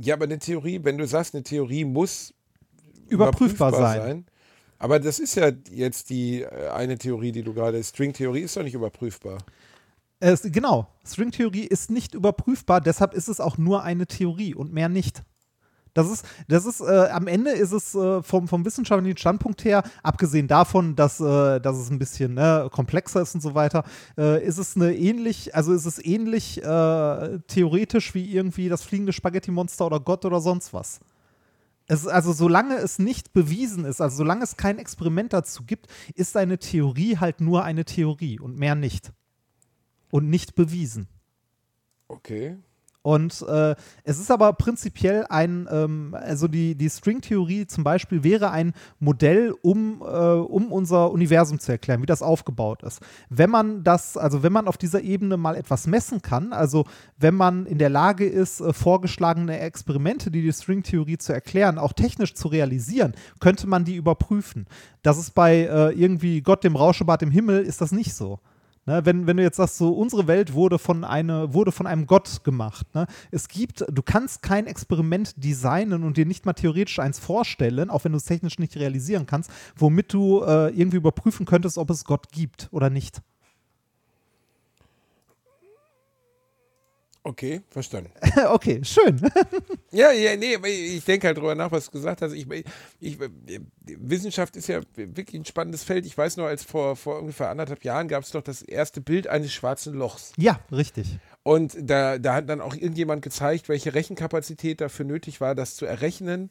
ja, 0.00 0.14
aber 0.14 0.24
eine 0.24 0.38
Theorie, 0.38 0.80
wenn 0.82 0.98
du 0.98 1.06
sagst, 1.06 1.34
eine 1.34 1.42
Theorie 1.42 1.84
muss 1.84 2.34
überprüfbar, 3.12 3.68
überprüfbar 3.68 3.94
sein. 3.94 4.02
sein. 4.02 4.26
Aber 4.78 4.98
das 4.98 5.20
ist 5.20 5.36
ja 5.36 5.52
jetzt 5.70 6.10
die 6.10 6.42
äh, 6.42 6.68
eine 6.70 6.98
Theorie, 6.98 7.30
die 7.30 7.42
du 7.42 7.54
gerade. 7.54 7.82
Stringtheorie 7.82 8.40
ist 8.40 8.56
doch 8.56 8.64
nicht 8.64 8.74
überprüfbar. 8.74 9.38
Es, 10.18 10.42
genau, 10.42 10.88
Stringtheorie 11.04 11.64
ist 11.64 11.90
nicht 11.90 12.14
überprüfbar, 12.14 12.80
deshalb 12.80 13.14
ist 13.14 13.28
es 13.28 13.40
auch 13.40 13.58
nur 13.58 13.82
eine 13.82 14.06
Theorie 14.06 14.54
und 14.54 14.72
mehr 14.72 14.88
nicht. 14.88 15.22
Das 15.94 16.10
ist, 16.10 16.24
das 16.48 16.64
ist, 16.64 16.80
äh, 16.80 17.08
am 17.10 17.26
Ende 17.26 17.50
ist 17.50 17.72
es 17.72 17.94
äh, 17.94 18.22
vom, 18.22 18.48
vom 18.48 18.64
wissenschaftlichen 18.64 19.16
Standpunkt 19.16 19.64
her, 19.64 19.82
abgesehen 20.02 20.48
davon, 20.48 20.96
dass, 20.96 21.20
äh, 21.20 21.60
dass 21.60 21.76
es 21.76 21.90
ein 21.90 21.98
bisschen 21.98 22.34
ne, 22.34 22.68
komplexer 22.72 23.20
ist 23.20 23.34
und 23.34 23.40
so 23.40 23.54
weiter, 23.54 23.84
äh, 24.16 24.44
ist 24.44 24.58
es 24.58 24.74
eine 24.74 24.94
ähnlich, 24.94 25.54
also 25.54 25.72
ist 25.72 25.84
es 25.86 26.02
ähnlich 26.04 26.62
äh, 26.62 27.38
theoretisch 27.46 28.14
wie 28.14 28.32
irgendwie 28.32 28.68
das 28.68 28.82
fliegende 28.82 29.12
Spaghetti-Monster 29.12 29.86
oder 29.86 30.00
Gott 30.00 30.24
oder 30.24 30.40
sonst 30.40 30.72
was. 30.72 31.00
Es, 31.86 32.06
also 32.06 32.32
solange 32.32 32.76
es 32.76 32.98
nicht 32.98 33.32
bewiesen 33.32 33.84
ist, 33.84 34.00
also 34.00 34.18
solange 34.18 34.44
es 34.44 34.56
kein 34.56 34.78
Experiment 34.78 35.32
dazu 35.32 35.64
gibt, 35.64 35.88
ist 36.14 36.36
eine 36.36 36.58
Theorie 36.58 37.18
halt 37.18 37.40
nur 37.40 37.64
eine 37.64 37.84
Theorie 37.84 38.38
und 38.38 38.56
mehr 38.56 38.74
nicht. 38.74 39.12
Und 40.10 40.28
nicht 40.28 40.54
bewiesen. 40.54 41.08
Okay. 42.08 42.58
Und 43.02 43.44
äh, 43.48 43.74
es 44.04 44.20
ist 44.20 44.30
aber 44.30 44.52
prinzipiell 44.52 45.26
ein, 45.28 45.68
ähm, 45.70 46.16
also 46.18 46.46
die, 46.46 46.76
die 46.76 46.88
Stringtheorie 46.88 47.66
zum 47.66 47.82
Beispiel 47.82 48.22
wäre 48.22 48.52
ein 48.52 48.74
Modell, 49.00 49.54
um, 49.60 50.00
äh, 50.00 50.04
um 50.04 50.70
unser 50.70 51.10
Universum 51.10 51.58
zu 51.58 51.72
erklären, 51.72 52.00
wie 52.00 52.06
das 52.06 52.22
aufgebaut 52.22 52.84
ist. 52.84 53.00
Wenn 53.28 53.50
man 53.50 53.82
das, 53.82 54.16
also 54.16 54.44
wenn 54.44 54.52
man 54.52 54.68
auf 54.68 54.78
dieser 54.78 55.02
Ebene 55.02 55.36
mal 55.36 55.56
etwas 55.56 55.88
messen 55.88 56.22
kann, 56.22 56.52
also 56.52 56.84
wenn 57.18 57.34
man 57.34 57.66
in 57.66 57.78
der 57.78 57.90
Lage 57.90 58.24
ist, 58.24 58.60
äh, 58.60 58.72
vorgeschlagene 58.72 59.58
Experimente, 59.58 60.30
die 60.30 60.42
die 60.42 60.52
Stringtheorie 60.52 61.18
zu 61.18 61.32
erklären, 61.32 61.78
auch 61.78 61.94
technisch 61.94 62.34
zu 62.34 62.46
realisieren, 62.48 63.14
könnte 63.40 63.66
man 63.66 63.84
die 63.84 63.96
überprüfen. 63.96 64.66
Das 65.02 65.18
ist 65.18 65.34
bei 65.34 65.62
äh, 65.62 65.90
irgendwie 65.90 66.40
Gott 66.40 66.62
dem 66.62 66.76
Rauschebart 66.76 67.22
im 67.22 67.32
Himmel, 67.32 67.62
ist 67.64 67.80
das 67.80 67.90
nicht 67.90 68.14
so. 68.14 68.38
Ne, 68.84 69.06
wenn, 69.06 69.28
wenn 69.28 69.36
du 69.36 69.44
jetzt 69.44 69.58
sagst, 69.58 69.78
so 69.78 69.90
unsere 69.90 70.26
Welt 70.26 70.54
wurde 70.54 70.76
von, 70.76 71.04
eine, 71.04 71.54
wurde 71.54 71.70
von 71.70 71.86
einem 71.86 72.06
Gott 72.06 72.42
gemacht. 72.42 72.92
Ne? 72.94 73.06
Es 73.30 73.46
gibt, 73.46 73.84
du 73.88 74.02
kannst 74.02 74.42
kein 74.42 74.66
Experiment 74.66 75.34
designen 75.36 76.02
und 76.02 76.16
dir 76.16 76.26
nicht 76.26 76.46
mal 76.46 76.54
theoretisch 76.54 76.98
eins 76.98 77.20
vorstellen, 77.20 77.90
auch 77.90 78.02
wenn 78.04 78.10
du 78.10 78.18
es 78.18 78.24
technisch 78.24 78.58
nicht 78.58 78.74
realisieren 78.74 79.26
kannst, 79.26 79.52
womit 79.76 80.12
du 80.12 80.42
äh, 80.42 80.70
irgendwie 80.70 80.96
überprüfen 80.96 81.46
könntest, 81.46 81.78
ob 81.78 81.90
es 81.90 82.04
Gott 82.04 82.32
gibt 82.32 82.68
oder 82.72 82.90
nicht. 82.90 83.22
Okay, 87.24 87.60
verstanden. 87.70 88.10
okay, 88.48 88.80
schön. 88.82 89.20
ja, 89.92 90.10
ja, 90.10 90.36
nee, 90.36 90.56
ich 90.66 91.04
denke 91.04 91.28
halt 91.28 91.38
drüber 91.38 91.54
nach, 91.54 91.70
was 91.70 91.86
du 91.86 91.92
gesagt 91.92 92.20
hast. 92.20 92.32
Ich, 92.32 92.46
ich, 92.98 93.18
Wissenschaft 93.86 94.56
ist 94.56 94.66
ja 94.66 94.80
wirklich 94.96 95.40
ein 95.40 95.44
spannendes 95.44 95.84
Feld. 95.84 96.04
Ich 96.04 96.18
weiß 96.18 96.36
noch, 96.36 96.46
als 96.46 96.64
vor, 96.64 96.96
vor 96.96 97.20
ungefähr 97.20 97.48
anderthalb 97.48 97.84
Jahren 97.84 98.08
gab 98.08 98.24
es 98.24 98.32
doch 98.32 98.42
das 98.42 98.62
erste 98.62 99.00
Bild 99.00 99.28
eines 99.28 99.52
schwarzen 99.52 99.94
Lochs. 99.94 100.32
Ja, 100.36 100.58
richtig. 100.72 101.18
Und 101.44 101.76
da, 101.78 102.18
da 102.18 102.34
hat 102.34 102.48
dann 102.48 102.60
auch 102.60 102.74
irgendjemand 102.74 103.22
gezeigt, 103.22 103.68
welche 103.68 103.94
Rechenkapazität 103.94 104.80
dafür 104.80 105.04
nötig 105.04 105.40
war, 105.40 105.54
das 105.54 105.76
zu 105.76 105.86
errechnen. 105.86 106.50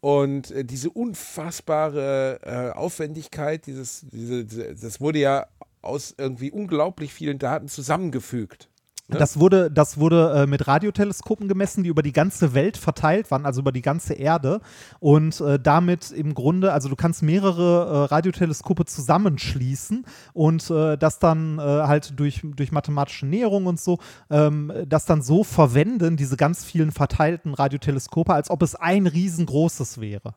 Und 0.00 0.50
äh, 0.50 0.64
diese 0.64 0.90
unfassbare 0.90 2.40
äh, 2.42 2.76
Aufwendigkeit, 2.76 3.66
dieses, 3.66 4.04
diese, 4.10 4.44
das 4.44 5.00
wurde 5.00 5.18
ja 5.18 5.46
aus 5.82 6.14
irgendwie 6.16 6.50
unglaublich 6.50 7.12
vielen 7.12 7.38
Daten 7.38 7.68
zusammengefügt. 7.68 8.69
Ne? 9.12 9.18
Das 9.18 9.38
wurde, 9.38 9.70
das 9.70 9.98
wurde 9.98 10.42
äh, 10.42 10.46
mit 10.46 10.66
Radioteleskopen 10.66 11.48
gemessen, 11.48 11.82
die 11.82 11.88
über 11.88 12.02
die 12.02 12.12
ganze 12.12 12.54
Welt 12.54 12.76
verteilt 12.76 13.30
waren, 13.30 13.46
also 13.46 13.60
über 13.60 13.72
die 13.72 13.82
ganze 13.82 14.14
Erde. 14.14 14.60
Und 14.98 15.40
äh, 15.40 15.58
damit 15.58 16.10
im 16.10 16.34
Grunde, 16.34 16.72
also 16.72 16.88
du 16.88 16.96
kannst 16.96 17.22
mehrere 17.22 17.86
äh, 17.86 18.14
Radioteleskope 18.14 18.84
zusammenschließen 18.84 20.04
und 20.32 20.70
äh, 20.70 20.96
das 20.96 21.18
dann 21.18 21.58
äh, 21.58 21.62
halt 21.62 22.18
durch, 22.18 22.40
durch 22.44 22.72
mathematische 22.72 23.26
Näherung 23.26 23.66
und 23.66 23.80
so, 23.80 23.98
ähm, 24.30 24.72
das 24.86 25.06
dann 25.06 25.22
so 25.22 25.44
verwenden, 25.44 26.16
diese 26.16 26.36
ganz 26.36 26.64
vielen 26.64 26.92
verteilten 26.92 27.54
Radioteleskope, 27.54 28.32
als 28.32 28.50
ob 28.50 28.62
es 28.62 28.74
ein 28.74 29.06
riesengroßes 29.06 30.00
wäre. 30.00 30.34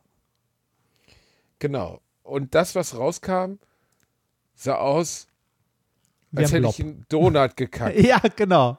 Genau. 1.58 2.00
Und 2.22 2.54
das, 2.54 2.74
was 2.74 2.96
rauskam, 2.96 3.58
sah 4.54 4.76
aus 4.76 5.28
als 6.36 6.52
hätte 6.52 6.68
ich 6.68 6.80
einen 6.80 7.04
Donut 7.08 7.56
gekackt. 7.56 7.98
ja, 8.00 8.20
genau. 8.36 8.78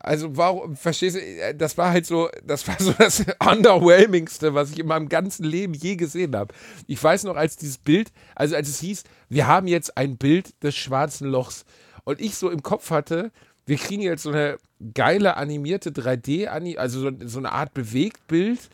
Also 0.00 0.36
warum, 0.36 0.76
verstehst 0.76 1.16
du, 1.16 1.54
das 1.54 1.76
war 1.76 1.90
halt 1.90 2.06
so, 2.06 2.28
das 2.44 2.66
war 2.68 2.76
so 2.78 2.92
das 2.92 3.24
underwhelmingste, 3.50 4.54
was 4.54 4.70
ich 4.70 4.78
in 4.78 4.86
meinem 4.86 5.08
ganzen 5.08 5.44
Leben 5.44 5.74
je 5.74 5.96
gesehen 5.96 6.36
habe. 6.36 6.54
Ich 6.86 7.02
weiß 7.02 7.24
noch, 7.24 7.36
als 7.36 7.56
dieses 7.56 7.78
Bild, 7.78 8.12
also 8.34 8.54
als 8.54 8.68
es 8.68 8.80
hieß, 8.80 9.04
wir 9.28 9.46
haben 9.46 9.66
jetzt 9.66 9.96
ein 9.96 10.16
Bild 10.16 10.62
des 10.62 10.76
schwarzen 10.76 11.28
Lochs 11.28 11.64
und 12.04 12.20
ich 12.20 12.36
so 12.36 12.48
im 12.48 12.62
Kopf 12.62 12.90
hatte, 12.90 13.32
wir 13.66 13.76
kriegen 13.76 14.02
jetzt 14.02 14.22
so 14.22 14.30
eine 14.30 14.58
geile 14.94 15.36
animierte 15.36 15.90
3D, 15.90 16.46
also 16.76 17.00
so, 17.00 17.10
so 17.24 17.38
eine 17.38 17.52
Art 17.52 17.74
Bewegtbild 17.74 18.70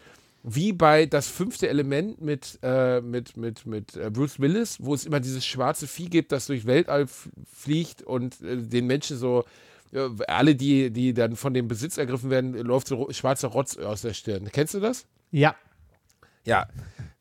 wie 0.47 0.75
bei 0.75 1.07
das 1.07 1.27
fünfte 1.27 1.71
Element 1.71 2.21
mit, 2.21 2.59
äh, 2.63 3.01
mit, 3.01 3.37
mit, 3.39 3.65
mit 3.65 3.97
äh, 3.97 4.11
Bruce 4.11 4.39
Willis, 4.39 4.77
wo 4.79 4.93
es 4.93 5.07
immer 5.07 5.19
dieses 5.19 5.45
schwarze 5.47 5.87
Vieh 5.87 6.11
gibt, 6.11 6.33
das 6.33 6.47
durch 6.47 6.67
Weltall 6.67 7.07
fliegt 7.51 8.03
und 8.03 8.43
äh, 8.43 8.59
den 8.59 8.87
Menschen 8.87 9.17
so, 9.17 9.45
äh, 9.93 10.11
alle, 10.29 10.55
die, 10.55 10.91
die 10.91 11.15
dann 11.15 11.37
von 11.37 11.55
dem 11.55 11.67
Besitz 11.67 11.97
ergriffen 11.97 12.29
werden, 12.29 12.53
läuft 12.59 12.89
so 12.89 13.11
schwarzer 13.11 13.49
Rotz 13.49 13.79
aus 13.79 14.03
der 14.03 14.13
Stirn. 14.13 14.51
Kennst 14.53 14.75
du 14.75 14.81
das? 14.81 15.07
Ja. 15.31 15.57
Ja. 16.45 16.69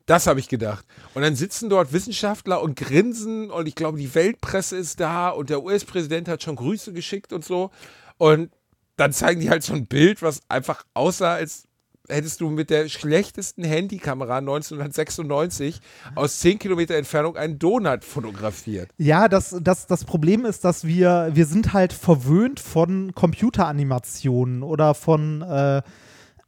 Das 0.06 0.28
habe 0.28 0.42
ich 0.42 0.50
gedacht. 0.50 0.86
Und 1.14 1.22
dann 1.22 1.38
sitzen 1.38 1.70
dort 1.70 1.94
Wissenschaftler 1.94 2.62
und 2.62 2.76
grinsen 2.76 3.50
und 3.50 3.70
ich 3.70 3.76
glaube, 3.76 3.98
die 3.98 4.14
Weltpresse 4.14 4.76
ist 4.76 5.00
da 5.00 5.30
und 5.30 5.50
der 5.50 5.64
US-Präsident 5.64 6.28
hat 6.28 6.44
schon 6.44 6.58
Grüße 6.58 6.92
geschickt 6.92 7.32
und 7.32 7.46
so. 7.46 7.72
Und 8.18 8.52
dann 8.98 9.14
zeigen 9.14 9.40
die 9.40 9.50
halt 9.50 9.64
so 9.64 9.74
ein 9.74 9.88
Bild, 9.88 10.22
was 10.22 10.42
einfach 10.50 10.84
aussah, 10.94 11.36
als 11.36 11.70
hättest 12.10 12.42
du 12.42 12.50
mit 12.50 12.70
der 12.70 12.90
schlechtesten 12.90 13.64
Handykamera 13.64 14.38
1996 14.38 15.80
aus 16.16 16.40
10 16.40 16.60
Kilometer 16.60 16.96
Entfernung 16.96 17.38
einen 17.38 17.60
Donut 17.60 18.04
fotografiert. 18.04 18.90
Ja, 18.98 19.28
das, 19.28 19.56
das, 19.62 19.88
das 19.88 20.04
Problem 20.06 20.46
ist, 20.46 20.66
dass 20.66 20.86
wir, 20.86 21.30
wir 21.34 21.46
sind 21.46 21.74
halt 21.74 21.94
verwöhnt 21.94 22.60
von 22.60 23.14
Computeranimationen 23.16 24.64
oder 24.64 24.94
von 24.94 25.42
äh, 25.42 25.82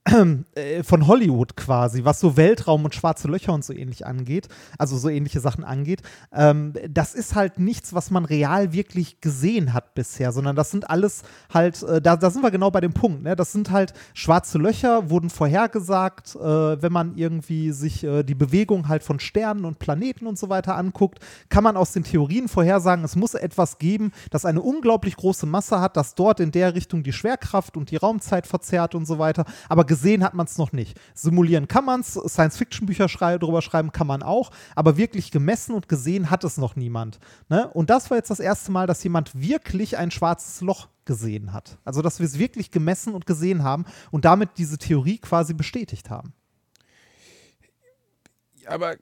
von 0.83 1.07
Hollywood 1.07 1.57
quasi, 1.57 2.05
was 2.05 2.19
so 2.19 2.37
Weltraum 2.37 2.85
und 2.85 2.93
schwarze 2.93 3.27
Löcher 3.27 3.53
und 3.53 3.65
so 3.65 3.73
ähnlich 3.73 4.05
angeht, 4.05 4.47
also 4.77 4.97
so 4.97 5.09
ähnliche 5.09 5.39
Sachen 5.39 5.63
angeht, 5.63 6.03
ähm, 6.31 6.73
das 6.87 7.15
ist 7.15 7.33
halt 7.33 7.57
nichts, 7.57 7.91
was 7.93 8.11
man 8.11 8.23
real 8.23 8.71
wirklich 8.71 9.19
gesehen 9.19 9.73
hat 9.73 9.95
bisher, 9.95 10.31
sondern 10.31 10.55
das 10.55 10.69
sind 10.69 10.91
alles 10.91 11.23
halt, 11.51 11.81
äh, 11.81 12.01
da, 12.01 12.17
da 12.17 12.29
sind 12.29 12.43
wir 12.43 12.51
genau 12.51 12.69
bei 12.69 12.81
dem 12.81 12.93
Punkt, 12.93 13.23
ne? 13.23 13.35
das 13.35 13.51
sind 13.51 13.71
halt 13.71 13.93
schwarze 14.13 14.59
Löcher, 14.59 15.09
wurden 15.09 15.31
vorhergesagt, 15.31 16.35
äh, 16.35 16.39
wenn 16.39 16.93
man 16.93 17.15
irgendwie 17.15 17.71
sich 17.71 18.03
äh, 18.03 18.21
die 18.21 18.35
Bewegung 18.35 18.87
halt 18.87 19.01
von 19.01 19.19
Sternen 19.19 19.65
und 19.65 19.79
Planeten 19.79 20.27
und 20.27 20.37
so 20.37 20.49
weiter 20.49 20.75
anguckt, 20.75 21.17
kann 21.49 21.63
man 21.63 21.77
aus 21.77 21.93
den 21.93 22.03
Theorien 22.03 22.47
vorhersagen, 22.47 23.03
es 23.03 23.15
muss 23.15 23.33
etwas 23.33 23.79
geben, 23.79 24.11
das 24.29 24.45
eine 24.45 24.61
unglaublich 24.61 25.15
große 25.15 25.47
Masse 25.47 25.81
hat, 25.81 25.97
das 25.97 26.13
dort 26.13 26.39
in 26.39 26.51
der 26.51 26.75
Richtung 26.75 27.01
die 27.01 27.13
Schwerkraft 27.13 27.75
und 27.75 27.89
die 27.89 27.97
Raumzeit 27.97 28.45
verzerrt 28.45 28.93
und 28.93 29.07
so 29.07 29.17
weiter, 29.17 29.45
aber 29.67 29.83
gesehen 29.95 30.25
hat 30.25 30.33
man 30.33 30.45
es 30.45 30.57
noch 30.57 30.73
nicht. 30.73 30.99
Simulieren 31.13 31.69
kann 31.69 31.85
man 31.85 32.01
es, 32.01 32.13
Science-Fiction-Bücher 32.13 33.07
schrei 33.07 33.37
drüber 33.37 33.61
schreiben 33.61 33.93
kann 33.93 34.07
man 34.07 34.23
auch, 34.23 34.51
aber 34.75 34.97
wirklich 34.97 35.31
gemessen 35.31 35.73
und 35.73 35.87
gesehen 35.87 36.29
hat 36.29 36.43
es 36.43 36.57
noch 36.57 36.75
niemand. 36.75 37.17
Ne? 37.47 37.69
Und 37.69 37.89
das 37.89 38.09
war 38.09 38.17
jetzt 38.17 38.29
das 38.29 38.41
erste 38.41 38.73
Mal, 38.73 38.87
dass 38.87 39.01
jemand 39.05 39.39
wirklich 39.39 39.97
ein 39.97 40.11
schwarzes 40.11 40.59
Loch 40.59 40.89
gesehen 41.05 41.53
hat. 41.53 41.77
Also, 41.85 42.01
dass 42.01 42.19
wir 42.19 42.25
es 42.25 42.37
wirklich 42.37 42.71
gemessen 42.71 43.13
und 43.13 43.25
gesehen 43.25 43.63
haben 43.63 43.85
und 44.11 44.25
damit 44.25 44.57
diese 44.57 44.77
Theorie 44.77 45.17
quasi 45.17 45.53
bestätigt 45.53 46.09
haben. 46.09 46.33
Aber 48.65 48.95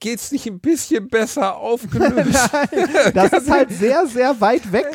geht's 0.00 0.32
nicht 0.32 0.46
ein 0.46 0.60
bisschen 0.60 1.08
besser 1.08 1.56
aufgelöst? 1.56 2.50
das 3.14 3.32
ist 3.32 3.50
halt 3.50 3.70
sehr, 3.70 4.06
sehr 4.06 4.40
weit 4.40 4.70
weg. 4.72 4.86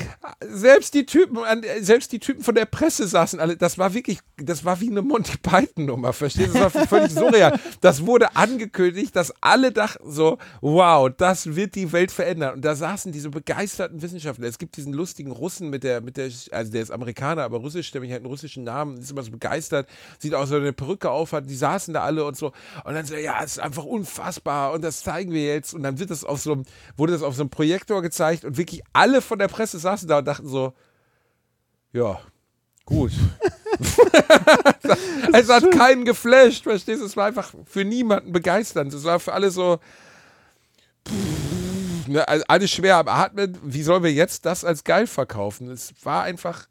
Selbst 0.47 0.93
die 0.93 1.05
Typen, 1.05 1.39
selbst 1.82 2.11
die 2.11 2.20
Typen 2.20 2.43
von 2.43 2.55
der 2.55 2.65
Presse 2.65 3.07
saßen 3.07 3.39
alle, 3.39 3.57
das 3.57 3.78
war 3.78 3.93
wirklich, 3.93 4.20
das 4.38 4.65
war 4.65 4.80
wie 4.80 4.89
eine 4.89 5.01
Monty 5.01 5.38
Python-Nummer, 5.38 6.13
verstehst 6.13 6.55
du? 6.55 6.59
Das 6.59 6.76
war 6.76 6.88
völlig 6.88 7.11
surreal. 7.11 7.59
Das 7.82 8.05
wurde 8.05 8.36
angekündigt, 8.36 9.15
dass 9.15 9.34
alle 9.41 9.72
dachten 9.72 10.11
so, 10.11 10.38
wow, 10.61 11.09
das 11.15 11.55
wird 11.55 11.76
die 11.76 11.91
Welt 11.91 12.11
verändern. 12.11 12.55
Und 12.55 12.65
da 12.65 12.76
saßen 12.76 13.11
diese 13.11 13.30
begeisterten 13.30 14.01
Wissenschaftler. 14.01 14.47
Es 14.47 14.57
gibt 14.57 14.78
diesen 14.78 14.93
lustigen 14.93 15.32
Russen 15.32 15.70
mit 15.70 15.84
der, 15.84 16.01
mit 16.01 16.17
der, 16.17 16.30
also 16.51 16.72
der 16.72 16.82
ist 16.82 16.91
Amerikaner, 16.91 17.43
aber 17.43 17.57
russischstämmig, 17.57 18.11
hat 18.11 18.17
einen 18.17 18.28
russischen 18.28 18.63
Namen, 18.63 18.97
ist 18.99 19.11
immer 19.11 19.24
so 19.24 19.32
begeistert, 19.32 19.88
sieht 20.20 20.36
aus, 20.36 20.51
er 20.51 20.57
eine 20.57 20.74
Perücke 20.74 21.09
auf 21.09 21.34
hat, 21.34 21.49
die 21.49 21.55
saßen 21.55 21.93
da 21.93 22.03
alle 22.03 22.26
und 22.26 22.38
so. 22.38 22.51
Und 22.84 22.93
dann 22.93 23.05
so, 23.05 23.15
ja, 23.15 23.39
es 23.43 23.53
ist 23.53 23.59
einfach 23.59 23.84
unfassbar 23.84 24.59
und 24.68 24.84
das 24.84 25.03
zeigen 25.03 25.32
wir 25.32 25.43
jetzt. 25.43 25.74
Und 25.74 25.84
dann 25.84 25.99
wird 25.99 26.12
das 26.12 26.24
auf 26.24 26.41
so 26.41 26.53
einem, 26.53 26.66
wurde 26.97 27.14
das 27.14 27.24
auf 27.24 27.36
so 27.36 27.41
einem 27.41 27.49
Projektor 27.49 28.01
gezeigt 28.01 28.45
und 28.45 28.57
wirklich 28.57 28.84
alle 28.93 29.22
von 29.22 29.39
der 29.39 29.47
Presse 29.47 29.80
saßen 29.80 30.07
da 30.07 30.20
und 30.20 30.26
dachten 30.26 30.47
so, 30.47 30.74
ja, 31.93 32.20
gut. 32.86 33.12
es 35.34 35.49
hat 35.49 35.72
keinen 35.72 36.05
geflasht, 36.05 36.64
verstehst 36.64 37.01
du? 37.01 37.05
Es 37.05 37.18
war 37.18 37.28
einfach 37.28 37.53
für 37.66 37.86
niemanden 37.86 38.32
begeisternd. 38.32 38.93
Es 38.93 39.03
war 39.03 39.20
für 39.20 39.34
alle 39.34 39.51
so, 39.51 39.80
pff, 41.07 42.07
ne, 42.07 42.28
also 42.28 42.43
alles 42.47 42.72
schwer 42.72 42.97
am 42.97 43.07
Atmen. 43.07 43.57
Wie 43.64 43.84
sollen 43.84 44.03
wir 44.03 44.12
jetzt 44.14 44.45
das 44.45 44.64
als 44.66 44.84
geil 44.84 45.07
verkaufen? 45.07 45.70
Es 45.70 45.93
war 46.03 46.24
einfach. 46.24 46.68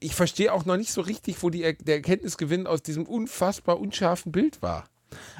Ich 0.00 0.14
verstehe 0.14 0.52
auch 0.52 0.64
noch 0.64 0.76
nicht 0.76 0.92
so 0.92 1.00
richtig, 1.00 1.42
wo 1.42 1.48
die, 1.48 1.60
der 1.78 1.96
Erkenntnisgewinn 1.96 2.66
aus 2.66 2.82
diesem 2.82 3.06
unfassbar 3.06 3.78
unscharfen 3.78 4.32
Bild 4.32 4.60
war. 4.60 4.84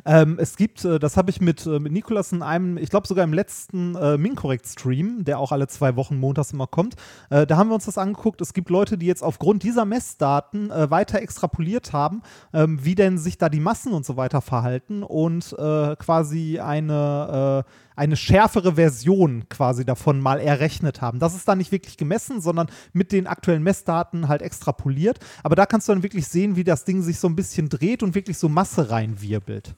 Ähm, 0.04 0.36
es 0.38 0.56
gibt, 0.56 0.84
äh, 0.84 0.98
das 0.98 1.16
habe 1.16 1.30
ich 1.30 1.40
mit, 1.40 1.66
äh, 1.66 1.78
mit 1.78 1.92
Nikolas 1.92 2.32
in 2.32 2.42
einem, 2.42 2.78
ich 2.78 2.90
glaube 2.90 3.06
sogar 3.06 3.24
im 3.24 3.32
letzten 3.32 3.94
äh, 3.94 4.16
Minkorrekt-Stream, 4.18 5.24
der 5.24 5.38
auch 5.38 5.52
alle 5.52 5.68
zwei 5.68 5.96
Wochen 5.96 6.18
montags 6.18 6.52
immer 6.52 6.66
kommt, 6.66 6.94
äh, 7.30 7.46
da 7.46 7.56
haben 7.56 7.68
wir 7.68 7.74
uns 7.74 7.86
das 7.86 7.98
angeguckt. 7.98 8.40
Es 8.40 8.54
gibt 8.54 8.70
Leute, 8.70 8.98
die 8.98 9.06
jetzt 9.06 9.22
aufgrund 9.22 9.62
dieser 9.62 9.84
Messdaten 9.84 10.70
äh, 10.70 10.90
weiter 10.90 11.20
extrapoliert 11.20 11.92
haben, 11.92 12.22
ähm, 12.52 12.84
wie 12.84 12.94
denn 12.94 13.18
sich 13.18 13.38
da 13.38 13.48
die 13.48 13.60
Massen 13.60 13.92
und 13.92 14.04
so 14.04 14.16
weiter 14.16 14.40
verhalten 14.40 15.02
und 15.02 15.54
äh, 15.58 15.96
quasi 15.96 16.60
eine 16.60 17.64
eine 17.96 18.16
schärfere 18.16 18.74
Version 18.74 19.48
quasi 19.48 19.84
davon 19.84 20.20
mal 20.20 20.40
errechnet 20.40 21.00
haben. 21.00 21.18
Das 21.18 21.34
ist 21.34 21.46
dann 21.46 21.58
nicht 21.58 21.72
wirklich 21.72 21.96
gemessen, 21.96 22.40
sondern 22.40 22.68
mit 22.92 23.12
den 23.12 23.26
aktuellen 23.26 23.62
Messdaten 23.62 24.28
halt 24.28 24.42
extrapoliert. 24.42 25.18
Aber 25.42 25.56
da 25.56 25.66
kannst 25.66 25.88
du 25.88 25.92
dann 25.92 26.02
wirklich 26.02 26.26
sehen, 26.26 26.56
wie 26.56 26.64
das 26.64 26.84
Ding 26.84 27.02
sich 27.02 27.18
so 27.18 27.28
ein 27.28 27.36
bisschen 27.36 27.68
dreht 27.68 28.02
und 28.02 28.14
wirklich 28.14 28.38
so 28.38 28.48
Masse 28.48 28.90
reinwirbelt. 28.90 29.74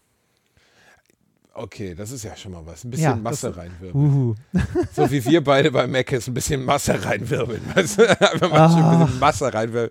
Okay, 1.58 1.94
das 1.94 2.10
ist 2.10 2.22
ja 2.22 2.36
schon 2.36 2.52
mal 2.52 2.66
was. 2.66 2.84
Ein 2.84 2.90
bisschen 2.90 3.04
ja, 3.04 3.16
Masse 3.16 3.56
reinwirbeln. 3.56 3.94
Uh. 3.94 4.34
So 4.94 5.10
wie 5.10 5.24
wir 5.24 5.42
beide 5.42 5.70
bei 5.70 5.86
Mac 5.86 6.12
ist 6.12 6.28
ein 6.28 6.34
bisschen 6.34 6.62
Masse 6.62 7.02
reinwirbeln. 7.02 7.62
Weißt 7.74 7.98
du? 7.98 8.08
Einfach 8.08 8.50
mal 8.50 8.60
ah. 8.60 8.66
ein 8.66 9.06
bisschen 9.06 9.18
Masse 9.18 9.54
reinwirbeln. 9.54 9.90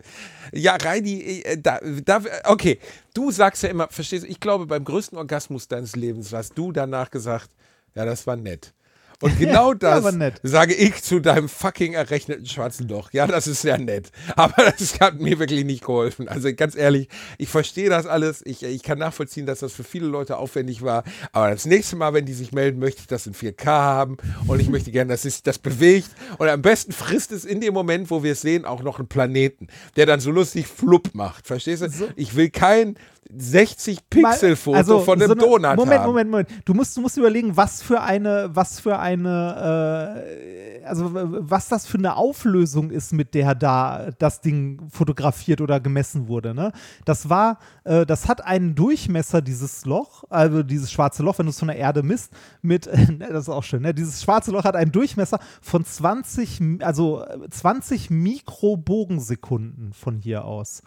Ja, 0.53 0.75
Reini, 0.75 1.41
äh, 1.43 1.57
da, 1.57 1.79
da, 2.05 2.21
okay, 2.43 2.79
du 3.15 3.31
sagst 3.31 3.63
ja 3.63 3.69
immer, 3.69 3.87
verstehst 3.89 4.25
du, 4.25 4.27
ich 4.27 4.39
glaube, 4.39 4.67
beim 4.67 4.83
größten 4.83 5.17
Orgasmus 5.17 5.67
deines 5.67 5.95
Lebens 5.95 6.31
hast 6.33 6.55
du 6.55 6.71
danach 6.71 7.09
gesagt, 7.09 7.49
ja, 7.95 8.05
das 8.05 8.27
war 8.27 8.35
nett. 8.35 8.73
Und 9.21 9.39
genau 9.39 9.73
das 9.73 10.03
ja, 10.03 10.31
sage 10.43 10.73
ich 10.73 11.01
zu 11.01 11.19
deinem 11.19 11.47
fucking 11.47 11.93
errechneten 11.93 12.45
schwarzen 12.45 12.87
Loch. 12.87 13.11
Ja, 13.13 13.27
das 13.27 13.47
ist 13.47 13.61
sehr 13.61 13.77
nett. 13.77 14.11
Aber 14.35 14.71
das 14.77 14.99
hat 14.99 15.19
mir 15.19 15.39
wirklich 15.39 15.63
nicht 15.63 15.85
geholfen. 15.85 16.27
Also 16.27 16.53
ganz 16.53 16.75
ehrlich, 16.75 17.07
ich 17.37 17.49
verstehe 17.49 17.89
das 17.89 18.05
alles. 18.07 18.41
Ich, 18.45 18.63
ich 18.63 18.83
kann 18.83 18.99
nachvollziehen, 18.99 19.45
dass 19.45 19.59
das 19.59 19.73
für 19.73 19.83
viele 19.83 20.07
Leute 20.07 20.37
aufwendig 20.37 20.81
war. 20.81 21.03
Aber 21.31 21.51
das 21.51 21.65
nächste 21.65 21.95
Mal, 21.95 22.13
wenn 22.13 22.25
die 22.25 22.33
sich 22.33 22.51
melden, 22.51 22.79
möchte 22.79 23.01
ich 23.01 23.07
das 23.07 23.25
in 23.25 23.33
4K 23.33 23.65
haben. 23.65 24.17
Und 24.47 24.59
ich 24.59 24.69
möchte 24.69 24.91
gerne, 24.91 25.13
dass 25.13 25.21
sich 25.21 25.41
das 25.43 25.59
bewegt. 25.59 26.09
Und 26.37 26.49
am 26.49 26.61
besten 26.61 26.91
frisst 26.91 27.31
es 27.31 27.45
in 27.45 27.61
dem 27.61 27.73
Moment, 27.73 28.09
wo 28.11 28.21
wir 28.23 28.33
es 28.33 28.41
sehen, 28.41 28.65
auch 28.65 28.83
noch 28.83 28.99
einen 28.99 29.07
Planeten, 29.07 29.67
der 29.95 30.05
dann 30.05 30.19
so 30.19 30.31
lustig 30.31 30.67
flupp 30.67 31.13
macht. 31.13 31.47
Verstehst 31.47 31.83
du? 31.83 32.09
Ich 32.15 32.35
will 32.35 32.49
kein 32.49 32.97
60 33.33 34.09
Pixel 34.09 34.55
Foto 34.55 34.77
also, 34.77 34.99
von 34.99 35.19
einem 35.19 35.29
so 35.29 35.35
Donut 35.35 35.75
Moment, 35.75 35.99
haben. 35.99 36.07
Moment, 36.07 36.29
Moment. 36.29 36.49
Du 36.65 36.73
musst, 36.73 36.95
du 36.95 37.01
musst 37.01 37.17
überlegen, 37.17 37.57
was 37.57 37.81
für 37.81 38.01
eine, 38.01 38.49
was 38.53 38.79
für 38.79 38.99
eine, 38.99 40.83
äh, 40.83 40.85
also 40.85 41.09
was 41.11 41.67
das 41.67 41.87
für 41.87 41.97
eine 41.97 42.15
Auflösung 42.15 42.91
ist, 42.91 43.13
mit 43.13 43.33
der 43.33 43.55
da 43.55 44.09
das 44.19 44.41
Ding 44.41 44.87
fotografiert 44.89 45.61
oder 45.61 45.79
gemessen 45.79 46.27
wurde. 46.27 46.53
Ne? 46.53 46.71
Das 47.03 47.29
war, 47.29 47.57
äh, 47.83 48.05
das 48.05 48.27
hat 48.27 48.45
einen 48.45 48.75
Durchmesser, 48.75 49.41
dieses 49.41 49.85
Loch, 49.85 50.25
also 50.29 50.61
dieses 50.61 50.91
schwarze 50.91 51.23
Loch, 51.23 51.39
wenn 51.39 51.47
du 51.47 51.49
es 51.49 51.59
von 51.59 51.67
der 51.67 51.77
Erde 51.77 52.03
misst, 52.03 52.31
mit, 52.61 52.85
äh, 52.87 53.07
das 53.19 53.43
ist 53.43 53.49
auch 53.49 53.63
schön, 53.63 53.81
ne? 53.81 53.93
dieses 53.93 54.21
schwarze 54.21 54.51
Loch 54.51 54.65
hat 54.65 54.75
einen 54.75 54.91
Durchmesser 54.91 55.39
von 55.61 55.83
20, 55.83 56.61
also 56.81 57.25
20 57.49 58.11
Mikrobogensekunden 58.11 59.93
von 59.93 60.15
hier 60.15 60.45
aus 60.45 60.83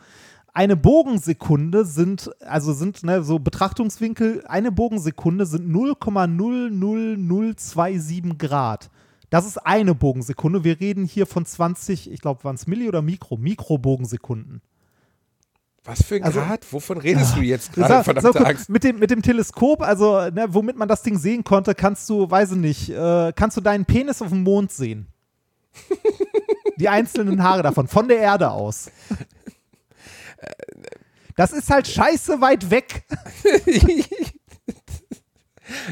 eine 0.55 0.77
Bogensekunde 0.77 1.85
sind, 1.85 2.31
also 2.41 2.73
sind 2.73 3.05
ne, 3.05 3.23
so 3.23 3.39
Betrachtungswinkel, 3.39 4.45
eine 4.47 4.73
Bogensekunde 4.73 5.47
sind 5.47 5.71
0,00027 5.71 8.39
Grad. 8.39 8.91
Das 9.31 9.47
ist 9.47 9.59
eine 9.59 9.95
Bogensekunde. 9.95 10.65
Wir 10.65 10.81
reden 10.81 11.05
hier 11.05 11.27
von 11.27 11.45
20, 11.45 12.11
ich 12.11 12.21
glaube, 12.21 12.45
waren 12.45 12.57
es 12.57 12.67
Milli 12.67 12.89
oder 12.89 13.03
Mikro? 13.03 13.37
Mikrobogensekunden. 13.37 14.63
Was 15.85 16.03
für 16.03 16.17
ein 16.17 16.23
also, 16.23 16.41
Grad? 16.41 16.71
Wovon 16.73 16.99
redest 16.99 17.37
du 17.37 17.41
jetzt 17.41 17.73
gerade, 17.75 18.21
so, 18.21 18.33
Angst? 18.33 18.69
Mit 18.69 18.85
dem, 18.85 18.99
mit 18.99 19.11
dem 19.11 19.23
Teleskop, 19.23 19.83
also 19.83 20.31
ne, 20.31 20.47
womit 20.49 20.77
man 20.77 20.89
das 20.89 21.03
Ding 21.03 21.19
sehen 21.19 21.45
konnte, 21.45 21.75
kannst 21.75 22.09
du, 22.11 22.31
weiß 22.31 22.53
ich 22.53 22.59
nicht, 22.59 22.91
äh, 22.91 23.33
kannst 23.35 23.57
du 23.57 23.61
deinen 23.61 23.85
Penis 23.85 24.23
auf 24.23 24.29
dem 24.29 24.43
Mond 24.43 24.73
sehen. 24.73 25.07
Die 26.79 26.89
einzelnen 26.89 27.43
Haare 27.43 27.63
davon, 27.63 27.89
von 27.89 28.07
der 28.07 28.19
Erde 28.19 28.51
aus. 28.51 28.91
Das 31.39 31.53
ist 31.53 31.71
halt 31.71 31.87
scheiße 31.87 32.41
weit 32.41 32.69
weg. 32.71 33.05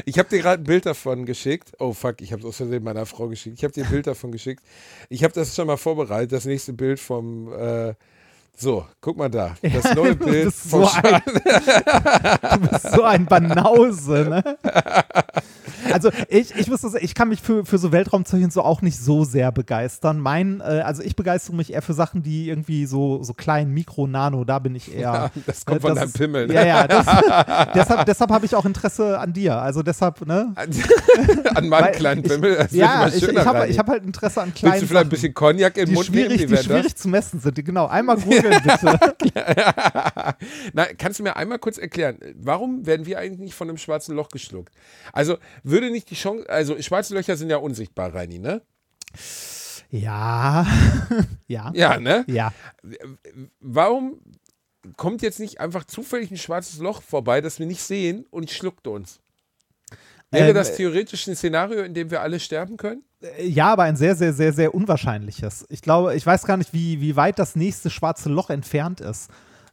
Ich 0.05 0.17
habe 0.17 0.27
dir 0.27 0.39
gerade 0.39 0.63
ein 0.63 0.65
Bild 0.65 0.87
davon 0.87 1.27
geschickt. 1.27 1.71
Oh 1.77 1.93
fuck, 1.93 2.19
ich 2.21 2.31
habe 2.31 2.41
es 2.41 2.47
aus 2.47 2.57
Versehen 2.57 2.83
meiner 2.83 3.05
Frau 3.05 3.27
geschickt. 3.27 3.57
Ich 3.59 3.63
habe 3.63 3.71
dir 3.71 3.83
ein 3.83 3.91
Bild 3.91 4.07
davon 4.07 4.31
geschickt. 4.31 4.63
Ich 5.07 5.23
habe 5.23 5.35
das 5.35 5.55
schon 5.55 5.67
mal 5.67 5.77
vorbereitet. 5.77 6.31
Das 6.31 6.45
nächste 6.45 6.73
Bild 6.73 6.99
vom 6.99 7.53
äh, 7.53 7.93
so, 8.55 8.87
guck 9.01 9.17
mal 9.17 9.29
da. 9.29 9.55
Das 9.61 9.93
neue 9.93 10.15
Bild 10.15 10.45
du 10.45 10.45
bist, 10.45 10.71
so 10.71 10.83
ein, 10.83 11.21
du 12.51 12.69
bist 12.69 12.91
so 12.91 13.03
ein 13.03 13.25
Banause, 13.27 14.25
ne? 14.27 14.57
Also 15.93 16.09
ich, 16.29 16.55
ich 16.55 16.67
muss 16.67 16.81
sagen, 16.81 16.97
ich 17.01 17.15
kann 17.15 17.29
mich 17.29 17.41
für, 17.41 17.65
für 17.65 17.77
so 17.77 17.91
Weltraumzeichen 17.91 18.51
so 18.51 18.61
auch 18.61 18.81
nicht 18.81 18.99
so 18.99 19.23
sehr 19.23 19.51
begeistern. 19.51 20.19
Mein, 20.19 20.59
äh, 20.61 20.81
also 20.83 21.03
ich 21.03 21.15
begeistere 21.15 21.55
mich 21.55 21.73
eher 21.73 21.81
für 21.81 21.93
Sachen, 21.93 22.23
die 22.23 22.49
irgendwie 22.49 22.85
so, 22.85 23.23
so 23.23 23.33
klein, 23.33 23.73
Mikro, 23.73 24.07
Nano, 24.07 24.43
da 24.43 24.59
bin 24.59 24.75
ich 24.75 24.91
eher. 24.93 25.01
Ja, 25.01 25.31
das 25.45 25.65
kommt 25.65 25.79
äh, 25.79 25.81
von 25.81 25.95
deinem 25.95 26.11
Pimmel. 26.11 26.47
Ne? 26.47 26.53
Ja, 26.53 26.65
ja. 26.65 26.87
Das, 26.87 27.05
deshalb 27.75 28.05
deshalb 28.05 28.31
habe 28.31 28.45
ich 28.45 28.55
auch 28.55 28.65
Interesse 28.65 29.19
an 29.19 29.33
dir. 29.33 29.57
Also 29.57 29.83
deshalb, 29.83 30.25
ne? 30.25 30.53
an 31.55 31.67
meinem 31.67 31.85
Weil 31.85 31.91
kleinen 31.91 32.23
Pimmel. 32.23 32.55
Das 32.55 32.71
ja, 32.71 33.07
ich, 33.07 33.23
ich 33.23 33.37
habe 33.37 33.67
hab 33.77 33.87
halt 33.87 34.03
Interesse 34.03 34.41
an 34.41 34.53
kleinen 34.53 34.73
Willst 34.73 34.83
du 34.83 34.87
vielleicht 34.87 35.05
ein 35.05 35.09
bisschen 35.09 35.33
Cognac 35.33 35.77
im 35.77 35.93
Mund 35.93 36.05
schwierig, 36.07 36.39
nehmen? 36.39 36.51
Die, 36.51 36.57
die 36.57 36.63
schwierig 36.63 36.95
zu 36.95 37.07
messen 37.07 37.39
sind. 37.39 37.63
Genau, 37.63 37.87
einmal 37.87 38.17
googeln 38.17 38.61
bitte. 38.63 38.99
Na, 40.73 40.85
kannst 40.97 41.19
du 41.19 41.23
mir 41.23 41.35
einmal 41.35 41.59
kurz 41.59 41.77
erklären, 41.77 42.17
warum 42.35 42.85
werden 42.85 43.05
wir 43.05 43.19
eigentlich 43.19 43.39
nicht 43.39 43.55
von 43.55 43.69
einem 43.69 43.77
schwarzen 43.77 44.15
Loch 44.15 44.29
geschluckt? 44.29 44.73
Also 45.13 45.37
würde 45.63 45.76
nicht 45.81 46.09
die 46.09 46.15
Chance, 46.15 46.49
also 46.49 46.79
schwarze 46.81 47.13
Löcher 47.13 47.37
sind 47.37 47.49
ja 47.49 47.57
unsichtbar, 47.57 48.13
Reini, 48.13 48.39
ne? 48.39 48.61
Ja. 49.89 50.65
ja. 51.47 51.71
Ja, 51.73 51.99
ne? 51.99 52.25
Ja. 52.27 52.53
Warum 53.59 54.19
kommt 54.95 55.21
jetzt 55.21 55.39
nicht 55.39 55.59
einfach 55.59 55.85
zufällig 55.85 56.31
ein 56.31 56.37
schwarzes 56.37 56.79
Loch 56.79 57.01
vorbei, 57.01 57.41
das 57.41 57.59
wir 57.59 57.65
nicht 57.65 57.81
sehen 57.81 58.25
und 58.29 58.49
schluckt 58.51 58.87
uns? 58.87 59.19
Wäre 60.29 60.49
ähm, 60.49 60.55
das 60.55 60.75
theoretisch 60.75 61.27
ein 61.27 61.35
Szenario, 61.35 61.83
in 61.83 61.93
dem 61.93 62.11
wir 62.11 62.21
alle 62.21 62.39
sterben 62.39 62.75
können? 62.75 63.03
Äh, 63.21 63.47
ja, 63.47 63.71
aber 63.71 63.83
ein 63.83 63.95
sehr, 63.95 64.15
sehr, 64.15 64.33
sehr, 64.33 64.51
sehr 64.51 64.75
unwahrscheinliches. 64.75 65.65
Ich 65.69 65.81
glaube, 65.81 66.15
ich 66.15 66.25
weiß 66.25 66.45
gar 66.45 66.57
nicht, 66.57 66.73
wie, 66.73 66.99
wie 66.99 67.15
weit 67.15 67.39
das 67.39 67.55
nächste 67.55 67.89
schwarze 67.89 68.29
Loch 68.29 68.49
entfernt 68.49 68.99
ist. 68.99 69.29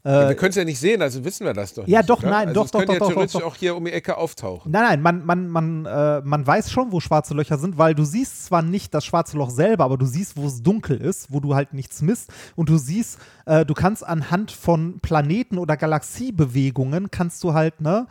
Ja, 0.06 0.28
wir 0.28 0.34
können 0.34 0.50
es 0.50 0.56
ja 0.56 0.64
nicht 0.64 0.78
sehen, 0.78 1.00
also 1.00 1.24
wissen 1.24 1.46
wir 1.46 1.54
das 1.54 1.72
doch. 1.72 1.88
Ja, 1.88 2.00
nicht, 2.00 2.10
doch, 2.10 2.18
oder? 2.18 2.30
nein, 2.30 2.48
also 2.48 2.62
doch, 2.62 2.70
doch, 2.70 2.78
könnte 2.80 2.86
doch, 2.86 2.94
ja 2.94 2.98
doch, 2.98 3.08
theoretisch 3.08 3.32
doch, 3.32 3.40
doch. 3.40 3.46
auch 3.46 3.56
hier 3.56 3.74
um 3.74 3.86
die 3.86 3.92
Ecke 3.92 4.18
auftauchen. 4.18 4.70
Nein, 4.70 4.82
nein, 4.82 5.00
man, 5.00 5.24
man, 5.24 5.48
man, 5.48 5.86
äh, 5.86 6.20
man 6.22 6.46
weiß 6.46 6.70
schon, 6.70 6.92
wo 6.92 7.00
schwarze 7.00 7.32
Löcher 7.32 7.56
sind, 7.56 7.78
weil 7.78 7.94
du 7.94 8.04
siehst 8.04 8.44
zwar 8.44 8.60
nicht 8.60 8.92
das 8.92 9.06
schwarze 9.06 9.38
Loch 9.38 9.48
selber, 9.48 9.84
aber 9.84 9.96
du 9.96 10.04
siehst, 10.04 10.36
wo 10.36 10.46
es 10.46 10.62
dunkel 10.62 10.98
ist, 10.98 11.32
wo 11.32 11.40
du 11.40 11.54
halt 11.54 11.72
nichts 11.72 12.02
misst 12.02 12.30
und 12.54 12.68
du 12.68 12.76
siehst, 12.76 13.18
äh, 13.46 13.64
du 13.64 13.72
kannst 13.72 14.06
anhand 14.06 14.50
von 14.50 15.00
Planeten 15.00 15.56
oder 15.56 15.78
Galaxiebewegungen 15.78 17.10
kannst 17.10 17.42
du 17.42 17.54
halt, 17.54 17.80
ne, 17.80 18.06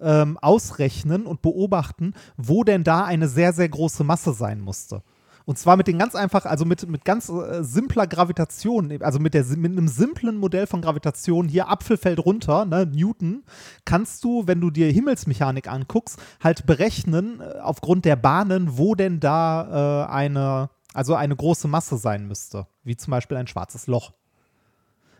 ähm, 0.00 0.38
ausrechnen 0.38 1.24
und 1.26 1.42
beobachten, 1.42 2.14
wo 2.36 2.64
denn 2.64 2.82
da 2.82 3.04
eine 3.04 3.28
sehr, 3.28 3.52
sehr 3.52 3.68
große 3.68 4.02
Masse 4.02 4.32
sein 4.32 4.60
musste. 4.60 5.02
Und 5.48 5.56
zwar 5.56 5.78
mit 5.78 5.86
den 5.86 5.98
ganz 5.98 6.14
einfach, 6.14 6.44
also 6.44 6.66
mit, 6.66 6.86
mit 6.90 7.06
ganz 7.06 7.30
äh, 7.30 7.64
simpler 7.64 8.06
Gravitation, 8.06 9.00
also 9.00 9.18
mit, 9.18 9.32
der, 9.32 9.46
mit 9.56 9.72
einem 9.72 9.88
simplen 9.88 10.36
Modell 10.36 10.66
von 10.66 10.82
Gravitation, 10.82 11.48
hier 11.48 11.70
Apfel 11.70 11.96
fällt 11.96 12.18
runter, 12.18 12.66
ne, 12.66 12.84
Newton, 12.84 13.44
kannst 13.86 14.22
du, 14.24 14.46
wenn 14.46 14.60
du 14.60 14.68
dir 14.70 14.92
Himmelsmechanik 14.92 15.66
anguckst, 15.66 16.20
halt 16.44 16.66
berechnen, 16.66 17.40
äh, 17.40 17.60
aufgrund 17.60 18.04
der 18.04 18.16
Bahnen, 18.16 18.76
wo 18.76 18.94
denn 18.94 19.20
da 19.20 20.04
äh, 20.04 20.12
eine, 20.12 20.68
also 20.92 21.14
eine 21.14 21.34
große 21.34 21.66
Masse 21.66 21.96
sein 21.96 22.28
müsste. 22.28 22.66
Wie 22.84 22.98
zum 22.98 23.12
Beispiel 23.12 23.38
ein 23.38 23.46
schwarzes 23.46 23.86
Loch. 23.86 24.12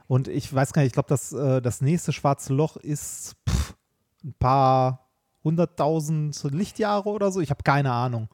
Und 0.09 0.29
ich 0.29 0.53
weiß 0.53 0.75
gar 0.75 0.83
nicht, 0.83 0.89
ich 0.89 0.93
glaube, 0.93 1.09
das, 1.09 1.33
äh, 1.33 1.63
das 1.63 1.81
nächste 1.81 2.13
schwarze 2.13 2.53
Loch 2.53 2.77
ist 2.77 3.35
pff, 3.49 3.75
ein 4.23 4.35
paar 4.39 5.09
hunderttausend 5.43 6.39
Lichtjahre 6.51 7.09
oder 7.09 7.33
so. 7.33 7.41
Ich 7.41 7.49
habe 7.49 7.63
keine 7.63 7.93
Ahnung. 7.93 8.29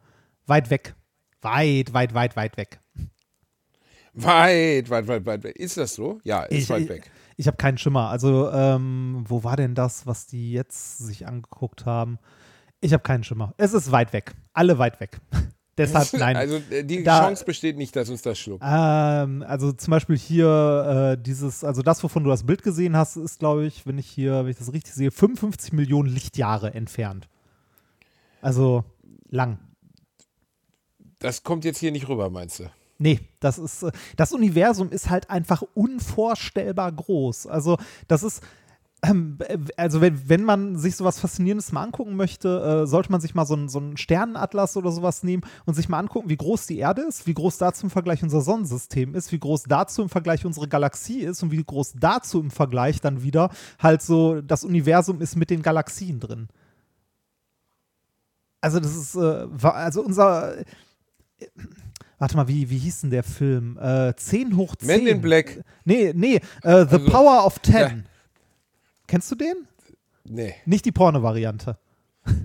Weit 0.49 0.71
weg. 0.71 0.97
Weit, 1.45 1.93
weit, 1.93 2.15
weit, 2.15 2.37
weit 2.37 2.57
weg. 2.57 2.81
Weit, 4.15 4.89
weit, 4.91 5.09
weit, 5.09 5.27
weit 5.27 5.43
weg. 5.45 5.57
Ist 5.57 5.77
das 5.77 5.95
so? 5.95 6.21
Ja, 6.25 6.45
ist 6.45 6.65
Ich- 6.65 6.71
weit 6.71 6.89
weg. 6.89 7.11
Ich 7.37 7.49
habe 7.49 7.57
keinen 7.57 7.79
Schimmer. 7.79 8.11
Also, 8.11 8.49
ähm, 8.53 9.25
wo 9.27 9.43
war 9.43 9.57
denn 9.57 9.75
das, 9.75 10.07
was 10.07 10.27
die 10.27 10.53
jetzt 10.53 10.99
sich 10.99 11.27
angeguckt 11.27 11.85
haben? 11.85 12.19
Ich 12.81 12.93
habe 12.93 13.03
keinen 13.03 13.25
Schimmer. 13.25 13.55
Es 13.57 13.75
ist 13.75 13.91
weit 13.91 14.13
weg. 14.13 14.35
Alle 14.53 14.79
weit 14.79 15.01
weg. 15.01 15.21
Deshalb 15.77 16.13
nein. 16.13 16.37
Also 16.37 16.61
äh, 16.71 16.85
die 16.85 17.03
Da- 17.03 17.25
Chance 17.25 17.45
besteht 17.45 17.77
nicht, 17.77 17.97
dass 17.97 18.09
uns 18.09 18.23
das 18.23 18.39
schluckt. 18.39 18.63
Ähm, 18.65 19.43
also 19.49 19.73
zum 19.73 19.91
Beispiel 19.91 20.17
hier 20.17 21.17
äh, 21.19 21.21
dieses, 21.21 21.65
also 21.65 21.83
das, 21.83 22.05
wovon 22.05 22.23
du 22.23 22.31
das 22.31 22.45
Bild 22.47 22.63
gesehen 22.63 22.97
hast, 22.97 23.17
ist, 23.17 23.41
glaube 23.41 23.67
ich, 23.67 23.85
wenn 23.85 23.99
ich 23.99 24.07
hier, 24.07 24.45
wenn 24.45 24.51
ich 24.53 24.59
das 24.59 24.73
richtig 24.73 24.95
sehe, 24.95 25.11
55 25.11 25.73
Millionen 25.73 26.09
Lichtjahre 26.09 26.73
entfernt. 26.73 27.29
Also 28.41 28.85
lang. 29.29 29.59
Das 31.25 31.43
kommt 31.43 31.64
jetzt 31.64 31.79
hier 31.79 31.91
nicht 31.91 32.07
rüber, 32.07 32.29
meinst 32.29 32.59
du? 32.59 32.64
Nee, 32.99 33.18
das 33.41 33.59
ist, 33.59 33.83
äh, 33.83 33.93
das 34.18 34.35
Universum 34.35 34.91
ist 34.91 35.09
halt 35.09 35.31
einfach 35.31 35.62
unvorstellbar 35.72 36.93
groß. 36.93 37.47
Also, 37.47 37.79
das 38.09 38.22
ist, 38.22 38.43
ähm, 39.03 39.39
äh, 39.49 39.57
also 39.79 40.03
wenn, 40.03 40.29
wenn 40.29 40.45
man 40.45 40.77
sich 40.77 40.97
sowas 40.97 41.18
Faszinierendes 41.18 41.72
mal 41.72 41.83
angucken 41.83 42.14
möchte, 42.14 42.83
äh, 42.83 42.87
sollte 42.87 43.11
man 43.11 43.22
sich 43.22 43.35
mal 43.35 43.47
so 43.47 43.55
einen 43.55 43.70
so 43.70 43.79
einen 43.79 43.97
Sternenatlas 43.97 44.77
oder 44.77 44.93
sowas 44.93 45.22
nehmen 45.22 45.45
und 45.64 45.72
sich 45.72 45.89
mal 45.89 45.99
angucken, 45.99 46.29
wie 46.29 46.37
groß 46.37 46.66
die 46.66 46.77
Erde 46.77 47.01
ist, 47.01 47.27
wie 47.27 47.33
groß 47.33 47.57
dazu 47.57 47.87
im 47.87 47.91
Vergleich 47.91 48.22
unser 48.22 48.43
Sonnensystem 48.43 49.14
ist, 49.14 49.33
wie 49.33 49.39
groß 49.39 49.62
dazu 49.62 50.03
im 50.03 50.11
Vergleich 50.11 50.45
unsere 50.45 50.68
Galaxie 50.68 51.20
ist 51.20 51.43
und 51.43 51.53
wie 51.53 51.64
groß 51.64 51.95
dazu 51.99 52.39
im 52.39 52.51
Vergleich 52.51 53.01
dann 53.01 53.22
wieder 53.22 53.49
halt 53.79 54.03
so 54.03 54.43
das 54.43 54.62
Universum 54.62 55.22
ist 55.22 55.37
mit 55.37 55.49
den 55.49 55.62
Galaxien 55.62 56.20
drin. 56.20 56.49
Also 58.61 58.79
das 58.79 58.95
ist, 58.95 59.14
äh, 59.14 59.47
also 59.62 60.03
unser, 60.03 60.55
warte 62.19 62.37
mal, 62.37 62.49
wie, 62.49 62.71
wie 62.71 62.79
hieß 62.79 63.03
denn 63.03 63.11
der 63.11 63.23
Film? 63.23 63.79
Äh, 63.79 64.15
10 64.17 64.57
hoch 64.57 64.77
10. 64.77 64.87
Men 64.87 65.07
in 65.07 65.21
Black. 65.21 65.63
Nee, 65.85 66.13
nee, 66.15 66.37
äh, 66.37 66.41
The 66.63 66.69
Also, 66.69 66.99
Power 67.07 67.45
of 67.47 67.61
10. 67.63 67.75
ja. 67.75 67.91
Kennst 69.07 69.31
du 69.31 69.35
den? 69.35 69.55
Nee. 70.25 70.55
Nicht 70.65 70.85
die 70.87 70.93
Porno-Variante. 70.93 71.77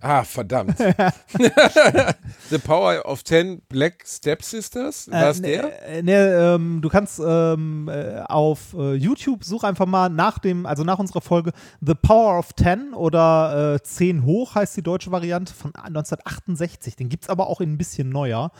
Ah, 0.02 0.24
verdammt. 0.24 0.78
The 2.50 2.58
Power 2.58 3.06
of 3.06 3.24
Ten 3.24 3.62
Black 3.70 4.04
Stepsisters? 4.06 5.10
War 5.12 5.30
es 5.30 5.40
Äh, 5.40 5.44
der? 5.44 5.62
ne, 5.64 5.72
äh, 5.86 6.02
ne, 6.04 6.56
ähm, 6.56 6.82
du 6.82 6.90
kannst 6.90 7.22
ähm, 7.26 7.88
äh, 7.90 8.20
auf 8.28 8.74
äh, 8.78 8.94
YouTube 8.96 9.44
such 9.44 9.64
einfach 9.64 9.86
mal 9.86 10.10
nach 10.10 10.40
dem, 10.40 10.66
also 10.66 10.84
nach 10.84 11.00
unserer 11.00 11.22
Folge 11.22 11.52
The 11.82 11.96
Power 11.96 12.40
of 12.40 12.54
10 12.56 12.94
oder 12.94 13.76
äh, 13.76 13.82
10 13.82 14.24
hoch 14.26 14.56
heißt 14.56 14.76
die 14.78 14.84
deutsche 14.84 15.12
Variante 15.12 15.54
von 15.54 15.74
1968. 15.76 16.96
Den 16.96 17.10
gibt 17.10 17.24
es 17.26 17.30
aber 17.30 17.48
auch 17.48 17.62
in 17.62 17.72
ein 17.74 17.78
bisschen 17.78 18.10
neuer. 18.10 18.52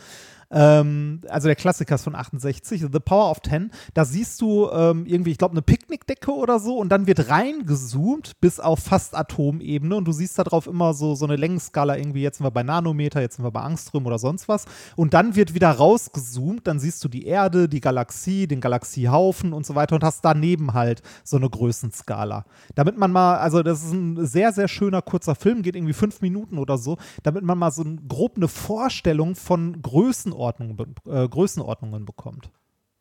Ähm, 0.52 1.20
also 1.28 1.46
der 1.46 1.54
Klassiker 1.54 1.94
ist 1.94 2.04
von 2.04 2.14
68, 2.14 2.86
The 2.92 3.00
Power 3.00 3.30
of 3.30 3.40
10. 3.42 3.70
Da 3.94 4.04
siehst 4.04 4.40
du 4.40 4.68
ähm, 4.70 5.06
irgendwie, 5.06 5.30
ich 5.30 5.38
glaube, 5.38 5.52
eine 5.52 5.62
Picknickdecke 5.62 6.32
oder 6.32 6.58
so 6.58 6.76
und 6.76 6.88
dann 6.90 7.06
wird 7.06 7.28
reingezoomt 7.28 8.40
bis 8.40 8.58
auf 8.58 8.80
fast 8.80 9.16
Atomebene 9.16 9.94
und 9.94 10.06
du 10.06 10.12
siehst 10.12 10.38
da 10.38 10.44
drauf 10.44 10.66
immer 10.66 10.92
so, 10.92 11.14
so 11.14 11.24
eine 11.24 11.36
Längenskala 11.36 11.96
irgendwie, 11.96 12.22
jetzt 12.22 12.38
sind 12.38 12.46
wir 12.46 12.50
bei 12.50 12.64
Nanometer, 12.64 13.20
jetzt 13.20 13.36
sind 13.36 13.44
wir 13.44 13.52
bei 13.52 13.60
Angström 13.60 14.06
oder 14.06 14.18
sonst 14.18 14.48
was 14.48 14.64
und 14.96 15.14
dann 15.14 15.36
wird 15.36 15.54
wieder 15.54 15.70
rausgezoomt, 15.70 16.66
dann 16.66 16.80
siehst 16.80 17.04
du 17.04 17.08
die 17.08 17.26
Erde, 17.26 17.68
die 17.68 17.80
Galaxie, 17.80 18.48
den 18.48 18.60
Galaxiehaufen 18.60 19.52
und 19.52 19.64
so 19.64 19.76
weiter 19.76 19.94
und 19.94 20.02
hast 20.02 20.24
daneben 20.24 20.74
halt 20.74 21.02
so 21.22 21.36
eine 21.36 21.48
Größenskala. 21.48 22.44
Damit 22.74 22.98
man 22.98 23.12
mal, 23.12 23.36
also 23.36 23.62
das 23.62 23.84
ist 23.84 23.92
ein 23.92 24.26
sehr, 24.26 24.52
sehr 24.52 24.66
schöner 24.66 25.02
kurzer 25.02 25.36
Film, 25.36 25.62
geht 25.62 25.76
irgendwie 25.76 25.92
fünf 25.92 26.20
Minuten 26.22 26.58
oder 26.58 26.76
so, 26.76 26.98
damit 27.22 27.44
man 27.44 27.56
mal 27.56 27.70
so 27.70 27.84
grob 28.08 28.36
eine 28.36 28.48
Vorstellung 28.48 29.36
von 29.36 29.80
Größenordnungen, 29.80 30.39
be- 30.76 30.86
äh, 31.10 31.28
Größenordnungen 31.28 32.04
bekommt. 32.04 32.50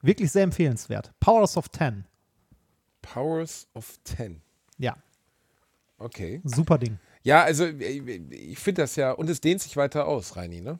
Wirklich 0.01 0.31
sehr 0.31 0.43
empfehlenswert. 0.43 1.11
Powers 1.19 1.57
of 1.57 1.69
10. 1.71 2.05
Powers 3.01 3.67
of 3.73 3.99
Ten. 4.03 4.41
Ja, 4.77 4.95
Okay. 5.97 6.41
super 6.45 6.77
Ding. 6.77 6.97
Ja, 7.23 7.43
also 7.43 7.65
äh, 7.65 7.99
ich 8.31 8.57
finde 8.59 8.83
das 8.83 8.95
ja, 8.95 9.11
und 9.11 9.29
es 9.29 9.41
dehnt 9.41 9.61
sich 9.61 9.75
weiter 9.75 10.07
aus, 10.07 10.37
Reini, 10.37 10.61
ne? 10.61 10.79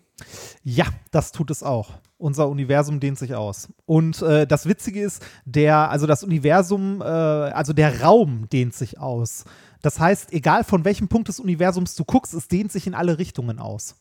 Ja, 0.64 0.86
das 1.12 1.34
tut 1.34 1.52
es 1.52 1.64
auch. 1.64 1.92
Unser 2.18 2.48
Universum 2.48 3.02
dehnt 3.02 3.20
sich 3.20 3.36
aus. 3.36 3.68
Und 3.86 4.22
äh, 4.22 4.48
das 4.48 4.66
Witzige 4.66 5.02
ist, 5.02 5.26
der, 5.46 5.90
also 5.90 6.08
das 6.08 6.24
Universum, 6.24 7.02
äh, 7.02 7.04
also 7.06 7.74
der 7.74 8.02
Raum 8.02 8.48
dehnt 8.50 8.74
sich 8.74 8.98
aus. 9.00 9.44
Das 9.82 10.00
heißt, 10.00 10.32
egal 10.32 10.64
von 10.64 10.86
welchem 10.86 11.10
Punkt 11.10 11.28
des 11.28 11.40
Universums 11.42 11.96
du 11.96 12.06
guckst, 12.06 12.34
es 12.34 12.48
dehnt 12.48 12.72
sich 12.72 12.88
in 12.88 12.94
alle 12.96 13.18
Richtungen 13.18 13.60
aus. 13.60 13.96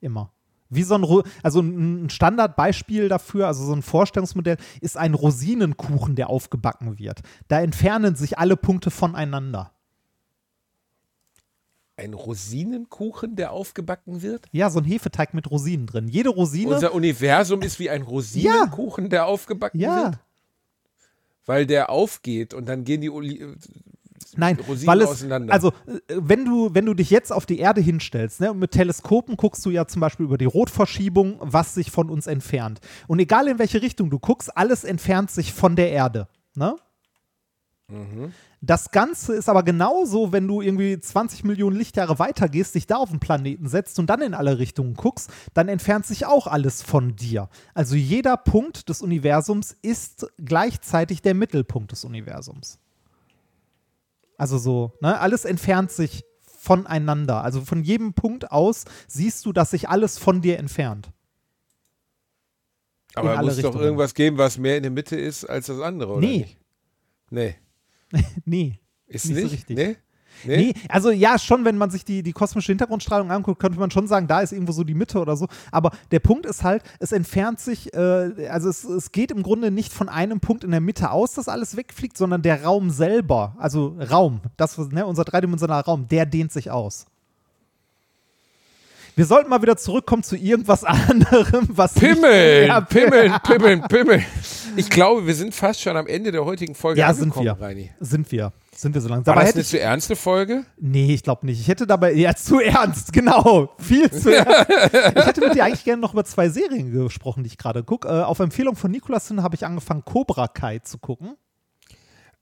Immer. 0.00 0.32
Wie 0.70 0.84
so 0.84 0.94
ein, 0.94 1.22
also 1.42 1.60
ein 1.60 2.08
Standardbeispiel 2.08 3.08
dafür, 3.08 3.48
also 3.48 3.64
so 3.64 3.72
ein 3.72 3.82
Vorstellungsmodell, 3.82 4.56
ist 4.80 4.96
ein 4.96 5.14
Rosinenkuchen, 5.14 6.14
der 6.14 6.30
aufgebacken 6.30 6.98
wird. 6.98 7.20
Da 7.48 7.60
entfernen 7.60 8.14
sich 8.14 8.38
alle 8.38 8.56
Punkte 8.56 8.92
voneinander. 8.92 9.72
Ein 11.96 12.14
Rosinenkuchen, 12.14 13.36
der 13.36 13.50
aufgebacken 13.50 14.22
wird? 14.22 14.46
Ja, 14.52 14.70
so 14.70 14.78
ein 14.78 14.84
Hefeteig 14.84 15.34
mit 15.34 15.50
Rosinen 15.50 15.86
drin. 15.86 16.08
Jede 16.08 16.30
Rosine. 16.30 16.74
Unser 16.74 16.94
Universum 16.94 17.60
ist 17.62 17.78
wie 17.78 17.90
ein 17.90 18.02
Rosinenkuchen, 18.02 19.10
der 19.10 19.26
aufgebacken 19.26 19.78
ja, 19.78 20.04
wird? 20.04 20.18
Weil 21.44 21.66
der 21.66 21.90
aufgeht 21.90 22.54
und 22.54 22.66
dann 22.68 22.84
gehen 22.84 23.00
die 23.00 23.10
Nein, 24.36 24.58
Rosinen 24.68 24.86
weil 24.86 25.00
es, 25.02 25.24
also 25.50 25.68
äh, 25.86 25.98
wenn 26.08 26.44
du, 26.44 26.74
wenn 26.74 26.86
du 26.86 26.94
dich 26.94 27.10
jetzt 27.10 27.32
auf 27.32 27.46
die 27.46 27.58
Erde 27.58 27.80
hinstellst, 27.80 28.40
ne, 28.40 28.50
und 28.50 28.58
mit 28.58 28.70
Teleskopen 28.72 29.36
guckst 29.36 29.64
du 29.66 29.70
ja 29.70 29.86
zum 29.86 30.00
Beispiel 30.00 30.26
über 30.26 30.38
die 30.38 30.44
Rotverschiebung, 30.44 31.38
was 31.40 31.74
sich 31.74 31.90
von 31.90 32.10
uns 32.10 32.26
entfernt. 32.26 32.80
Und 33.06 33.18
egal 33.18 33.48
in 33.48 33.58
welche 33.58 33.82
Richtung 33.82 34.10
du 34.10 34.18
guckst, 34.18 34.56
alles 34.56 34.84
entfernt 34.84 35.30
sich 35.30 35.52
von 35.52 35.76
der 35.76 35.90
Erde. 35.90 36.28
Ne? 36.54 36.76
Das 38.60 38.90
Ganze 38.90 39.34
ist 39.34 39.48
aber 39.48 39.62
genauso, 39.62 40.32
wenn 40.32 40.46
du 40.46 40.60
irgendwie 40.60 41.00
20 41.00 41.44
Millionen 41.44 41.76
Lichtjahre 41.76 42.18
weiter 42.18 42.48
gehst, 42.48 42.74
dich 42.74 42.86
da 42.86 42.96
auf 42.96 43.10
den 43.10 43.20
Planeten 43.20 43.68
setzt 43.68 43.98
und 43.98 44.08
dann 44.08 44.22
in 44.22 44.34
alle 44.34 44.58
Richtungen 44.58 44.94
guckst, 44.94 45.30
dann 45.54 45.68
entfernt 45.68 46.06
sich 46.06 46.26
auch 46.26 46.46
alles 46.46 46.82
von 46.82 47.16
dir. 47.16 47.48
Also 47.74 47.96
jeder 47.96 48.36
Punkt 48.36 48.88
des 48.88 49.02
Universums 49.02 49.76
ist 49.82 50.26
gleichzeitig 50.38 51.22
der 51.22 51.34
Mittelpunkt 51.34 51.92
des 51.92 52.04
Universums. 52.04 52.78
Also 54.40 54.56
so, 54.56 54.92
ne, 55.02 55.20
alles 55.20 55.44
entfernt 55.44 55.90
sich 55.90 56.24
voneinander. 56.46 57.44
Also 57.44 57.60
von 57.60 57.82
jedem 57.84 58.14
Punkt 58.14 58.50
aus 58.50 58.86
siehst 59.06 59.44
du, 59.44 59.52
dass 59.52 59.70
sich 59.72 59.90
alles 59.90 60.16
von 60.16 60.40
dir 60.40 60.58
entfernt. 60.58 61.10
Aber 63.14 63.36
alle 63.36 63.48
muss 63.48 63.56
doch 63.58 63.64
Richtungen. 63.64 63.84
irgendwas 63.84 64.14
geben, 64.14 64.38
was 64.38 64.56
mehr 64.56 64.78
in 64.78 64.82
der 64.84 64.92
Mitte 64.92 65.14
ist 65.16 65.44
als 65.44 65.66
das 65.66 65.80
andere, 65.80 66.12
oder 66.12 66.20
Nee. 66.26 66.38
nicht? 66.38 66.56
Nee. 67.30 67.54
Nee. 68.46 68.80
Ist 69.06 69.26
Nicht 69.26 69.34
nicht? 69.34 69.44
so 69.44 69.50
richtig. 69.56 69.76
Nee? 69.76 69.96
Nee, 70.44 70.74
also 70.88 71.10
ja, 71.10 71.38
schon, 71.38 71.64
wenn 71.64 71.78
man 71.78 71.90
sich 71.90 72.04
die, 72.04 72.22
die 72.22 72.32
kosmische 72.32 72.72
Hintergrundstrahlung 72.72 73.30
anguckt, 73.30 73.60
könnte 73.60 73.78
man 73.78 73.90
schon 73.90 74.06
sagen, 74.06 74.26
da 74.26 74.40
ist 74.40 74.52
irgendwo 74.52 74.72
so 74.72 74.84
die 74.84 74.94
Mitte 74.94 75.20
oder 75.20 75.36
so. 75.36 75.46
Aber 75.70 75.90
der 76.10 76.20
Punkt 76.20 76.46
ist 76.46 76.64
halt, 76.64 76.82
es 76.98 77.12
entfernt 77.12 77.60
sich, 77.60 77.92
äh, 77.94 78.48
also 78.48 78.68
es, 78.68 78.84
es 78.84 79.12
geht 79.12 79.30
im 79.30 79.42
Grunde 79.42 79.70
nicht 79.70 79.92
von 79.92 80.08
einem 80.08 80.40
Punkt 80.40 80.64
in 80.64 80.70
der 80.70 80.80
Mitte 80.80 81.10
aus, 81.10 81.34
dass 81.34 81.48
alles 81.48 81.76
wegfliegt, 81.76 82.16
sondern 82.16 82.42
der 82.42 82.64
Raum 82.64 82.90
selber, 82.90 83.54
also 83.58 83.96
Raum, 84.10 84.40
das, 84.56 84.78
ne, 84.78 85.06
unser 85.06 85.24
dreidimensionaler 85.24 85.84
Raum, 85.84 86.08
der 86.08 86.26
dehnt 86.26 86.52
sich 86.52 86.70
aus. 86.70 87.06
Wir 89.16 89.26
sollten 89.26 89.50
mal 89.50 89.60
wieder 89.60 89.76
zurückkommen 89.76 90.22
zu 90.22 90.36
irgendwas 90.36 90.84
anderem, 90.84 91.68
was 91.70 91.94
Pimmel, 91.94 92.66
Ja, 92.68 92.80
Pimmeln, 92.80 93.34
Pimmeln, 93.44 93.82
Pimmeln. 93.82 94.24
Ich 94.76 94.88
glaube, 94.88 95.26
wir 95.26 95.34
sind 95.34 95.54
fast 95.54 95.80
schon 95.80 95.96
am 95.96 96.06
Ende 96.06 96.32
der 96.32 96.44
heutigen 96.44 96.74
Folge 96.74 97.00
Ja, 97.00 97.12
sind 97.12 97.34
wir. 97.36 97.52
Reini. 97.52 97.90
Sind 98.00 98.30
wir. 98.32 98.52
Sind 98.74 98.94
wir 98.94 99.00
so 99.00 99.08
langsam. 99.08 99.26
War 99.26 99.34
Aber 99.42 99.44
das 99.44 99.54
eine 99.54 99.62
ich, 99.62 99.68
zu 99.68 99.80
ernste 99.80 100.16
Folge? 100.16 100.64
nee, 100.78 101.12
ich 101.12 101.22
glaube 101.22 101.44
nicht. 101.44 101.60
Ich 101.60 101.68
hätte 101.68 101.86
dabei, 101.86 102.12
ja, 102.12 102.34
zu 102.34 102.60
ernst, 102.60 103.12
genau. 103.12 103.74
Viel 103.78 104.10
zu 104.10 104.34
ernst. 104.34 104.70
Ich 105.16 105.26
hätte 105.26 105.40
mit 105.40 105.54
dir 105.54 105.64
eigentlich 105.64 105.84
gerne 105.84 106.00
noch 106.00 106.12
über 106.12 106.24
zwei 106.24 106.48
Serien 106.48 106.90
gesprochen, 106.92 107.42
die 107.42 107.48
ich 107.48 107.58
gerade 107.58 107.82
gucke. 107.82 108.08
Äh, 108.08 108.22
auf 108.22 108.38
Empfehlung 108.38 108.76
von 108.76 108.90
Nikolas 108.90 109.28
hin 109.28 109.42
habe 109.42 109.54
ich 109.56 109.66
angefangen, 109.66 110.04
Cobra 110.04 110.46
Kai 110.48 110.78
zu 110.78 110.98
gucken. 110.98 111.36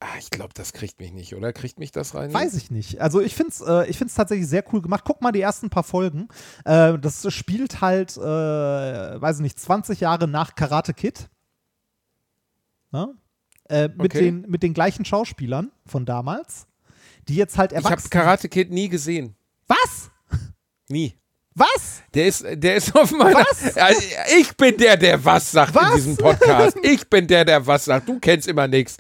Ah, 0.01 0.07
ich 0.20 0.30
glaube, 0.30 0.55
das 0.55 0.72
kriegt 0.72 1.01
mich 1.01 1.12
nicht, 1.12 1.34
oder? 1.34 1.53
Kriegt 1.53 1.80
mich 1.80 1.90
das 1.90 2.14
rein? 2.14 2.32
Weiß 2.32 2.55
ich 2.55 2.70
nicht. 2.70 3.01
Also 3.01 3.20
ich 3.20 3.34
finde 3.34 3.51
es 3.51 3.61
äh, 3.61 3.86
ich 3.90 3.99
find's 3.99 4.14
tatsächlich 4.14 4.46
sehr 4.46 4.62
cool 4.72 4.80
gemacht. 4.80 5.03
Guck 5.05 5.20
mal 5.22 5.32
die 5.32 5.40
ersten 5.40 5.70
paar 5.70 5.82
Folgen. 5.82 6.28
Äh, 6.64 6.99
das 7.01 7.32
spielt 7.34 7.80
halt, 7.80 8.16
äh, 8.16 8.20
weiß 8.20 9.36
ich 9.36 9.42
nicht, 9.42 9.59
20 9.59 9.99
Jahre 10.01 10.28
nach 10.28 10.55
Karate 10.55 10.94
Kid. 10.94 11.28
Ne? 12.92 13.12
Äh, 13.68 13.88
mit, 13.88 14.12
Okay. 14.14 14.20
den, 14.20 14.42
mit 14.42 14.62
den 14.62 14.72
gleichen 14.72 15.05
Schauspielern 15.05 15.72
von 15.84 16.07
damals, 16.07 16.66
die 17.28 17.34
jetzt 17.34 17.59
halt 17.59 17.72
Ich 17.72 17.78
habe 17.78 17.86
erwachsen 17.88 18.11
Karate 18.11 18.49
Kid 18.49 18.70
nie 18.70 18.88
gesehen. 18.88 19.34
Was? 19.66 20.11
Nie. 20.88 21.14
Was? 21.55 22.03
Der 22.14 22.28
ist, 22.28 22.46
der 22.49 22.76
ist 22.76 22.94
auf 22.94 23.11
meiner. 23.11 23.44
Ja, 23.74 23.88
ich 24.38 24.57
bin 24.57 24.76
der, 24.76 24.96
der 24.96 25.22
was 25.24 25.51
sagt 25.51 25.74
Was? 25.74 25.90
in 25.90 25.96
diesem 25.96 26.16
Podcast. 26.16 26.76
Ich 26.82 27.11
bin 27.11 27.26
der, 27.26 27.44
der 27.44 27.66
was 27.66 27.84
sagt. 27.86 28.09
Du 28.09 28.20
kennst 28.20 28.46
immer 28.46 28.68
nichts. 28.68 28.96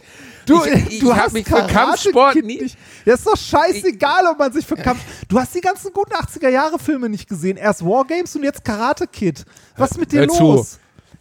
Du, 0.48 0.64
ich, 0.64 0.92
ich 0.94 0.98
du 1.00 1.14
hast 1.14 1.32
mich 1.32 1.44
für 1.44 1.54
Karate 1.54 1.72
Kampfsport 1.72 2.34
nie. 2.36 2.60
nicht. 2.62 2.78
Das 3.04 3.20
ist 3.20 3.26
doch 3.26 3.36
scheißegal, 3.36 4.26
ob 4.26 4.38
man 4.38 4.52
sich 4.52 4.66
für 4.66 4.76
Kampf. 4.76 5.00
Du 5.28 5.38
hast 5.38 5.54
die 5.54 5.60
ganzen 5.60 5.92
guten 5.92 6.12
80er-Jahre-Filme 6.12 7.08
nicht 7.08 7.28
gesehen. 7.28 7.56
Erst 7.56 7.84
Wargames 7.84 8.34
und 8.34 8.44
jetzt 8.44 8.64
Karate 8.64 9.06
Kid. 9.06 9.44
Was 9.76 9.92
ist 9.92 9.98
mit 9.98 10.12
dir 10.12 10.20
Hör 10.20 10.28
zu. 10.28 10.66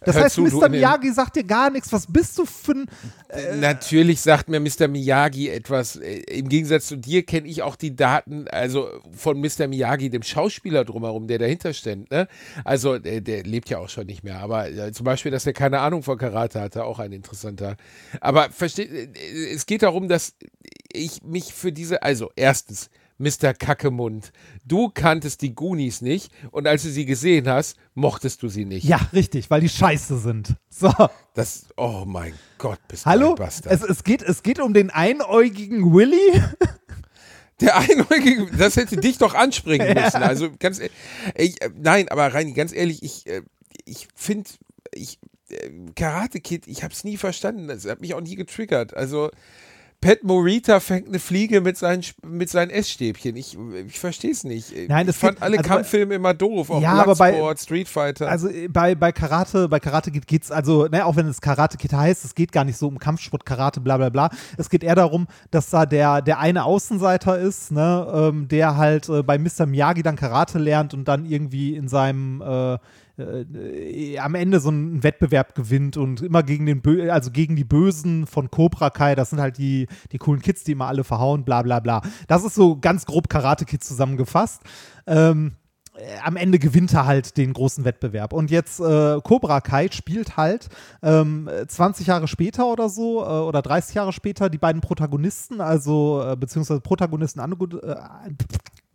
Das 0.08 0.16
Hör 0.16 0.24
heißt, 0.24 0.34
zu, 0.36 0.42
Mr. 0.42 0.70
Miyagi 0.70 1.12
sagt 1.12 1.36
dir 1.36 1.44
gar 1.44 1.68
nichts. 1.68 1.92
Was 1.92 2.06
bist 2.06 2.38
du 2.38 2.46
für 2.46 2.72
ein. 2.72 3.60
Natürlich 3.60 4.22
sagt 4.22 4.48
mir 4.48 4.58
Mr. 4.58 4.88
Miyagi 4.88 5.50
etwas. 5.50 5.96
Äh, 5.96 6.20
Im 6.20 6.48
Gegensatz 6.48 6.86
zu 6.86 6.96
dir 6.96 7.26
kenne 7.26 7.46
ich 7.46 7.60
auch 7.60 7.76
die 7.76 7.94
Daten, 7.94 8.48
also 8.48 8.88
von 9.14 9.38
Mr. 9.38 9.66
Miyagi, 9.68 10.08
dem 10.08 10.22
Schauspieler 10.22 10.86
drumherum, 10.86 11.26
der 11.26 11.38
dahinter 11.38 11.74
steht. 11.74 12.10
Ne? 12.10 12.26
Also 12.64 12.98
der, 12.98 13.20
der 13.20 13.42
lebt 13.42 13.68
ja 13.68 13.78
auch 13.78 13.90
schon 13.90 14.06
nicht 14.06 14.24
mehr. 14.24 14.38
Aber 14.38 14.70
äh, 14.70 14.92
zum 14.92 15.04
Beispiel, 15.04 15.30
dass 15.30 15.46
er 15.46 15.52
keine 15.52 15.80
Ahnung 15.80 16.02
von 16.02 16.16
Karate 16.16 16.58
hatte, 16.58 16.84
auch 16.84 17.00
ein 17.00 17.12
interessanter. 17.12 17.76
Aber 18.22 18.48
versteht, 18.50 18.90
äh, 18.90 19.52
es 19.52 19.66
geht 19.66 19.82
darum, 19.82 20.08
dass 20.08 20.32
ich 20.90 21.22
mich 21.22 21.52
für 21.52 21.70
diese, 21.70 22.02
also 22.02 22.30
erstens, 22.34 22.88
Mr. 23.18 23.52
Kackemund, 23.52 24.32
du 24.64 24.90
kanntest 24.90 25.42
die 25.42 25.54
Goonies 25.54 26.00
nicht 26.02 26.32
und 26.52 26.66
als 26.66 26.84
du 26.84 26.88
sie 26.88 27.04
gesehen 27.04 27.48
hast, 27.48 27.76
mochtest 27.94 28.42
du 28.42 28.48
sie 28.48 28.64
nicht. 28.64 28.84
Ja, 28.84 29.00
richtig, 29.12 29.50
weil 29.50 29.60
die 29.60 29.68
scheiße 29.68 30.18
sind. 30.18 30.54
So. 30.70 30.92
Das, 31.34 31.66
oh 31.76 32.04
mein 32.06 32.32
Gott, 32.58 32.78
bist 32.86 33.04
du 33.04 33.10
Hallo? 33.10 33.30
ein 33.30 33.34
Bastard. 33.34 33.74
Es, 33.74 33.82
es, 33.82 34.04
geht, 34.04 34.22
es 34.22 34.42
geht 34.44 34.60
um 34.60 34.72
den 34.72 34.90
einäugigen 34.90 35.92
Willy. 35.92 36.42
Der 37.60 37.76
Einäugige, 37.76 38.46
das 38.56 38.76
hätte 38.76 38.96
dich 38.98 39.18
doch 39.18 39.34
ansprechen 39.34 39.94
müssen. 39.94 40.22
Also 40.22 40.50
ganz 40.60 40.78
ehrlich, 40.78 40.96
ich, 41.36 41.60
äh, 41.60 41.70
nein, 41.76 42.08
aber 42.08 42.32
Reini, 42.32 42.52
ganz 42.52 42.72
ehrlich, 42.72 43.02
ich, 43.02 43.26
äh, 43.26 43.42
ich 43.84 44.06
finde, 44.14 44.48
ich, 44.94 45.18
äh, 45.50 45.70
Karate 45.96 46.40
Kid, 46.40 46.68
ich 46.68 46.84
habe 46.84 46.94
es 46.94 47.02
nie 47.02 47.16
verstanden. 47.16 47.66
Das 47.66 47.84
hat 47.84 48.00
mich 48.00 48.14
auch 48.14 48.20
nie 48.20 48.36
getriggert. 48.36 48.94
Also 48.96 49.30
Pat 50.00 50.22
Morita 50.22 50.78
fängt 50.78 51.08
eine 51.08 51.18
Fliege 51.18 51.60
mit 51.60 51.76
seinen, 51.76 52.04
mit 52.24 52.48
seinen 52.48 52.70
Essstäbchen. 52.70 53.34
Ich, 53.34 53.58
ich 53.88 53.98
verstehe 53.98 54.30
es 54.30 54.44
nicht. 54.44 54.72
Nein, 54.88 55.00
ich 55.00 55.06
das 55.08 55.16
fand 55.16 55.36
geht- 55.36 55.42
alle 55.42 55.58
also- 55.58 55.68
Kampffilme 55.68 56.14
immer 56.14 56.34
doof. 56.34 56.70
Auch 56.70 56.80
Ja, 56.80 56.92
aber 56.92 57.16
bei- 57.16 57.32
Bloodsport, 57.32 57.58
Street 57.60 57.88
Fighter. 57.88 58.28
Also 58.28 58.48
äh, 58.48 58.68
bei, 58.68 58.94
bei 58.94 59.10
Karate, 59.10 59.68
bei 59.68 59.80
Karate 59.80 60.12
Kid 60.12 60.28
geht's 60.28 60.52
also, 60.52 60.86
ne, 60.86 61.04
auch 61.04 61.16
wenn 61.16 61.26
es 61.26 61.40
Karate 61.40 61.76
Kid 61.78 61.92
heißt, 61.92 62.24
es 62.24 62.36
geht 62.36 62.52
gar 62.52 62.62
nicht 62.64 62.76
so 62.78 62.86
um 62.86 63.00
Kampfsport, 63.00 63.44
Karate, 63.44 63.80
bla 63.80 63.96
bla 63.96 64.08
bla. 64.08 64.30
Es 64.56 64.70
geht 64.70 64.84
eher 64.84 64.94
darum, 64.94 65.26
dass 65.50 65.68
da 65.70 65.84
der, 65.84 66.22
der 66.22 66.38
eine 66.38 66.62
Außenseiter 66.64 67.36
ist, 67.36 67.72
ne, 67.72 68.06
ähm, 68.14 68.46
der 68.46 68.76
halt 68.76 69.08
äh, 69.08 69.24
bei 69.24 69.36
Mr. 69.36 69.66
Miyagi 69.66 70.04
dann 70.04 70.14
Karate 70.14 70.58
lernt 70.60 70.94
und 70.94 71.06
dann 71.08 71.26
irgendwie 71.26 71.74
in 71.74 71.88
seinem 71.88 72.40
äh, 72.40 72.78
äh, 73.18 74.18
am 74.18 74.34
Ende 74.34 74.60
so 74.60 74.68
einen 74.68 75.02
Wettbewerb 75.02 75.54
gewinnt 75.54 75.96
und 75.96 76.22
immer 76.22 76.42
gegen 76.42 76.66
den 76.66 76.82
Bö 76.82 77.10
also 77.10 77.30
gegen 77.30 77.56
die 77.56 77.64
Bösen 77.64 78.26
von 78.26 78.50
Cobra 78.50 78.90
Kai, 78.90 79.14
das 79.14 79.30
sind 79.30 79.40
halt 79.40 79.58
die, 79.58 79.88
die 80.12 80.18
coolen 80.18 80.42
Kids, 80.42 80.64
die 80.64 80.72
immer 80.72 80.86
alle 80.86 81.04
verhauen, 81.04 81.44
bla 81.44 81.62
bla 81.62 81.80
bla. 81.80 82.02
Das 82.26 82.44
ist 82.44 82.54
so 82.54 82.78
ganz 82.78 83.06
grob 83.06 83.28
Karate 83.28 83.64
Kid 83.64 83.82
zusammengefasst. 83.82 84.62
Ähm, 85.06 85.52
äh, 85.98 86.18
am 86.22 86.36
Ende 86.36 86.58
gewinnt 86.58 86.92
er 86.94 87.06
halt 87.06 87.36
den 87.36 87.52
großen 87.52 87.84
Wettbewerb. 87.84 88.32
Und 88.32 88.50
jetzt 88.50 88.80
äh, 88.80 89.20
Cobra 89.22 89.60
Kai 89.60 89.88
spielt 89.90 90.36
halt 90.36 90.68
ähm, 91.02 91.48
20 91.66 92.06
Jahre 92.06 92.28
später 92.28 92.66
oder 92.66 92.88
so, 92.88 93.22
äh, 93.22 93.26
oder 93.26 93.62
30 93.62 93.94
Jahre 93.94 94.12
später, 94.12 94.48
die 94.48 94.58
beiden 94.58 94.80
Protagonisten, 94.80 95.60
also 95.60 96.22
äh, 96.22 96.36
beziehungsweise 96.36 96.80
Protagonisten, 96.80 97.40
Ange- 97.40 97.82
äh, 97.82 98.30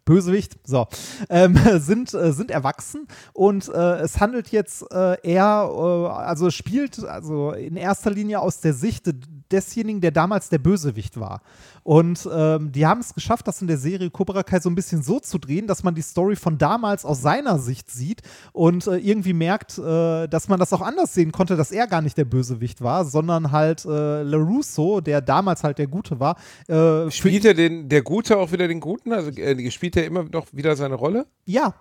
Bösewicht, 0.05 0.57
so, 0.65 0.88
ähm, 1.30 1.57
sind, 1.80 2.13
äh, 2.13 2.34
sind 2.34 2.51
erwachsen 2.51 3.07
und 3.34 3.69
äh, 3.69 3.99
es 3.99 4.19
handelt 4.19 4.49
jetzt 4.49 4.84
äh, 4.91 5.17
eher, 5.21 5.69
äh, 5.71 6.07
also 6.07 6.49
spielt 6.51 7.03
also 7.05 7.51
in 7.51 7.75
erster 7.75 8.11
Linie 8.11 8.39
aus 8.39 8.59
der 8.59 8.73
Sicht 8.73 9.09
desjenigen, 9.51 10.01
der 10.01 10.11
damals 10.11 10.49
der 10.49 10.57
Bösewicht 10.57 11.19
war. 11.19 11.41
Und 11.84 12.27
ähm, 12.31 12.72
die 12.72 12.85
haben 12.85 13.01
es 13.01 13.14
geschafft, 13.14 13.47
das 13.47 13.61
in 13.61 13.68
der 13.68 13.77
Serie 13.77 14.10
Cobra 14.10 14.43
Kai 14.43 14.60
so 14.60 14.69
ein 14.69 14.76
bisschen 14.76 15.03
so 15.03 15.19
zu 15.19 15.38
drehen, 15.38 15.68
dass 15.68 15.84
man 15.84 15.95
die 15.95 16.01
Story 16.01 16.35
von 16.35 16.57
damals 16.57 17.05
aus 17.05 17.22
seiner 17.22 17.60
Sicht 17.60 17.91
sieht 17.91 18.22
und 18.53 18.88
äh, 18.88 18.97
irgendwie 18.97 19.34
merkt, 19.34 19.77
äh, 19.77 20.27
dass 20.27 20.47
man 20.47 20.60
das 20.60 20.72
auch 20.73 20.81
anders 20.81 21.14
sehen 21.14 21.31
konnte, 21.31 21.55
dass 21.55 21.72
er 21.72 21.88
gar 21.88 22.01
nicht 22.01 22.18
der 22.18 22.26
Bösewicht 22.26 22.81
war, 22.81 23.05
sondern 23.05 23.51
halt 23.51 23.85
äh, 23.85 24.23
LaRusso, 24.23 25.01
der 25.01 25.22
damals 25.22 25.64
halt 25.64 25.77
der 25.77 25.88
Gute 25.88 26.19
war, 26.19 26.38
äh, 26.68 27.11
Spielt 27.11 27.45
er 27.45 27.53
den, 27.53 27.89
der 27.89 28.01
Gute 28.01 28.38
auch 28.38 28.51
wieder 28.51 28.68
den 28.68 28.80
Guten? 28.80 29.11
Also 29.11 29.30
äh, 29.31 29.72
spielt 29.72 29.97
er 29.97 30.05
immer 30.05 30.23
noch 30.23 30.47
wieder 30.51 30.76
seine 30.76 30.95
Rolle? 30.95 31.27
ja, 31.45 31.73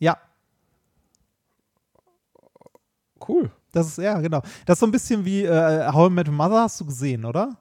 ja, 0.00 0.16
Cool. 3.26 3.50
Das 3.72 3.86
ist, 3.86 3.98
ja, 3.98 4.20
genau. 4.20 4.40
Das 4.64 4.76
ist 4.76 4.80
so 4.80 4.86
ein 4.86 4.92
bisschen 4.92 5.24
wie 5.24 5.44
äh, 5.44 5.92
How 5.92 6.10
I 6.10 6.12
Met 6.12 6.28
Your 6.28 6.34
Mother, 6.34 6.62
hast 6.62 6.80
du 6.80 6.86
gesehen, 6.86 7.24
oder? 7.24 7.56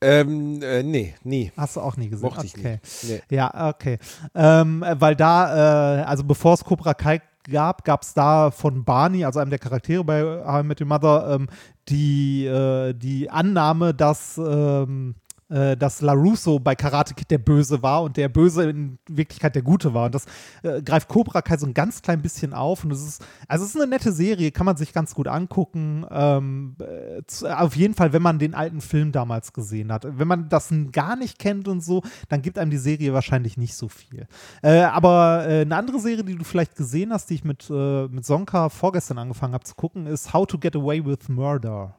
Ähm, 0.00 0.60
äh, 0.62 0.82
nee, 0.82 1.14
nie. 1.24 1.52
Hast 1.56 1.76
du 1.76 1.80
auch 1.80 1.96
nie 1.96 2.08
gesehen? 2.08 2.28
Mochte 2.28 2.46
ich 2.46 2.56
okay. 2.56 2.80
nie. 3.02 3.12
Nee. 3.12 3.22
Ja, 3.36 3.68
okay. 3.70 3.98
Ähm, 4.34 4.82
äh, 4.82 5.00
weil 5.00 5.16
da, 5.16 6.00
äh, 6.00 6.02
also 6.02 6.24
bevor 6.24 6.54
es 6.54 6.64
Cobra 6.64 6.94
Kai 6.94 7.22
gab, 7.50 7.84
gab 7.84 8.02
es 8.02 8.12
da 8.12 8.50
von 8.50 8.84
Barney, 8.84 9.24
also 9.24 9.40
einem 9.40 9.50
der 9.50 9.58
Charaktere 9.58 10.04
bei 10.04 10.22
How 10.22 10.62
I 10.62 10.66
Met 10.66 10.80
Your 10.80 10.86
Mother, 10.86 11.34
ähm, 11.34 11.48
die, 11.88 12.46
äh, 12.46 12.92
die 12.92 13.30
Annahme, 13.30 13.94
dass, 13.94 14.38
ähm, 14.38 15.14
äh, 15.48 15.76
dass 15.76 16.00
LaRusso 16.00 16.58
bei 16.58 16.74
Karate 16.74 17.14
Kid 17.14 17.30
der 17.30 17.38
Böse 17.38 17.82
war 17.82 18.02
und 18.02 18.16
der 18.16 18.28
Böse 18.28 18.68
in 18.68 18.98
Wirklichkeit 19.08 19.54
der 19.54 19.62
Gute 19.62 19.94
war. 19.94 20.06
Und 20.06 20.14
das 20.14 20.26
äh, 20.62 20.82
greift 20.82 21.08
Cobra 21.08 21.42
Kai 21.42 21.56
so 21.56 21.66
ein 21.66 21.74
ganz 21.74 22.02
klein 22.02 22.22
bisschen 22.22 22.52
auf. 22.52 22.84
Und 22.84 22.90
es 22.92 23.06
ist, 23.06 23.24
also 23.48 23.64
es 23.64 23.74
ist 23.74 23.80
eine 23.80 23.90
nette 23.90 24.12
Serie, 24.12 24.50
kann 24.50 24.66
man 24.66 24.76
sich 24.76 24.92
ganz 24.92 25.14
gut 25.14 25.28
angucken. 25.28 26.04
Ähm, 26.10 26.76
äh, 26.80 27.22
zu, 27.26 27.46
auf 27.46 27.76
jeden 27.76 27.94
Fall, 27.94 28.12
wenn 28.12 28.22
man 28.22 28.38
den 28.38 28.54
alten 28.54 28.80
Film 28.80 29.12
damals 29.12 29.52
gesehen 29.52 29.92
hat. 29.92 30.06
Wenn 30.18 30.28
man 30.28 30.48
das 30.48 30.72
gar 30.92 31.16
nicht 31.16 31.38
kennt 31.38 31.68
und 31.68 31.80
so, 31.80 32.02
dann 32.28 32.42
gibt 32.42 32.58
einem 32.58 32.70
die 32.70 32.78
Serie 32.78 33.12
wahrscheinlich 33.12 33.56
nicht 33.56 33.74
so 33.74 33.88
viel. 33.88 34.26
Äh, 34.62 34.80
aber 34.80 35.46
äh, 35.46 35.60
eine 35.62 35.76
andere 35.76 36.00
Serie, 36.00 36.24
die 36.24 36.36
du 36.36 36.44
vielleicht 36.44 36.76
gesehen 36.76 37.12
hast, 37.12 37.30
die 37.30 37.34
ich 37.34 37.44
mit, 37.44 37.68
äh, 37.70 38.08
mit 38.08 38.24
Sonka 38.26 38.68
vorgestern 38.68 39.18
angefangen 39.18 39.54
habe 39.54 39.64
zu 39.64 39.74
gucken, 39.74 40.06
ist 40.06 40.32
How 40.32 40.46
to 40.46 40.58
Get 40.58 40.76
Away 40.76 41.04
with 41.04 41.28
Murder. 41.28 41.94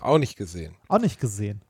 Auch 0.00 0.18
nicht 0.18 0.36
gesehen. 0.36 0.74
Auch 0.88 1.00
nicht 1.00 1.20
gesehen. 1.20 1.62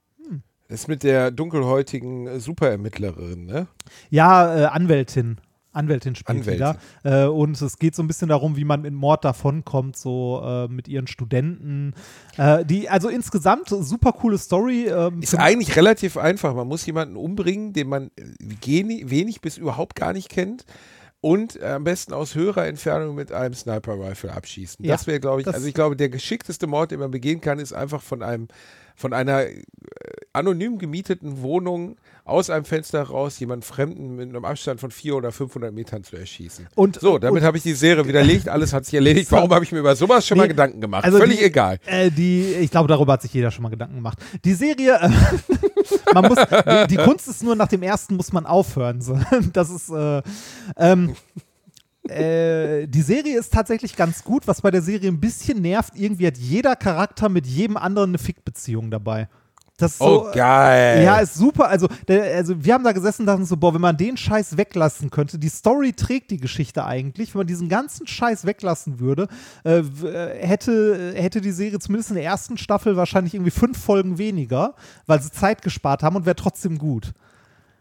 Das 0.68 0.80
ist 0.80 0.88
mit 0.88 1.02
der 1.02 1.30
dunkelhäutigen 1.30 2.26
äh, 2.26 2.40
Superermittlerin, 2.40 3.46
ne? 3.46 3.68
Ja, 4.10 4.56
äh, 4.56 4.64
Anwältin. 4.66 5.38
Anwältin 5.76 6.14
spielt 6.14 6.40
Anwältin. 6.40 6.76
wieder. 7.02 7.24
Äh, 7.24 7.28
und 7.28 7.60
es 7.60 7.78
geht 7.78 7.94
so 7.94 8.02
ein 8.02 8.08
bisschen 8.08 8.28
darum, 8.28 8.56
wie 8.56 8.64
man 8.64 8.84
in 8.84 8.94
Mord 8.94 9.24
davonkommt, 9.24 9.96
so 9.96 10.42
äh, 10.42 10.68
mit 10.68 10.88
ihren 10.88 11.06
Studenten. 11.06 11.94
Äh, 12.38 12.64
die, 12.64 12.88
also 12.88 13.08
insgesamt 13.08 13.68
super 13.68 14.12
coole 14.12 14.38
Story. 14.38 14.86
Ähm, 14.86 15.20
Ist 15.20 15.38
eigentlich 15.38 15.76
relativ 15.76 16.16
einfach. 16.16 16.54
Man 16.54 16.66
muss 16.66 16.84
jemanden 16.86 17.16
umbringen, 17.16 17.72
den 17.74 17.88
man 17.88 18.10
äh, 18.16 19.10
wenig 19.10 19.40
bis 19.42 19.58
überhaupt 19.58 19.94
gar 19.94 20.12
nicht 20.14 20.30
kennt. 20.30 20.64
Und 21.20 21.60
äh, 21.60 21.66
am 21.66 21.84
besten 21.84 22.12
aus 22.12 22.34
höherer 22.34 22.66
Entfernung 22.66 23.14
mit 23.14 23.32
einem 23.32 23.54
Sniper-Rifle 23.54 24.32
abschießen. 24.32 24.84
Ja, 24.84 24.94
das 24.94 25.06
wäre, 25.06 25.20
glaube 25.20 25.40
ich, 25.40 25.48
also 25.48 25.66
ich 25.66 25.74
glaube, 25.74 25.96
der 25.96 26.08
geschickteste 26.08 26.66
Mord, 26.66 26.90
den 26.90 27.00
man 27.00 27.10
begehen 27.10 27.40
kann, 27.40 27.58
ist 27.58 27.72
einfach 27.72 28.00
von 28.00 28.22
einem, 28.22 28.48
von 28.94 29.12
einer 29.12 29.44
anonym 30.36 30.78
gemieteten 30.78 31.42
Wohnung 31.42 31.96
aus 32.24 32.50
einem 32.50 32.64
Fenster 32.64 33.02
raus 33.02 33.38
jemanden 33.38 33.62
Fremden 33.62 34.16
mit 34.16 34.28
einem 34.28 34.44
Abstand 34.44 34.80
von 34.80 34.90
400 34.90 35.24
oder 35.24 35.32
500 35.32 35.72
Metern 35.72 36.02
zu 36.04 36.16
erschießen. 36.16 36.66
Und- 36.74 37.00
so, 37.00 37.18
damit 37.18 37.42
habe 37.42 37.56
ich 37.56 37.62
die 37.62 37.72
Serie 37.74 38.06
widerlegt, 38.06 38.48
alles 38.48 38.72
hat 38.72 38.84
sich 38.84 38.94
erledigt. 38.94 39.30
Warum 39.32 39.52
habe 39.52 39.64
ich 39.64 39.72
mir 39.72 39.78
über 39.78 39.94
sowas 39.96 40.26
schon 40.26 40.36
mal 40.38 40.44
Nee, 40.44 40.48
Gedanken 40.48 40.80
gemacht? 40.80 41.04
also 41.04 41.18
Völlig 41.18 41.38
die, 41.38 41.44
egal. 41.44 41.78
Äh, 41.86 42.10
die, 42.10 42.54
ich 42.60 42.70
glaube, 42.70 42.88
darüber 42.88 43.14
hat 43.14 43.22
sich 43.22 43.32
jeder 43.32 43.50
schon 43.50 43.62
mal 43.62 43.68
Gedanken 43.68 43.96
gemacht. 43.96 44.18
Die 44.44 44.54
Serie, 44.54 44.94
äh, 45.00 45.08
man 46.14 46.26
muss, 46.26 46.38
die, 46.38 46.86
die 46.88 46.96
Kunst 46.96 47.28
ist 47.28 47.42
nur, 47.42 47.54
nach 47.56 47.68
dem 47.68 47.82
ersten 47.82 48.16
muss 48.16 48.32
man 48.32 48.46
aufhören. 48.46 49.00
So. 49.00 49.18
Das 49.52 49.70
ist, 49.70 49.88
äh, 49.90 50.22
ähm, 50.76 51.14
äh, 52.08 52.86
die 52.86 53.02
Serie 53.02 53.38
ist 53.38 53.52
tatsächlich 53.52 53.96
ganz 53.96 54.22
gut. 54.24 54.46
Was 54.46 54.60
bei 54.62 54.70
der 54.70 54.82
Serie 54.82 55.08
ein 55.10 55.20
bisschen 55.20 55.60
nervt, 55.62 55.94
irgendwie 55.96 56.26
hat 56.26 56.36
jeder 56.38 56.76
Charakter 56.76 57.28
mit 57.28 57.46
jedem 57.46 57.76
anderen 57.76 58.10
eine 58.10 58.18
Fickbeziehung 58.18 58.90
dabei. 58.90 59.28
Das 59.78 59.92
ist 59.92 59.98
so, 59.98 60.28
oh, 60.28 60.32
geil. 60.32 61.04
Ja, 61.04 61.18
ist 61.18 61.34
super. 61.34 61.68
Also, 61.68 61.86
der, 62.08 62.34
also 62.36 62.64
wir 62.64 62.72
haben 62.72 62.84
da 62.84 62.92
gesessen 62.92 63.22
und 63.22 63.26
dachten 63.26 63.44
so, 63.44 63.58
boah, 63.58 63.74
wenn 63.74 63.80
man 63.82 63.96
den 63.96 64.16
Scheiß 64.16 64.56
weglassen 64.56 65.10
könnte, 65.10 65.38
die 65.38 65.50
Story 65.50 65.92
trägt 65.92 66.30
die 66.30 66.38
Geschichte 66.38 66.84
eigentlich, 66.86 67.34
wenn 67.34 67.40
man 67.40 67.46
diesen 67.46 67.68
ganzen 67.68 68.06
Scheiß 68.06 68.46
weglassen 68.46 69.00
würde, 69.00 69.28
äh, 69.64 69.80
äh, 69.80 70.46
hätte, 70.46 71.12
hätte 71.14 71.42
die 71.42 71.52
Serie 71.52 71.78
zumindest 71.78 72.10
in 72.10 72.16
der 72.16 72.24
ersten 72.24 72.56
Staffel 72.56 72.96
wahrscheinlich 72.96 73.34
irgendwie 73.34 73.50
fünf 73.50 73.78
Folgen 73.82 74.16
weniger, 74.16 74.74
weil 75.06 75.20
sie 75.20 75.30
Zeit 75.30 75.60
gespart 75.60 76.02
haben 76.02 76.16
und 76.16 76.24
wäre 76.24 76.36
trotzdem 76.36 76.78
gut. 76.78 77.12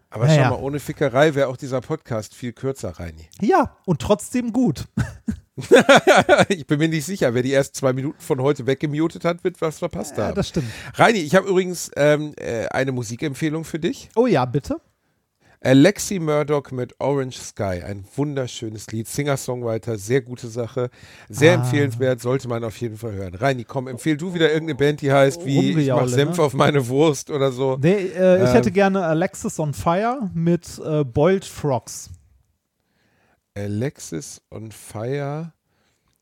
Aber 0.09 0.27
Naja. 0.27 0.49
schau 0.49 0.57
mal, 0.57 0.63
ohne 0.63 0.79
Fickerei 0.79 1.33
wäre 1.33 1.47
auch 1.47 1.57
dieser 1.57 1.79
Podcast 1.81 2.35
viel 2.35 2.51
kürzer, 2.51 2.91
Reini. 2.91 3.29
Ja, 3.41 3.75
und 3.85 4.01
trotzdem 4.01 4.51
gut. 4.51 4.85
ich 6.49 6.67
bin 6.67 6.79
mir 6.79 6.89
nicht 6.89 7.05
sicher, 7.05 7.33
wer 7.33 7.41
die 7.43 7.53
ersten 7.53 7.75
zwei 7.75 7.93
Minuten 7.93 8.19
von 8.19 8.41
heute 8.41 8.67
weggemutet 8.67 9.23
hat, 9.25 9.43
wird 9.43 9.61
was 9.61 9.79
verpasst 9.79 10.17
Ja, 10.17 10.25
haben. 10.27 10.35
das 10.35 10.49
stimmt. 10.49 10.67
Reini, 10.95 11.19
ich 11.19 11.35
habe 11.35 11.47
übrigens 11.47 11.91
ähm, 11.95 12.33
äh, 12.37 12.65
eine 12.67 12.91
Musikempfehlung 12.91 13.63
für 13.63 13.79
dich. 13.79 14.09
Oh 14.15 14.27
ja, 14.27 14.45
bitte. 14.45 14.77
Alexi 15.61 16.19
Murdoch 16.19 16.69
mit 16.71 16.93
Orange 16.99 17.39
Sky, 17.39 17.81
ein 17.83 18.05
wunderschönes 18.15 18.85
Lied, 18.91 19.07
Singer-Songwriter, 19.07 19.97
sehr 19.97 20.21
gute 20.21 20.47
Sache, 20.47 20.91
sehr 21.27 21.53
Ah. 21.53 21.55
empfehlenswert, 21.55 22.21
sollte 22.21 22.47
man 22.47 22.63
auf 22.63 22.77
jeden 22.77 22.97
Fall 22.97 23.13
hören. 23.13 23.33
Reini, 23.33 23.63
komm, 23.63 23.87
empfehl 23.87 24.15
du 24.15 24.35
wieder 24.35 24.49
irgendeine 24.51 24.77
Band, 24.77 25.01
die 25.01 25.11
heißt 25.11 25.43
wie 25.43 25.57
Ich 25.57 25.65
mach 25.65 25.69
Rumgejaule, 26.01 26.09
Senf 26.09 26.37
ne? 26.37 26.43
auf 26.43 26.53
meine 26.53 26.87
Wurst 26.87 27.31
oder 27.31 27.51
so. 27.51 27.77
Nee, 27.81 27.93
äh, 27.93 28.43
ich 28.43 28.49
Ähm. 28.49 28.53
hätte 28.53 28.71
gerne 28.71 29.05
Alexis 29.05 29.57
on 29.59 29.73
Fire 29.73 30.29
mit 30.35 30.79
äh, 30.85 31.03
Boiled 31.03 31.45
Frogs. 31.45 32.11
Alexis 33.57 34.41
on 34.51 34.71
Fire 34.71 35.53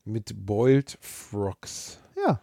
mit 0.04 0.46
Boiled 0.46 0.96
Frogs. 1.00 1.98
Ja. 2.16 2.40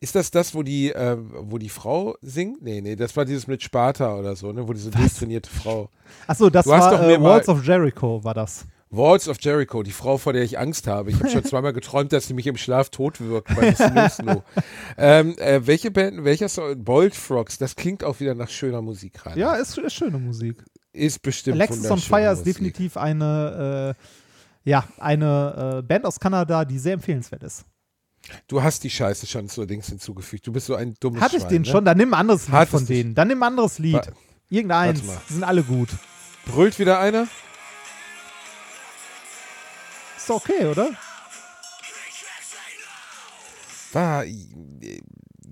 Ist 0.00 0.14
das 0.14 0.30
das, 0.30 0.54
wo 0.54 0.62
die, 0.62 0.92
äh, 0.92 1.16
wo 1.18 1.58
die 1.58 1.68
Frau 1.68 2.16
singt? 2.20 2.60
Nee, 2.62 2.80
nee, 2.80 2.96
das 2.96 3.16
war 3.16 3.24
dieses 3.24 3.46
mit 3.46 3.62
Sparta 3.62 4.16
oder 4.16 4.36
so, 4.36 4.52
ne, 4.52 4.66
wo 4.66 4.72
diese 4.72 4.90
durchtrainierte 4.90 5.48
Frau. 5.48 5.88
Achso, 6.26 6.50
das 6.50 6.64
Du 6.66 6.72
hast 6.72 6.90
war 6.92 7.08
äh, 7.08 7.22
Walls 7.22 7.48
of 7.48 7.64
Jericho, 7.64 8.22
war 8.22 8.34
das. 8.34 8.66
Walls 8.90 9.26
of 9.26 9.38
Jericho, 9.40 9.82
die 9.82 9.92
Frau, 9.92 10.18
vor 10.18 10.34
der 10.34 10.42
ich 10.42 10.58
Angst 10.58 10.86
habe. 10.86 11.10
Ich 11.10 11.18
habe 11.18 11.30
schon 11.30 11.44
zweimal 11.46 11.72
geträumt, 11.72 12.12
dass 12.12 12.26
sie 12.26 12.34
mich 12.34 12.46
im 12.46 12.58
Schlaf 12.58 12.90
tot 12.90 13.20
wirkt 13.20 13.54
bei 13.56 13.74
Snoo 14.10 14.42
ähm, 14.98 15.34
äh, 15.38 15.66
welche 15.66 15.90
Band, 15.90 16.24
welcher 16.24 16.50
Song? 16.50 16.84
Boiled 16.84 17.14
Frogs, 17.14 17.56
das 17.56 17.76
klingt 17.76 18.04
auch 18.04 18.20
wieder 18.20 18.34
nach 18.34 18.50
schöner 18.50 18.82
Musik 18.82 19.24
rein. 19.24 19.38
Ja, 19.38 19.54
ist, 19.54 19.78
ist 19.78 19.94
schöne 19.94 20.18
Musik. 20.18 20.62
Ist 20.92 21.22
bestimmt 21.22 21.56
Alexis 21.60 21.90
on 21.90 21.98
Fire 21.98 22.32
ist 22.32 22.44
definitiv 22.44 22.96
eine, 22.96 23.96
äh, 23.96 24.68
ja, 24.70 24.84
eine 24.98 25.78
äh, 25.78 25.82
Band 25.82 26.04
aus 26.04 26.20
Kanada, 26.20 26.64
die 26.64 26.78
sehr 26.78 26.94
empfehlenswert 26.94 27.42
ist. 27.42 27.64
Du 28.46 28.62
hast 28.62 28.84
die 28.84 28.90
Scheiße 28.90 29.26
schon 29.26 29.48
zu 29.48 29.64
Dings 29.66 29.88
hinzugefügt. 29.88 30.46
Du 30.46 30.52
bist 30.52 30.66
so 30.66 30.76
ein 30.76 30.94
dummes 31.00 31.20
Hatte 31.20 31.36
ich 31.36 31.42
Schwein, 31.42 31.50
den 31.50 31.62
ne? 31.62 31.68
schon? 31.68 31.84
Dann 31.84 31.96
nimm 31.98 32.14
ein 32.14 32.20
anderes 32.20 32.44
Lied 32.46 32.52
Hattest 32.54 32.70
von 32.70 32.86
denen. 32.86 33.14
Dann 33.14 33.28
nimm 33.28 33.42
ein 33.42 33.48
anderes 33.48 33.78
Lied. 33.78 33.94
Wa- 33.94 34.12
Irgendeins. 34.48 35.00
Die 35.28 35.32
sind 35.32 35.44
alle 35.44 35.62
gut. 35.64 35.88
Brüllt 36.46 36.78
wieder 36.78 37.00
einer? 37.00 37.26
Ist 40.16 40.28
doch 40.30 40.36
okay, 40.36 40.66
oder? 40.66 40.90
War, 43.92 44.24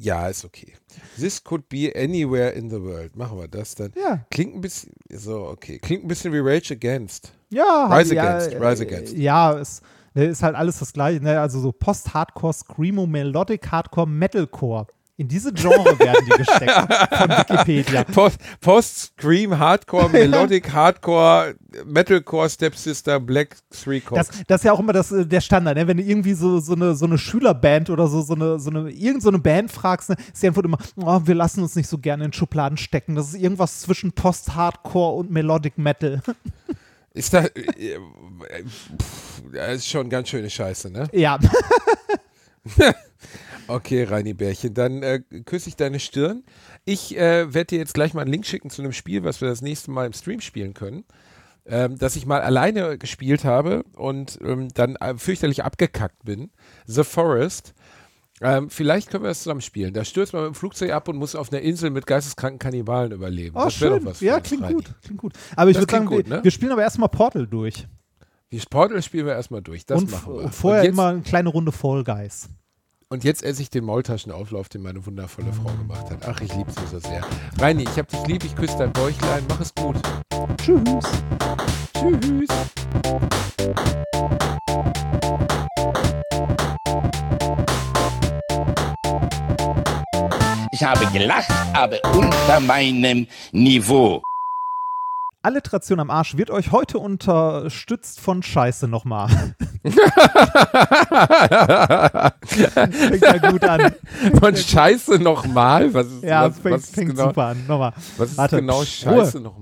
ja, 0.01 0.28
ist 0.28 0.44
okay. 0.44 0.72
This 1.18 1.43
could 1.43 1.68
be 1.68 1.93
anywhere 1.94 2.51
in 2.51 2.70
the 2.70 2.81
world. 2.81 3.16
Machen 3.16 3.39
wir 3.39 3.48
das 3.48 3.74
dann. 3.74 3.93
Ja. 3.94 4.24
Klingt 4.31 4.55
ein 4.55 4.60
bisschen, 4.60 4.93
so, 5.10 5.47
okay. 5.47 5.78
Klingt 5.78 6.05
ein 6.05 6.09
bisschen 6.09 6.32
wie 6.32 6.39
Rage 6.39 6.74
Against. 6.74 7.32
Ja, 7.51 7.86
Rise 7.94 8.14
ja, 8.14 8.36
Against, 8.36 8.52
äh, 8.52 8.64
Rise 8.64 8.82
Against. 8.85 9.16
Ja, 9.16 9.59
es 9.59 9.82
ne, 10.14 10.27
ist 10.27 10.43
halt 10.43 10.56
alles 10.56 10.78
das 10.78 10.93
gleiche. 10.93 11.22
Ne? 11.22 11.39
Also 11.39 11.60
so 11.60 11.72
Post-Hardcore, 11.72 12.52
Screamo, 12.55 13.06
Melodic 13.06 13.70
Hardcore, 13.70 14.09
Metalcore. 14.09 14.86
In 15.20 15.28
diese 15.28 15.52
Genre 15.52 15.98
werden 15.98 16.24
die 16.24 16.30
gesteckt 16.30 16.72
von 17.12 17.28
Wikipedia. 17.28 18.05
Post, 18.05 18.38
Post 18.62 18.97
Scream, 18.97 19.59
Hardcore, 19.59 20.09
Melodic, 20.09 20.72
Hardcore, 20.72 21.56
Metalcore, 21.84 22.48
Stepsister, 22.48 23.20
Black 23.20 23.55
Three 23.68 24.01
Chords. 24.01 24.28
Das, 24.28 24.44
das 24.47 24.60
ist 24.62 24.64
ja 24.64 24.72
auch 24.72 24.80
immer 24.80 24.94
das, 24.94 25.12
äh, 25.12 25.26
der 25.26 25.42
Standard, 25.42 25.76
ne? 25.76 25.86
wenn 25.86 25.98
du 25.98 26.02
irgendwie 26.02 26.32
so, 26.32 26.59
so, 26.60 26.72
eine, 26.72 26.94
so 26.94 27.05
eine 27.05 27.18
Schülerband 27.18 27.90
oder 27.90 28.06
so, 28.06 28.22
so 28.22 28.34
eine, 28.34 28.59
so 28.59 28.70
eine, 28.70 28.88
irgend 28.88 29.22
so 29.22 29.28
eine 29.28 29.38
Band 29.38 29.70
fragst, 29.70 30.09
ne? 30.09 30.16
ist 30.32 30.42
die 30.42 30.48
Antwort 30.48 30.64
immer, 30.64 30.78
oh, 30.97 31.20
wir 31.22 31.34
lassen 31.34 31.62
uns 31.62 31.76
nicht 31.76 31.88
so 31.88 31.98
gerne 31.98 32.24
in 32.24 32.32
Schubladen 32.32 32.78
stecken. 32.78 33.14
Das 33.14 33.28
ist 33.28 33.34
irgendwas 33.34 33.80
zwischen 33.80 34.12
Post-Hardcore 34.12 35.18
und 35.18 35.30
Melodic 35.30 35.76
Metal. 35.76 36.22
Ist 37.12 37.34
da, 37.34 37.40
äh, 37.40 37.51
äh, 37.59 37.98
pff, 38.64 39.42
das 39.52 39.74
ist 39.76 39.88
schon 39.88 40.09
ganz 40.09 40.30
schöne 40.30 40.48
Scheiße, 40.48 40.90
ne? 40.90 41.09
ja. 41.12 41.38
Okay, 43.69 44.03
Reini 44.03 44.35
Bärchen, 44.35 44.74
dann 44.74 45.03
äh, 45.05 45.20
küsse 45.45 45.69
ich 45.69 45.77
deine 45.77 46.01
Stirn. 46.01 46.43
Ich 46.85 47.16
äh, 47.16 47.55
werde 47.55 47.66
dir 47.66 47.78
jetzt 47.78 47.95
gleich 47.95 48.15
mal 48.15 48.23
einen 48.23 48.32
Link 48.32 48.45
schicken 48.45 48.69
zu 48.69 48.82
einem 48.82 48.93
Spiel, 48.93 49.23
was 49.23 49.41
wir 49.41 49.49
das 49.49 49.62
nächste 49.62 49.93
Mal 49.93 50.07
im 50.07 50.12
Stream 50.12 50.41
spielen 50.41 50.74
können. 50.74 51.05
Ähm, 51.66 51.97
das 51.97 52.16
ich 52.16 52.27
mal 52.27 52.41
alleine 52.41 52.99
gespielt 52.99 53.45
habe 53.45 53.85
und 53.95 54.41
ähm, 54.43 54.69
dann 54.74 54.97
äh, 54.97 55.15
fürchterlich 55.16 55.62
abgekackt 55.62 56.24
bin. 56.24 56.51
The 56.87 57.05
Forest. 57.05 57.74
Ähm, 58.43 58.70
vielleicht 58.70 59.11
können 59.11 59.23
wir 59.23 59.28
das 59.28 59.43
zusammen 59.43 59.61
spielen. 59.61 59.95
Da 59.95 60.05
stürzt 60.05 60.32
man 60.32 60.43
mit 60.43 60.53
dem 60.53 60.57
Flugzeug 60.57 60.91
ab 60.91 61.07
und 61.07 61.16
muss 61.16 61.37
auf 61.37 61.53
einer 61.53 61.61
Insel 61.61 61.91
mit 61.91 62.07
geisteskranken 62.09 62.59
Kannibalen 62.59 63.12
überleben. 63.12 63.55
Oh, 63.57 63.65
das 63.65 63.74
schön. 63.74 64.05
was 64.05 64.20
Ja, 64.20 64.41
klingt 64.41 64.62
Reini. 64.65 64.74
gut. 64.74 64.95
Klingt 65.05 65.20
gut. 65.20 65.35
Aber 65.55 65.70
ich 65.70 65.77
würde 65.77 65.93
sagen, 65.93 66.07
gut, 66.07 66.28
wir, 66.28 66.39
ne? 66.39 66.43
wir 66.45 66.51
spielen 66.51 66.73
aber 66.73 66.82
erstmal 66.82 67.11
Portal 67.11 67.47
durch. 67.47 67.87
Die 68.52 68.59
Portal 68.59 69.01
spielen 69.01 69.27
wir 69.27 69.35
erstmal 69.35 69.62
durch. 69.62 69.86
Das 69.86 70.02
und, 70.02 70.10
machen 70.10 70.35
wir. 70.35 70.43
und 70.43 70.52
vorher 70.52 70.81
und 70.81 70.86
jetzt, 70.86 70.94
immer 70.94 71.06
eine 71.06 71.20
kleine 71.20 71.51
Runde 71.51 71.70
Fall 71.70 72.02
Guys. 72.02 72.48
Und 73.09 73.22
jetzt 73.22 73.44
esse 73.44 73.62
ich 73.62 73.70
den 73.70 73.85
Maultaschenauflauf, 73.85 74.68
den 74.68 74.82
meine 74.82 75.06
wundervolle 75.06 75.52
Frau 75.52 75.70
gemacht 75.70 76.10
hat. 76.10 76.27
Ach, 76.27 76.40
ich 76.40 76.52
liebe 76.56 76.70
sie 76.72 76.86
so 76.90 76.98
sehr. 76.98 77.22
Reini, 77.59 77.85
ich 77.85 77.97
hab 77.97 78.09
dich 78.09 78.27
lieb, 78.27 78.44
ich 78.44 78.56
küsse 78.56 78.77
dein 78.77 78.93
Bäuchlein. 78.93 79.44
Mach 79.48 79.60
es 79.60 79.72
gut. 79.72 79.97
Tschüss. 80.56 81.05
Tschüss. 81.94 82.48
Ich 90.72 90.82
habe 90.82 91.06
gelacht, 91.12 91.51
aber 91.72 91.98
unter 92.16 92.59
meinem 92.59 93.28
Niveau. 93.52 94.20
Alliteration 95.42 96.00
am 96.00 96.10
Arsch 96.10 96.36
wird 96.36 96.50
euch 96.50 96.70
heute 96.70 96.98
unterstützt 96.98 98.20
von 98.20 98.42
Scheiße 98.42 98.86
nochmal. 98.88 99.28
Fängt 102.44 103.22
ja 103.22 103.50
gut 103.50 103.64
an. 103.64 103.94
Von 104.38 104.54
Scheiße 104.54 105.18
nochmal? 105.18 105.94
Was 105.94 106.08
ist, 106.08 106.22
Ja, 106.24 106.46
was, 106.50 106.58
fängt, 106.58 106.74
was 106.74 106.82
ist 106.84 106.94
fängt 106.94 107.10
genau, 107.12 107.28
super 107.28 107.46
an. 107.46 107.66
Nochmal. 107.66 107.94
Was 108.18 108.32
ist 108.32 108.36
Warte. 108.38 108.56
genau. 108.56 108.84
Scheiße 108.84 109.40
noch? 109.40 109.56